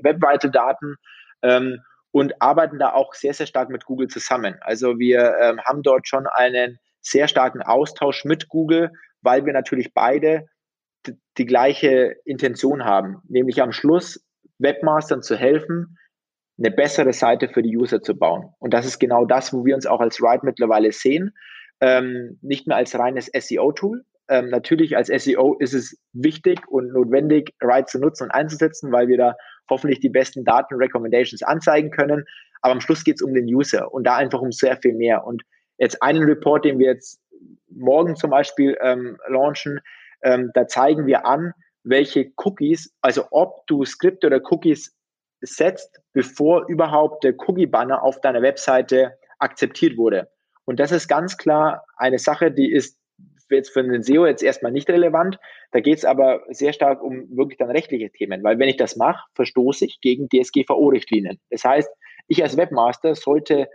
Webvital-Daten. 0.03 0.95
Ähm, 1.41 1.79
und 2.13 2.39
arbeiten 2.41 2.77
da 2.77 2.93
auch 2.93 3.15
sehr, 3.15 3.33
sehr 3.33 3.47
stark 3.47 3.69
mit 3.69 3.85
Google 3.85 4.07
zusammen. 4.07 4.55
Also 4.61 4.99
wir 4.99 5.35
ähm, 5.41 5.59
haben 5.65 5.81
dort 5.81 6.07
schon 6.07 6.27
einen 6.27 6.77
sehr 7.01 7.27
starken 7.27 7.63
Austausch 7.63 8.23
mit 8.23 8.49
Google, 8.49 8.91
weil 9.21 9.45
wir 9.45 9.53
natürlich 9.53 9.93
beide 9.95 10.45
die 11.37 11.45
gleiche 11.45 12.15
Intention 12.23 12.85
haben, 12.85 13.23
nämlich 13.27 13.61
am 13.61 13.71
Schluss 13.71 14.23
Webmastern 14.59 15.23
zu 15.23 15.35
helfen, 15.35 15.97
eine 16.59 16.69
bessere 16.69 17.13
Seite 17.13 17.49
für 17.49 17.63
die 17.63 17.75
User 17.75 18.03
zu 18.03 18.15
bauen. 18.15 18.53
Und 18.59 18.75
das 18.75 18.85
ist 18.85 18.99
genau 18.99 19.25
das, 19.25 19.51
wo 19.51 19.65
wir 19.65 19.73
uns 19.73 19.87
auch 19.87 19.99
als 19.99 20.21
Ride 20.21 20.45
mittlerweile 20.45 20.91
sehen. 20.91 21.33
Ähm, 21.81 22.37
nicht 22.43 22.67
mehr 22.67 22.77
als 22.77 22.97
reines 22.97 23.25
SEO-Tool. 23.25 24.05
Ähm, 24.29 24.49
natürlich 24.49 24.95
als 24.95 25.07
SEO 25.07 25.55
ist 25.59 25.73
es 25.73 25.99
wichtig 26.13 26.59
und 26.67 26.93
notwendig, 26.93 27.55
Ride 27.59 27.85
zu 27.85 27.99
nutzen 27.99 28.25
und 28.25 28.31
einzusetzen, 28.31 28.91
weil 28.91 29.07
wir 29.07 29.17
da 29.17 29.35
hoffentlich 29.69 29.99
die 29.99 30.09
besten 30.09 30.43
Daten 30.43 30.75
Recommendations 30.75 31.43
anzeigen 31.43 31.91
können. 31.91 32.25
Aber 32.61 32.73
am 32.73 32.81
Schluss 32.81 33.03
geht 33.03 33.15
es 33.15 33.21
um 33.21 33.33
den 33.33 33.45
User 33.45 33.93
und 33.93 34.05
da 34.05 34.15
einfach 34.15 34.41
um 34.41 34.51
sehr 34.51 34.77
viel 34.77 34.93
mehr. 34.93 35.25
Und 35.25 35.43
jetzt 35.77 36.01
einen 36.01 36.23
Report, 36.23 36.65
den 36.65 36.79
wir 36.79 36.87
jetzt 36.87 37.19
morgen 37.69 38.15
zum 38.15 38.29
Beispiel 38.29 38.77
ähm, 38.81 39.17
launchen, 39.27 39.79
ähm, 40.23 40.51
da 40.53 40.67
zeigen 40.67 41.05
wir 41.05 41.25
an, 41.25 41.53
welche 41.83 42.31
Cookies, 42.37 42.93
also 43.01 43.25
ob 43.31 43.67
du 43.67 43.83
Skripte 43.83 44.27
oder 44.27 44.41
Cookies 44.49 44.95
setzt, 45.41 46.01
bevor 46.13 46.67
überhaupt 46.69 47.23
der 47.23 47.33
Cookie-Banner 47.37 48.01
auf 48.01 48.21
deiner 48.21 48.41
Webseite 48.41 49.17
akzeptiert 49.39 49.97
wurde. 49.97 50.29
Und 50.65 50.79
das 50.79 50.93
ist 50.93 51.09
ganz 51.09 51.37
klar 51.37 51.85
eine 51.97 52.19
Sache, 52.19 52.51
die 52.51 52.71
ist 52.71 52.97
jetzt 53.55 53.69
für 53.69 53.83
den 53.83 54.03
SEO 54.03 54.25
jetzt 54.25 54.43
erstmal 54.43 54.71
nicht 54.71 54.89
relevant. 54.89 55.39
Da 55.71 55.79
geht 55.79 55.97
es 55.97 56.05
aber 56.05 56.43
sehr 56.49 56.73
stark 56.73 57.01
um 57.01 57.27
wirklich 57.35 57.57
dann 57.57 57.71
rechtliche 57.71 58.11
Themen, 58.11 58.43
weil 58.43 58.59
wenn 58.59 58.69
ich 58.69 58.77
das 58.77 58.95
mache, 58.95 59.23
verstoße 59.35 59.85
ich 59.85 60.01
gegen 60.01 60.29
DSGVO-Richtlinien. 60.29 61.39
Das 61.49 61.63
heißt, 61.63 61.89
ich 62.27 62.43
als 62.43 62.57
Webmaster 62.57 63.15
sollte 63.15 63.67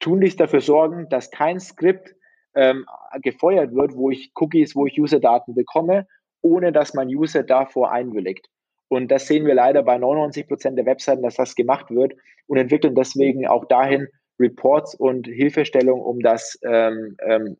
tunlichst 0.00 0.40
dafür 0.40 0.60
sorgen, 0.60 1.08
dass 1.08 1.30
kein 1.30 1.60
Skript 1.60 2.14
ähm, 2.54 2.86
gefeuert 3.22 3.74
wird, 3.74 3.94
wo 3.94 4.10
ich 4.10 4.32
Cookies, 4.34 4.74
wo 4.74 4.86
ich 4.86 4.98
User-Daten 4.98 5.54
bekomme, 5.54 6.06
ohne 6.40 6.72
dass 6.72 6.94
mein 6.94 7.08
User 7.08 7.42
davor 7.42 7.92
einwilligt. 7.92 8.48
Und 8.88 9.10
das 9.10 9.26
sehen 9.26 9.46
wir 9.46 9.54
leider 9.54 9.82
bei 9.82 9.98
99 9.98 10.48
Prozent 10.48 10.78
der 10.78 10.86
Webseiten, 10.86 11.22
dass 11.22 11.36
das 11.36 11.54
gemacht 11.54 11.90
wird 11.90 12.14
und 12.46 12.56
entwickeln 12.56 12.94
deswegen 12.94 13.46
auch 13.46 13.66
dahin 13.66 14.08
Reports 14.40 14.94
und 14.94 15.26
Hilfestellung, 15.26 16.00
um 16.00 16.20
das 16.20 16.58
ähm, 16.62 17.16
ähm, 17.20 17.56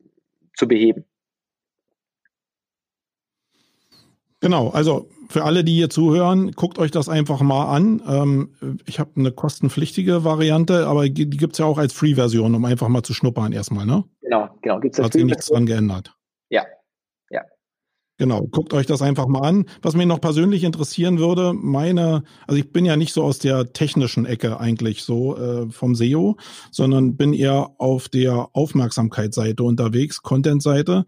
zu 0.56 0.66
beheben. 0.66 1.04
Genau, 4.40 4.68
also 4.68 5.08
für 5.28 5.44
alle, 5.44 5.64
die 5.64 5.74
hier 5.74 5.90
zuhören, 5.90 6.52
guckt 6.52 6.78
euch 6.78 6.90
das 6.90 7.08
einfach 7.08 7.40
mal 7.40 7.66
an. 7.74 8.02
Ähm, 8.08 8.78
ich 8.86 9.00
habe 9.00 9.10
eine 9.16 9.32
kostenpflichtige 9.32 10.24
Variante, 10.24 10.86
aber 10.86 11.08
die 11.08 11.28
gibt's 11.28 11.58
ja 11.58 11.66
auch 11.66 11.78
als 11.78 11.92
Free-Version, 11.92 12.54
um 12.54 12.64
einfach 12.64 12.88
mal 12.88 13.02
zu 13.02 13.14
schnuppern 13.14 13.52
erstmal, 13.52 13.84
ne? 13.84 14.04
Genau, 14.22 14.48
genau. 14.62 14.80
Gibt's 14.80 14.98
Hat 14.98 15.12
sich 15.12 15.24
nichts 15.24 15.46
dran 15.46 15.66
geändert. 15.66 16.14
Ja, 16.50 16.64
ja. 17.30 17.42
Genau, 18.16 18.42
guckt 18.42 18.72
euch 18.74 18.86
das 18.86 19.02
einfach 19.02 19.26
mal 19.26 19.46
an. 19.46 19.66
Was 19.82 19.94
mich 19.94 20.06
noch 20.06 20.20
persönlich 20.20 20.64
interessieren 20.64 21.18
würde, 21.18 21.52
meine, 21.52 22.22
also 22.46 22.58
ich 22.58 22.72
bin 22.72 22.84
ja 22.84 22.96
nicht 22.96 23.12
so 23.12 23.24
aus 23.24 23.40
der 23.40 23.72
technischen 23.72 24.24
Ecke 24.24 24.60
eigentlich 24.60 25.02
so 25.02 25.36
äh, 25.36 25.70
vom 25.70 25.94
SEO, 25.94 26.36
sondern 26.70 27.16
bin 27.16 27.32
eher 27.32 27.72
auf 27.78 28.08
der 28.08 28.48
Aufmerksamkeitsseite 28.52 29.62
unterwegs, 29.62 30.22
Content-Seite. 30.22 31.06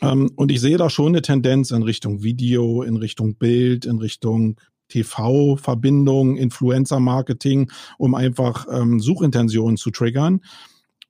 Ähm, 0.00 0.30
und 0.36 0.50
ich 0.50 0.60
sehe 0.60 0.76
da 0.76 0.88
schon 0.90 1.08
eine 1.08 1.22
Tendenz 1.22 1.70
in 1.70 1.82
Richtung 1.82 2.22
Video, 2.22 2.82
in 2.82 2.96
Richtung 2.96 3.34
Bild, 3.36 3.84
in 3.84 3.98
Richtung 3.98 4.56
TV-Verbindung, 4.88 6.36
Influencer-Marketing, 6.36 7.70
um 7.98 8.14
einfach 8.14 8.66
ähm, 8.70 9.00
Suchintentionen 9.00 9.76
zu 9.76 9.90
triggern. 9.90 10.42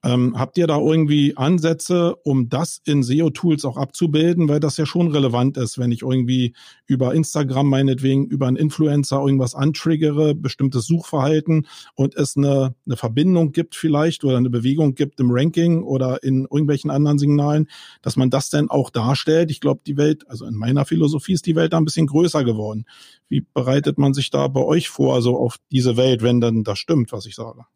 Ähm, 0.04 0.36
habt 0.36 0.58
ihr 0.58 0.66
da 0.66 0.78
irgendwie 0.78 1.36
Ansätze, 1.36 2.16
um 2.24 2.48
das 2.48 2.80
in 2.84 3.04
SEO-Tools 3.04 3.64
auch 3.64 3.76
abzubilden, 3.76 4.48
weil 4.48 4.58
das 4.58 4.76
ja 4.76 4.84
schon 4.84 5.12
relevant 5.12 5.56
ist, 5.56 5.78
wenn 5.78 5.92
ich 5.92 6.02
irgendwie 6.02 6.54
über 6.86 7.14
Instagram 7.14 7.68
meinetwegen 7.68 8.26
über 8.26 8.48
einen 8.48 8.56
Influencer 8.56 9.20
irgendwas 9.20 9.54
antriggere, 9.54 10.34
bestimmtes 10.34 10.86
Suchverhalten 10.86 11.68
und 11.94 12.16
es 12.16 12.36
eine, 12.36 12.74
eine 12.84 12.96
Verbindung 12.96 13.52
gibt 13.52 13.76
vielleicht 13.76 14.24
oder 14.24 14.38
eine 14.38 14.50
Bewegung 14.50 14.96
gibt 14.96 15.20
im 15.20 15.30
Ranking 15.30 15.84
oder 15.84 16.20
in 16.24 16.42
irgendwelchen 16.42 16.90
anderen 16.90 17.18
Signalen, 17.18 17.68
dass 18.02 18.16
man 18.16 18.28
das 18.28 18.50
dann 18.50 18.70
auch 18.70 18.90
darstellt. 18.90 19.52
Ich 19.52 19.60
glaube, 19.60 19.82
die 19.86 19.96
Welt, 19.96 20.28
also 20.28 20.46
in 20.46 20.56
meiner 20.56 20.84
Philosophie 20.84 21.34
ist 21.34 21.46
die 21.46 21.54
Welt 21.54 21.72
da 21.72 21.78
ein 21.78 21.84
bisschen 21.84 22.08
größer 22.08 22.42
geworden. 22.42 22.86
Wie 23.28 23.46
bereitet 23.54 23.98
man 23.98 24.14
sich 24.14 24.30
da 24.30 24.48
bei 24.48 24.62
euch 24.62 24.88
vor, 24.88 25.14
also 25.14 25.38
auf 25.38 25.58
diese 25.70 25.96
Welt, 25.96 26.22
wenn 26.22 26.40
dann 26.40 26.64
das 26.64 26.80
stimmt, 26.80 27.12
was 27.12 27.26
ich 27.26 27.36
sage? 27.36 27.66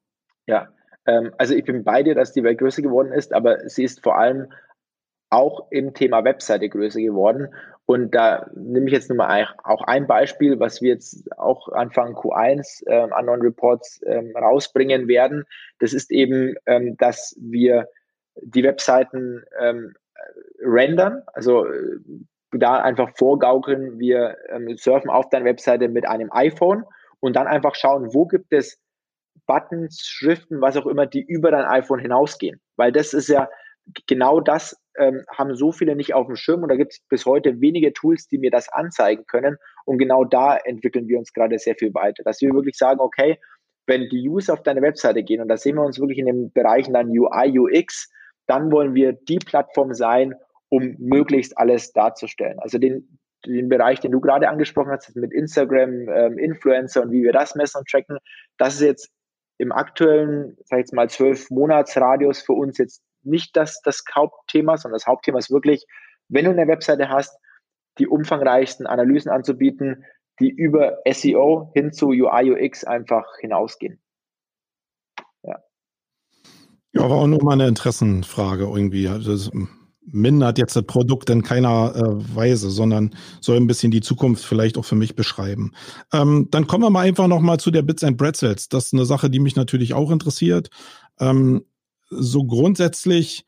Ja, 0.48 0.68
ähm, 1.06 1.32
also 1.38 1.54
ich 1.54 1.64
bin 1.64 1.84
bei 1.84 2.02
dir, 2.02 2.14
dass 2.14 2.32
die 2.32 2.42
Welt 2.42 2.58
größer 2.58 2.82
geworden 2.82 3.12
ist, 3.12 3.32
aber 3.32 3.68
sie 3.68 3.84
ist 3.84 4.02
vor 4.02 4.18
allem 4.18 4.52
auch 5.30 5.70
im 5.70 5.94
Thema 5.94 6.24
Webseite 6.24 6.68
größer 6.68 7.00
geworden. 7.00 7.48
Und 7.84 8.14
da 8.14 8.48
nehme 8.54 8.86
ich 8.86 8.92
jetzt 8.92 9.08
nur 9.08 9.18
mal 9.18 9.48
auch 9.62 9.82
ein 9.82 10.06
Beispiel, 10.06 10.58
was 10.58 10.82
wir 10.82 10.90
jetzt 10.90 11.30
auch 11.38 11.68
Anfang 11.68 12.14
Q1 12.14 12.82
ähm, 12.88 13.12
an 13.12 13.26
Non-Reports 13.26 14.02
ähm, 14.06 14.36
rausbringen 14.36 15.08
werden. 15.08 15.44
Das 15.78 15.92
ist 15.92 16.10
eben, 16.10 16.54
ähm, 16.66 16.96
dass 16.96 17.36
wir 17.40 17.88
die 18.42 18.64
Webseiten 18.64 19.44
ähm, 19.60 19.94
rendern, 20.60 21.22
also 21.32 21.66
äh, 21.66 21.98
da 22.52 22.80
einfach 22.80 23.10
vorgaukeln, 23.16 23.98
wir 23.98 24.36
ähm, 24.48 24.76
surfen 24.76 25.10
auf 25.10 25.28
deine 25.28 25.44
Webseite 25.44 25.88
mit 25.88 26.08
einem 26.08 26.30
iPhone 26.32 26.84
und 27.20 27.36
dann 27.36 27.46
einfach 27.46 27.74
schauen, 27.74 28.12
wo 28.14 28.26
gibt 28.26 28.52
es 28.52 28.80
Buttons, 29.46 30.00
Schriften, 30.00 30.60
was 30.60 30.76
auch 30.76 30.86
immer, 30.86 31.06
die 31.06 31.22
über 31.22 31.50
dein 31.50 31.64
iPhone 31.64 32.00
hinausgehen. 32.00 32.60
Weil 32.76 32.92
das 32.92 33.14
ist 33.14 33.28
ja 33.28 33.48
genau 34.06 34.40
das, 34.40 34.76
ähm, 34.98 35.24
haben 35.30 35.54
so 35.54 35.72
viele 35.72 35.94
nicht 35.94 36.14
auf 36.14 36.26
dem 36.26 36.36
Schirm 36.36 36.62
und 36.62 36.68
da 36.70 36.76
gibt 36.76 36.92
es 36.92 37.00
bis 37.08 37.26
heute 37.26 37.60
wenige 37.60 37.92
Tools, 37.92 38.26
die 38.28 38.38
mir 38.38 38.50
das 38.50 38.68
anzeigen 38.68 39.24
können. 39.26 39.56
Und 39.84 39.98
genau 39.98 40.24
da 40.24 40.56
entwickeln 40.56 41.08
wir 41.08 41.18
uns 41.18 41.32
gerade 41.32 41.58
sehr 41.58 41.76
viel 41.76 41.94
weiter. 41.94 42.22
Dass 42.24 42.40
wir 42.40 42.52
wirklich 42.52 42.76
sagen, 42.76 43.00
okay, 43.00 43.38
wenn 43.86 44.08
die 44.08 44.28
User 44.28 44.54
auf 44.54 44.62
deine 44.62 44.82
Webseite 44.82 45.22
gehen, 45.22 45.40
und 45.40 45.48
da 45.48 45.56
sehen 45.56 45.76
wir 45.76 45.84
uns 45.84 46.00
wirklich 46.00 46.18
in 46.18 46.26
den 46.26 46.52
Bereichen 46.52 46.92
dann 46.92 47.08
UI, 47.08 47.58
UX, 47.58 48.10
dann 48.46 48.72
wollen 48.72 48.94
wir 48.94 49.12
die 49.12 49.38
Plattform 49.38 49.94
sein, 49.94 50.34
um 50.68 50.96
möglichst 50.98 51.56
alles 51.56 51.92
darzustellen. 51.92 52.58
Also 52.58 52.78
den, 52.78 53.18
den 53.46 53.68
Bereich, 53.68 54.00
den 54.00 54.12
du 54.12 54.20
gerade 54.20 54.48
angesprochen 54.48 54.90
hast, 54.90 55.14
mit 55.14 55.32
Instagram, 55.32 56.08
ähm, 56.08 56.38
Influencer 56.38 57.02
und 57.02 57.12
wie 57.12 57.22
wir 57.22 57.32
das 57.32 57.54
messen 57.54 57.78
und 57.78 57.88
tracken, 57.88 58.18
das 58.58 58.74
ist 58.74 58.80
jetzt 58.80 59.10
im 59.58 59.72
aktuellen, 59.72 60.56
sag 60.64 60.78
ich 60.78 60.82
jetzt 60.82 60.94
mal, 60.94 61.08
zwölf 61.08 61.50
Monatsradius 61.50 62.42
für 62.42 62.52
uns 62.52 62.78
jetzt 62.78 63.02
nicht 63.22 63.56
das, 63.56 63.80
das 63.82 64.04
Hauptthema, 64.14 64.76
sondern 64.76 64.96
das 64.96 65.06
Hauptthema 65.06 65.38
ist 65.38 65.50
wirklich, 65.50 65.86
wenn 66.28 66.44
du 66.44 66.50
eine 66.50 66.68
Webseite 66.68 67.08
hast, 67.08 67.38
die 67.98 68.06
umfangreichsten 68.06 68.86
Analysen 68.86 69.30
anzubieten, 69.30 70.04
die 70.38 70.50
über 70.50 70.98
SEO 71.10 71.70
hin 71.74 71.92
zu 71.92 72.08
UI, 72.08 72.52
UX 72.52 72.84
einfach 72.84 73.24
hinausgehen. 73.40 74.00
Ja. 75.42 75.58
Ja, 76.92 77.10
war 77.10 77.18
auch 77.18 77.26
nur 77.26 77.42
mal 77.42 77.54
eine 77.54 77.68
Interessenfrage 77.68 78.64
irgendwie. 78.64 79.04
Das 79.04 79.50
mindert 80.06 80.58
jetzt 80.58 80.76
das 80.76 80.84
Produkt 80.84 81.30
in 81.30 81.42
keiner 81.42 81.94
äh, 81.94 82.36
Weise, 82.36 82.70
sondern 82.70 83.14
soll 83.40 83.56
ein 83.56 83.66
bisschen 83.66 83.90
die 83.90 84.00
Zukunft 84.00 84.44
vielleicht 84.44 84.78
auch 84.78 84.84
für 84.84 84.94
mich 84.94 85.16
beschreiben. 85.16 85.72
Ähm, 86.12 86.48
dann 86.50 86.66
kommen 86.66 86.84
wir 86.84 86.90
mal 86.90 87.06
einfach 87.06 87.26
noch 87.26 87.40
mal 87.40 87.58
zu 87.58 87.70
der 87.70 87.82
Bits 87.82 88.04
and 88.04 88.16
Pretzels. 88.16 88.68
Das 88.68 88.86
ist 88.86 88.94
eine 88.94 89.04
Sache, 89.04 89.30
die 89.30 89.40
mich 89.40 89.56
natürlich 89.56 89.94
auch 89.94 90.10
interessiert. 90.10 90.70
Ähm, 91.18 91.64
so 92.08 92.44
grundsätzlich, 92.44 93.46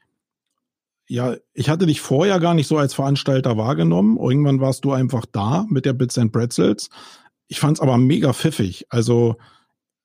ja, 1.06 1.36
ich 1.54 1.68
hatte 1.68 1.86
dich 1.86 2.00
vorher 2.00 2.40
gar 2.40 2.54
nicht 2.54 2.66
so 2.66 2.76
als 2.76 2.94
Veranstalter 2.94 3.56
wahrgenommen. 3.56 4.18
Irgendwann 4.18 4.60
warst 4.60 4.84
du 4.84 4.92
einfach 4.92 5.26
da 5.30 5.64
mit 5.70 5.84
der 5.84 5.92
Bits 5.92 6.18
and 6.18 6.32
Pretzels. 6.32 6.90
Ich 7.46 7.60
fand 7.60 7.78
es 7.78 7.80
aber 7.80 7.96
mega 7.98 8.32
pfiffig. 8.32 8.86
Also 8.90 9.36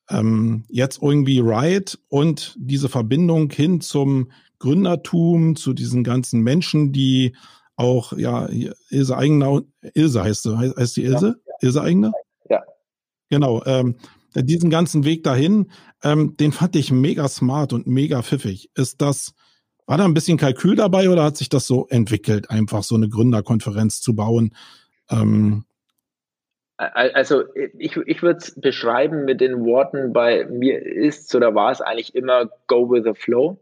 ähm, 0.09 0.65
jetzt 0.69 1.01
irgendwie 1.01 1.39
Riot 1.39 1.99
und 2.09 2.55
diese 2.57 2.89
Verbindung 2.89 3.49
hin 3.49 3.81
zum 3.81 4.31
Gründertum, 4.63 5.57
zu 5.57 5.73
diesen 5.73 6.05
ganzen 6.05 6.39
Menschen, 6.39 6.93
die 6.93 7.35
auch, 7.75 8.13
ja, 8.13 8.47
Ilse 8.89 9.17
Eigenau, 9.17 9.63
Ilse 9.93 10.23
heißt 10.23 10.43
sie, 10.43 10.57
heißt 10.57 10.95
die 10.95 11.03
Ilse? 11.03 11.35
Ja, 11.45 11.53
Ilse 11.59 11.81
Eigener? 11.81 12.13
Ja. 12.49 12.63
Genau, 13.29 13.61
ähm, 13.65 13.97
diesen 14.33 14.69
ganzen 14.69 15.03
Weg 15.03 15.25
dahin, 15.25 15.69
ähm, 16.01 16.37
den 16.37 16.53
fand 16.53 16.77
ich 16.77 16.93
mega 16.93 17.27
smart 17.27 17.73
und 17.73 17.87
mega 17.87 18.21
pfiffig. 18.21 18.69
Ist 18.73 19.01
das, 19.01 19.33
war 19.85 19.97
da 19.97 20.05
ein 20.05 20.13
bisschen 20.13 20.37
Kalkül 20.37 20.77
dabei 20.77 21.09
oder 21.09 21.25
hat 21.25 21.35
sich 21.35 21.49
das 21.49 21.67
so 21.67 21.87
entwickelt, 21.89 22.49
einfach 22.49 22.83
so 22.83 22.95
eine 22.95 23.09
Gründerkonferenz 23.09 23.99
zu 23.99 24.15
bauen? 24.15 24.55
Ähm, 25.09 25.65
also 26.77 27.43
ich, 27.77 27.97
ich 27.97 28.23
würde 28.23 28.37
es 28.37 28.57
beschreiben 28.59 29.25
mit 29.25 29.41
den 29.41 29.65
Worten, 29.65 30.13
bei 30.13 30.45
mir 30.45 30.81
ist 30.81 31.35
oder 31.35 31.53
war 31.53 31.71
es 31.71 31.81
eigentlich 31.81 32.15
immer 32.15 32.49
Go 32.67 32.89
with 32.89 33.03
the 33.03 33.13
Flow. 33.13 33.59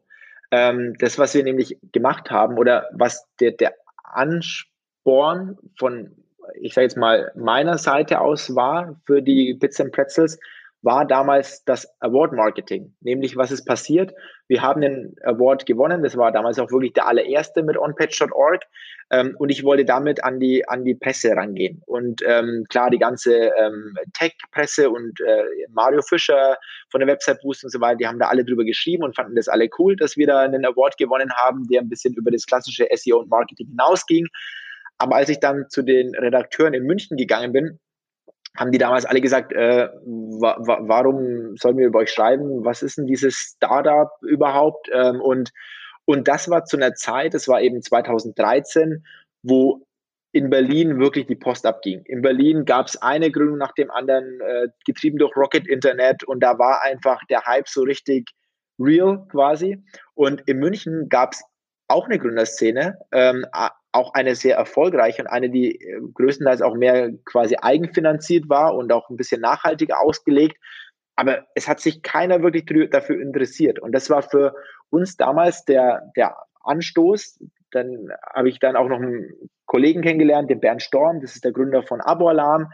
Ähm, 0.52 0.96
das, 1.00 1.18
was 1.18 1.34
wir 1.34 1.44
nämlich 1.44 1.78
gemacht 1.94 2.30
haben 2.30 2.58
oder 2.58 2.90
was 2.94 3.26
der, 3.40 3.52
der 3.52 3.74
Ansporn 4.04 5.58
von, 5.80 6.12
ich 6.60 6.74
sage 6.74 6.86
jetzt 6.86 6.98
mal, 6.98 7.32
meiner 7.36 7.78
Seite 7.78 8.20
aus 8.20 8.54
war 8.56 9.00
für 9.06 9.22
die 9.22 9.54
Bits 9.54 9.80
and 9.80 9.94
Pretzels, 9.94 10.38
war 10.82 11.06
damals 11.06 11.64
das 11.64 11.88
Award 12.00 12.34
Marketing. 12.34 12.94
Nämlich, 13.02 13.38
was 13.38 13.52
ist 13.52 13.66
passiert? 13.66 14.14
Wir 14.48 14.62
haben 14.62 14.82
den 14.82 15.16
Award 15.24 15.66
gewonnen. 15.66 16.04
Das 16.04 16.18
war 16.18 16.32
damals 16.32 16.60
auch 16.60 16.72
wirklich 16.72 16.94
der 16.94 17.08
allererste 17.08 17.64
mit 17.64 17.78
onpatch.org. 17.78 18.64
Ähm, 19.12 19.36
und 19.38 19.50
ich 19.50 19.64
wollte 19.64 19.84
damit 19.84 20.24
an 20.24 20.40
die, 20.40 20.68
an 20.70 20.86
die 20.86 20.96
Presse 20.96 21.36
rangehen. 21.36 21.82
Und 21.86 22.22
ähm, 22.26 22.66
klar, 22.70 22.90
die 22.90 22.98
ganze 22.98 23.52
ähm, 23.60 23.96
Tech-Presse 24.14 24.90
und 24.90 25.20
äh, 25.20 25.44
Mario 25.70 26.02
Fischer 26.02 26.58
von 26.90 27.02
der 27.02 27.10
Website 27.10 27.42
Boost 27.42 27.66
und 27.66 27.72
so 27.72 27.82
weiter, 27.82 27.98
die 27.98 28.08
haben 28.08 28.20
da 28.20 28.28
alle 28.28 28.46
drüber 28.46 28.64
geschrieben 28.64 29.04
und 29.04 29.16
fanden 29.16 29.36
das 29.36 29.50
alle 29.50 29.70
cool, 29.78 29.98
dass 29.98 30.16
wir 30.16 30.28
da 30.28 30.40
einen 30.40 30.66
Award 30.66 30.98
gewonnen 30.98 31.32
haben, 31.36 31.68
der 31.68 31.82
ein 31.82 31.90
bisschen 31.90 32.14
über 32.14 32.32
das 32.32 32.46
klassische 32.46 32.88
SEO 32.96 33.20
und 33.20 33.30
Marketing 33.30 33.68
hinausging. 33.68 34.28
Aber 34.98 35.18
als 35.18 35.28
ich 35.28 35.42
dann 35.42 35.66
zu 35.70 35.82
den 35.82 36.16
Redakteuren 36.16 36.74
in 36.74 36.84
München 36.84 37.18
gegangen 37.18 37.52
bin, 37.52 37.80
haben 38.58 38.72
die 38.72 38.78
damals 38.78 39.06
alle 39.06 39.20
gesagt, 39.20 39.52
äh, 39.52 39.90
wa 40.06 40.56
wa 40.60 40.80
warum 40.82 41.56
sollen 41.58 41.78
wir 41.78 41.88
über 41.88 42.00
euch 42.00 42.12
schreiben? 42.12 42.64
Was 42.64 42.82
ist 42.82 42.98
denn 42.98 43.08
dieses 43.08 43.56
Startup 43.56 44.10
überhaupt? 44.22 44.90
Ähm, 44.94 45.20
und, 45.22 45.52
und 46.06 46.28
das 46.28 46.50
war 46.50 46.66
zu 46.66 46.78
einer 46.78 46.94
Zeit, 46.94 47.34
das 47.34 47.48
war 47.48 47.62
eben 47.62 47.82
2013, 47.82 49.06
wo 49.44 49.86
in 50.34 50.50
Berlin 50.50 51.00
wirklich 51.00 51.28
die 51.28 51.36
Post 51.36 51.66
abging. 51.66 52.04
In 52.06 52.22
Berlin 52.22 52.66
gab 52.66 52.88
es 52.88 53.02
eine 53.02 53.32
Gründung 53.32 53.58
nach 53.58 53.74
dem 53.74 53.92
anderen, 53.92 54.40
äh, 54.42 54.68
getrieben 54.86 55.18
durch 55.18 55.36
Rocket 55.36 55.68
Internet 55.68 56.24
und 56.24 56.42
da 56.42 56.58
war 56.58 56.82
einfach 56.84 57.20
der 57.30 57.46
Hype 57.46 57.68
so 57.68 57.82
richtig 57.82 58.30
real 58.80 59.26
quasi. 59.30 59.84
Und 60.14 60.42
in 60.48 60.60
München 60.60 61.10
gab 61.10 61.34
es 61.34 61.44
auch 61.88 62.06
eine 62.06 62.18
Gründerszene, 62.18 62.98
ähm, 63.12 63.46
auch 63.92 64.14
eine 64.14 64.36
sehr 64.36 64.56
erfolgreiche 64.56 65.22
und 65.22 65.28
eine, 65.28 65.50
die 65.50 65.76
äh, 65.76 66.00
größtenteils 66.14 66.62
auch 66.62 66.76
mehr 66.76 67.12
quasi 67.26 67.58
eigenfinanziert 67.62 68.48
war 68.48 68.76
und 68.76 68.92
auch 68.94 69.10
ein 69.10 69.18
bisschen 69.18 69.42
nachhaltiger 69.42 70.00
ausgelegt. 70.02 70.58
Aber 71.22 71.46
es 71.54 71.68
hat 71.68 71.80
sich 71.80 72.02
keiner 72.02 72.42
wirklich 72.42 72.66
dafür 72.90 73.22
interessiert. 73.22 73.78
Und 73.78 73.92
das 73.92 74.10
war 74.10 74.24
für 74.24 74.56
uns 74.90 75.18
damals 75.18 75.66
der, 75.66 76.02
der 76.16 76.36
Anstoß. 76.64 77.44
Dann 77.70 78.10
habe 78.34 78.50
ich 78.50 78.58
dann 78.58 78.76
auch 78.76 78.88
noch 78.88 78.98
einen 78.98 79.32
Kollegen 79.68 80.02
kennengelernt, 80.02 80.50
den 80.50 80.60
Bernd 80.60 80.82
Storm, 80.82 81.22
das 81.22 81.36
ist 81.36 81.46
der 81.46 81.52
Gründer 81.52 81.84
von 81.84 82.02
Abo-Alarm. 82.02 82.72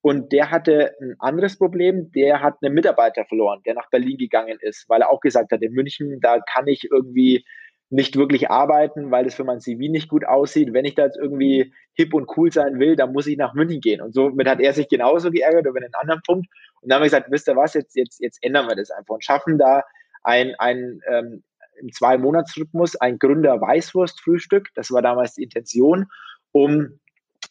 Und 0.00 0.32
der 0.32 0.50
hatte 0.50 0.94
ein 1.02 1.14
anderes 1.18 1.58
Problem. 1.58 2.10
Der 2.12 2.40
hat 2.40 2.54
einen 2.62 2.72
Mitarbeiter 2.72 3.26
verloren, 3.26 3.60
der 3.66 3.74
nach 3.74 3.90
Berlin 3.90 4.16
gegangen 4.16 4.56
ist, 4.62 4.88
weil 4.88 5.02
er 5.02 5.10
auch 5.10 5.20
gesagt 5.20 5.52
hat, 5.52 5.60
in 5.60 5.74
München, 5.74 6.20
da 6.22 6.40
kann 6.40 6.68
ich 6.68 6.88
irgendwie 6.90 7.44
nicht 7.90 8.16
wirklich 8.16 8.50
arbeiten, 8.50 9.10
weil 9.10 9.26
es 9.26 9.34
für 9.34 9.42
mein 9.42 9.60
CV 9.60 9.90
nicht 9.90 10.08
gut 10.08 10.24
aussieht. 10.24 10.72
Wenn 10.72 10.84
ich 10.84 10.94
da 10.94 11.06
jetzt 11.06 11.18
irgendwie 11.18 11.74
hip 11.94 12.14
und 12.14 12.30
cool 12.36 12.52
sein 12.52 12.78
will, 12.78 12.94
dann 12.94 13.12
muss 13.12 13.26
ich 13.26 13.36
nach 13.36 13.52
München 13.52 13.80
gehen. 13.80 14.00
Und 14.00 14.14
somit 14.14 14.48
hat 14.48 14.60
er 14.60 14.72
sich 14.72 14.88
genauso 14.88 15.30
geärgert 15.30 15.66
über 15.66 15.78
einen 15.78 15.94
anderen 15.94 16.22
Punkt. 16.22 16.48
Und 16.80 16.88
dann 16.88 16.96
haben 16.96 17.02
wir 17.02 17.06
gesagt, 17.06 17.30
wisst 17.30 17.48
ihr 17.48 17.56
was, 17.56 17.74
jetzt, 17.74 17.96
jetzt, 17.96 18.20
jetzt 18.20 18.38
ändern 18.42 18.68
wir 18.68 18.76
das 18.76 18.92
einfach 18.92 19.14
und 19.14 19.24
schaffen 19.24 19.58
da 19.58 19.82
ein, 20.22 20.54
ein 20.58 21.00
ähm, 21.08 21.42
im 21.80 21.92
Zwei-Monats-Rhythmus 21.92 22.94
ein 22.96 23.18
Gründer-Weißwurst-Frühstück. 23.18 24.68
Das 24.74 24.92
war 24.92 25.02
damals 25.02 25.34
die 25.34 25.42
Intention, 25.42 26.06
um 26.52 27.00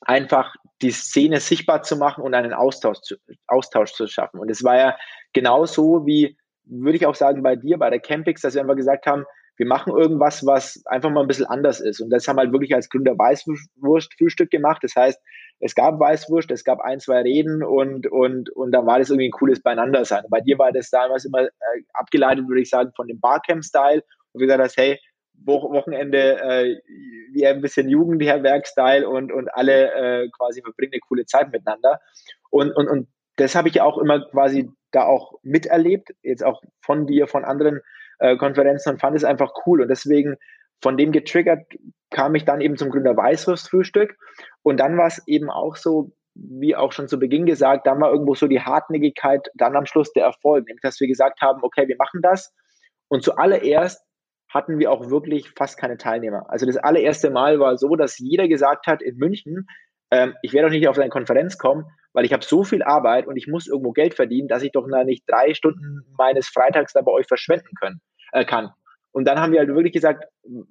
einfach 0.02 0.56
die 0.82 0.92
Szene 0.92 1.42
sichtbar 1.42 1.84
zu 1.84 1.98
machen 1.98 2.24
und 2.24 2.34
einen 2.34 2.54
Austausch 2.54 3.02
zu, 3.02 3.16
Austausch 3.48 3.92
zu 3.94 4.08
schaffen. 4.08 4.40
Und 4.40 4.50
es 4.50 4.64
war 4.64 4.78
ja 4.78 4.98
genauso 5.34 6.06
wie, 6.06 6.38
würde 6.64 6.96
ich 6.96 7.06
auch 7.06 7.16
sagen, 7.16 7.44
bei 7.44 7.58
dir, 7.58 7.78
bei 7.78 7.90
der 7.90 8.00
Campix, 8.00 8.42
dass 8.42 8.54
wir 8.54 8.62
einfach 8.62 8.76
gesagt 8.76 9.06
haben, 9.06 9.26
wir 9.60 9.68
machen 9.68 9.96
irgendwas, 9.96 10.46
was 10.46 10.82
einfach 10.86 11.12
mal 11.12 11.22
ein 11.22 11.28
bisschen 11.28 11.46
anders 11.46 11.80
ist. 11.80 12.00
Und 12.00 12.10
das 12.10 12.28
haben 12.28 12.38
wir 12.38 12.42
halt 12.44 12.54
wirklich 12.54 12.74
als 12.74 12.90
Gründer 12.90 13.18
Weißwurst-Frühstück 13.18 14.50
gemacht. 14.50 14.84
Das 14.84 14.96
heißt, 14.96 15.22
es 15.60 15.76
gab 15.76 16.00
Weißwurst, 16.00 16.50
es 16.50 16.64
gab 16.64 16.80
ein, 16.80 17.00
zwei 17.00 17.22
Reden 17.22 17.64
und, 17.64 18.08
und, 18.08 18.50
und 18.50 18.72
da 18.72 18.86
war 18.86 19.00
das 19.00 19.10
irgendwie 19.10 19.28
ein 19.28 19.32
cooles 19.32 19.62
Beieinander 19.62 20.06
sein. 20.06 20.24
Bei 20.30 20.40
dir 20.40 20.58
war 20.58 20.72
das 20.72 20.90
damals 20.90 21.26
immer 21.26 21.44
äh, 21.44 21.50
abgeleitet, 21.94 22.48
würde 22.48 22.62
ich 22.62 22.70
sagen, 22.70 22.92
von 22.96 23.08
dem 23.08 23.20
Barcamp-Style 23.20 24.04
wo 24.34 24.40
du 24.40 24.46
gesagt 24.46 24.62
hast, 24.62 24.78
hey, 24.78 25.00
Wochenende 25.46 26.42
äh, 26.42 26.82
wie 27.32 27.48
ein 27.48 27.62
bisschen 27.62 27.88
Jugendherberg-Style 27.88 29.08
und, 29.08 29.32
und 29.32 29.48
alle 29.54 29.94
äh, 29.94 30.30
quasi 30.30 30.62
verbringen 30.62 30.94
eine 30.94 31.00
coole 31.00 31.26
Zeit 31.26 31.52
miteinander. 31.52 32.02
Und, 32.50 32.72
und, 32.76 32.90
und 32.90 33.08
das 33.38 33.56
habe 33.56 33.70
ich 33.70 33.76
ja 33.76 33.84
auch 33.86 33.98
immer 33.98 34.28
quasi 34.30 34.70
da 34.92 35.04
auch 35.04 35.40
miterlebt, 35.44 36.14
jetzt 36.24 36.44
auch 36.44 36.62
von 36.82 37.08
dir, 37.08 37.28
von 37.28 37.46
anderen 37.46 37.80
äh, 38.20 38.38
Konferenzen 38.38 38.92
und 38.92 39.02
fand 39.02 39.16
es 39.16 39.24
einfach 39.24 39.52
cool. 39.66 39.82
Und 39.82 39.88
deswegen 39.88 40.36
von 40.82 40.98
dem 40.98 41.12
getriggert 41.12 41.66
kam 42.10 42.36
ich 42.36 42.46
dann 42.46 42.62
eben 42.62 42.78
zum 42.78 42.90
Gründer 42.90 43.16
Weißwurstfrühstück. 43.16 44.18
Und 44.62 44.80
dann 44.80 44.98
war 44.98 45.08
es 45.08 45.22
eben 45.28 45.50
auch 45.50 45.76
so, 45.76 46.12
wie 46.36 46.76
auch 46.76 46.92
schon 46.92 47.08
zu 47.08 47.20
Beginn 47.20 47.46
gesagt, 47.46 47.86
dann 47.88 48.00
war 48.00 48.12
irgendwo 48.12 48.36
so 48.36 48.48
die 48.48 48.62
Hartnäckigkeit, 48.62 49.50
dann 49.56 49.76
am 49.76 49.86
Schluss 49.86 50.14
der 50.14 50.24
Erfolg, 50.24 50.66
nämlich 50.68 50.82
dass 50.82 51.00
wir 51.00 51.08
gesagt 51.08 51.42
haben, 51.42 51.64
okay, 51.64 51.88
wir 51.88 51.98
machen 51.98 52.22
das. 52.22 52.54
Und 53.10 53.24
zuallererst 53.24 54.02
hatten 54.52 54.80
wir 54.80 54.92
auch 54.92 55.10
wirklich 55.10 55.52
fast 55.52 55.78
keine 55.78 55.98
Teilnehmer. 55.98 56.50
Also 56.50 56.66
das 56.66 56.78
allererste 56.78 57.30
Mal 57.30 57.60
war 57.60 57.78
so, 57.78 57.96
dass 57.96 58.18
jeder 58.18 58.48
gesagt 58.48 58.88
hat 58.88 59.02
in 59.02 59.18
München, 59.18 59.68
ähm, 60.12 60.36
ich 60.42 60.54
werde 60.54 60.70
doch 60.70 60.74
nicht 60.74 60.88
auf 60.88 60.98
eine 60.98 61.10
Konferenz 61.10 61.58
kommen, 61.58 61.86
weil 62.14 62.26
ich 62.26 62.34
habe 62.34 62.44
so 62.44 62.64
viel 62.64 62.84
Arbeit 62.84 63.28
und 63.28 63.38
ich 63.38 63.48
muss 63.48 63.68
irgendwo 63.68 63.92
Geld 63.92 64.14
verdienen, 64.14 64.48
dass 64.48 64.64
ich 64.64 64.72
doch 64.72 64.88
nicht 65.06 65.24
drei 65.28 65.54
Stunden 65.54 66.06
meines 66.18 66.48
Freitags 66.48 66.94
da 66.94 67.02
bei 67.02 67.12
euch 67.12 67.28
verschwenden 67.28 67.76
können, 67.80 68.02
äh, 68.32 68.46
kann. 68.46 68.72
Und 69.12 69.26
dann 69.26 69.40
haben 69.40 69.52
wir 69.52 69.60
halt 69.60 69.70
wirklich 69.70 69.94
gesagt, 69.94 70.26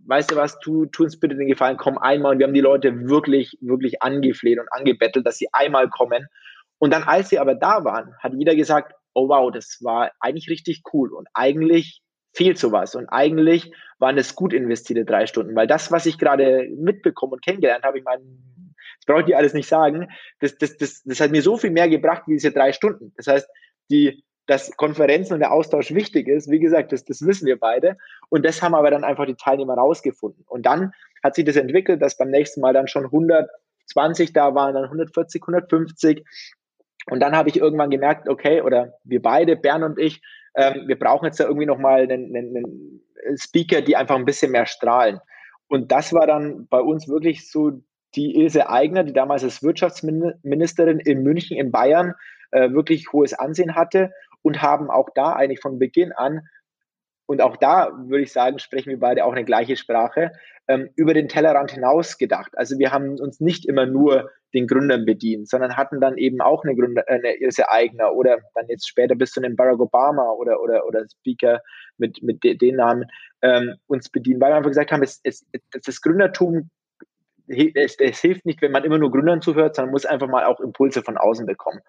weißt 0.07 0.31
du 0.31 0.37
was, 0.37 0.59
tu, 0.61 0.87
tu 0.87 1.05
uns 1.05 1.19
bitte 1.19 1.37
den 1.37 1.49
Gefallen, 1.49 1.77
komm 1.77 1.99
einmal. 1.99 2.33
Und 2.33 2.39
wir 2.39 2.47
haben 2.47 2.55
die 2.55 2.61
Leute 2.61 3.09
wirklich, 3.09 3.59
wirklich 3.61 4.03
angefleht 4.03 4.61
und 4.61 4.69
angebettelt, 4.71 5.27
dass 5.27 5.39
sie 5.39 5.49
einmal 5.53 5.89
kommen. 5.89 6.27
Und 6.79 6.93
dann, 6.93 7.03
als 7.03 7.29
sie 7.29 7.39
aber 7.39 7.55
da 7.55 7.85
waren, 7.85 8.15
hat 8.21 8.33
jeder 8.35 8.55
gesagt, 8.55 8.95
oh 9.15 9.29
wow, 9.29 9.51
das 9.53 9.79
war 9.83 10.13
eigentlich 10.21 10.49
richtig 10.49 10.83
cool. 10.93 11.13
Und 11.13 11.27
eigentlich 11.35 12.01
fehlt 12.33 12.59
sowas. 12.59 12.95
Und 12.95 13.09
eigentlich 13.09 13.73
waren 13.99 14.17
es 14.17 14.37
gut 14.37 14.53
investierte 14.53 15.05
drei 15.05 15.27
Stunden, 15.27 15.57
weil 15.57 15.67
das, 15.67 15.91
was 15.91 16.07
ich 16.07 16.19
gerade 16.19 16.69
mitbekommen 16.77 17.33
und 17.33 17.45
kennengelernt 17.45 17.85
habe, 17.85 17.99
ich 17.99 18.05
meine, 18.05 18.23
brauche 19.09 19.21
ich 19.21 19.27
dir 19.27 19.39
alles 19.39 19.55
nicht 19.55 19.69
sagen, 19.69 20.09
das, 20.39 20.57
das, 20.59 20.77
das, 20.77 21.03
das 21.03 21.21
hat 21.21 21.33
mir 21.33 21.43
so 21.43 21.57
viel 21.57 21.71
mehr 21.71 21.89
gebracht 21.89 22.23
wie 22.27 22.35
diese 22.35 22.53
drei 22.53 22.73
Stunden. 22.73 23.13
Das 23.17 23.27
heißt, 23.27 23.49
die, 23.91 24.23
dass 24.47 24.77
Konferenzen 24.77 25.35
und 25.35 25.41
der 25.41 25.53
Austausch 25.53 25.93
wichtig 25.93 26.29
ist. 26.29 26.51
Wie 26.51 26.61
gesagt, 26.61 26.93
das, 26.93 27.05
das 27.05 27.27
wissen 27.27 27.47
wir 27.47 27.59
beide. 27.59 27.97
Und 28.29 28.45
das 28.45 28.63
haben 28.63 28.75
aber 28.75 28.91
dann 28.91 29.05
einfach 29.05 29.27
die 29.27 29.35
Teilnehmer 29.35 29.75
rausgefunden. 29.75 30.45
Und 30.47 30.67
dann 30.67 30.93
hat 31.23 31.35
sich 31.35 31.45
das 31.45 31.57
entwickelt, 31.57 32.01
dass 32.01 32.17
beim 32.17 32.31
nächsten 32.31 32.61
Mal 32.61 32.73
dann 32.73 32.87
schon 32.87 33.07
120 33.07 34.33
da 34.33 34.55
waren, 34.55 34.75
dann 34.75 34.85
140, 34.85 35.43
150. 35.43 36.25
Und 37.11 37.21
dann 37.21 37.35
habe 37.35 37.49
ich 37.49 37.59
irgendwann 37.59 37.91
gemerkt, 37.91 38.29
okay, 38.29 38.61
oder 38.61 38.95
wir 39.05 39.23
beide, 39.23 39.57
Bern 39.57 39.83
und 39.83 39.99
ich, 39.99 40.23
ähm, 40.55 40.85
wir 40.87 40.99
brauchen 40.99 41.27
jetzt 41.27 41.41
da 41.41 41.45
irgendwie 41.45 41.67
nochmal 41.67 42.03
einen, 42.03 42.37
einen, 42.37 42.57
einen 43.27 43.39
Speaker, 43.39 43.81
die 43.81 43.97
einfach 43.97 44.17
ein 44.17 44.25
bisschen 44.25 44.53
mehr 44.53 44.67
strahlen. 44.67 45.21
Und 45.67 45.93
das 45.93 46.13
war 46.13 46.27
dann 46.27 46.67
bei 46.69 46.81
uns 46.81 47.09
wirklich 47.09 47.51
so 47.51 47.83
die 48.15 48.37
Ilse 48.37 48.71
Eigner, 48.71 49.05
die 49.05 49.13
damals 49.13 49.45
als 49.45 49.63
Wirtschaftsministerin 49.63 50.99
in 50.99 51.23
München, 51.23 51.57
in 51.57 51.71
Bayern, 51.71 52.15
äh, 52.51 52.71
wirklich 52.71 53.13
hohes 53.13 53.35
Ansehen 53.35 53.75
hatte 53.75 54.13
und 54.43 54.63
haben 54.63 54.91
auch 54.91 55.11
da 55.15 55.35
eigentlich 55.35 55.61
von 55.61 55.79
Beginn 55.79 56.13
an, 56.13 56.43
und 57.31 57.43
auch 57.43 57.59
da 57.59 57.93
würde 58.07 58.23
ich 58.23 58.33
sagen, 58.33 58.59
sprechen 58.59 58.89
wir 58.89 59.01
beide 59.01 59.27
auch 59.27 59.33
eine 59.33 59.45
gleiche 59.45 59.77
Sprache, 59.77 60.33
ähm, 60.67 60.89
über 60.97 61.13
den 61.13 61.29
Tellerrand 61.29 61.71
hinaus 61.71 62.17
gedacht. 62.17 62.53
Also 62.57 62.79
wir 62.79 62.91
haben 62.91 63.21
uns 63.21 63.39
nicht 63.39 63.67
immer 63.67 63.85
nur 63.85 64.31
den 64.55 64.67
Gründern 64.67 65.05
bedient, 65.05 65.47
sondern 65.47 65.77
hatten 65.77 66.01
dann 66.01 66.17
eben 66.17 66.41
auch 66.41 66.65
eine 66.65 66.75
Gründer, 66.75 67.05
äh, 67.07 67.17
eine 67.17 67.39
Ilse 67.39 67.71
Eigner 67.71 68.15
oder 68.15 68.39
dann 68.55 68.67
jetzt 68.69 68.89
später 68.89 69.15
bis 69.15 69.33
zu 69.33 69.43
einem 69.43 69.57
Barack 69.57 69.79
Obama 69.79 70.31
oder, 70.31 70.63
oder, 70.63 70.87
oder 70.87 71.05
Speaker 71.07 71.61
mit, 71.99 72.23
mit 72.23 72.43
de, 72.43 72.57
den 72.57 72.77
Namen 72.77 73.05
ähm, 73.43 73.75
uns 73.89 74.09
bedienen, 74.09 74.41
weil 74.41 74.53
wir 74.53 74.57
einfach 74.57 74.71
gesagt 74.71 74.91
haben, 74.91 75.03
es, 75.03 75.21
es, 75.23 75.47
das 75.85 76.01
Gründertum 76.01 76.71
es, 77.49 77.97
es, 77.99 78.21
hilft 78.21 78.47
nicht, 78.47 78.63
wenn 78.63 78.73
man 78.73 78.85
immer 78.85 78.99
nur 78.99 79.11
Gründern 79.11 79.43
zuhört, 79.43 79.77
sondern 79.77 79.93
muss 79.93 80.07
einfach 80.07 80.29
mal 80.29 80.45
auch 80.45 80.61
Impulse 80.61 81.03
von 81.03 81.17
außen 81.17 81.47
bekommen. 81.47 81.81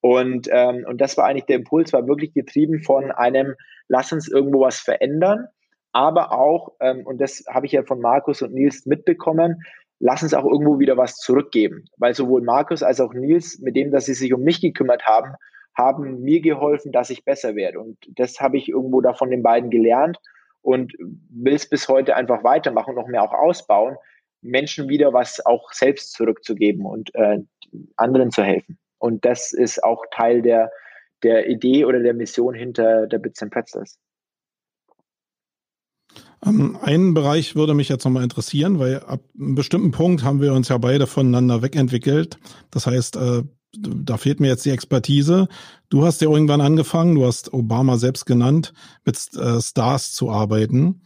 Und, 0.00 0.48
ähm, 0.50 0.84
und 0.86 1.00
das 1.00 1.16
war 1.16 1.26
eigentlich 1.26 1.46
der 1.46 1.56
Impuls, 1.56 1.92
war 1.92 2.06
wirklich 2.06 2.34
getrieben 2.34 2.82
von 2.82 3.10
einem, 3.10 3.54
lass 3.88 4.12
uns 4.12 4.28
irgendwo 4.28 4.60
was 4.60 4.78
verändern, 4.78 5.46
aber 5.92 6.32
auch, 6.32 6.72
ähm, 6.80 7.06
und 7.06 7.20
das 7.20 7.44
habe 7.48 7.66
ich 7.66 7.72
ja 7.72 7.84
von 7.84 8.00
Markus 8.00 8.42
und 8.42 8.52
Nils 8.52 8.84
mitbekommen, 8.84 9.62
lass 10.00 10.22
uns 10.22 10.34
auch 10.34 10.44
irgendwo 10.44 10.78
wieder 10.78 10.96
was 10.96 11.16
zurückgeben. 11.16 11.84
Weil 11.96 12.14
sowohl 12.14 12.42
Markus 12.42 12.82
als 12.82 13.00
auch 13.00 13.14
Nils, 13.14 13.60
mit 13.60 13.76
dem, 13.76 13.92
dass 13.92 14.06
sie 14.06 14.14
sich 14.14 14.34
um 14.34 14.42
mich 14.42 14.60
gekümmert 14.60 15.06
haben, 15.06 15.34
haben 15.76 16.20
mir 16.20 16.40
geholfen, 16.40 16.92
dass 16.92 17.10
ich 17.10 17.24
besser 17.24 17.54
werde. 17.54 17.80
Und 17.80 17.96
das 18.08 18.40
habe 18.40 18.56
ich 18.56 18.68
irgendwo 18.68 19.00
da 19.00 19.14
von 19.14 19.30
den 19.30 19.42
beiden 19.42 19.70
gelernt 19.70 20.18
und 20.62 20.92
will 20.98 21.54
es 21.54 21.68
bis 21.68 21.88
heute 21.88 22.16
einfach 22.16 22.44
weitermachen 22.44 22.90
und 22.90 22.96
noch 22.96 23.08
mehr 23.08 23.22
auch 23.22 23.32
ausbauen, 23.32 23.96
Menschen 24.44 24.88
wieder 24.88 25.12
was 25.12 25.44
auch 25.44 25.72
selbst 25.72 26.12
zurückzugeben 26.12 26.84
und 26.84 27.14
äh, 27.14 27.38
anderen 27.96 28.30
zu 28.30 28.42
helfen. 28.42 28.78
Und 28.98 29.24
das 29.24 29.52
ist 29.52 29.82
auch 29.82 30.04
Teil 30.10 30.42
der, 30.42 30.70
der 31.22 31.48
Idee 31.48 31.84
oder 31.84 32.00
der 32.00 32.14
Mission 32.14 32.54
hinter 32.54 33.06
der 33.06 33.18
Bits 33.18 33.42
and 33.42 33.52
Pretzels. 33.52 33.98
Um, 36.40 36.60
ähm, 36.60 36.78
einen 36.80 37.14
Bereich 37.14 37.56
würde 37.56 37.74
mich 37.74 37.88
jetzt 37.88 38.04
nochmal 38.04 38.22
interessieren, 38.22 38.78
weil 38.78 39.00
ab 39.00 39.20
einem 39.38 39.54
bestimmten 39.54 39.90
Punkt 39.90 40.24
haben 40.24 40.40
wir 40.40 40.52
uns 40.52 40.68
ja 40.68 40.78
beide 40.78 41.06
voneinander 41.06 41.62
wegentwickelt. 41.62 42.38
Das 42.70 42.86
heißt, 42.86 43.16
äh, 43.16 43.42
da 43.78 44.16
fehlt 44.16 44.40
mir 44.40 44.48
jetzt 44.48 44.64
die 44.64 44.70
Expertise. 44.70 45.48
Du 45.88 46.04
hast 46.04 46.20
ja 46.20 46.30
irgendwann 46.30 46.60
angefangen, 46.60 47.14
du 47.14 47.26
hast 47.26 47.52
Obama 47.52 47.96
selbst 47.96 48.26
genannt, 48.26 48.72
mit 49.04 49.16
äh, 49.34 49.60
Stars 49.60 50.12
zu 50.12 50.30
arbeiten. 50.30 51.02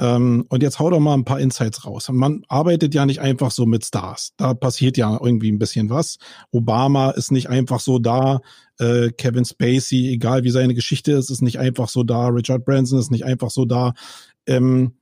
Ähm, 0.00 0.46
und 0.48 0.62
jetzt 0.62 0.78
hau 0.78 0.88
doch 0.88 0.98
mal 0.98 1.12
ein 1.12 1.26
paar 1.26 1.40
Insights 1.40 1.84
raus. 1.84 2.08
Man 2.10 2.42
arbeitet 2.48 2.94
ja 2.94 3.04
nicht 3.04 3.20
einfach 3.20 3.50
so 3.50 3.66
mit 3.66 3.84
Stars. 3.84 4.32
Da 4.38 4.54
passiert 4.54 4.96
ja 4.96 5.18
irgendwie 5.22 5.52
ein 5.52 5.58
bisschen 5.58 5.90
was. 5.90 6.16
Obama 6.50 7.10
ist 7.10 7.30
nicht 7.30 7.50
einfach 7.50 7.80
so 7.80 7.98
da. 7.98 8.40
Äh, 8.78 9.10
Kevin 9.10 9.44
Spacey, 9.44 10.08
egal 10.08 10.42
wie 10.42 10.50
seine 10.50 10.74
Geschichte 10.74 11.12
ist, 11.12 11.28
ist 11.28 11.42
nicht 11.42 11.58
einfach 11.58 11.90
so 11.90 12.02
da. 12.02 12.28
Richard 12.28 12.64
Branson 12.64 12.98
ist 12.98 13.10
nicht 13.10 13.26
einfach 13.26 13.50
so 13.50 13.66
da. 13.66 13.92
Ähm, 14.46 14.94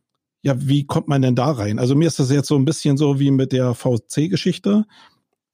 ja, 0.43 0.55
wie 0.59 0.85
kommt 0.85 1.07
man 1.07 1.23
denn 1.23 1.37
da 1.37 1.53
rein? 1.53 1.79
Also 1.79 1.95
mir 1.95 2.09
ist 2.09 2.19
das 2.19 2.31
jetzt 2.31 2.49
so 2.49 2.57
ein 2.57 2.65
bisschen 2.65 2.97
so 2.97 3.21
wie 3.21 3.31
mit 3.31 3.53
der 3.53 3.75
VC-Geschichte. 3.75 4.85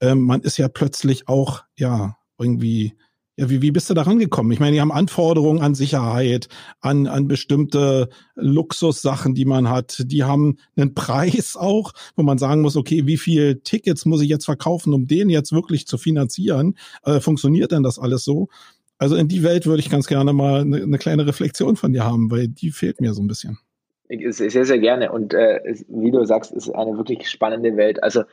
Ähm, 0.01 0.21
man 0.21 0.41
ist 0.41 0.57
ja 0.57 0.69
plötzlich 0.69 1.27
auch, 1.27 1.63
ja, 1.77 2.17
irgendwie 2.39 2.95
ja, 3.37 3.49
wie, 3.49 3.61
wie 3.61 3.71
bist 3.71 3.89
du 3.89 3.93
da 3.93 4.03
rangekommen? 4.03 4.51
Ich 4.51 4.59
meine, 4.59 4.73
die 4.73 4.81
haben 4.81 4.91
Anforderungen 4.91 5.61
an 5.61 5.75
Sicherheit, 5.75 6.47
an, 6.79 7.07
an 7.07 7.27
bestimmte 7.27 8.09
Luxussachen, 8.35 9.35
die 9.35 9.45
man 9.45 9.69
hat. 9.69 10.03
Die 10.05 10.23
haben 10.23 10.57
einen 10.77 10.93
Preis 10.93 11.57
auch, 11.57 11.91
wo 12.15 12.23
man 12.23 12.37
sagen 12.37 12.61
muss, 12.61 12.77
okay, 12.77 13.05
wie 13.05 13.17
viel 13.17 13.61
Tickets 13.63 14.05
muss 14.05 14.21
ich 14.21 14.29
jetzt 14.29 14.45
verkaufen, 14.45 14.93
um 14.93 15.05
den 15.05 15.29
jetzt 15.29 15.51
wirklich 15.51 15.85
zu 15.85 15.97
finanzieren? 15.97 16.77
Äh, 17.03 17.19
funktioniert 17.19 17.71
denn 17.71 17.83
das 17.83 17.99
alles 17.99 18.23
so? 18.23 18.47
Also 18.97 19.17
in 19.17 19.27
die 19.27 19.43
Welt 19.43 19.65
würde 19.65 19.81
ich 19.81 19.89
ganz 19.89 20.07
gerne 20.07 20.31
mal 20.31 20.61
eine, 20.61 20.77
eine 20.77 20.97
kleine 20.97 21.27
Reflexion 21.27 21.75
von 21.75 21.91
dir 21.91 22.05
haben, 22.05 22.31
weil 22.31 22.47
die 22.47 22.71
fehlt 22.71 23.01
mir 23.01 23.13
so 23.13 23.21
ein 23.21 23.27
bisschen. 23.27 23.57
Sehr, 24.07 24.65
sehr 24.65 24.79
gerne. 24.79 25.11
Und 25.11 25.33
äh, 25.33 25.59
wie 25.89 26.11
du 26.11 26.23
sagst, 26.25 26.51
ist 26.53 26.69
eine 26.69 26.95
wirklich 26.95 27.27
spannende 27.29 27.75
Welt. 27.75 28.01
Also 28.03 28.23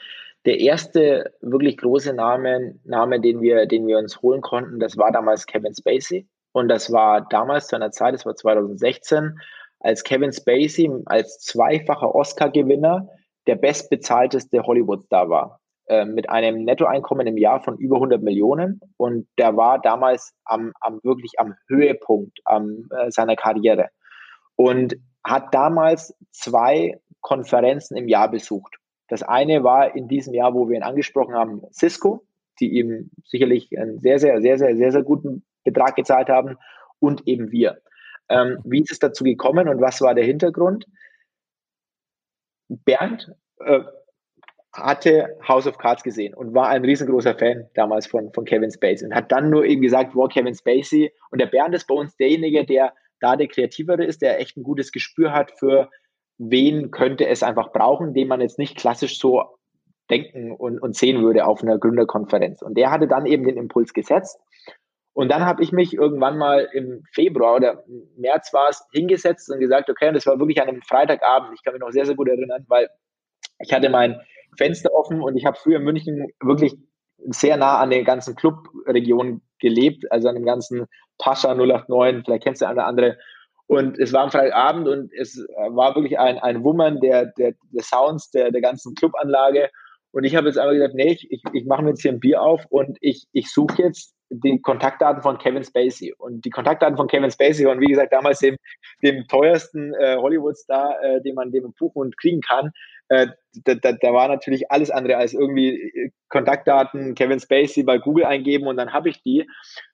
der 0.45 0.59
erste 0.61 1.33
wirklich 1.41 1.77
große 1.77 2.13
Name, 2.13 2.75
Name 2.85 3.21
den, 3.21 3.41
wir, 3.41 3.67
den 3.67 3.87
wir 3.87 3.99
uns 3.99 4.23
holen 4.23 4.41
konnten, 4.41 4.81
das 4.81 4.97
war 4.97 5.13
damals 5.13 5.47
Kevin 5.47 5.75
Spacey. 5.75 6.27
Und 6.53 6.69
das 6.69 6.93
war 6.93 7.27
damals 7.29 7.69
zu 7.69 7.77
einer 7.77 7.93
Zeit, 7.93 8.15
das 8.15 8.27
war 8.27 8.35
2016, 8.35 9.39
als 9.81 10.05
Kevin 10.05 10.33
Spacey 10.33 10.91
als 11.07 11.39
zweifacher 11.41 12.15
Oscar-Gewinner 12.15 13.09
der 13.47 13.57
bestbezahlteste 13.57 14.63
Hollywood-Star 14.63 15.29
war. 15.29 15.61
Äh, 15.87 16.05
mit 16.05 16.31
einem 16.31 16.65
Nettoeinkommen 16.65 17.27
im 17.27 17.37
Jahr 17.37 17.61
von 17.61 17.77
über 17.77 17.97
100 17.97 18.23
Millionen. 18.23 18.81
Und 18.97 19.27
der 19.39 19.57
war 19.57 19.81
damals 19.81 20.33
am, 20.45 20.73
am 20.81 21.01
wirklich 21.03 21.33
am 21.39 21.55
Höhepunkt 21.69 22.39
am, 22.45 22.89
äh, 22.91 23.11
seiner 23.11 23.35
Karriere. 23.35 23.89
Und 24.55 24.95
hat 25.25 25.53
damals 25.53 26.15
zwei 26.31 27.01
Konferenzen 27.21 27.97
im 27.97 28.09
Jahr 28.09 28.31
besucht. 28.31 28.77
Das 29.13 29.23
eine 29.23 29.63
war 29.63 29.95
in 29.95 30.09
diesem 30.09 30.33
Jahr, 30.33 30.55
wo 30.55 30.71
wir 30.71 30.77
ihn 30.77 30.83
angesprochen 30.83 31.35
haben, 31.35 31.61
Cisco, 31.71 32.25
die 32.61 32.79
ihm 32.79 33.11
sicherlich 33.27 33.69
einen 33.79 34.01
sehr, 34.01 34.19
sehr, 34.19 34.41
sehr, 34.41 34.57
sehr, 34.57 34.75
sehr, 34.75 34.91
sehr 34.91 35.03
guten 35.03 35.45
Betrag 35.65 35.97
gezahlt 35.97 36.31
haben 36.31 36.57
und 36.99 37.29
eben 37.29 37.53
wir. 37.53 37.83
Ähm, 38.31 38.61
wie 38.65 38.81
ist 38.81 38.91
es 38.91 39.01
dazu 39.01 39.23
gekommen 39.23 39.69
und 39.69 39.83
was 39.83 40.01
war 40.01 40.15
der 40.15 40.25
Hintergrund? 40.25 40.87
Bernd 42.69 43.31
äh, 43.59 43.81
hatte 44.73 45.37
House 45.47 45.67
of 45.67 45.77
Cards 45.77 46.03
gesehen 46.03 46.33
und 46.33 46.55
war 46.55 46.69
ein 46.69 46.83
riesengroßer 46.83 47.35
Fan 47.35 47.69
damals 47.75 48.07
von, 48.07 48.33
von 48.33 48.47
Kevin 48.47 48.71
Spacey 48.71 49.05
und 49.05 49.15
hat 49.15 49.31
dann 49.31 49.51
nur 49.51 49.67
eben 49.67 49.83
gesagt, 49.83 50.15
wow, 50.15 50.27
Kevin 50.27 50.55
Spacey 50.55 51.13
und 51.31 51.39
der 51.39 51.49
Bernd 51.49 51.75
ist 51.75 51.87
bei 51.87 51.95
uns 51.95 52.17
derjenige, 52.17 52.65
der 52.65 52.95
da 53.21 53.37
der 53.37 53.49
Kreativere 53.49 54.07
ist, 54.07 54.23
der 54.23 54.41
echt 54.41 54.57
ein 54.57 54.63
gutes 54.63 54.91
Gespür 54.91 55.35
hat 55.35 55.53
für 55.59 55.91
wen 56.39 56.91
könnte 56.91 57.27
es 57.27 57.43
einfach 57.43 57.73
brauchen, 57.73 58.15
den 58.15 58.29
man 58.29 58.41
jetzt 58.41 58.59
nicht 58.59 58.77
klassisch 58.77 59.19
so 59.19 59.43
denken 60.11 60.53
und, 60.53 60.81
und 60.81 60.97
sehen 60.97 61.23
würde 61.23 61.47
auf 61.47 61.63
einer 61.63 61.79
Gründerkonferenz. 61.79 62.63
Und 62.63 62.77
der 62.77 62.91
hatte 62.91 63.07
dann 63.07 63.27
eben 63.27 63.45
den 63.45 63.57
Impuls 63.57 63.93
gesetzt. 63.93 64.39
Und 65.15 65.31
dann 65.31 65.45
habe 65.45 65.63
ich 65.63 65.73
mich 65.73 65.95
irgendwann 65.95 66.39
mal 66.39 66.69
im 66.73 67.05
Februar 67.13 67.57
oder 67.57 67.85
März 68.17 68.53
war 68.53 68.71
es 68.71 68.83
hingesetzt 68.93 69.51
und 69.51 69.61
gesagt, 69.61 69.91
okay, 69.91 70.09
und 70.09 70.15
das 70.15 70.27
war 70.27 70.39
wirklich 70.39 70.61
an 70.61 70.69
einem 70.69 70.83
Freitagabend, 70.83 71.53
ich 71.55 71.63
kann 71.63 71.75
mich 71.75 71.83
noch 71.83 71.91
sehr, 71.91 72.07
sehr 72.07 72.15
gut 72.15 72.29
erinnern, 72.29 72.65
weil 72.69 72.89
ich 73.59 73.73
hatte 73.73 73.91
mein 73.91 74.21
Fenster 74.57 74.93
offen 74.93 75.21
und 75.21 75.37
ich 75.37 75.45
habe 75.45 75.59
früher 75.59 75.79
in 75.79 75.85
München 75.85 76.29
wirklich 76.41 76.75
sehr 77.29 77.57
nah 77.57 77.79
an 77.79 77.91
der 77.91 78.05
ganzen 78.05 78.35
Clubregion 78.37 79.43
gelebt, 79.61 80.11
also 80.11 80.29
an 80.29 80.35
dem 80.35 80.45
ganzen 80.45 80.87
Pascha 81.19 81.55
089, 81.55 82.25
vielleicht 82.25 82.45
kennst 82.45 82.63
du 82.63 82.67
eine 82.67 82.85
andere. 82.85 83.19
Und 83.73 83.99
es 83.99 84.13
war 84.13 84.25
am 84.25 84.31
Freitagabend 84.31 84.87
und 84.87 85.13
es 85.15 85.47
war 85.71 85.95
wirklich 85.95 86.19
ein, 86.19 86.39
ein 86.39 86.63
Wummern 86.63 87.01
der, 87.01 87.33
der, 87.39 87.55
der 87.71 87.83
Sounds 87.83 88.31
der, 88.31 88.51
der 88.51 88.61
ganzen 88.61 88.95
Clubanlage. 88.95 89.71
Und 90.11 90.25
ich 90.25 90.37
habe 90.37 90.49
jetzt 90.49 90.59
einfach 90.59 90.75
gesagt, 90.75 90.95
nee, 90.95 91.13
ich, 91.13 91.31
ich, 91.31 91.43
ich 91.55 91.65
mache 91.65 91.83
mir 91.83 91.89
jetzt 91.91 92.03
hier 92.03 92.13
ein 92.13 92.21
Bier 92.21 92.43
auf 92.43 92.67
und 92.69 92.99
ich, 93.01 93.27
ich 93.33 93.51
suche 93.51 93.83
jetzt 93.83 94.15
die 94.29 94.61
Kontaktdaten 94.61 95.23
von 95.23 95.39
Kevin 95.39 95.65
Spacey. 95.65 96.13
Und 96.19 96.45
die 96.45 96.51
Kontaktdaten 96.51 96.99
von 96.99 97.07
Kevin 97.07 97.31
Spacey 97.31 97.65
und 97.65 97.81
wie 97.81 97.87
gesagt 97.87 98.13
damals 98.13 98.41
dem, 98.41 98.59
dem 99.03 99.27
teuersten 99.29 99.95
äh, 99.95 100.17
Hollywood-Star, 100.17 101.03
äh, 101.03 101.23
den 101.23 101.35
man 101.35 101.51
dem 101.51 101.73
buchen 101.79 101.99
und 102.03 102.19
kriegen 102.19 102.43
kann. 102.43 102.73
Äh, 103.13 103.27
da, 103.65 103.75
da, 103.75 103.93
da 103.93 104.15
war 104.15 104.29
natürlich 104.29 104.71
alles 104.71 104.91
andere 104.91 105.19
als 105.19 105.35
irgendwie 105.35 105.69
äh, 105.69 106.11
Kontaktdaten 106.31 107.15
Kevin 107.15 107.41
Spacey 107.41 107.83
bei 107.83 107.99
Google 107.99 108.25
eingeben 108.25 108.67
und 108.67 108.79
dann 108.79 108.95
habe 108.95 109.11
ich 109.11 109.23
die, 109.23 109.47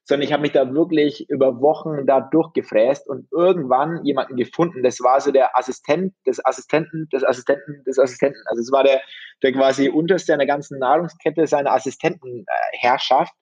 sondern 0.04 0.24
ich 0.24 0.32
habe 0.32 0.42
mich 0.42 0.52
da 0.52 0.72
wirklich 0.72 1.28
über 1.28 1.60
Wochen 1.60 2.06
da 2.06 2.20
durchgefräst 2.20 3.08
und 3.08 3.26
irgendwann 3.32 4.04
jemanden 4.04 4.36
gefunden. 4.36 4.84
Das 4.84 5.00
war 5.00 5.20
so 5.20 5.32
der 5.32 5.58
Assistent 5.58 6.14
des 6.28 6.44
Assistenten, 6.46 7.08
des 7.12 7.24
Assistenten, 7.24 7.82
des 7.84 7.98
Assistenten. 7.98 8.40
Also 8.46 8.60
es 8.60 8.70
war 8.70 8.84
der, 8.84 9.00
der 9.42 9.52
quasi 9.52 9.88
unterste 9.88 10.32
an 10.32 10.38
der 10.38 10.46
ganzen 10.46 10.78
Nahrungskette 10.78 11.48
seiner 11.48 11.72
Assistentenherrschaft 11.72 13.34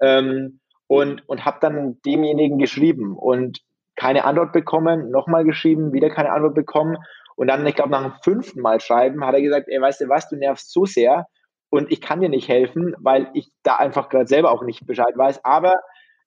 ähm, 0.00 0.60
und, 0.86 1.28
und 1.28 1.44
habe 1.44 1.58
dann 1.60 2.00
demjenigen 2.00 2.56
geschrieben 2.56 3.14
und 3.14 3.58
keine 3.94 4.24
Antwort 4.24 4.54
bekommen, 4.54 5.10
nochmal 5.10 5.44
geschrieben, 5.44 5.92
wieder 5.92 6.08
keine 6.08 6.32
Antwort 6.32 6.54
bekommen. 6.54 6.96
Und 7.38 7.46
dann, 7.46 7.64
ich 7.68 7.76
glaube, 7.76 7.90
nach 7.90 8.02
dem 8.02 8.20
fünften 8.24 8.60
Mal 8.60 8.80
schreiben, 8.80 9.24
hat 9.24 9.32
er 9.32 9.40
gesagt, 9.40 9.68
ey, 9.68 9.80
weißt 9.80 10.00
du 10.00 10.08
was, 10.08 10.28
du 10.28 10.34
nervst 10.34 10.72
so 10.72 10.86
sehr 10.86 11.26
und 11.70 11.92
ich 11.92 12.00
kann 12.00 12.20
dir 12.20 12.28
nicht 12.28 12.48
helfen, 12.48 12.96
weil 12.98 13.30
ich 13.32 13.48
da 13.62 13.76
einfach 13.76 14.08
gerade 14.08 14.26
selber 14.26 14.50
auch 14.50 14.64
nicht 14.64 14.84
Bescheid 14.86 15.16
weiß, 15.16 15.44
aber 15.44 15.76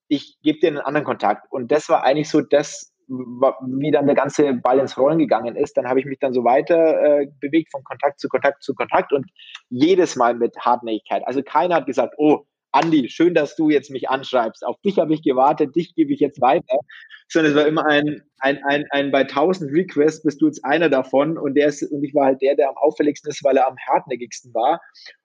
ich 0.07 0.38
gebe 0.41 0.59
dir 0.59 0.69
einen 0.69 0.77
anderen 0.77 1.03
Kontakt. 1.03 1.51
Und 1.51 1.69
das 1.69 1.89
war 1.89 2.05
eigentlich 2.05 2.29
so 2.29 2.39
das, 2.39 2.93
wie 3.09 3.91
dann 3.91 4.05
der 4.05 4.15
ganze 4.15 4.53
Ball 4.53 4.79
ins 4.79 4.97
Rollen 4.97 5.19
gegangen 5.19 5.57
ist. 5.57 5.75
Dann 5.75 5.85
habe 5.85 5.99
ich 5.99 6.05
mich 6.05 6.19
dann 6.19 6.31
so 6.31 6.45
weiter 6.45 7.01
äh, 7.03 7.27
bewegt, 7.41 7.71
von 7.71 7.83
Kontakt 7.83 8.21
zu 8.21 8.29
Kontakt 8.29 8.63
zu 8.63 8.73
Kontakt 8.73 9.11
und 9.11 9.29
jedes 9.67 10.15
Mal 10.15 10.33
mit 10.33 10.55
Hartnäckigkeit. 10.59 11.23
Also 11.27 11.43
keiner 11.43 11.75
hat 11.75 11.88
gesagt, 11.88 12.13
oh, 12.19 12.45
Andi, 12.72 13.10
schön, 13.10 13.34
dass 13.34 13.56
du 13.56 13.69
jetzt 13.69 13.91
mich 13.91 14.10
anschreibst. 14.10 14.65
Auf 14.65 14.80
dich 14.81 14.98
habe 14.98 15.14
ich 15.14 15.23
gewartet, 15.23 15.76
dich 15.76 15.93
gebe 15.95 16.14
ich 16.14 16.19
jetzt 16.19 16.41
weiter. 16.41 16.80
Sondern 17.27 17.52
es 17.52 17.57
war 17.57 17.68
immer 17.68 17.85
ein, 17.85 18.22
ein, 18.39 18.64
ein, 18.64 18.85
ein 18.91 19.11
bei 19.11 19.22
1000 19.22 19.72
Requests 19.72 20.23
bist 20.23 20.41
du 20.41 20.48
jetzt 20.48 20.64
einer 20.64 20.89
davon 20.89 21.38
und 21.38 21.56
der 21.56 21.68
ist, 21.68 21.84
und 21.84 22.03
ich 22.03 22.14
war 22.14 22.26
halt 22.26 22.41
der, 22.41 22.56
der 22.56 22.69
am 22.69 22.77
auffälligsten 22.77 23.30
ist, 23.30 23.43
weil 23.43 23.57
er 23.57 23.68
am 23.68 23.77
hartnäckigsten 23.89 24.53
war. 24.53 24.81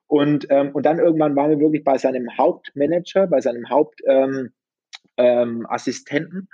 Und, 0.09 0.47
ähm, 0.51 0.71
und 0.73 0.87
dann 0.87 0.99
irgendwann 0.99 1.37
waren 1.37 1.51
wir 1.51 1.59
wirklich 1.59 1.85
bei 1.85 1.99
seinem 1.99 2.29
Hauptmanager, 2.37 3.27
bei 3.27 3.41
seinem 3.41 3.69
Hauptassistenten. 3.69 6.39
Ähm, 6.39 6.43
ähm, 6.43 6.49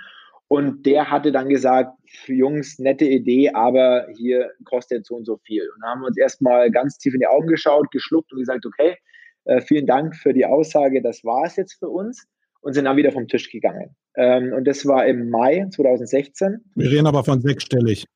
und 0.48 0.84
der 0.84 1.10
hatte 1.10 1.32
dann 1.32 1.48
gesagt, 1.48 1.96
Jungs, 2.26 2.78
nette 2.78 3.06
Idee, 3.06 3.50
aber 3.54 4.06
hier 4.14 4.50
kostet 4.64 5.06
so 5.06 5.14
und 5.14 5.24
so 5.24 5.38
viel. 5.46 5.62
Und 5.62 5.80
dann 5.80 5.90
haben 5.90 6.00
wir 6.02 6.08
uns 6.08 6.18
erstmal 6.18 6.70
ganz 6.70 6.98
tief 6.98 7.14
in 7.14 7.20
die 7.20 7.26
Augen 7.26 7.46
geschaut, 7.46 7.90
geschluckt 7.90 8.30
und 8.32 8.40
gesagt, 8.40 8.66
okay, 8.66 8.98
äh, 9.44 9.60
vielen 9.60 9.86
Dank 9.86 10.16
für 10.16 10.32
die 10.32 10.46
Aussage, 10.46 11.02
das 11.02 11.24
war 11.24 11.44
es 11.44 11.56
jetzt 11.56 11.74
für 11.74 11.88
uns 11.88 12.26
und 12.60 12.74
sind 12.74 12.84
dann 12.84 12.96
wieder 12.96 13.12
vom 13.12 13.28
Tisch 13.28 13.50
gegangen. 13.50 13.94
Ähm, 14.16 14.52
und 14.52 14.64
das 14.66 14.86
war 14.86 15.06
im 15.06 15.30
Mai 15.30 15.66
2016. 15.70 16.64
Wir 16.74 16.90
reden 16.90 17.06
aber 17.06 17.24
von 17.24 17.40
sechsstellig. 17.40 18.06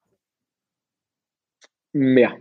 Mehr. 1.93 2.37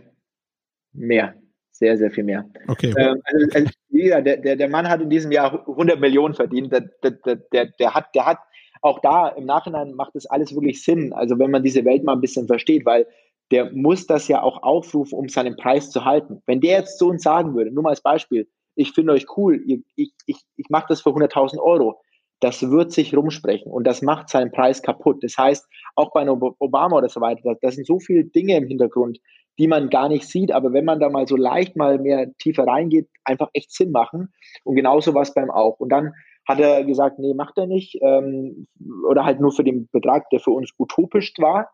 Mehr. 0.92 1.34
Sehr, 1.72 1.98
sehr 1.98 2.10
viel 2.10 2.24
mehr. 2.24 2.48
Okay. 2.68 2.94
Ähm, 2.96 3.20
also, 3.24 3.46
also, 3.54 3.70
der, 3.90 4.36
der, 4.36 4.56
der 4.56 4.68
Mann 4.68 4.88
hat 4.88 5.00
in 5.00 5.10
diesem 5.10 5.30
Jahr 5.30 5.66
100 5.68 6.00
Millionen 6.00 6.34
verdient. 6.34 6.72
Der, 6.72 6.82
der, 7.02 7.36
der, 7.52 7.66
der, 7.66 7.94
hat, 7.94 8.14
der 8.14 8.26
hat 8.26 8.38
auch 8.82 9.00
da 9.00 9.28
im 9.28 9.44
Nachhinein 9.44 9.94
macht 9.94 10.14
das 10.14 10.26
alles 10.26 10.54
wirklich 10.54 10.82
Sinn. 10.82 11.12
Also 11.12 11.38
wenn 11.38 11.50
man 11.50 11.62
diese 11.62 11.84
Welt 11.84 12.04
mal 12.04 12.12
ein 12.12 12.20
bisschen 12.20 12.46
versteht, 12.46 12.86
weil 12.86 13.06
der 13.50 13.72
muss 13.72 14.06
das 14.06 14.28
ja 14.28 14.42
auch 14.42 14.62
aufrufen, 14.62 15.18
um 15.18 15.28
seinen 15.28 15.56
Preis 15.56 15.90
zu 15.90 16.04
halten. 16.04 16.42
Wenn 16.46 16.60
der 16.60 16.78
jetzt 16.78 16.98
zu 16.98 17.08
uns 17.08 17.22
sagen 17.22 17.54
würde, 17.54 17.70
nur 17.70 17.82
mal 17.82 17.90
als 17.90 18.02
Beispiel, 18.02 18.48
ich 18.76 18.92
finde 18.92 19.12
euch 19.12 19.26
cool, 19.36 19.62
ich, 19.66 19.82
ich, 19.96 20.12
ich, 20.26 20.36
ich 20.56 20.70
mache 20.70 20.86
das 20.88 21.00
für 21.00 21.10
100.000 21.10 21.58
Euro, 21.58 22.00
das 22.40 22.70
wird 22.70 22.92
sich 22.92 23.16
rumsprechen 23.16 23.72
und 23.72 23.86
das 23.86 24.02
macht 24.02 24.28
seinen 24.28 24.52
Preis 24.52 24.82
kaputt. 24.82 25.24
Das 25.24 25.36
heißt, 25.38 25.66
auch 25.94 26.12
bei 26.12 26.28
Obama 26.28 26.98
oder 26.98 27.08
so 27.08 27.20
weiter, 27.20 27.56
das 27.62 27.74
sind 27.74 27.86
so 27.86 27.98
viele 27.98 28.24
Dinge 28.24 28.56
im 28.56 28.68
Hintergrund, 28.68 29.18
die 29.58 29.68
man 29.68 29.88
gar 29.88 30.08
nicht 30.08 30.28
sieht, 30.28 30.52
aber 30.52 30.72
wenn 30.72 30.84
man 30.84 31.00
da 31.00 31.08
mal 31.08 31.26
so 31.26 31.36
leicht 31.36 31.76
mal 31.76 31.98
mehr 31.98 32.30
tiefer 32.38 32.66
reingeht, 32.66 33.08
einfach 33.24 33.48
echt 33.54 33.72
Sinn 33.72 33.90
machen. 33.90 34.32
Und 34.64 34.76
genauso 34.76 35.14
war 35.14 35.22
es 35.22 35.32
beim 35.32 35.50
auch. 35.50 35.80
Und 35.80 35.88
dann 35.88 36.12
hat 36.46 36.60
er 36.60 36.84
gesagt, 36.84 37.18
nee, 37.18 37.34
macht 37.34 37.56
er 37.56 37.66
nicht. 37.66 37.98
Ähm, 38.02 38.66
oder 39.08 39.24
halt 39.24 39.40
nur 39.40 39.52
für 39.52 39.64
den 39.64 39.88
Betrag, 39.90 40.28
der 40.30 40.40
für 40.40 40.50
uns 40.50 40.72
utopisch 40.78 41.32
war. 41.38 41.70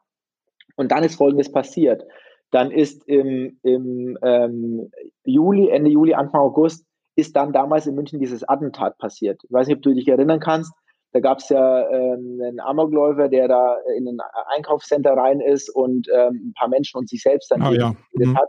Und 0.76 0.92
dann 0.92 1.02
ist 1.02 1.16
Folgendes 1.16 1.50
passiert. 1.50 2.04
Dann 2.52 2.70
ist 2.70 3.06
im, 3.08 3.58
im 3.62 4.16
ähm, 4.22 4.90
Juli, 5.24 5.68
Ende 5.68 5.90
Juli, 5.90 6.14
Anfang 6.14 6.40
August, 6.40 6.86
ist 7.16 7.36
dann 7.36 7.52
damals 7.52 7.86
in 7.86 7.94
München 7.94 8.20
dieses 8.20 8.46
Attentat 8.48 8.98
passiert. 8.98 9.40
Ich 9.44 9.52
weiß 9.52 9.66
nicht, 9.66 9.76
ob 9.76 9.82
du 9.82 9.94
dich 9.94 10.08
erinnern 10.08 10.40
kannst. 10.40 10.72
Da 11.12 11.20
gab 11.20 11.38
es 11.38 11.48
ja 11.50 11.88
ähm, 11.90 12.40
einen 12.42 12.60
Amokläufer, 12.60 13.28
der 13.28 13.46
da 13.46 13.76
in 13.96 14.08
ein 14.08 14.18
Einkaufscenter 14.54 15.12
rein 15.12 15.40
ist 15.40 15.68
und 15.68 16.08
ähm, 16.08 16.48
ein 16.48 16.54
paar 16.54 16.68
Menschen 16.68 16.96
und 16.98 17.08
sich 17.08 17.22
selbst 17.22 17.50
dann 17.50 17.62
oh, 17.62 17.72
ja. 17.72 17.94
mhm. 18.14 18.36
hat. 18.36 18.48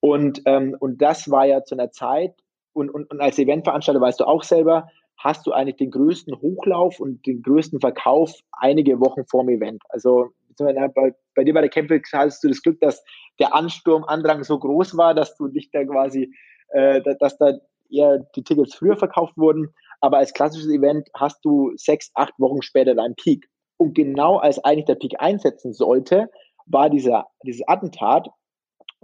Und, 0.00 0.42
ähm, 0.44 0.76
und 0.78 1.00
das 1.00 1.30
war 1.30 1.46
ja 1.46 1.64
zu 1.64 1.74
einer 1.74 1.90
Zeit, 1.90 2.34
und, 2.74 2.90
und, 2.90 3.10
und 3.10 3.20
als 3.20 3.38
Eventveranstalter 3.38 4.00
weißt 4.00 4.20
du 4.20 4.24
auch 4.24 4.44
selber, 4.44 4.88
hast 5.16 5.46
du 5.46 5.52
eigentlich 5.52 5.76
den 5.76 5.90
größten 5.90 6.40
Hochlauf 6.40 7.00
und 7.00 7.26
den 7.26 7.42
größten 7.42 7.80
Verkauf 7.80 8.32
einige 8.52 9.00
Wochen 9.00 9.26
vorm 9.26 9.48
Event. 9.48 9.82
Also 9.88 10.28
bei, 10.56 11.14
bei 11.34 11.44
dir 11.44 11.54
bei 11.54 11.60
der 11.60 11.70
Campix 11.70 12.12
hattest 12.12 12.42
du 12.44 12.48
das 12.48 12.62
Glück, 12.62 12.80
dass 12.80 13.02
der 13.38 13.54
Ansturm, 13.54 14.04
Andrang 14.04 14.44
so 14.44 14.58
groß 14.58 14.96
war, 14.96 15.14
dass 15.14 15.36
du 15.36 15.48
dich 15.48 15.70
da 15.70 15.84
quasi, 15.84 16.32
äh, 16.68 17.00
dass 17.18 17.36
da 17.38 17.54
eher 17.90 18.18
die 18.36 18.42
Tickets 18.42 18.74
früher 18.74 18.96
verkauft 18.96 19.36
wurden. 19.36 19.74
Aber 20.00 20.18
als 20.18 20.32
klassisches 20.32 20.70
Event 20.70 21.08
hast 21.14 21.44
du 21.44 21.72
sechs, 21.76 22.10
acht 22.14 22.34
Wochen 22.38 22.62
später 22.62 22.94
deinen 22.94 23.16
Peak. 23.16 23.48
Und 23.76 23.94
genau 23.94 24.36
als 24.36 24.62
eigentlich 24.64 24.86
der 24.86 24.96
Peak 24.96 25.20
einsetzen 25.20 25.72
sollte, 25.72 26.30
war 26.66 26.90
dieser, 26.90 27.26
dieses 27.44 27.66
Attentat. 27.66 28.28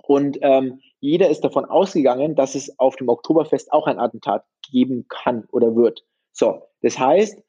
Und 0.06 0.38
ähm, 0.42 0.80
jeder 1.00 1.28
ist 1.30 1.44
davon 1.44 1.64
ausgegangen, 1.64 2.34
dass 2.34 2.54
es 2.54 2.78
auf 2.78 2.96
dem 2.96 3.08
Oktoberfest 3.08 3.72
auch 3.72 3.86
ein 3.86 3.98
Attentat 3.98 4.44
geben 4.70 5.06
kann 5.08 5.44
oder 5.52 5.74
wird. 5.76 6.04
So, 6.32 6.62
das 6.82 6.98
heißt, 6.98 7.40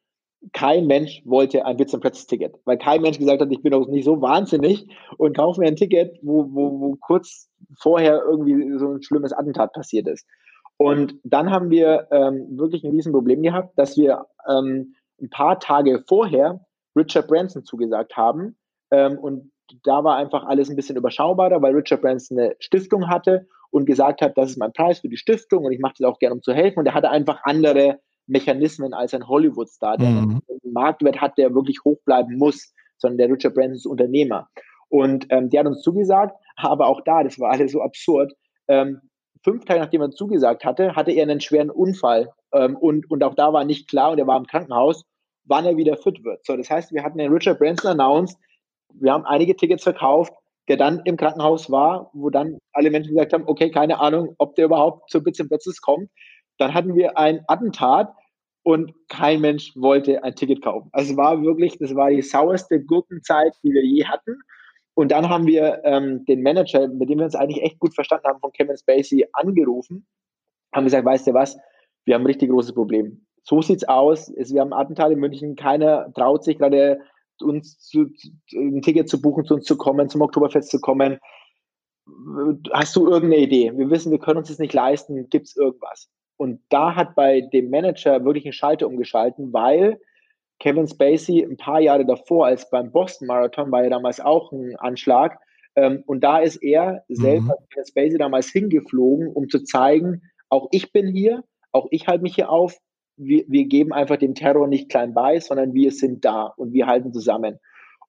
kein 0.53 0.85
Mensch 0.85 1.21
wollte 1.25 1.65
ein 1.65 1.79
Witz 1.79 1.93
und 1.93 2.01
Plötzlich 2.01 2.27
Ticket, 2.27 2.59
weil 2.65 2.77
kein 2.77 3.01
Mensch 3.01 3.17
gesagt 3.17 3.41
hat, 3.41 3.51
ich 3.51 3.63
bin 3.63 3.73
auch 3.73 3.87
nicht 3.87 4.05
so 4.05 4.21
wahnsinnig 4.21 4.87
und 5.17 5.35
kaufe 5.35 5.59
mir 5.59 5.67
ein 5.67 5.75
Ticket, 5.75 6.19
wo, 6.21 6.45
wo, 6.51 6.79
wo 6.79 6.95
kurz 6.99 7.49
vorher 7.79 8.21
irgendwie 8.23 8.77
so 8.77 8.93
ein 8.93 9.01
schlimmes 9.01 9.33
Attentat 9.33 9.73
passiert 9.73 10.07
ist. 10.07 10.27
Und 10.77 11.15
dann 11.23 11.51
haben 11.51 11.69
wir 11.69 12.07
ähm, 12.11 12.57
wirklich 12.57 12.83
ein 12.83 12.91
Riesenproblem 12.91 13.41
gehabt, 13.41 13.77
dass 13.77 13.95
wir 13.95 14.25
ähm, 14.49 14.95
ein 15.21 15.29
paar 15.29 15.59
Tage 15.59 16.03
vorher 16.07 16.65
Richard 16.95 17.27
Branson 17.27 17.63
zugesagt 17.63 18.17
haben. 18.17 18.57
Ähm, 18.91 19.17
und 19.17 19.51
da 19.83 20.03
war 20.03 20.17
einfach 20.17 20.45
alles 20.45 20.69
ein 20.69 20.75
bisschen 20.75 20.97
überschaubarer, 20.97 21.61
weil 21.61 21.73
Richard 21.73 22.01
Branson 22.01 22.37
eine 22.37 22.55
Stiftung 22.59 23.07
hatte 23.07 23.47
und 23.71 23.85
gesagt 23.85 24.21
hat, 24.21 24.37
das 24.37 24.51
ist 24.51 24.57
mein 24.57 24.73
Preis 24.73 24.99
für 24.99 25.09
die 25.09 25.17
Stiftung 25.17 25.65
und 25.65 25.71
ich 25.71 25.79
mache 25.79 25.95
das 25.97 26.07
auch 26.07 26.19
gerne, 26.19 26.35
um 26.35 26.41
zu 26.41 26.53
helfen. 26.53 26.79
Und 26.79 26.85
er 26.85 26.93
hatte 26.93 27.09
einfach 27.09 27.41
andere 27.43 27.99
Mechanismen 28.27 28.93
als 28.93 29.13
ein 29.13 29.27
Hollywood-Star, 29.27 29.97
der 29.97 30.09
mhm. 30.09 30.41
einen 30.47 30.73
Marktwert 30.73 31.21
hat, 31.21 31.37
der 31.37 31.53
wirklich 31.53 31.83
hoch 31.83 31.99
bleiben 32.05 32.37
muss, 32.37 32.73
sondern 32.97 33.17
der 33.17 33.29
Richard 33.29 33.53
Branson 33.53 33.75
ist 33.75 33.85
Unternehmer. 33.85 34.49
Und 34.89 35.27
ähm, 35.29 35.49
der 35.49 35.61
hat 35.61 35.67
uns 35.67 35.81
zugesagt, 35.81 36.35
aber 36.57 36.87
auch 36.87 37.01
da, 37.01 37.23
das 37.23 37.39
war 37.39 37.51
alles 37.51 37.71
so 37.71 37.81
absurd, 37.81 38.33
ähm, 38.67 39.01
fünf 39.45 39.63
Tage 39.63 39.79
nachdem 39.79 40.01
er 40.01 40.11
zugesagt 40.11 40.65
hatte, 40.65 40.95
hatte 40.95 41.11
er 41.11 41.23
einen 41.23 41.39
schweren 41.39 41.69
Unfall 41.69 42.31
ähm, 42.51 42.75
und, 42.75 43.09
und 43.09 43.23
auch 43.23 43.35
da 43.35 43.53
war 43.53 43.63
nicht 43.63 43.87
klar 43.87 44.11
und 44.11 44.17
er 44.17 44.27
war 44.27 44.37
im 44.37 44.47
Krankenhaus, 44.47 45.03
wann 45.45 45.65
er 45.65 45.77
wieder 45.77 45.95
fit 45.97 46.23
wird. 46.23 46.43
So, 46.45 46.57
das 46.57 46.69
heißt, 46.69 46.91
wir 46.91 47.03
hatten 47.03 47.19
den 47.19 47.31
Richard 47.31 47.59
Branson 47.59 47.91
announced, 47.91 48.37
wir 48.95 49.13
haben 49.13 49.23
einige 49.25 49.55
Tickets 49.55 49.83
verkauft, 49.83 50.33
der 50.67 50.77
dann 50.77 51.01
im 51.05 51.15
Krankenhaus 51.15 51.69
war, 51.69 52.09
wo 52.13 52.31
dann 52.31 52.57
alle 52.73 52.89
Menschen 52.89 53.13
gesagt 53.13 53.33
haben, 53.33 53.43
okay, 53.45 53.69
keine 53.69 53.99
Ahnung, 53.99 54.33
ob 54.39 54.55
der 54.55 54.65
überhaupt 54.65 55.11
zur 55.11 55.23
Bits 55.23 55.39
and 55.39 55.49
Pretzels 55.49 55.79
kommt. 55.79 56.09
Dann 56.57 56.73
hatten 56.73 56.95
wir 56.95 57.15
ein 57.15 57.43
Attentat 57.47 58.11
und 58.63 58.93
kein 59.09 59.41
Mensch 59.41 59.73
wollte 59.75 60.23
ein 60.23 60.35
Ticket 60.35 60.63
kaufen. 60.63 60.89
Also 60.91 61.11
es 61.11 61.17
war 61.17 61.43
wirklich, 61.43 61.77
das 61.77 61.93
war 61.93 62.09
die 62.09 62.23
sauerste 62.23 62.83
Gurkenzeit, 62.83 63.53
die 63.63 63.71
wir 63.71 63.85
je 63.85 64.05
hatten. 64.05 64.39
Und 64.95 65.11
dann 65.11 65.29
haben 65.29 65.45
wir 65.45 65.81
ähm, 65.83 66.25
den 66.25 66.41
Manager, 66.41 66.87
mit 66.87 67.09
dem 67.09 67.19
wir 67.19 67.25
uns 67.25 67.35
eigentlich 67.35 67.61
echt 67.61 67.79
gut 67.79 67.93
verstanden 67.93 68.27
haben, 68.27 68.39
von 68.39 68.51
Kevin 68.53 68.77
Spacey 68.77 69.27
angerufen, 69.33 70.07
haben 70.73 70.85
gesagt, 70.85 71.05
weißt 71.05 71.27
du 71.27 71.33
was, 71.33 71.57
wir 72.05 72.15
haben 72.15 72.23
ein 72.23 72.27
richtig 72.27 72.49
großes 72.49 72.73
Problem. 72.73 73.25
so 73.43 73.61
sieht's 73.61 73.87
aus. 73.87 74.33
wir 74.35 74.61
haben 74.61 74.73
Attentat 74.73 75.11
in 75.11 75.19
München, 75.19 75.55
keiner 75.55 76.11
traut 76.13 76.43
sich 76.43 76.57
gerade 76.57 76.99
uns 77.41 77.77
zu, 77.79 78.09
ein 78.53 78.81
Ticket 78.81 79.09
zu 79.09 79.21
buchen, 79.21 79.45
zu 79.45 79.55
uns 79.55 79.65
zu 79.65 79.77
kommen, 79.77 80.09
zum 80.09 80.21
Oktoberfest 80.21 80.71
zu 80.71 80.79
kommen. 80.79 81.19
Hast 82.71 82.95
du 82.95 83.07
irgendeine 83.07 83.43
Idee? 83.43 83.73
Wir 83.75 83.89
wissen, 83.89 84.11
wir 84.11 84.19
können 84.19 84.37
uns 84.37 84.47
das 84.47 84.59
nicht 84.59 84.73
leisten. 84.73 85.29
Gibt 85.29 85.47
es 85.47 85.57
irgendwas? 85.57 86.09
Und 86.37 86.61
da 86.69 86.95
hat 86.95 87.15
bei 87.15 87.41
dem 87.41 87.69
Manager 87.69 88.23
wirklich 88.23 88.45
einen 88.45 88.53
Schalter 88.53 88.87
umgeschalten, 88.87 89.51
weil 89.51 89.99
Kevin 90.59 90.87
Spacey 90.87 91.43
ein 91.43 91.57
paar 91.57 91.81
Jahre 91.81 92.05
davor, 92.05 92.47
als 92.47 92.69
beim 92.69 92.91
Boston 92.91 93.27
Marathon, 93.27 93.71
war 93.71 93.83
ja 93.83 93.89
damals 93.89 94.19
auch 94.19 94.51
ein 94.51 94.75
Anschlag. 94.77 95.37
Ähm, 95.75 96.03
und 96.05 96.23
da 96.23 96.39
ist 96.39 96.57
er 96.57 97.03
selber, 97.09 97.55
mhm. 97.59 97.67
Kevin 97.69 97.85
Spacey, 97.85 98.17
damals 98.17 98.49
hingeflogen, 98.49 99.27
um 99.27 99.49
zu 99.49 99.63
zeigen, 99.63 100.21
auch 100.49 100.67
ich 100.71 100.91
bin 100.91 101.07
hier, 101.07 101.43
auch 101.71 101.87
ich 101.91 102.07
halte 102.07 102.23
mich 102.23 102.35
hier 102.35 102.49
auf. 102.49 102.77
Wir, 103.17 103.45
wir 103.47 103.65
geben 103.65 103.93
einfach 103.93 104.17
dem 104.17 104.35
Terror 104.35 104.67
nicht 104.67 104.89
klein 104.89 105.13
bei, 105.13 105.39
sondern 105.39 105.73
wir 105.73 105.91
sind 105.91 106.25
da 106.25 106.53
und 106.57 106.73
wir 106.73 106.85
halten 106.87 107.13
zusammen. 107.13 107.59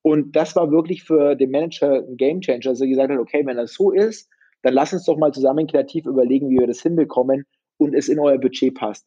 Und 0.02 0.36
das 0.36 0.54
war 0.54 0.70
wirklich 0.70 1.02
für 1.02 1.34
den 1.34 1.50
Manager 1.50 1.98
ein 1.98 2.16
Gamechanger, 2.16 2.70
dass 2.70 2.80
er 2.80 2.86
gesagt 2.86 3.10
hat, 3.10 3.18
okay, 3.18 3.44
wenn 3.44 3.56
das 3.56 3.74
so 3.74 3.90
ist, 3.90 4.28
dann 4.62 4.74
lass 4.74 4.92
uns 4.92 5.04
doch 5.04 5.16
mal 5.16 5.32
zusammen 5.32 5.66
kreativ 5.66 6.06
überlegen, 6.06 6.48
wie 6.48 6.58
wir 6.58 6.66
das 6.66 6.82
hinbekommen 6.82 7.44
und 7.78 7.94
es 7.94 8.08
in 8.08 8.18
euer 8.18 8.38
Budget 8.38 8.74
passt. 8.74 9.06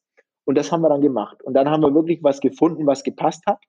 Und 0.50 0.58
das 0.58 0.72
haben 0.72 0.82
wir 0.82 0.90
dann 0.90 1.02
gemacht. 1.02 1.44
Und 1.44 1.54
dann 1.54 1.70
haben 1.70 1.84
wir 1.84 1.94
wirklich 1.94 2.24
was 2.24 2.40
gefunden, 2.40 2.88
was 2.88 3.04
gepasst 3.04 3.46
hat 3.46 3.60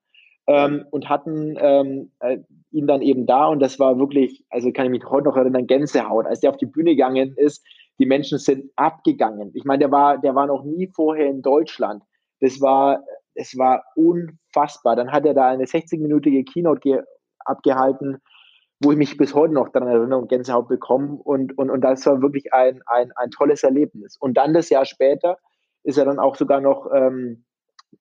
ähm, 0.47 0.87
und 0.91 1.11
hatten 1.11 1.59
ähm, 1.61 2.11
äh, 2.21 2.39
ihn 2.71 2.87
dann 2.87 3.03
eben 3.03 3.27
da. 3.27 3.49
Und 3.49 3.61
das 3.61 3.79
war 3.79 3.99
wirklich, 3.99 4.47
also 4.49 4.73
kann 4.73 4.87
ich 4.87 4.91
mich 4.91 5.05
heute 5.05 5.29
noch 5.29 5.37
erinnern, 5.37 5.67
Gänsehaut, 5.67 6.25
als 6.25 6.41
der 6.41 6.49
auf 6.49 6.57
die 6.57 6.65
Bühne 6.65 6.93
gegangen 6.93 7.35
ist. 7.37 7.63
Die 7.99 8.07
Menschen 8.07 8.39
sind 8.39 8.71
abgegangen. 8.77 9.51
Ich 9.53 9.67
meine, 9.67 9.81
der 9.81 9.93
war, 9.93 10.17
der 10.17 10.35
war 10.35 10.47
noch 10.47 10.65
nie 10.65 10.87
vorher 10.87 11.27
in 11.27 11.43
Deutschland. 11.43 12.03
Das 12.41 12.63
war, 12.63 13.05
es 13.35 13.59
war 13.59 13.85
unfassbar. 13.95 14.97
Dann 14.97 15.13
hat 15.13 15.27
er 15.27 15.35
da 15.35 15.49
eine 15.49 15.65
60-minütige 15.65 16.51
Keynote 16.51 16.81
ge 16.81 17.03
abgehalten, 17.41 18.23
wo 18.83 18.91
ich 18.93 18.97
mich 18.97 19.19
bis 19.19 19.35
heute 19.35 19.53
noch 19.53 19.69
daran 19.69 19.89
erinnere 19.89 20.19
und 20.19 20.31
Gänsehaut 20.31 20.69
bekommen. 20.69 21.21
Und, 21.23 21.59
und, 21.59 21.69
und 21.69 21.83
das 21.83 22.07
war 22.07 22.23
wirklich 22.23 22.55
ein, 22.55 22.81
ein, 22.87 23.13
ein 23.17 23.31
tolles 23.31 23.65
Erlebnis. 23.65 24.17
Und 24.19 24.39
dann 24.39 24.55
das 24.55 24.71
Jahr 24.71 24.87
später 24.87 25.37
ist 25.83 25.99
er 25.99 26.05
dann 26.05 26.19
auch 26.19 26.37
sogar 26.37 26.61
noch 26.61 26.89
ähm, 26.95 27.45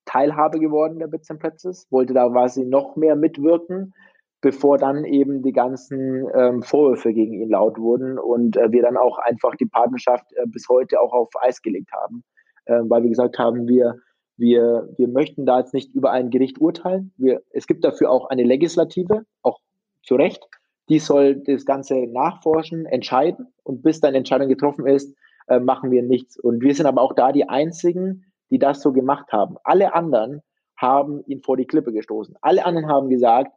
Teilhabe 0.05 0.59
geworden 0.59 0.99
der 0.99 1.07
Bits 1.07 1.29
and 1.29 1.39
Pretzels, 1.39 1.87
wollte 1.89 2.13
da 2.13 2.29
quasi 2.29 2.65
noch 2.65 2.95
mehr 2.95 3.15
mitwirken, 3.15 3.93
bevor 4.41 4.77
dann 4.77 5.03
eben 5.03 5.41
die 5.41 5.51
ganzen 5.51 6.27
ähm, 6.33 6.63
Vorwürfe 6.63 7.13
gegen 7.13 7.33
ihn 7.33 7.49
laut 7.49 7.77
wurden 7.77 8.17
und 8.17 8.55
äh, 8.57 8.71
wir 8.71 8.81
dann 8.81 8.97
auch 8.97 9.17
einfach 9.17 9.55
die 9.55 9.65
Partnerschaft 9.65 10.31
äh, 10.33 10.45
bis 10.47 10.67
heute 10.69 11.01
auch 11.01 11.13
auf 11.13 11.29
Eis 11.41 11.61
gelegt 11.61 11.91
haben, 11.91 12.23
äh, 12.65 12.79
weil 12.83 13.03
wir 13.03 13.09
gesagt 13.09 13.37
haben, 13.37 13.67
wir, 13.67 13.95
wir, 14.37 14.89
wir 14.97 15.07
möchten 15.07 15.45
da 15.45 15.59
jetzt 15.59 15.73
nicht 15.73 15.93
über 15.93 16.11
ein 16.11 16.29
Gericht 16.29 16.59
urteilen. 16.61 17.13
Wir, 17.17 17.41
es 17.51 17.67
gibt 17.67 17.83
dafür 17.83 18.09
auch 18.09 18.29
eine 18.29 18.43
Legislative, 18.43 19.25
auch 19.41 19.59
zu 20.03 20.15
Recht, 20.15 20.47
die 20.87 20.99
soll 20.99 21.35
das 21.35 21.65
Ganze 21.65 22.07
nachforschen, 22.07 22.85
entscheiden. 22.85 23.53
Und 23.63 23.83
bis 23.83 23.99
dann 23.99 24.15
Entscheidung 24.15 24.47
getroffen 24.47 24.87
ist, 24.87 25.15
äh, 25.49 25.59
machen 25.59 25.89
wir 25.91 26.03
nichts. 26.03 26.39
Und 26.39 26.61
wir 26.61 26.73
sind 26.75 26.85
aber 26.85 27.01
auch 27.01 27.13
da 27.13 27.31
die 27.31 27.49
Einzigen, 27.49 28.31
die 28.51 28.59
das 28.59 28.81
so 28.81 28.93
gemacht 28.93 29.31
haben. 29.31 29.57
Alle 29.63 29.93
anderen 29.93 30.41
haben 30.77 31.23
ihn 31.25 31.41
vor 31.41 31.57
die 31.57 31.65
Klippe 31.65 31.91
gestoßen. 31.91 32.35
Alle 32.41 32.65
anderen 32.65 32.87
haben 32.87 33.09
gesagt, 33.09 33.51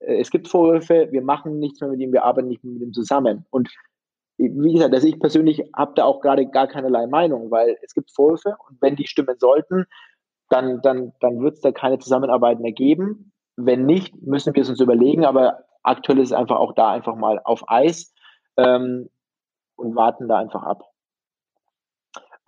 äh, 0.00 0.20
es 0.20 0.30
gibt 0.30 0.48
Vorwürfe, 0.48 1.08
wir 1.10 1.22
machen 1.22 1.58
nichts 1.58 1.80
mehr 1.80 1.90
mit 1.90 2.00
ihm, 2.00 2.12
wir 2.12 2.24
arbeiten 2.24 2.48
nicht 2.48 2.64
mehr 2.64 2.72
mit 2.72 2.82
ihm 2.82 2.92
zusammen. 2.92 3.44
Und 3.50 3.68
wie 4.38 4.72
gesagt, 4.72 4.94
also 4.94 5.06
ich 5.06 5.18
persönlich 5.18 5.64
habe 5.76 5.92
da 5.96 6.04
auch 6.04 6.20
gerade 6.20 6.46
gar 6.46 6.68
keinerlei 6.68 7.06
Meinung, 7.06 7.50
weil 7.50 7.76
es 7.82 7.92
gibt 7.92 8.10
Vorwürfe 8.10 8.56
und 8.68 8.80
wenn 8.80 8.96
die 8.96 9.06
stimmen 9.06 9.36
sollten, 9.38 9.84
dann, 10.48 10.80
dann, 10.80 11.12
dann 11.20 11.40
wird 11.40 11.54
es 11.54 11.60
da 11.60 11.72
keine 11.72 11.98
Zusammenarbeit 11.98 12.60
mehr 12.60 12.72
geben. 12.72 13.32
Wenn 13.56 13.84
nicht, 13.84 14.14
müssen 14.22 14.54
wir 14.54 14.62
es 14.62 14.70
uns 14.70 14.80
überlegen, 14.80 15.26
aber 15.26 15.64
aktuell 15.82 16.20
ist 16.20 16.28
es 16.28 16.32
einfach 16.32 16.56
auch 16.56 16.72
da 16.74 16.90
einfach 16.90 17.16
mal 17.16 17.40
auf 17.44 17.64
Eis 17.68 18.14
ähm, 18.56 19.10
und 19.76 19.96
warten 19.96 20.28
da 20.28 20.38
einfach 20.38 20.62
ab 20.62 20.84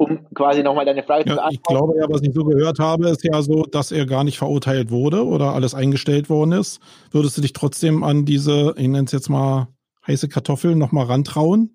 um 0.01 0.27
quasi 0.35 0.63
nochmal 0.63 0.87
deine 0.87 1.03
Frage 1.03 1.29
ja, 1.29 1.33
zu 1.33 1.37
beantworten. 1.37 1.55
Ich 1.55 1.63
glaube 1.63 1.99
ja, 1.99 2.09
was 2.09 2.23
ich 2.23 2.33
so 2.33 2.45
gehört 2.45 2.79
habe, 2.79 3.11
ist 3.11 3.23
ja 3.23 3.43
so, 3.43 3.65
dass 3.65 3.93
er 3.93 4.07
gar 4.07 4.25
nicht 4.25 4.39
verurteilt 4.39 4.91
wurde 4.91 5.27
oder 5.27 5.53
alles 5.53 5.75
eingestellt 5.75 6.31
worden 6.31 6.53
ist. 6.53 6.81
Würdest 7.11 7.37
du 7.37 7.43
dich 7.43 7.53
trotzdem 7.53 8.03
an 8.03 8.25
diese, 8.25 8.73
ich 8.79 8.89
nenne 8.89 9.05
es 9.05 9.13
jetzt 9.13 9.29
mal 9.29 9.69
heiße 10.07 10.31
Kartoffeln, 10.31 10.79
nochmal 10.79 11.05
rantrauen? 11.05 11.75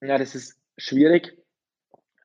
Ja, 0.00 0.16
das 0.16 0.34
ist 0.34 0.56
schwierig. 0.78 1.36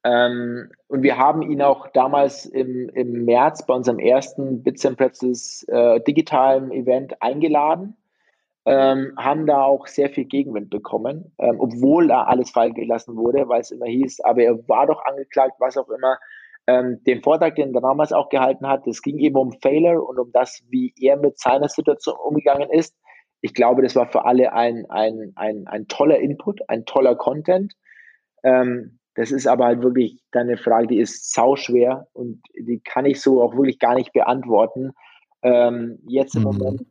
Ähm, 0.05 0.71
und 0.87 1.03
wir 1.03 1.17
haben 1.17 1.41
ihn 1.41 1.61
auch 1.61 1.87
damals 1.91 2.45
im, 2.45 2.87
im 2.89 3.25
März 3.25 3.65
bei 3.65 3.73
unserem 3.73 3.99
ersten 3.99 4.63
Bits 4.63 4.85
and 4.85 4.97
Pretzels 4.97 5.65
äh, 5.67 5.99
digitalen 5.99 6.71
Event 6.71 7.21
eingeladen 7.21 7.97
ähm, 8.65 9.13
haben 9.17 9.47
da 9.47 9.63
auch 9.63 9.87
sehr 9.87 10.09
viel 10.09 10.25
Gegenwind 10.25 10.69
bekommen, 10.69 11.33
ähm, 11.39 11.55
obwohl 11.59 12.07
da 12.07 12.23
alles 12.23 12.51
fallen 12.51 12.73
gelassen 12.73 13.15
wurde, 13.17 13.47
weil 13.47 13.61
es 13.61 13.71
immer 13.71 13.87
hieß, 13.87 14.21
aber 14.21 14.43
er 14.43 14.67
war 14.67 14.87
doch 14.87 15.03
angeklagt, 15.05 15.55
was 15.59 15.77
auch 15.77 15.89
immer. 15.89 16.17
Ähm, 16.67 17.03
den 17.05 17.23
Vortrag, 17.23 17.55
den 17.55 17.73
er 17.73 17.81
damals 17.81 18.13
auch 18.13 18.29
gehalten 18.29 18.67
hat, 18.67 18.85
es 18.85 19.01
ging 19.01 19.17
eben 19.17 19.35
um 19.35 19.51
Failure 19.61 20.03
und 20.03 20.19
um 20.19 20.31
das, 20.31 20.61
wie 20.69 20.93
er 20.99 21.17
mit 21.17 21.39
seiner 21.39 21.69
Situation 21.69 22.15
umgegangen 22.23 22.69
ist. 22.69 22.95
Ich 23.41 23.55
glaube, 23.55 23.81
das 23.81 23.95
war 23.95 24.05
für 24.11 24.25
alle 24.25 24.53
ein, 24.53 24.85
ein, 24.89 25.33
ein, 25.35 25.65
ein 25.67 25.87
toller 25.87 26.19
Input, 26.19 26.61
ein 26.69 26.85
toller 26.85 27.15
Content. 27.15 27.73
Ähm, 28.43 28.99
das 29.15 29.31
ist 29.31 29.47
aber 29.47 29.65
halt 29.65 29.81
wirklich 29.81 30.21
eine 30.31 30.55
Frage, 30.55 30.87
die 30.87 30.99
ist 30.99 31.33
sauschwer 31.33 32.07
und 32.13 32.43
die 32.53 32.79
kann 32.79 33.05
ich 33.05 33.19
so 33.19 33.41
auch 33.41 33.55
wirklich 33.55 33.79
gar 33.79 33.95
nicht 33.95 34.13
beantworten. 34.13 34.91
Ähm, 35.41 35.97
jetzt 36.07 36.35
im 36.35 36.43
mhm. 36.43 36.47
Moment 36.47 36.85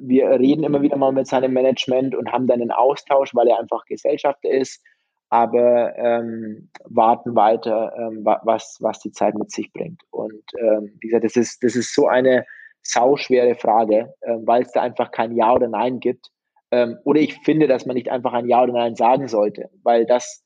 wir 0.00 0.30
reden 0.30 0.64
immer 0.64 0.82
wieder 0.82 0.96
mal 0.96 1.12
mit 1.12 1.26
seinem 1.26 1.52
Management 1.52 2.14
und 2.14 2.32
haben 2.32 2.46
dann 2.46 2.60
einen 2.60 2.72
Austausch, 2.72 3.34
weil 3.34 3.48
er 3.48 3.58
einfach 3.58 3.84
Gesellschafter 3.86 4.50
ist, 4.50 4.82
aber 5.28 5.96
ähm, 5.96 6.70
warten 6.84 7.34
weiter, 7.34 7.92
ähm, 7.98 8.24
was, 8.24 8.76
was 8.80 9.00
die 9.00 9.12
Zeit 9.12 9.34
mit 9.34 9.50
sich 9.50 9.72
bringt. 9.72 10.02
Und 10.10 10.44
ähm, 10.58 10.96
wie 11.00 11.08
gesagt, 11.08 11.24
das 11.24 11.36
ist, 11.36 11.62
das 11.62 11.74
ist 11.74 11.94
so 11.94 12.06
eine 12.06 12.44
sauschwere 12.82 13.56
Frage, 13.56 14.14
ähm, 14.22 14.46
weil 14.46 14.62
es 14.62 14.72
da 14.72 14.82
einfach 14.82 15.10
kein 15.10 15.34
Ja 15.34 15.52
oder 15.52 15.68
Nein 15.68 16.00
gibt. 16.00 16.30
Ähm, 16.70 16.98
oder 17.04 17.20
ich 17.20 17.34
finde, 17.42 17.66
dass 17.66 17.86
man 17.86 17.94
nicht 17.94 18.10
einfach 18.10 18.32
ein 18.32 18.48
Ja 18.48 18.62
oder 18.62 18.72
Nein 18.72 18.94
sagen 18.94 19.26
sollte, 19.26 19.70
weil 19.82 20.06
das 20.06 20.42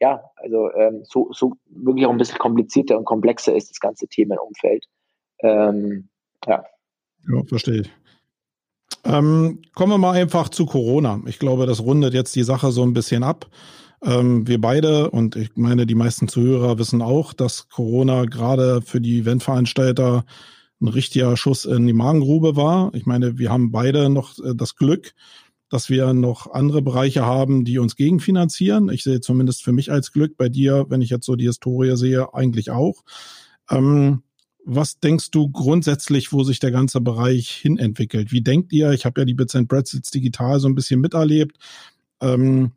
ja, 0.00 0.24
also 0.36 0.72
ähm, 0.72 1.04
so, 1.04 1.32
so 1.32 1.52
wirklich 1.66 2.04
auch 2.04 2.10
ein 2.10 2.18
bisschen 2.18 2.38
komplizierter 2.38 2.98
und 2.98 3.04
komplexer 3.04 3.54
ist 3.54 3.70
das 3.70 3.78
ganze 3.78 4.08
Themenumfeld. 4.08 4.86
Ja. 5.40 6.64
Ja, 7.28 7.42
verstehe 7.46 7.82
ich. 7.82 7.90
Ähm, 9.04 9.60
kommen 9.74 9.92
wir 9.92 9.98
mal 9.98 10.12
einfach 10.12 10.48
zu 10.48 10.66
Corona. 10.66 11.20
Ich 11.26 11.38
glaube, 11.38 11.66
das 11.66 11.80
rundet 11.80 12.14
jetzt 12.14 12.34
die 12.34 12.42
Sache 12.42 12.72
so 12.72 12.82
ein 12.82 12.94
bisschen 12.94 13.22
ab. 13.22 13.50
Ähm, 14.02 14.46
wir 14.46 14.60
beide 14.60 15.10
und 15.10 15.36
ich 15.36 15.50
meine, 15.56 15.86
die 15.86 15.94
meisten 15.94 16.28
Zuhörer 16.28 16.78
wissen 16.78 17.02
auch, 17.02 17.32
dass 17.32 17.68
Corona 17.68 18.24
gerade 18.24 18.82
für 18.82 19.00
die 19.00 19.20
Eventveranstalter 19.20 20.24
ein 20.80 20.88
richtiger 20.88 21.36
Schuss 21.36 21.64
in 21.64 21.86
die 21.86 21.92
Magengrube 21.92 22.56
war. 22.56 22.92
Ich 22.94 23.06
meine, 23.06 23.38
wir 23.38 23.50
haben 23.50 23.70
beide 23.70 24.10
noch 24.10 24.38
äh, 24.38 24.54
das 24.54 24.76
Glück, 24.76 25.14
dass 25.68 25.88
wir 25.90 26.12
noch 26.14 26.52
andere 26.52 26.82
Bereiche 26.82 27.24
haben, 27.24 27.64
die 27.64 27.78
uns 27.78 27.96
gegenfinanzieren. 27.96 28.90
Ich 28.90 29.02
sehe 29.02 29.20
zumindest 29.20 29.64
für 29.64 29.72
mich 29.72 29.90
als 29.90 30.12
Glück 30.12 30.36
bei 30.36 30.48
dir, 30.48 30.86
wenn 30.88 31.02
ich 31.02 31.10
jetzt 31.10 31.26
so 31.26 31.36
die 31.36 31.46
Historie 31.46 31.96
sehe, 31.96 32.32
eigentlich 32.34 32.70
auch. 32.70 33.02
Ähm, 33.70 34.22
was 34.64 34.98
denkst 34.98 35.30
du 35.30 35.50
grundsätzlich, 35.50 36.32
wo 36.32 36.42
sich 36.42 36.58
der 36.58 36.70
ganze 36.70 37.00
Bereich 37.00 37.50
hinentwickelt? 37.50 38.32
Wie 38.32 38.42
denkt 38.42 38.72
ihr? 38.72 38.92
Ich 38.92 39.04
habe 39.04 39.20
ja 39.20 39.24
die 39.24 39.34
Bits 39.34 39.54
and 39.54 39.68
Pretzels 39.68 40.10
digital 40.10 40.58
so 40.58 40.68
ein 40.68 40.74
bisschen 40.74 41.00
miterlebt. 41.00 41.58
Ähm, 42.20 42.72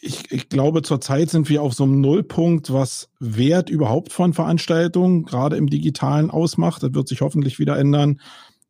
ich, 0.00 0.32
ich 0.32 0.48
glaube, 0.48 0.82
zurzeit 0.82 1.30
sind 1.30 1.48
wir 1.48 1.62
auf 1.62 1.74
so 1.74 1.84
einem 1.84 2.00
Nullpunkt, 2.00 2.72
was 2.72 3.08
Wert 3.20 3.70
überhaupt 3.70 4.12
von 4.12 4.32
Veranstaltungen 4.32 5.24
gerade 5.24 5.56
im 5.56 5.68
Digitalen 5.68 6.30
ausmacht. 6.30 6.82
Das 6.82 6.94
wird 6.94 7.08
sich 7.08 7.20
hoffentlich 7.20 7.58
wieder 7.58 7.78
ändern, 7.78 8.20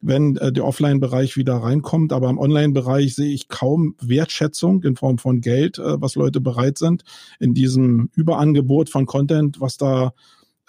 wenn 0.00 0.36
äh, 0.36 0.52
der 0.52 0.64
Offline-Bereich 0.64 1.36
wieder 1.36 1.54
reinkommt. 1.54 2.12
Aber 2.12 2.28
im 2.28 2.38
Online-Bereich 2.38 3.14
sehe 3.14 3.32
ich 3.32 3.48
kaum 3.48 3.94
Wertschätzung 4.00 4.82
in 4.82 4.96
Form 4.96 5.18
von 5.18 5.40
Geld, 5.40 5.78
äh, 5.78 6.00
was 6.00 6.16
Leute 6.16 6.40
bereit 6.40 6.78
sind, 6.78 7.04
in 7.38 7.54
diesem 7.54 8.10
Überangebot 8.14 8.90
von 8.90 9.06
Content, 9.06 9.60
was 9.60 9.76
da 9.76 10.12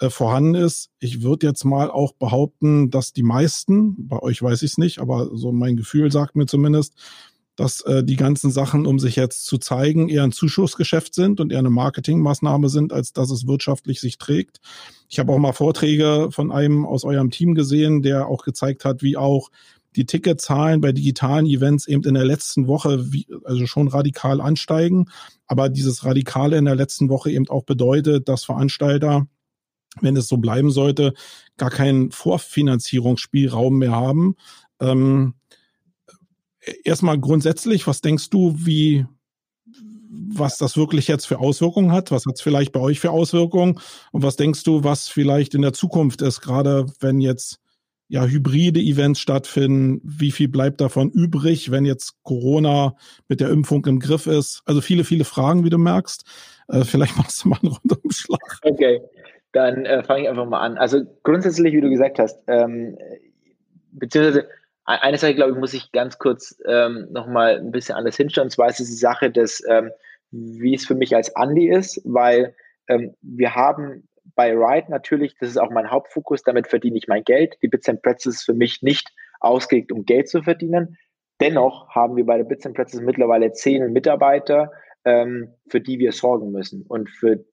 äh, 0.00 0.10
vorhanden 0.10 0.54
ist. 0.54 0.90
Ich 0.98 1.22
würde 1.22 1.46
jetzt 1.46 1.64
mal 1.64 1.90
auch 1.90 2.12
behaupten, 2.14 2.90
dass 2.90 3.12
die 3.12 3.22
meisten, 3.22 4.08
bei 4.08 4.18
euch 4.20 4.42
weiß 4.42 4.62
ich 4.62 4.72
es 4.72 4.78
nicht, 4.78 4.98
aber 4.98 5.30
so 5.34 5.52
mein 5.52 5.76
Gefühl 5.76 6.10
sagt 6.10 6.36
mir 6.36 6.46
zumindest, 6.46 6.94
dass 7.56 7.80
äh, 7.82 8.02
die 8.02 8.16
ganzen 8.16 8.50
Sachen, 8.50 8.86
um 8.86 8.98
sich 8.98 9.16
jetzt 9.16 9.46
zu 9.46 9.58
zeigen, 9.58 10.08
eher 10.08 10.24
ein 10.24 10.32
Zuschussgeschäft 10.32 11.14
sind 11.14 11.40
und 11.40 11.52
eher 11.52 11.60
eine 11.60 11.70
Marketingmaßnahme 11.70 12.68
sind, 12.68 12.92
als 12.92 13.12
dass 13.12 13.30
es 13.30 13.46
wirtschaftlich 13.46 14.00
sich 14.00 14.18
trägt. 14.18 14.60
Ich 15.08 15.18
habe 15.18 15.32
auch 15.32 15.38
mal 15.38 15.52
Vorträge 15.52 16.28
von 16.30 16.50
einem 16.50 16.84
aus 16.84 17.04
eurem 17.04 17.30
Team 17.30 17.54
gesehen, 17.54 18.02
der 18.02 18.26
auch 18.26 18.42
gezeigt 18.42 18.84
hat, 18.84 19.02
wie 19.02 19.16
auch 19.16 19.50
die 19.94 20.06
Ticketzahlen 20.06 20.80
bei 20.80 20.90
digitalen 20.90 21.46
Events 21.46 21.86
eben 21.86 22.02
in 22.02 22.14
der 22.14 22.24
letzten 22.24 22.66
Woche 22.66 23.12
wie, 23.12 23.28
also 23.44 23.66
schon 23.66 23.86
radikal 23.86 24.40
ansteigen, 24.40 25.06
aber 25.46 25.68
dieses 25.68 26.04
Radikale 26.04 26.58
in 26.58 26.64
der 26.64 26.74
letzten 26.74 27.08
Woche 27.08 27.30
eben 27.30 27.48
auch 27.48 27.64
bedeutet, 27.64 28.28
dass 28.28 28.44
Veranstalter 28.44 29.28
wenn 30.00 30.16
es 30.16 30.28
so 30.28 30.36
bleiben 30.36 30.70
sollte, 30.70 31.14
gar 31.56 31.70
keinen 31.70 32.10
Vorfinanzierungsspielraum 32.10 33.78
mehr 33.78 33.92
haben. 33.92 34.36
Ähm, 34.80 35.34
erstmal 36.84 37.18
grundsätzlich, 37.18 37.86
was 37.86 38.00
denkst 38.00 38.30
du, 38.30 38.54
wie, 38.58 39.06
was 40.10 40.58
das 40.58 40.76
wirklich 40.76 41.08
jetzt 41.08 41.26
für 41.26 41.38
Auswirkungen 41.38 41.92
hat? 41.92 42.10
Was 42.10 42.26
hat 42.26 42.34
es 42.34 42.42
vielleicht 42.42 42.72
bei 42.72 42.80
euch 42.80 43.00
für 43.00 43.10
Auswirkungen? 43.10 43.80
Und 44.12 44.22
was 44.22 44.36
denkst 44.36 44.64
du, 44.64 44.84
was 44.84 45.08
vielleicht 45.08 45.54
in 45.54 45.62
der 45.62 45.72
Zukunft 45.72 46.22
ist, 46.22 46.40
gerade 46.40 46.86
wenn 47.00 47.20
jetzt 47.20 47.60
ja 48.08 48.24
hybride 48.24 48.80
Events 48.80 49.20
stattfinden? 49.20 50.00
Wie 50.04 50.30
viel 50.30 50.48
bleibt 50.48 50.80
davon 50.80 51.10
übrig, 51.10 51.70
wenn 51.70 51.84
jetzt 51.84 52.22
Corona 52.22 52.96
mit 53.28 53.40
der 53.40 53.50
Impfung 53.50 53.84
im 53.86 54.00
Griff 54.00 54.26
ist? 54.26 54.62
Also 54.64 54.80
viele, 54.80 55.04
viele 55.04 55.24
Fragen, 55.24 55.64
wie 55.64 55.70
du 55.70 55.78
merkst. 55.78 56.24
Äh, 56.68 56.84
vielleicht 56.84 57.16
machst 57.16 57.44
du 57.44 57.48
mal 57.48 57.58
einen 57.62 57.72
Rundumschlag. 57.72 58.60
Okay, 58.62 59.00
dann 59.54 59.86
äh, 59.86 60.02
fange 60.02 60.22
ich 60.22 60.28
einfach 60.28 60.46
mal 60.46 60.60
an. 60.60 60.76
Also 60.76 61.02
grundsätzlich, 61.22 61.72
wie 61.72 61.80
du 61.80 61.88
gesagt 61.88 62.18
hast, 62.18 62.42
ähm, 62.48 62.98
beziehungsweise 63.92 64.48
eine 64.84 65.16
Sache, 65.16 65.34
glaube 65.34 65.52
ich, 65.52 65.58
muss 65.58 65.72
ich 65.72 65.92
ganz 65.92 66.18
kurz 66.18 66.60
ähm, 66.66 67.06
nochmal 67.10 67.56
ein 67.56 67.70
bisschen 67.70 67.94
anders 67.94 68.16
hinstellen. 68.16 68.46
Und 68.46 68.50
zwar 68.50 68.68
ist 68.68 68.80
es 68.80 68.88
die 68.88 68.96
Sache 68.96 69.30
des, 69.30 69.62
ähm, 69.68 69.90
wie 70.30 70.74
es 70.74 70.84
für 70.84 70.94
mich 70.94 71.14
als 71.14 71.34
Andi 71.36 71.70
ist, 71.70 72.02
weil 72.04 72.54
ähm, 72.88 73.14
wir 73.22 73.54
haben 73.54 74.08
bei 74.34 74.52
Ride 74.52 74.90
natürlich, 74.90 75.36
das 75.38 75.50
ist 75.50 75.58
auch 75.58 75.70
mein 75.70 75.90
Hauptfokus, 75.90 76.42
damit 76.42 76.66
verdiene 76.66 76.98
ich 76.98 77.08
mein 77.08 77.24
Geld. 77.24 77.56
Die 77.62 77.68
Bits 77.68 77.88
and 77.88 78.02
Pretzels 78.02 78.36
ist 78.36 78.44
für 78.44 78.54
mich 78.54 78.82
nicht 78.82 79.08
ausgelegt, 79.40 79.92
um 79.92 80.04
Geld 80.04 80.28
zu 80.28 80.42
verdienen. 80.42 80.98
Dennoch 81.40 81.88
haben 81.90 82.16
wir 82.16 82.26
bei 82.26 82.36
der 82.36 82.44
Bits 82.44 82.66
and 82.66 82.76
Pretzels 82.76 83.02
mittlerweile 83.02 83.52
zehn 83.52 83.92
Mitarbeiter, 83.92 84.72
ähm, 85.04 85.54
für 85.68 85.80
die 85.80 85.98
wir 85.98 86.12
sorgen 86.12 86.50
müssen 86.50 86.82
und 86.82 87.08
für 87.08 87.44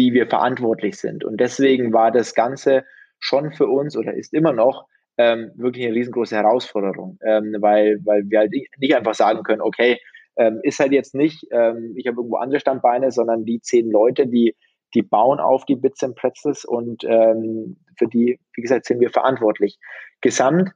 die 0.00 0.14
wir 0.14 0.26
verantwortlich 0.26 0.96
sind. 0.96 1.24
Und 1.24 1.40
deswegen 1.40 1.92
war 1.92 2.10
das 2.10 2.34
Ganze 2.34 2.84
schon 3.18 3.52
für 3.52 3.66
uns 3.66 3.98
oder 3.98 4.14
ist 4.14 4.32
immer 4.32 4.54
noch 4.54 4.86
ähm, 5.18 5.50
wirklich 5.56 5.84
eine 5.84 5.94
riesengroße 5.94 6.34
Herausforderung, 6.34 7.18
ähm, 7.22 7.54
weil, 7.58 8.00
weil 8.04 8.22
wir 8.30 8.38
halt 8.38 8.52
nicht 8.78 8.96
einfach 8.96 9.12
sagen 9.12 9.42
können, 9.42 9.60
okay, 9.60 10.00
ähm, 10.36 10.60
ist 10.62 10.80
halt 10.80 10.92
jetzt 10.92 11.14
nicht, 11.14 11.46
ähm, 11.50 11.92
ich 11.96 12.06
habe 12.06 12.16
irgendwo 12.16 12.36
andere 12.36 12.60
Standbeine, 12.60 13.10
sondern 13.10 13.44
die 13.44 13.60
zehn 13.60 13.90
Leute, 13.90 14.26
die, 14.26 14.56
die 14.94 15.02
bauen 15.02 15.38
auf 15.38 15.66
die 15.66 15.76
Bits 15.76 16.02
and 16.02 16.16
Pretzels 16.16 16.64
und 16.64 17.04
ähm, 17.04 17.76
für 17.98 18.06
die, 18.06 18.40
wie 18.54 18.62
gesagt, 18.62 18.86
sind 18.86 19.00
wir 19.00 19.10
verantwortlich. 19.10 19.78
Gesamt 20.22 20.70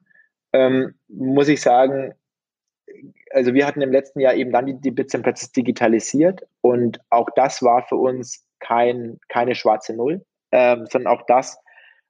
ähm, 0.53 0.97
muss 1.09 1.49
ich 1.49 1.63
sagen, 1.63 2.13
also 3.31 3.55
wir 3.55 3.67
hatten 3.67 3.81
im 3.81 3.91
letzten 3.91 4.21
Jahr 4.21 4.35
eben 4.35 4.53
dann 4.53 4.67
die, 4.67 4.79
die 4.79 4.91
Bits 4.91 5.15
and 5.15 5.25
Pretzels 5.25 5.53
digitalisiert 5.53 6.47
und 6.61 7.01
auch 7.09 7.31
das 7.35 7.63
war 7.63 7.87
für 7.89 7.97
uns 7.97 8.47
kein, 8.67 9.19
keine 9.29 9.55
schwarze 9.55 9.95
Null, 9.95 10.25
ähm, 10.53 10.87
sondern 10.91 11.13
auch 11.13 11.23
das 11.27 11.59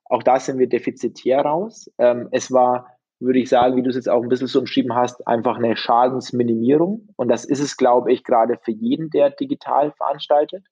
auch 0.07 0.23
da 0.23 0.39
sind 0.39 0.59
wir 0.59 0.69
defizitär 0.69 1.41
raus. 1.41 1.91
Ähm, 1.99 2.29
es 2.31 2.53
war, 2.53 2.87
würde 3.21 3.39
ich 3.39 3.49
sagen, 3.49 3.77
wie 3.77 3.83
du 3.83 3.91
es 3.91 3.97
jetzt 3.97 4.09
auch 4.09 4.23
ein 4.23 4.29
bisschen 4.29 4.47
so 4.47 4.61
umschrieben 4.61 4.95
hast, 4.95 5.27
einfach 5.27 5.57
eine 5.57 5.77
Schadensminimierung. 5.77 7.09
Und 7.17 7.29
das 7.29 7.45
ist 7.45 7.61
es, 7.61 7.77
glaube 7.77 8.13
ich, 8.13 8.23
gerade 8.25 8.59
für 8.63 8.73
jeden, 8.73 9.11
der 9.11 9.31
digital 9.31 9.93
veranstaltet. 9.93 10.65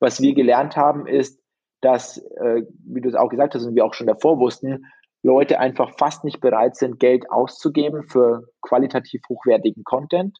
Was 0.00 0.20
wir 0.20 0.34
gelernt 0.34 0.76
haben, 0.76 1.06
ist, 1.06 1.40
dass, 1.80 2.18
äh, 2.18 2.62
wie 2.84 3.00
du 3.00 3.08
es 3.08 3.14
auch 3.14 3.28
gesagt 3.28 3.54
hast 3.54 3.64
und 3.64 3.74
wir 3.74 3.84
auch 3.84 3.94
schon 3.94 4.06
davor 4.06 4.38
wussten, 4.38 4.84
Leute 5.22 5.58
einfach 5.58 5.98
fast 5.98 6.24
nicht 6.24 6.40
bereit 6.40 6.76
sind, 6.76 7.00
Geld 7.00 7.30
auszugeben 7.30 8.04
für 8.04 8.44
qualitativ 8.62 9.20
hochwertigen 9.28 9.82
Content. 9.82 10.38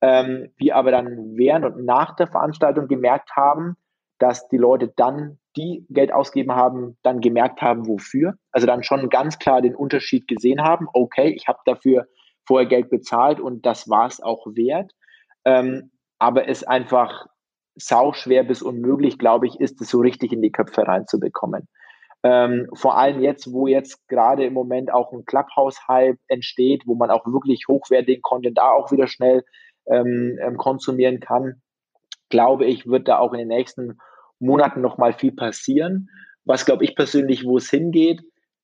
Ähm, 0.00 0.52
wir 0.56 0.74
aber 0.74 0.90
dann 0.90 1.36
während 1.36 1.64
und 1.64 1.84
nach 1.84 2.16
der 2.16 2.26
Veranstaltung 2.26 2.88
gemerkt 2.88 3.30
haben, 3.36 3.76
dass 4.18 4.48
die 4.48 4.56
Leute 4.56 4.92
dann, 4.96 5.38
die 5.56 5.86
Geld 5.90 6.12
ausgegeben 6.12 6.54
haben, 6.54 6.96
dann 7.02 7.20
gemerkt 7.20 7.62
haben, 7.62 7.86
wofür. 7.86 8.34
Also 8.50 8.66
dann 8.66 8.82
schon 8.82 9.08
ganz 9.08 9.38
klar 9.38 9.62
den 9.62 9.74
Unterschied 9.74 10.28
gesehen 10.28 10.62
haben. 10.62 10.86
Okay, 10.92 11.28
ich 11.28 11.48
habe 11.48 11.58
dafür 11.64 12.06
vorher 12.46 12.68
Geld 12.68 12.90
bezahlt 12.90 13.40
und 13.40 13.66
das 13.66 13.88
war 13.88 14.06
es 14.06 14.22
auch 14.22 14.46
wert. 14.46 14.92
Ähm, 15.44 15.90
aber 16.18 16.48
es 16.48 16.64
einfach 16.64 17.26
sau 17.74 18.12
schwer 18.12 18.44
bis 18.44 18.62
unmöglich, 18.62 19.18
glaube 19.18 19.46
ich, 19.46 19.60
ist 19.60 19.80
es 19.80 19.90
so 19.90 19.98
richtig 19.98 20.32
in 20.32 20.40
die 20.40 20.52
Köpfe 20.52 20.86
reinzubekommen. 20.86 21.68
Ähm, 22.22 22.68
vor 22.74 22.96
allem 22.96 23.20
jetzt, 23.20 23.52
wo 23.52 23.66
jetzt 23.66 24.08
gerade 24.08 24.46
im 24.46 24.54
Moment 24.54 24.92
auch 24.92 25.12
ein 25.12 25.26
Clubhouse-Hype 25.26 26.18
entsteht, 26.28 26.82
wo 26.86 26.94
man 26.94 27.10
auch 27.10 27.26
wirklich 27.26 27.64
hochwertigen 27.68 28.22
Content 28.22 28.56
da 28.56 28.70
auch 28.70 28.90
wieder 28.90 29.06
schnell 29.06 29.44
ähm, 29.86 30.38
ähm 30.42 30.56
konsumieren 30.56 31.20
kann 31.20 31.60
glaube 32.28 32.66
ich, 32.66 32.86
wird 32.86 33.08
da 33.08 33.18
auch 33.18 33.32
in 33.32 33.38
den 33.38 33.48
nächsten 33.48 33.98
Monaten 34.38 34.80
noch 34.80 34.98
mal 34.98 35.12
viel 35.12 35.32
passieren. 35.32 36.08
Was 36.44 36.66
glaube 36.66 36.84
ich 36.84 36.94
persönlich, 36.94 37.44
wo 37.44 37.56
es 37.56 37.70
hingeht? 37.70 38.22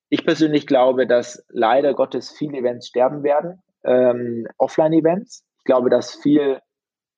Ich 0.09 0.25
persönlich 0.25 0.67
glaube, 0.67 1.07
dass 1.07 1.45
leider 1.49 1.93
Gottes 1.93 2.31
viele 2.31 2.59
Events 2.59 2.87
sterben 2.87 3.23
werden, 3.23 3.61
ähm, 3.83 4.47
Offline-Events. 4.57 5.43
Ich 5.57 5.63
glaube, 5.63 5.89
dass 5.89 6.15
viel 6.15 6.59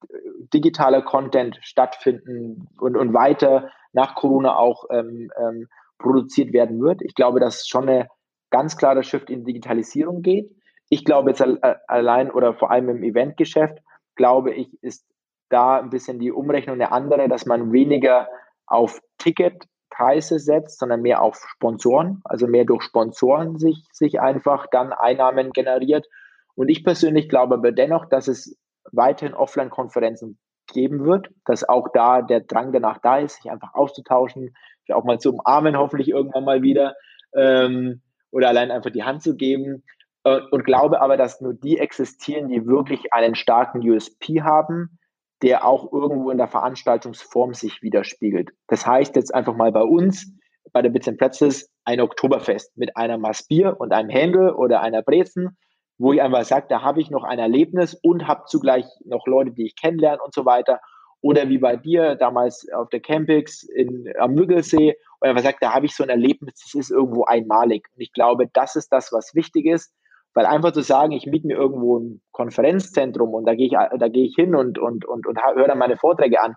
äh, 0.03 0.17
digitaler 0.53 1.01
Content 1.01 1.59
stattfinden 1.61 2.67
und, 2.79 2.95
und 2.95 3.13
weiter 3.13 3.69
nach 3.91 4.15
Corona 4.15 4.55
auch 4.55 4.85
ähm, 4.91 5.29
ähm, 5.37 5.67
produziert 5.97 6.53
werden 6.53 6.81
wird. 6.81 7.01
Ich 7.01 7.15
glaube, 7.15 7.39
dass 7.39 7.67
schon 7.67 7.89
eine 7.89 8.07
ganz 8.49 8.77
klare 8.77 9.03
Shift 9.03 9.29
in 9.29 9.43
Digitalisierung 9.43 10.21
geht. 10.21 10.55
Ich 10.89 11.03
glaube 11.03 11.31
jetzt 11.31 11.43
allein 11.87 12.31
oder 12.31 12.53
vor 12.53 12.71
allem 12.71 12.89
im 12.89 13.03
Eventgeschäft, 13.03 13.79
glaube 14.15 14.53
ich, 14.53 14.69
ist 14.81 15.05
da 15.49 15.79
ein 15.79 15.89
bisschen 15.89 16.19
die 16.19 16.31
Umrechnung 16.31 16.75
eine 16.75 16.91
andere, 16.91 17.27
dass 17.27 17.45
man 17.45 17.71
weniger 17.71 18.27
auf 18.67 18.99
Ticketpreise 19.17 20.39
setzt, 20.39 20.79
sondern 20.79 21.01
mehr 21.01 21.21
auf 21.21 21.37
Sponsoren, 21.47 22.21
also 22.23 22.47
mehr 22.47 22.65
durch 22.65 22.83
Sponsoren 22.83 23.57
sich, 23.57 23.83
sich 23.91 24.19
einfach 24.19 24.67
dann 24.71 24.93
Einnahmen 24.93 25.51
generiert. 25.51 26.07
Und 26.55 26.69
ich 26.69 26.83
persönlich 26.83 27.29
glaube 27.29 27.55
aber 27.55 27.71
dennoch, 27.71 28.05
dass 28.05 28.27
es 28.27 28.57
weiterhin 28.91 29.35
Offline-Konferenzen 29.35 30.39
geben 30.67 31.05
wird, 31.05 31.29
dass 31.45 31.67
auch 31.67 31.89
da 31.93 32.21
der 32.21 32.41
Drang 32.41 32.71
danach 32.71 32.99
da 32.99 33.19
ist, 33.19 33.41
sich 33.41 33.51
einfach 33.51 33.73
auszutauschen, 33.73 34.55
sich 34.85 34.95
auch 34.95 35.03
mal 35.03 35.19
zu 35.19 35.33
umarmen, 35.33 35.77
hoffentlich 35.77 36.09
irgendwann 36.09 36.45
mal 36.45 36.61
wieder, 36.61 36.95
ähm, 37.35 38.01
oder 38.31 38.49
allein 38.49 38.71
einfach 38.71 38.91
die 38.91 39.03
Hand 39.03 39.21
zu 39.21 39.35
geben. 39.35 39.83
Äh, 40.23 40.41
und 40.51 40.65
glaube 40.65 41.01
aber, 41.01 41.17
dass 41.17 41.41
nur 41.41 41.53
die 41.53 41.77
existieren, 41.77 42.49
die 42.49 42.65
wirklich 42.65 43.13
einen 43.13 43.35
starken 43.35 43.87
USP 43.87 44.41
haben, 44.41 44.97
der 45.45 45.63
auch 45.63 45.93
irgendwo 45.93 46.31
in 46.31 46.39
der 46.39 46.47
Veranstaltungsform 46.47 47.53
sich 47.53 47.83
widerspiegelt. 47.83 48.49
Das 48.67 48.87
heißt 48.87 49.15
jetzt 49.15 49.33
einfach 49.33 49.55
mal 49.55 49.71
bei 49.71 49.83
uns, 49.83 50.33
bei 50.73 50.81
der 50.81 50.89
Bits 50.89 51.07
and 51.07 51.19
Pretzels, 51.19 51.69
ein 51.83 52.01
Oktoberfest 52.01 52.75
mit 52.75 52.97
einer 52.97 53.19
Maß 53.19 53.43
Bier 53.43 53.75
und 53.77 53.93
einem 53.93 54.09
Händel 54.09 54.49
oder 54.49 54.81
einer 54.81 55.03
Brezen, 55.03 55.55
wo 55.99 56.13
ich 56.13 56.21
einfach 56.21 56.43
sage, 56.45 56.65
da 56.67 56.81
habe 56.81 56.99
ich 56.99 57.11
noch 57.11 57.23
ein 57.23 57.37
Erlebnis 57.37 57.93
und 57.93 58.27
habe 58.27 58.45
zugleich 58.47 58.85
noch 59.05 59.27
Leute, 59.27 59.51
die 59.51 59.67
ich 59.67 59.75
kennenlerne 59.75 60.19
und 60.23 60.33
so 60.33 60.45
weiter. 60.45 60.81
Oder 61.21 61.47
wie 61.47 61.59
bei 61.59 61.75
dir 61.75 62.15
damals 62.15 62.67
auf 62.73 62.89
der 62.89 63.01
Campix 63.01 63.61
in, 63.61 64.11
am 64.19 64.33
Müggelsee, 64.33 64.95
und 65.19 65.29
einfach 65.29 65.43
sagt, 65.43 65.61
da 65.61 65.73
habe 65.73 65.85
ich 65.85 65.95
so 65.95 66.01
ein 66.01 66.09
Erlebnis, 66.09 66.55
das 66.63 66.73
ist 66.73 66.89
irgendwo 66.89 67.25
einmalig. 67.25 67.87
Und 67.95 68.01
ich 68.01 68.11
glaube, 68.13 68.47
das 68.51 68.75
ist 68.75 68.91
das, 68.91 69.11
was 69.11 69.35
wichtig 69.35 69.67
ist, 69.67 69.93
weil 70.35 70.45
einfach 70.45 70.73
zu 70.73 70.81
sagen, 70.81 71.13
ich 71.13 71.25
miete 71.25 71.47
mir 71.47 71.55
irgendwo 71.55 71.97
ein 71.97 72.21
Konferenzzentrum 72.31 73.33
und 73.33 73.45
da 73.45 73.55
gehe 73.55 73.67
ich, 73.67 73.71
da 73.71 74.07
gehe 74.09 74.25
ich 74.25 74.35
hin 74.35 74.53
und, 74.53 74.77
und, 74.77 75.05
und, 75.05 75.25
und 75.25 75.39
höre 75.55 75.67
dann 75.67 75.79
meine 75.79 75.97
Vorträge 75.97 76.41
an, 76.41 76.55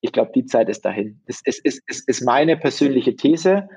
ich 0.00 0.12
glaube, 0.12 0.32
die 0.34 0.46
Zeit 0.46 0.68
ist 0.68 0.84
dahin. 0.84 1.22
Es 1.26 1.40
ist, 1.44 1.64
ist, 1.64 1.82
ist, 1.86 2.08
ist 2.08 2.24
meine 2.24 2.56
persönliche 2.56 3.14
These. 3.14 3.68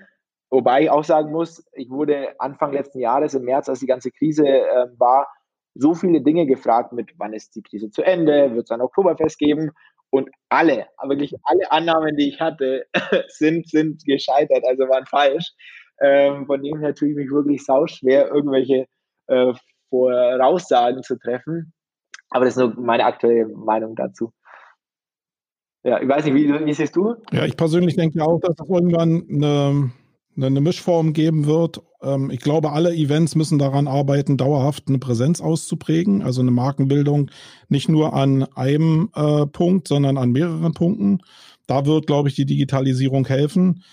Wobei 0.50 0.84
ich 0.84 0.90
auch 0.90 1.04
sagen 1.04 1.32
muss, 1.32 1.64
ich 1.74 1.90
wurde 1.90 2.40
Anfang 2.40 2.72
letzten 2.72 3.00
Jahres, 3.00 3.36
im 3.36 3.44
März, 3.44 3.70
als 3.70 3.82
die 3.82 3.88
ganze 3.88 4.10
Krise 4.10 4.48
äh, 4.48 4.88
war, 4.98 5.28
so 5.76 5.94
viele 5.94 6.22
Dinge 6.22 6.48
gefragt 6.48 6.94
mit, 6.94 7.12
wann 7.18 7.34
ist 7.34 7.56
die 7.56 7.62
Krise 7.62 7.90
zu 7.92 8.02
Ende, 8.02 8.56
wird 8.56 8.64
es 8.64 8.72
ein 8.72 8.82
Oktoberfest 8.82 9.38
geben? 9.38 9.72
Und 10.10 10.30
alle, 10.48 10.88
wirklich 11.08 11.36
alle 11.44 11.70
Annahmen, 11.72 12.16
die 12.16 12.30
ich 12.30 12.40
hatte, 12.40 12.86
sind, 13.28 13.68
sind 13.70 14.04
gescheitert, 14.06 14.64
also 14.66 14.88
waren 14.88 15.06
falsch. 15.06 15.52
Ähm, 16.02 16.46
von 16.46 16.64
dem 16.64 16.80
her 16.80 16.96
tue 16.96 17.10
ich 17.10 17.16
mich 17.16 17.30
wirklich 17.30 17.66
sauschwer, 17.66 18.30
irgendwelche 18.34 18.88
äh, 19.28 19.54
Voraussagen 19.90 21.04
zu 21.04 21.18
treffen. 21.18 21.74
Aber 22.30 22.46
das 22.46 22.56
ist 22.56 22.62
nur 22.62 22.76
meine 22.80 23.06
aktuelle 23.06 23.48
Meinung 23.48 23.96
dazu. 23.96 24.32
Ja, 25.84 26.02
ich 26.02 26.10
weiß 26.10 26.26
nicht, 26.26 26.34
wie, 26.34 26.52
wie 26.66 26.74
siehst 26.74 26.96
du? 26.96 27.16
Ja, 27.32 27.46
ich 27.46 27.56
persönlich 27.56 27.96
denke 27.96 28.24
auch, 28.24 28.40
dass 28.40 28.56
es 28.60 28.70
irgendwann 28.70 29.24
eine, 29.30 29.92
eine 30.36 30.62
Mischform 30.62 31.14
geben 31.14 31.46
wird. 31.46 31.80
Ähm, 32.02 32.32
ich 32.32 32.40
glaube, 32.40 32.72
alle 32.72 32.94
Events 32.96 33.36
müssen 33.36 33.60
daran 33.60 33.88
arbeiten, 33.88 34.36
dauerhaft 34.36 34.88
eine 34.88 34.98
Präsenz 34.98 35.42
auszuprägen, 35.42 36.24
also 36.24 36.42
eine 36.42 36.50
Markenbildung 36.50 37.30
nicht 37.70 37.88
nur 37.88 38.14
an 38.14 38.44
einem 38.56 39.12
äh, 39.14 39.46
Punkt, 39.46 39.88
sondern 39.88 40.18
an 40.18 40.32
mehreren 40.32 40.74
Punkten. 40.74 41.20
Da 41.68 41.86
wird, 41.86 42.08
glaube 42.08 42.30
ich, 42.30 42.36
die 42.36 42.48
Digitalisierung 42.48 43.28
helfen, 43.28 43.84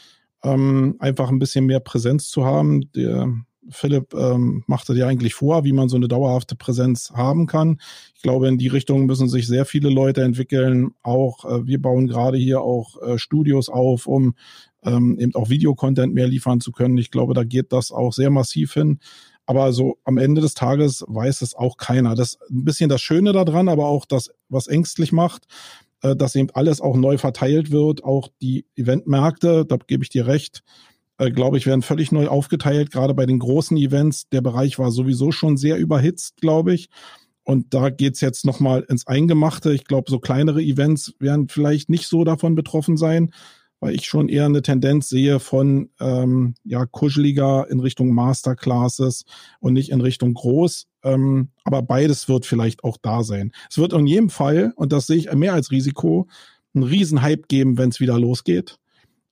ähm, 0.43 0.97
einfach 0.99 1.29
ein 1.29 1.39
bisschen 1.39 1.67
mehr 1.67 1.81
Präsenz 1.81 2.29
zu 2.29 2.47
haben. 2.47 2.91
Der, 2.93 3.31
Philipp 3.71 4.15
ähm, 4.15 4.65
machte 4.67 4.95
dir 4.95 5.07
eigentlich 5.07 5.35
vor, 5.35 5.65
wie 5.65 5.73
man 5.73 5.89
so 5.89 5.97
eine 5.97 6.09
dauerhafte 6.09 6.57
Präsenz 6.57 7.13
haben 7.15 7.47
kann. 7.47 7.81
Ich 8.15 8.23
glaube, 8.23 8.49
in 8.49 8.59
die 8.59 8.69
Richtung 8.69 9.07
müssen 9.07 9.29
sich 9.29 9.47
sehr 9.47 9.65
viele 9.65 9.89
Leute 9.89 10.23
entwickeln. 10.23 10.93
Auch 11.03 11.45
äh, 11.45 11.67
wir 11.67 11.81
bauen 11.81 12.09
gerade 12.09 12.39
hier 12.39 12.61
auch 12.61 13.01
äh, 13.03 13.19
Studios 13.19 13.69
auf, 13.69 14.07
um 14.07 14.35
ähm, 14.85 15.19
eben 15.19 15.35
auch 15.35 15.49
Videocontent 15.49 16.13
mehr 16.13 16.27
liefern 16.27 16.61
zu 16.61 16.73
können. 16.73 16.99
Ich 16.99 17.11
glaube, 17.11 17.35
da 17.35 17.45
geht 17.45 17.73
das 17.73 17.93
auch 17.93 18.13
sehr 18.13 18.31
massiv 18.31 18.75
hin. 18.75 18.99
Aber 19.47 19.73
so 19.73 19.99
am 20.05 20.19
Ende 20.19 20.41
des 20.41 20.55
Tages 20.55 21.05
weiß 21.07 21.43
es 21.43 21.55
auch 21.55 21.77
keiner. 21.77 22.15
Das 22.15 22.39
ein 22.51 22.65
bisschen 22.65 22.89
das 22.89 23.01
Schöne 23.01 23.33
daran, 23.33 23.69
aber 23.69 23.87
auch 23.87 24.07
das, 24.07 24.31
was 24.49 24.67
ängstlich 24.67 25.13
macht, 25.13 25.47
äh, 26.03 26.17
dass 26.17 26.35
eben 26.35 26.51
alles 26.55 26.81
auch 26.81 26.97
neu 26.97 27.19
verteilt 27.19 27.71
wird. 27.71 28.05
Auch 28.05 28.29
die 28.41 28.67
Eventmärkte, 28.77 29.65
da 29.65 29.77
gebe 29.87 30.05
ich 30.05 30.11
dir 30.11 30.27
recht, 30.27 30.63
äh, 31.19 31.31
glaube 31.31 31.59
ich, 31.59 31.67
werden 31.67 31.83
völlig 31.83 32.13
neu 32.13 32.29
aufgeteilt. 32.29 32.91
Gerade 32.91 33.15
bei 33.15 33.27
den 33.27 33.39
großen 33.39 33.77
Events. 33.77 34.29
Der 34.31 34.41
Bereich 34.41 34.79
war 34.79 34.91
sowieso 34.91 35.33
schon 35.33 35.57
sehr 35.57 35.79
überhitzt, 35.79 36.41
glaube 36.41 36.75
ich. 36.75 36.89
Und 37.45 37.75
da 37.75 37.91
geht's 37.91 38.21
jetzt 38.21 38.45
nochmal 38.45 38.85
ins 38.89 39.07
Eingemachte. 39.07 39.73
Ich 39.73 39.85
glaube, 39.85 40.11
so 40.11 40.19
kleinere 40.19 40.63
Events 40.63 41.15
werden 41.19 41.49
vielleicht 41.49 41.89
nicht 41.91 42.07
so 42.07 42.25
davon 42.25 42.55
betroffen 42.55 42.97
sein, 42.97 43.33
weil 43.81 43.97
ich 43.97 44.05
schon 44.05 44.29
eher 44.29 44.47
eine 44.47 44.63
Tendenz 44.63 45.09
sehe 45.09 45.41
von 45.41 45.91
ähm, 45.99 46.55
ja, 46.63 46.87
kuscheliger 46.87 47.67
in 47.69 47.81
Richtung 47.81 48.15
Masterclasses 48.15 49.25
und 49.59 49.73
nicht 49.73 49.91
in 49.91 50.01
Richtung 50.01 50.35
groß. 50.35 50.87
Ähm, 51.03 51.51
aber 51.65 51.83
beides 51.83 52.29
wird 52.29 52.47
vielleicht 52.47 52.85
auch 52.85 52.97
da 53.03 53.25
sein. 53.25 53.51
Es 53.69 53.79
wird 53.79 53.93
in 53.93 54.07
jedem 54.07 54.31
Fall, 54.31 54.73
und 54.77 54.93
das 54.93 55.09
sehe 55.09 55.17
ich 55.17 55.33
mehr 55.33 55.53
als 55.53 55.73
Risiko, 55.73 56.29
einen 56.75 56.85
Riesenhype 56.85 57.49
geben, 57.49 57.77
wenn 57.77 57.89
es 57.89 57.99
wieder 57.99 58.19
losgeht. 58.21 58.79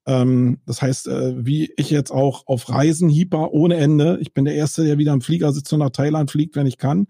Ähm, 0.06 0.59
das 0.66 0.82
heißt, 0.82 1.09
äh, 1.09 1.44
wie 1.44 1.72
ich 1.77 1.90
jetzt 1.90 2.10
auch 2.10 2.47
auf 2.47 2.68
Reisen 2.68 3.09
hieper 3.09 3.52
ohne 3.52 3.77
Ende. 3.77 4.18
Ich 4.20 4.32
bin 4.32 4.44
der 4.44 4.55
Erste, 4.55 4.85
der 4.85 4.98
wieder 4.98 5.12
im 5.12 5.20
Flieger 5.20 5.52
sitzt 5.52 5.72
und 5.72 5.81
nach 5.81 5.90
Thailand 5.90 6.31
fliegt, 6.31 6.56
wenn 6.56 6.66
ich 6.66 6.78
kann. 6.78 7.06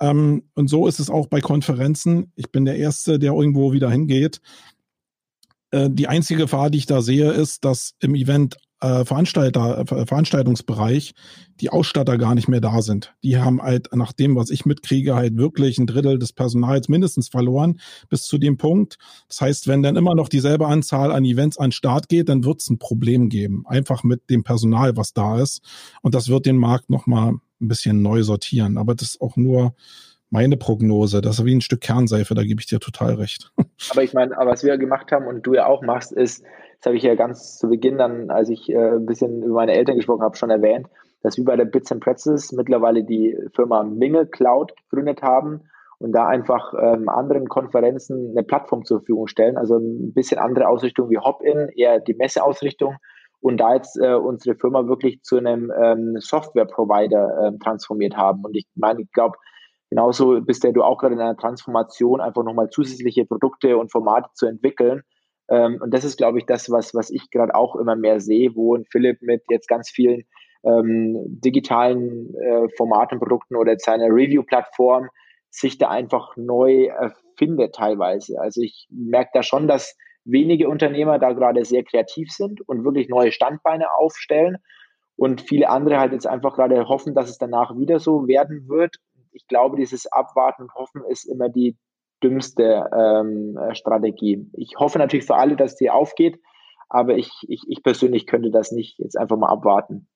Ähm, 0.00 0.44
und 0.54 0.68
so 0.68 0.86
ist 0.86 1.00
es 1.00 1.10
auch 1.10 1.28
bei 1.28 1.40
Konferenzen. 1.40 2.32
Ich 2.34 2.50
bin 2.50 2.64
der 2.64 2.76
Erste, 2.76 3.18
der 3.18 3.32
irgendwo 3.32 3.72
wieder 3.72 3.90
hingeht. 3.90 4.40
Äh, 5.70 5.90
die 5.90 6.08
einzige 6.08 6.42
Gefahr, 6.42 6.70
die 6.70 6.78
ich 6.78 6.86
da 6.86 7.02
sehe, 7.02 7.30
ist, 7.30 7.64
dass 7.64 7.94
im 8.00 8.14
Event 8.14 8.56
äh, 8.84 9.04
Veranstalter, 9.04 9.78
äh, 9.78 10.06
Veranstaltungsbereich 10.06 11.14
die 11.60 11.70
Ausstatter 11.70 12.18
gar 12.18 12.34
nicht 12.34 12.48
mehr 12.48 12.60
da 12.60 12.82
sind. 12.82 13.14
Die 13.22 13.38
haben 13.38 13.62
halt 13.62 13.94
nach 13.94 14.12
dem, 14.12 14.36
was 14.36 14.50
ich 14.50 14.66
mitkriege, 14.66 15.14
halt 15.14 15.36
wirklich 15.36 15.78
ein 15.78 15.86
Drittel 15.86 16.18
des 16.18 16.32
Personals 16.32 16.88
mindestens 16.88 17.28
verloren 17.28 17.80
bis 18.08 18.24
zu 18.24 18.38
dem 18.38 18.58
Punkt. 18.58 18.98
Das 19.28 19.40
heißt, 19.40 19.68
wenn 19.68 19.82
dann 19.82 19.96
immer 19.96 20.14
noch 20.14 20.28
dieselbe 20.28 20.66
Anzahl 20.66 21.12
an 21.12 21.24
Events 21.24 21.58
an 21.58 21.72
Start 21.72 22.08
geht, 22.08 22.28
dann 22.28 22.44
wird 22.44 22.60
es 22.60 22.68
ein 22.68 22.78
Problem 22.78 23.28
geben. 23.28 23.64
Einfach 23.66 24.02
mit 24.02 24.28
dem 24.30 24.42
Personal, 24.44 24.96
was 24.96 25.14
da 25.14 25.40
ist. 25.40 25.62
Und 26.02 26.14
das 26.14 26.28
wird 26.28 26.44
den 26.44 26.56
Markt 26.56 26.90
nochmal 26.90 27.34
ein 27.60 27.68
bisschen 27.68 28.02
neu 28.02 28.22
sortieren. 28.22 28.76
Aber 28.76 28.94
das 28.94 29.10
ist 29.10 29.20
auch 29.20 29.36
nur 29.36 29.74
meine 30.30 30.56
Prognose. 30.56 31.20
Das 31.20 31.38
ist 31.38 31.44
wie 31.44 31.54
ein 31.54 31.60
Stück 31.60 31.80
Kernseife, 31.80 32.34
da 32.34 32.42
gebe 32.42 32.60
ich 32.60 32.66
dir 32.66 32.80
total 32.80 33.14
recht. 33.14 33.52
Aber 33.90 34.02
ich 34.02 34.12
meine, 34.12 34.34
was 34.36 34.64
wir 34.64 34.76
gemacht 34.76 35.12
haben 35.12 35.26
und 35.26 35.46
du 35.46 35.54
ja 35.54 35.66
auch 35.66 35.82
machst, 35.82 36.12
ist, 36.12 36.44
das 36.84 36.90
habe 36.90 36.98
ich 36.98 37.02
ja 37.02 37.14
ganz 37.14 37.56
zu 37.56 37.70
Beginn 37.70 37.96
dann, 37.96 38.30
als 38.30 38.50
ich 38.50 38.68
äh, 38.68 38.96
ein 38.96 39.06
bisschen 39.06 39.42
über 39.42 39.54
meine 39.54 39.72
Eltern 39.72 39.96
gesprochen 39.96 40.20
habe, 40.20 40.36
schon 40.36 40.50
erwähnt, 40.50 40.86
dass 41.22 41.38
wir 41.38 41.44
bei 41.46 41.56
der 41.56 41.64
Bits 41.64 41.90
and 41.90 42.04
Pretzels 42.04 42.52
mittlerweile 42.52 43.04
die 43.04 43.38
Firma 43.54 43.82
Mingle 43.84 44.26
Cloud 44.26 44.74
gegründet 44.90 45.22
haben 45.22 45.62
und 45.98 46.12
da 46.12 46.26
einfach 46.26 46.74
ähm, 46.78 47.08
anderen 47.08 47.48
Konferenzen 47.48 48.32
eine 48.32 48.42
Plattform 48.42 48.84
zur 48.84 48.98
Verfügung 48.98 49.28
stellen. 49.28 49.56
Also 49.56 49.78
ein 49.78 50.12
bisschen 50.12 50.38
andere 50.38 50.68
Ausrichtung 50.68 51.08
wie 51.08 51.16
Hop-In, 51.16 51.70
eher 51.74 52.00
die 52.00 52.12
Messeausrichtung 52.12 52.96
und 53.40 53.56
da 53.56 53.76
jetzt 53.76 53.98
äh, 53.98 54.12
unsere 54.12 54.54
Firma 54.54 54.86
wirklich 54.86 55.22
zu 55.22 55.38
einem 55.38 55.72
ähm, 55.82 56.16
Software-Provider 56.18 57.46
äh, 57.54 57.58
transformiert 57.64 58.18
haben. 58.18 58.44
Und 58.44 58.54
ich 58.58 58.66
meine, 58.74 59.00
ich 59.00 59.12
glaube, 59.12 59.38
genauso 59.88 60.38
bist 60.42 60.62
ja 60.62 60.70
du 60.70 60.82
auch 60.82 60.98
gerade 60.98 61.14
in 61.14 61.20
einer 61.22 61.38
Transformation, 61.38 62.20
einfach 62.20 62.44
nochmal 62.44 62.68
zusätzliche 62.68 63.24
Produkte 63.24 63.78
und 63.78 63.90
Formate 63.90 64.28
zu 64.34 64.44
entwickeln. 64.44 65.02
Ähm, 65.48 65.78
und 65.82 65.92
das 65.92 66.04
ist, 66.04 66.16
glaube 66.16 66.38
ich, 66.38 66.46
das, 66.46 66.70
was, 66.70 66.94
was 66.94 67.10
ich 67.10 67.30
gerade 67.30 67.54
auch 67.54 67.76
immer 67.76 67.96
mehr 67.96 68.20
sehe, 68.20 68.54
wo 68.54 68.78
Philipp 68.90 69.22
mit 69.22 69.42
jetzt 69.50 69.68
ganz 69.68 69.90
vielen 69.90 70.24
ähm, 70.64 71.16
digitalen 71.26 72.34
äh, 72.36 72.68
Formaten, 72.76 73.18
Produkten 73.18 73.56
oder 73.56 73.78
seiner 73.78 74.06
Review-Plattform 74.06 75.08
sich 75.50 75.78
da 75.78 75.88
einfach 75.88 76.36
neu 76.36 76.86
erfindet 76.86 77.74
teilweise. 77.74 78.40
Also 78.40 78.60
ich 78.62 78.88
merke 78.90 79.30
da 79.34 79.42
schon, 79.42 79.68
dass 79.68 79.96
wenige 80.24 80.68
Unternehmer 80.68 81.18
da 81.18 81.32
gerade 81.32 81.64
sehr 81.64 81.84
kreativ 81.84 82.30
sind 82.32 82.66
und 82.66 82.84
wirklich 82.84 83.08
neue 83.08 83.30
Standbeine 83.30 83.92
aufstellen 83.92 84.56
und 85.16 85.42
viele 85.42 85.68
andere 85.68 86.00
halt 86.00 86.12
jetzt 86.12 86.26
einfach 86.26 86.54
gerade 86.54 86.88
hoffen, 86.88 87.14
dass 87.14 87.28
es 87.28 87.38
danach 87.38 87.76
wieder 87.76 88.00
so 88.00 88.26
werden 88.26 88.68
wird. 88.68 88.96
Ich 89.32 89.46
glaube, 89.46 89.76
dieses 89.76 90.10
Abwarten 90.10 90.62
und 90.62 90.74
Hoffen 90.74 91.02
ist 91.08 91.24
immer 91.24 91.48
die 91.48 91.76
dümmste 92.22 92.88
ähm, 92.96 93.58
Strategie. 93.72 94.46
Ich 94.54 94.76
hoffe 94.78 94.98
natürlich 94.98 95.26
für 95.26 95.36
alle, 95.36 95.56
dass 95.56 95.76
die 95.76 95.90
aufgeht, 95.90 96.40
aber 96.88 97.16
ich, 97.16 97.30
ich, 97.48 97.62
ich 97.66 97.82
persönlich 97.82 98.26
könnte 98.26 98.50
das 98.50 98.72
nicht 98.72 98.98
jetzt 98.98 99.16
einfach 99.16 99.36
mal 99.36 99.48
abwarten. 99.48 100.08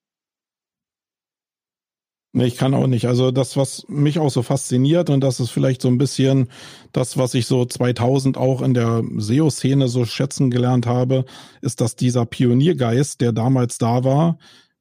Ich 2.35 2.57
kann 2.57 2.75
auch 2.75 2.87
nicht. 2.87 3.07
Also 3.07 3.31
das, 3.31 3.57
was 3.57 3.87
mich 3.89 4.19
auch 4.19 4.29
so 4.31 4.43
fasziniert 4.43 5.09
und 5.09 5.21
das 5.21 5.41
ist 5.41 5.51
vielleicht 5.51 5.81
so 5.81 5.89
ein 5.89 5.99
bisschen 5.99 6.49
das, 6.93 7.17
was 7.17 7.35
ich 7.35 7.47
so 7.47 7.65
2000 7.65 8.37
auch 8.37 8.61
in 8.61 8.75
der 8.75 9.03
SEO-Szene 9.17 9.89
so 9.89 10.05
schätzen 10.05 10.51
gelernt 10.51 10.87
habe, 10.87 11.25
ist, 11.63 11.81
dass 11.81 11.97
dieser 11.97 12.27
Pioniergeist, 12.27 13.21
der 13.23 13.33
damals 13.33 13.79
da 13.79 14.05
war, 14.05 14.39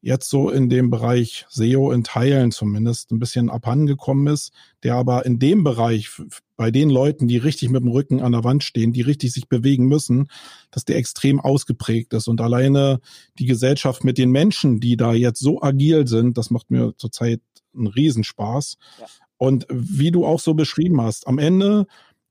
jetzt 0.08 0.30
so 0.30 0.50
in 0.50 0.70
dem 0.70 0.90
Bereich 0.90 1.46
SEO 1.50 1.92
in 1.92 2.06
Teilen 2.06 2.54
zumindest 2.54 3.12
ein 3.12 3.20
bisschen 3.20 3.50
abhandengekommen 3.50 4.34
ist, 4.34 4.54
der 4.84 4.96
aber 4.96 5.26
in 5.26 5.38
dem 5.38 5.66
Bereich 5.66 6.10
bei 6.56 6.72
den 6.72 6.90
Leuten, 6.90 7.28
die 7.28 7.36
richtig 7.36 7.70
mit 7.70 7.84
dem 7.84 7.92
Rücken 7.92 8.22
an 8.22 8.32
der 8.32 8.46
Wand 8.46 8.64
stehen, 8.64 8.94
die 8.94 9.02
richtig 9.02 9.34
sich 9.34 9.50
bewegen 9.50 9.86
müssen, 9.86 10.30
dass 10.72 10.86
der 10.86 10.96
extrem 10.96 11.42
ausgeprägt 11.42 12.14
ist. 12.14 12.30
Und 12.30 12.40
alleine 12.40 13.02
die 13.38 13.48
Gesellschaft 13.48 14.06
mit 14.06 14.18
den 14.18 14.32
Menschen, 14.32 14.80
die 14.80 14.96
da 14.96 15.14
jetzt 15.14 15.42
so 15.42 15.62
agil 15.62 16.08
sind, 16.08 16.38
das 16.38 16.52
macht 16.52 16.72
mir 16.72 16.94
zurzeit 16.98 17.42
einen 17.76 17.88
Riesenspaß. 17.88 18.78
Ja. 19.02 19.06
Und 19.36 19.68
wie 19.70 20.12
du 20.12 20.26
auch 20.26 20.40
so 20.40 20.54
beschrieben 20.54 21.02
hast, 21.02 21.28
am 21.28 21.38
Ende 21.38 21.86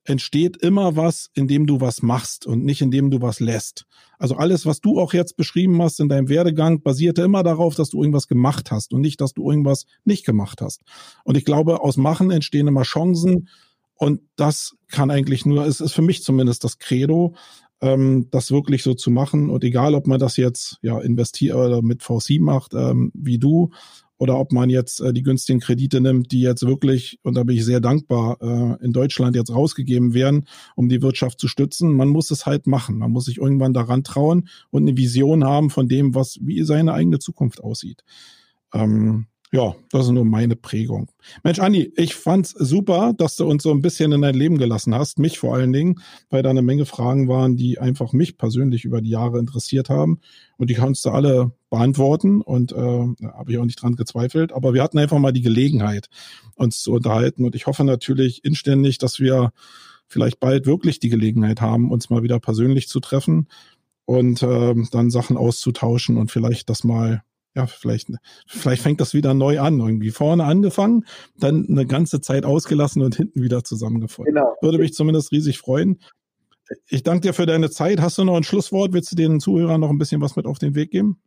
entsteht 0.06 0.56
immer 0.56 0.96
was, 0.96 1.30
indem 1.34 1.66
du 1.66 1.80
was 1.80 2.02
machst 2.02 2.46
und 2.46 2.64
nicht 2.64 2.80
indem 2.80 3.10
du 3.10 3.20
was 3.20 3.40
lässt. 3.40 3.86
Also 4.18 4.36
alles, 4.36 4.66
was 4.66 4.80
du 4.80 4.98
auch 4.98 5.12
jetzt 5.12 5.36
beschrieben 5.36 5.80
hast 5.82 6.00
in 6.00 6.08
deinem 6.08 6.28
Werdegang, 6.28 6.82
basierte 6.82 7.22
immer 7.22 7.42
darauf, 7.42 7.74
dass 7.74 7.90
du 7.90 8.00
irgendwas 8.00 8.28
gemacht 8.28 8.70
hast 8.70 8.92
und 8.92 9.00
nicht, 9.00 9.20
dass 9.20 9.34
du 9.34 9.48
irgendwas 9.50 9.84
nicht 10.04 10.24
gemacht 10.24 10.60
hast. 10.62 10.82
Und 11.24 11.36
ich 11.36 11.44
glaube, 11.44 11.80
aus 11.82 11.96
Machen 11.96 12.30
entstehen 12.30 12.68
immer 12.68 12.82
Chancen 12.82 13.48
und 13.94 14.20
das 14.36 14.76
kann 14.88 15.10
eigentlich 15.10 15.46
nur, 15.46 15.66
es 15.66 15.80
ist 15.80 15.92
für 15.92 16.02
mich 16.02 16.22
zumindest 16.22 16.64
das 16.64 16.78
Credo, 16.78 17.34
ähm, 17.80 18.28
das 18.30 18.50
wirklich 18.50 18.82
so 18.82 18.94
zu 18.94 19.10
machen. 19.10 19.50
Und 19.50 19.64
egal, 19.64 19.94
ob 19.94 20.06
man 20.06 20.18
das 20.18 20.36
jetzt 20.36 20.78
ja 20.82 20.98
investiert 21.00 21.56
oder 21.56 21.82
mit 21.82 22.02
VC 22.02 22.40
macht, 22.40 22.74
ähm, 22.74 23.10
wie 23.14 23.38
du, 23.38 23.70
oder 24.18 24.38
ob 24.38 24.52
man 24.52 24.70
jetzt 24.70 25.01
äh, 25.01 25.12
die 25.12 25.22
günstigen 25.22 25.60
Kredite 25.60 26.01
nimmt, 26.01 26.32
die 26.32 26.40
jetzt 26.40 26.66
wirklich, 26.66 27.18
und 27.22 27.34
da 27.34 27.44
bin 27.44 27.56
ich 27.56 27.64
sehr 27.64 27.80
dankbar, 27.80 28.38
äh, 28.40 28.84
in 28.84 28.93
Deutschland 28.93 29.36
jetzt 29.36 29.55
rausgegeben 29.55 30.14
werden, 30.14 30.47
um 30.74 30.88
die 30.88 31.02
Wirtschaft 31.02 31.38
zu 31.40 31.48
stützen. 31.48 31.94
Man 31.94 32.09
muss 32.09 32.30
es 32.30 32.47
halt 32.47 32.66
machen. 32.66 32.98
Man 32.98 33.10
muss 33.10 33.26
sich 33.26 33.38
irgendwann 33.38 33.74
daran 33.74 34.05
trauen 34.05 34.48
und 34.70 34.82
eine 34.82 34.97
Vision 34.97 35.44
haben 35.44 35.70
von 35.70 35.88
dem, 35.88 36.14
was, 36.14 36.38
wie 36.40 36.62
seine 36.62 36.94
eigene 36.94 37.18
Zukunft 37.18 37.62
aussieht. 37.62 38.05
Ähm, 38.72 39.26
ja, 39.56 39.74
das 39.90 40.04
ist 40.04 40.12
nur 40.12 40.26
meine 40.26 40.54
Prägung. 40.54 41.10
Mensch, 41.42 41.60
Andi, 41.60 41.90
ich 41.96 42.14
fand's 42.14 42.50
super, 42.50 43.14
dass 43.16 43.36
du 43.36 43.46
uns 43.46 43.62
so 43.62 43.70
ein 43.70 43.80
bisschen 43.80 44.12
in 44.12 44.20
dein 44.20 44.34
Leben 44.34 44.58
gelassen 44.58 44.94
hast, 44.94 45.18
mich 45.18 45.38
vor 45.38 45.54
allen 45.54 45.72
Dingen, 45.72 46.02
weil 46.28 46.42
da 46.42 46.50
eine 46.50 46.60
Menge 46.60 46.84
Fragen 46.84 47.26
waren, 47.26 47.56
die 47.56 47.78
einfach 47.78 48.12
mich 48.12 48.36
persönlich 48.36 48.84
über 48.84 49.00
die 49.00 49.08
Jahre 49.08 49.38
interessiert 49.38 49.88
haben. 49.88 50.20
Und 50.58 50.68
die 50.68 50.74
kannst 50.74 51.06
du 51.06 51.10
alle 51.10 51.52
beantworten 51.70 52.42
und 52.42 52.72
äh, 52.72 52.76
habe 52.76 53.50
ich 53.50 53.56
auch 53.56 53.64
nicht 53.64 53.80
dran 53.80 53.96
gezweifelt. 53.96 54.52
Aber 54.52 54.74
wir 54.74 54.82
hatten 54.82 54.98
einfach 54.98 55.18
mal 55.18 55.32
die 55.32 55.40
Gelegenheit, 55.40 56.10
uns 56.56 56.82
zu 56.82 56.92
unterhalten. 56.92 57.46
Und 57.46 57.54
ich 57.54 57.66
hoffe 57.66 57.84
natürlich 57.84 58.44
inständig, 58.44 58.98
dass 58.98 59.20
wir 59.20 59.52
vielleicht 60.06 60.38
bald 60.38 60.66
wirklich 60.66 61.00
die 61.00 61.08
Gelegenheit 61.08 61.62
haben, 61.62 61.90
uns 61.90 62.10
mal 62.10 62.22
wieder 62.22 62.40
persönlich 62.40 62.88
zu 62.88 63.00
treffen 63.00 63.48
und 64.04 64.42
äh, 64.42 64.74
dann 64.90 65.10
Sachen 65.10 65.38
auszutauschen 65.38 66.18
und 66.18 66.30
vielleicht 66.30 66.68
das 66.68 66.84
mal 66.84 67.22
ja, 67.56 67.66
vielleicht, 67.66 68.10
vielleicht 68.46 68.82
fängt 68.82 69.00
das 69.00 69.14
wieder 69.14 69.32
neu 69.32 69.60
an, 69.60 69.80
irgendwie 69.80 70.10
vorne 70.10 70.44
angefangen, 70.44 71.06
dann 71.38 71.66
eine 71.68 71.86
ganze 71.86 72.20
Zeit 72.20 72.44
ausgelassen 72.44 73.02
und 73.02 73.16
hinten 73.16 73.42
wieder 73.42 73.64
zusammengefunden. 73.64 74.34
Genau. 74.34 74.54
Würde 74.60 74.78
mich 74.78 74.92
zumindest 74.92 75.32
riesig 75.32 75.58
freuen. 75.58 75.98
Ich 76.88 77.02
danke 77.02 77.22
dir 77.22 77.32
für 77.32 77.46
deine 77.46 77.70
Zeit. 77.70 78.00
Hast 78.00 78.18
du 78.18 78.24
noch 78.24 78.36
ein 78.36 78.44
Schlusswort? 78.44 78.92
Willst 78.92 79.12
du 79.12 79.16
den 79.16 79.40
Zuhörern 79.40 79.80
noch 79.80 79.90
ein 79.90 79.98
bisschen 79.98 80.20
was 80.20 80.36
mit 80.36 80.46
auf 80.46 80.58
den 80.58 80.74
Weg 80.74 80.90
geben? 80.90 81.18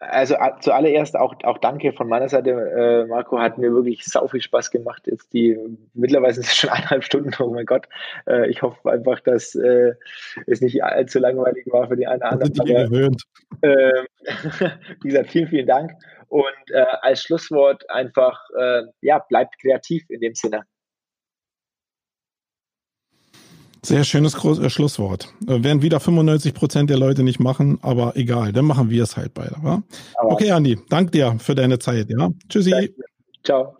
Also 0.00 0.34
zuallererst 0.60 1.14
auch, 1.14 1.34
auch 1.44 1.58
danke 1.58 1.92
von 1.92 2.08
meiner 2.08 2.28
Seite, 2.28 2.50
äh, 2.50 3.06
Marco, 3.06 3.38
hat 3.38 3.58
mir 3.58 3.72
wirklich 3.72 4.04
sau 4.06 4.26
viel 4.28 4.40
Spaß 4.40 4.70
gemacht. 4.70 5.02
Jetzt 5.06 5.32
die, 5.34 5.58
mittlerweile 5.92 6.32
sind 6.32 6.46
es 6.46 6.56
schon 6.56 6.70
eineinhalb 6.70 7.04
Stunden, 7.04 7.30
oh 7.38 7.52
mein 7.52 7.66
Gott. 7.66 7.86
Äh, 8.26 8.48
ich 8.48 8.62
hoffe 8.62 8.90
einfach, 8.90 9.20
dass 9.20 9.54
äh, 9.54 9.92
es 10.46 10.62
nicht 10.62 10.82
allzu 10.82 11.18
langweilig 11.18 11.66
war 11.70 11.88
für 11.88 11.96
die 11.96 12.06
eine 12.06 12.16
oder 12.16 12.30
andere. 12.30 12.88
gewöhnt. 12.88 13.22
Äh, 13.60 14.04
wie 15.02 15.08
gesagt, 15.08 15.30
vielen, 15.30 15.48
vielen 15.48 15.66
Dank. 15.66 15.92
Und 16.28 16.70
äh, 16.70 16.86
als 17.02 17.22
Schlusswort 17.22 17.88
einfach, 17.90 18.40
äh, 18.58 18.82
ja, 19.02 19.18
bleibt 19.18 19.60
kreativ 19.60 20.08
in 20.08 20.20
dem 20.20 20.34
Sinne. 20.34 20.62
Sehr 23.82 24.04
schönes 24.04 24.34
Groß 24.34 24.58
äh, 24.58 24.70
Schlusswort. 24.70 25.32
Äh, 25.46 25.62
werden 25.62 25.82
wieder 25.82 26.00
95 26.00 26.54
Prozent 26.54 26.90
der 26.90 26.98
Leute 26.98 27.22
nicht 27.22 27.40
machen, 27.40 27.78
aber 27.82 28.16
egal, 28.16 28.52
dann 28.52 28.66
machen 28.66 28.90
wir 28.90 29.02
es 29.02 29.16
halt 29.16 29.34
beide. 29.34 29.56
Wa? 29.62 29.82
Okay, 30.22 30.50
Andi, 30.50 30.78
danke 30.88 31.12
dir 31.12 31.36
für 31.38 31.54
deine 31.54 31.78
Zeit. 31.78 32.10
Ja? 32.10 32.30
Tschüssi. 32.48 32.70
Danke. 32.70 32.94
Ciao. 33.44 33.74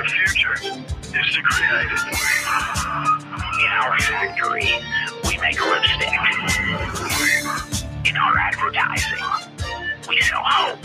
The 0.00 0.06
future 0.06 0.54
is 0.54 1.34
to 1.34 1.42
create 1.42 1.92
it. 1.92 2.00
In 3.60 3.68
our 3.68 3.98
factory, 3.98 4.68
we 5.24 5.36
make 5.42 5.60
lipstick. 5.60 6.08
In 8.06 8.16
our 8.16 8.38
advertising, 8.38 9.24
we 10.08 10.18
sell 10.22 10.42
hope. 10.42 10.80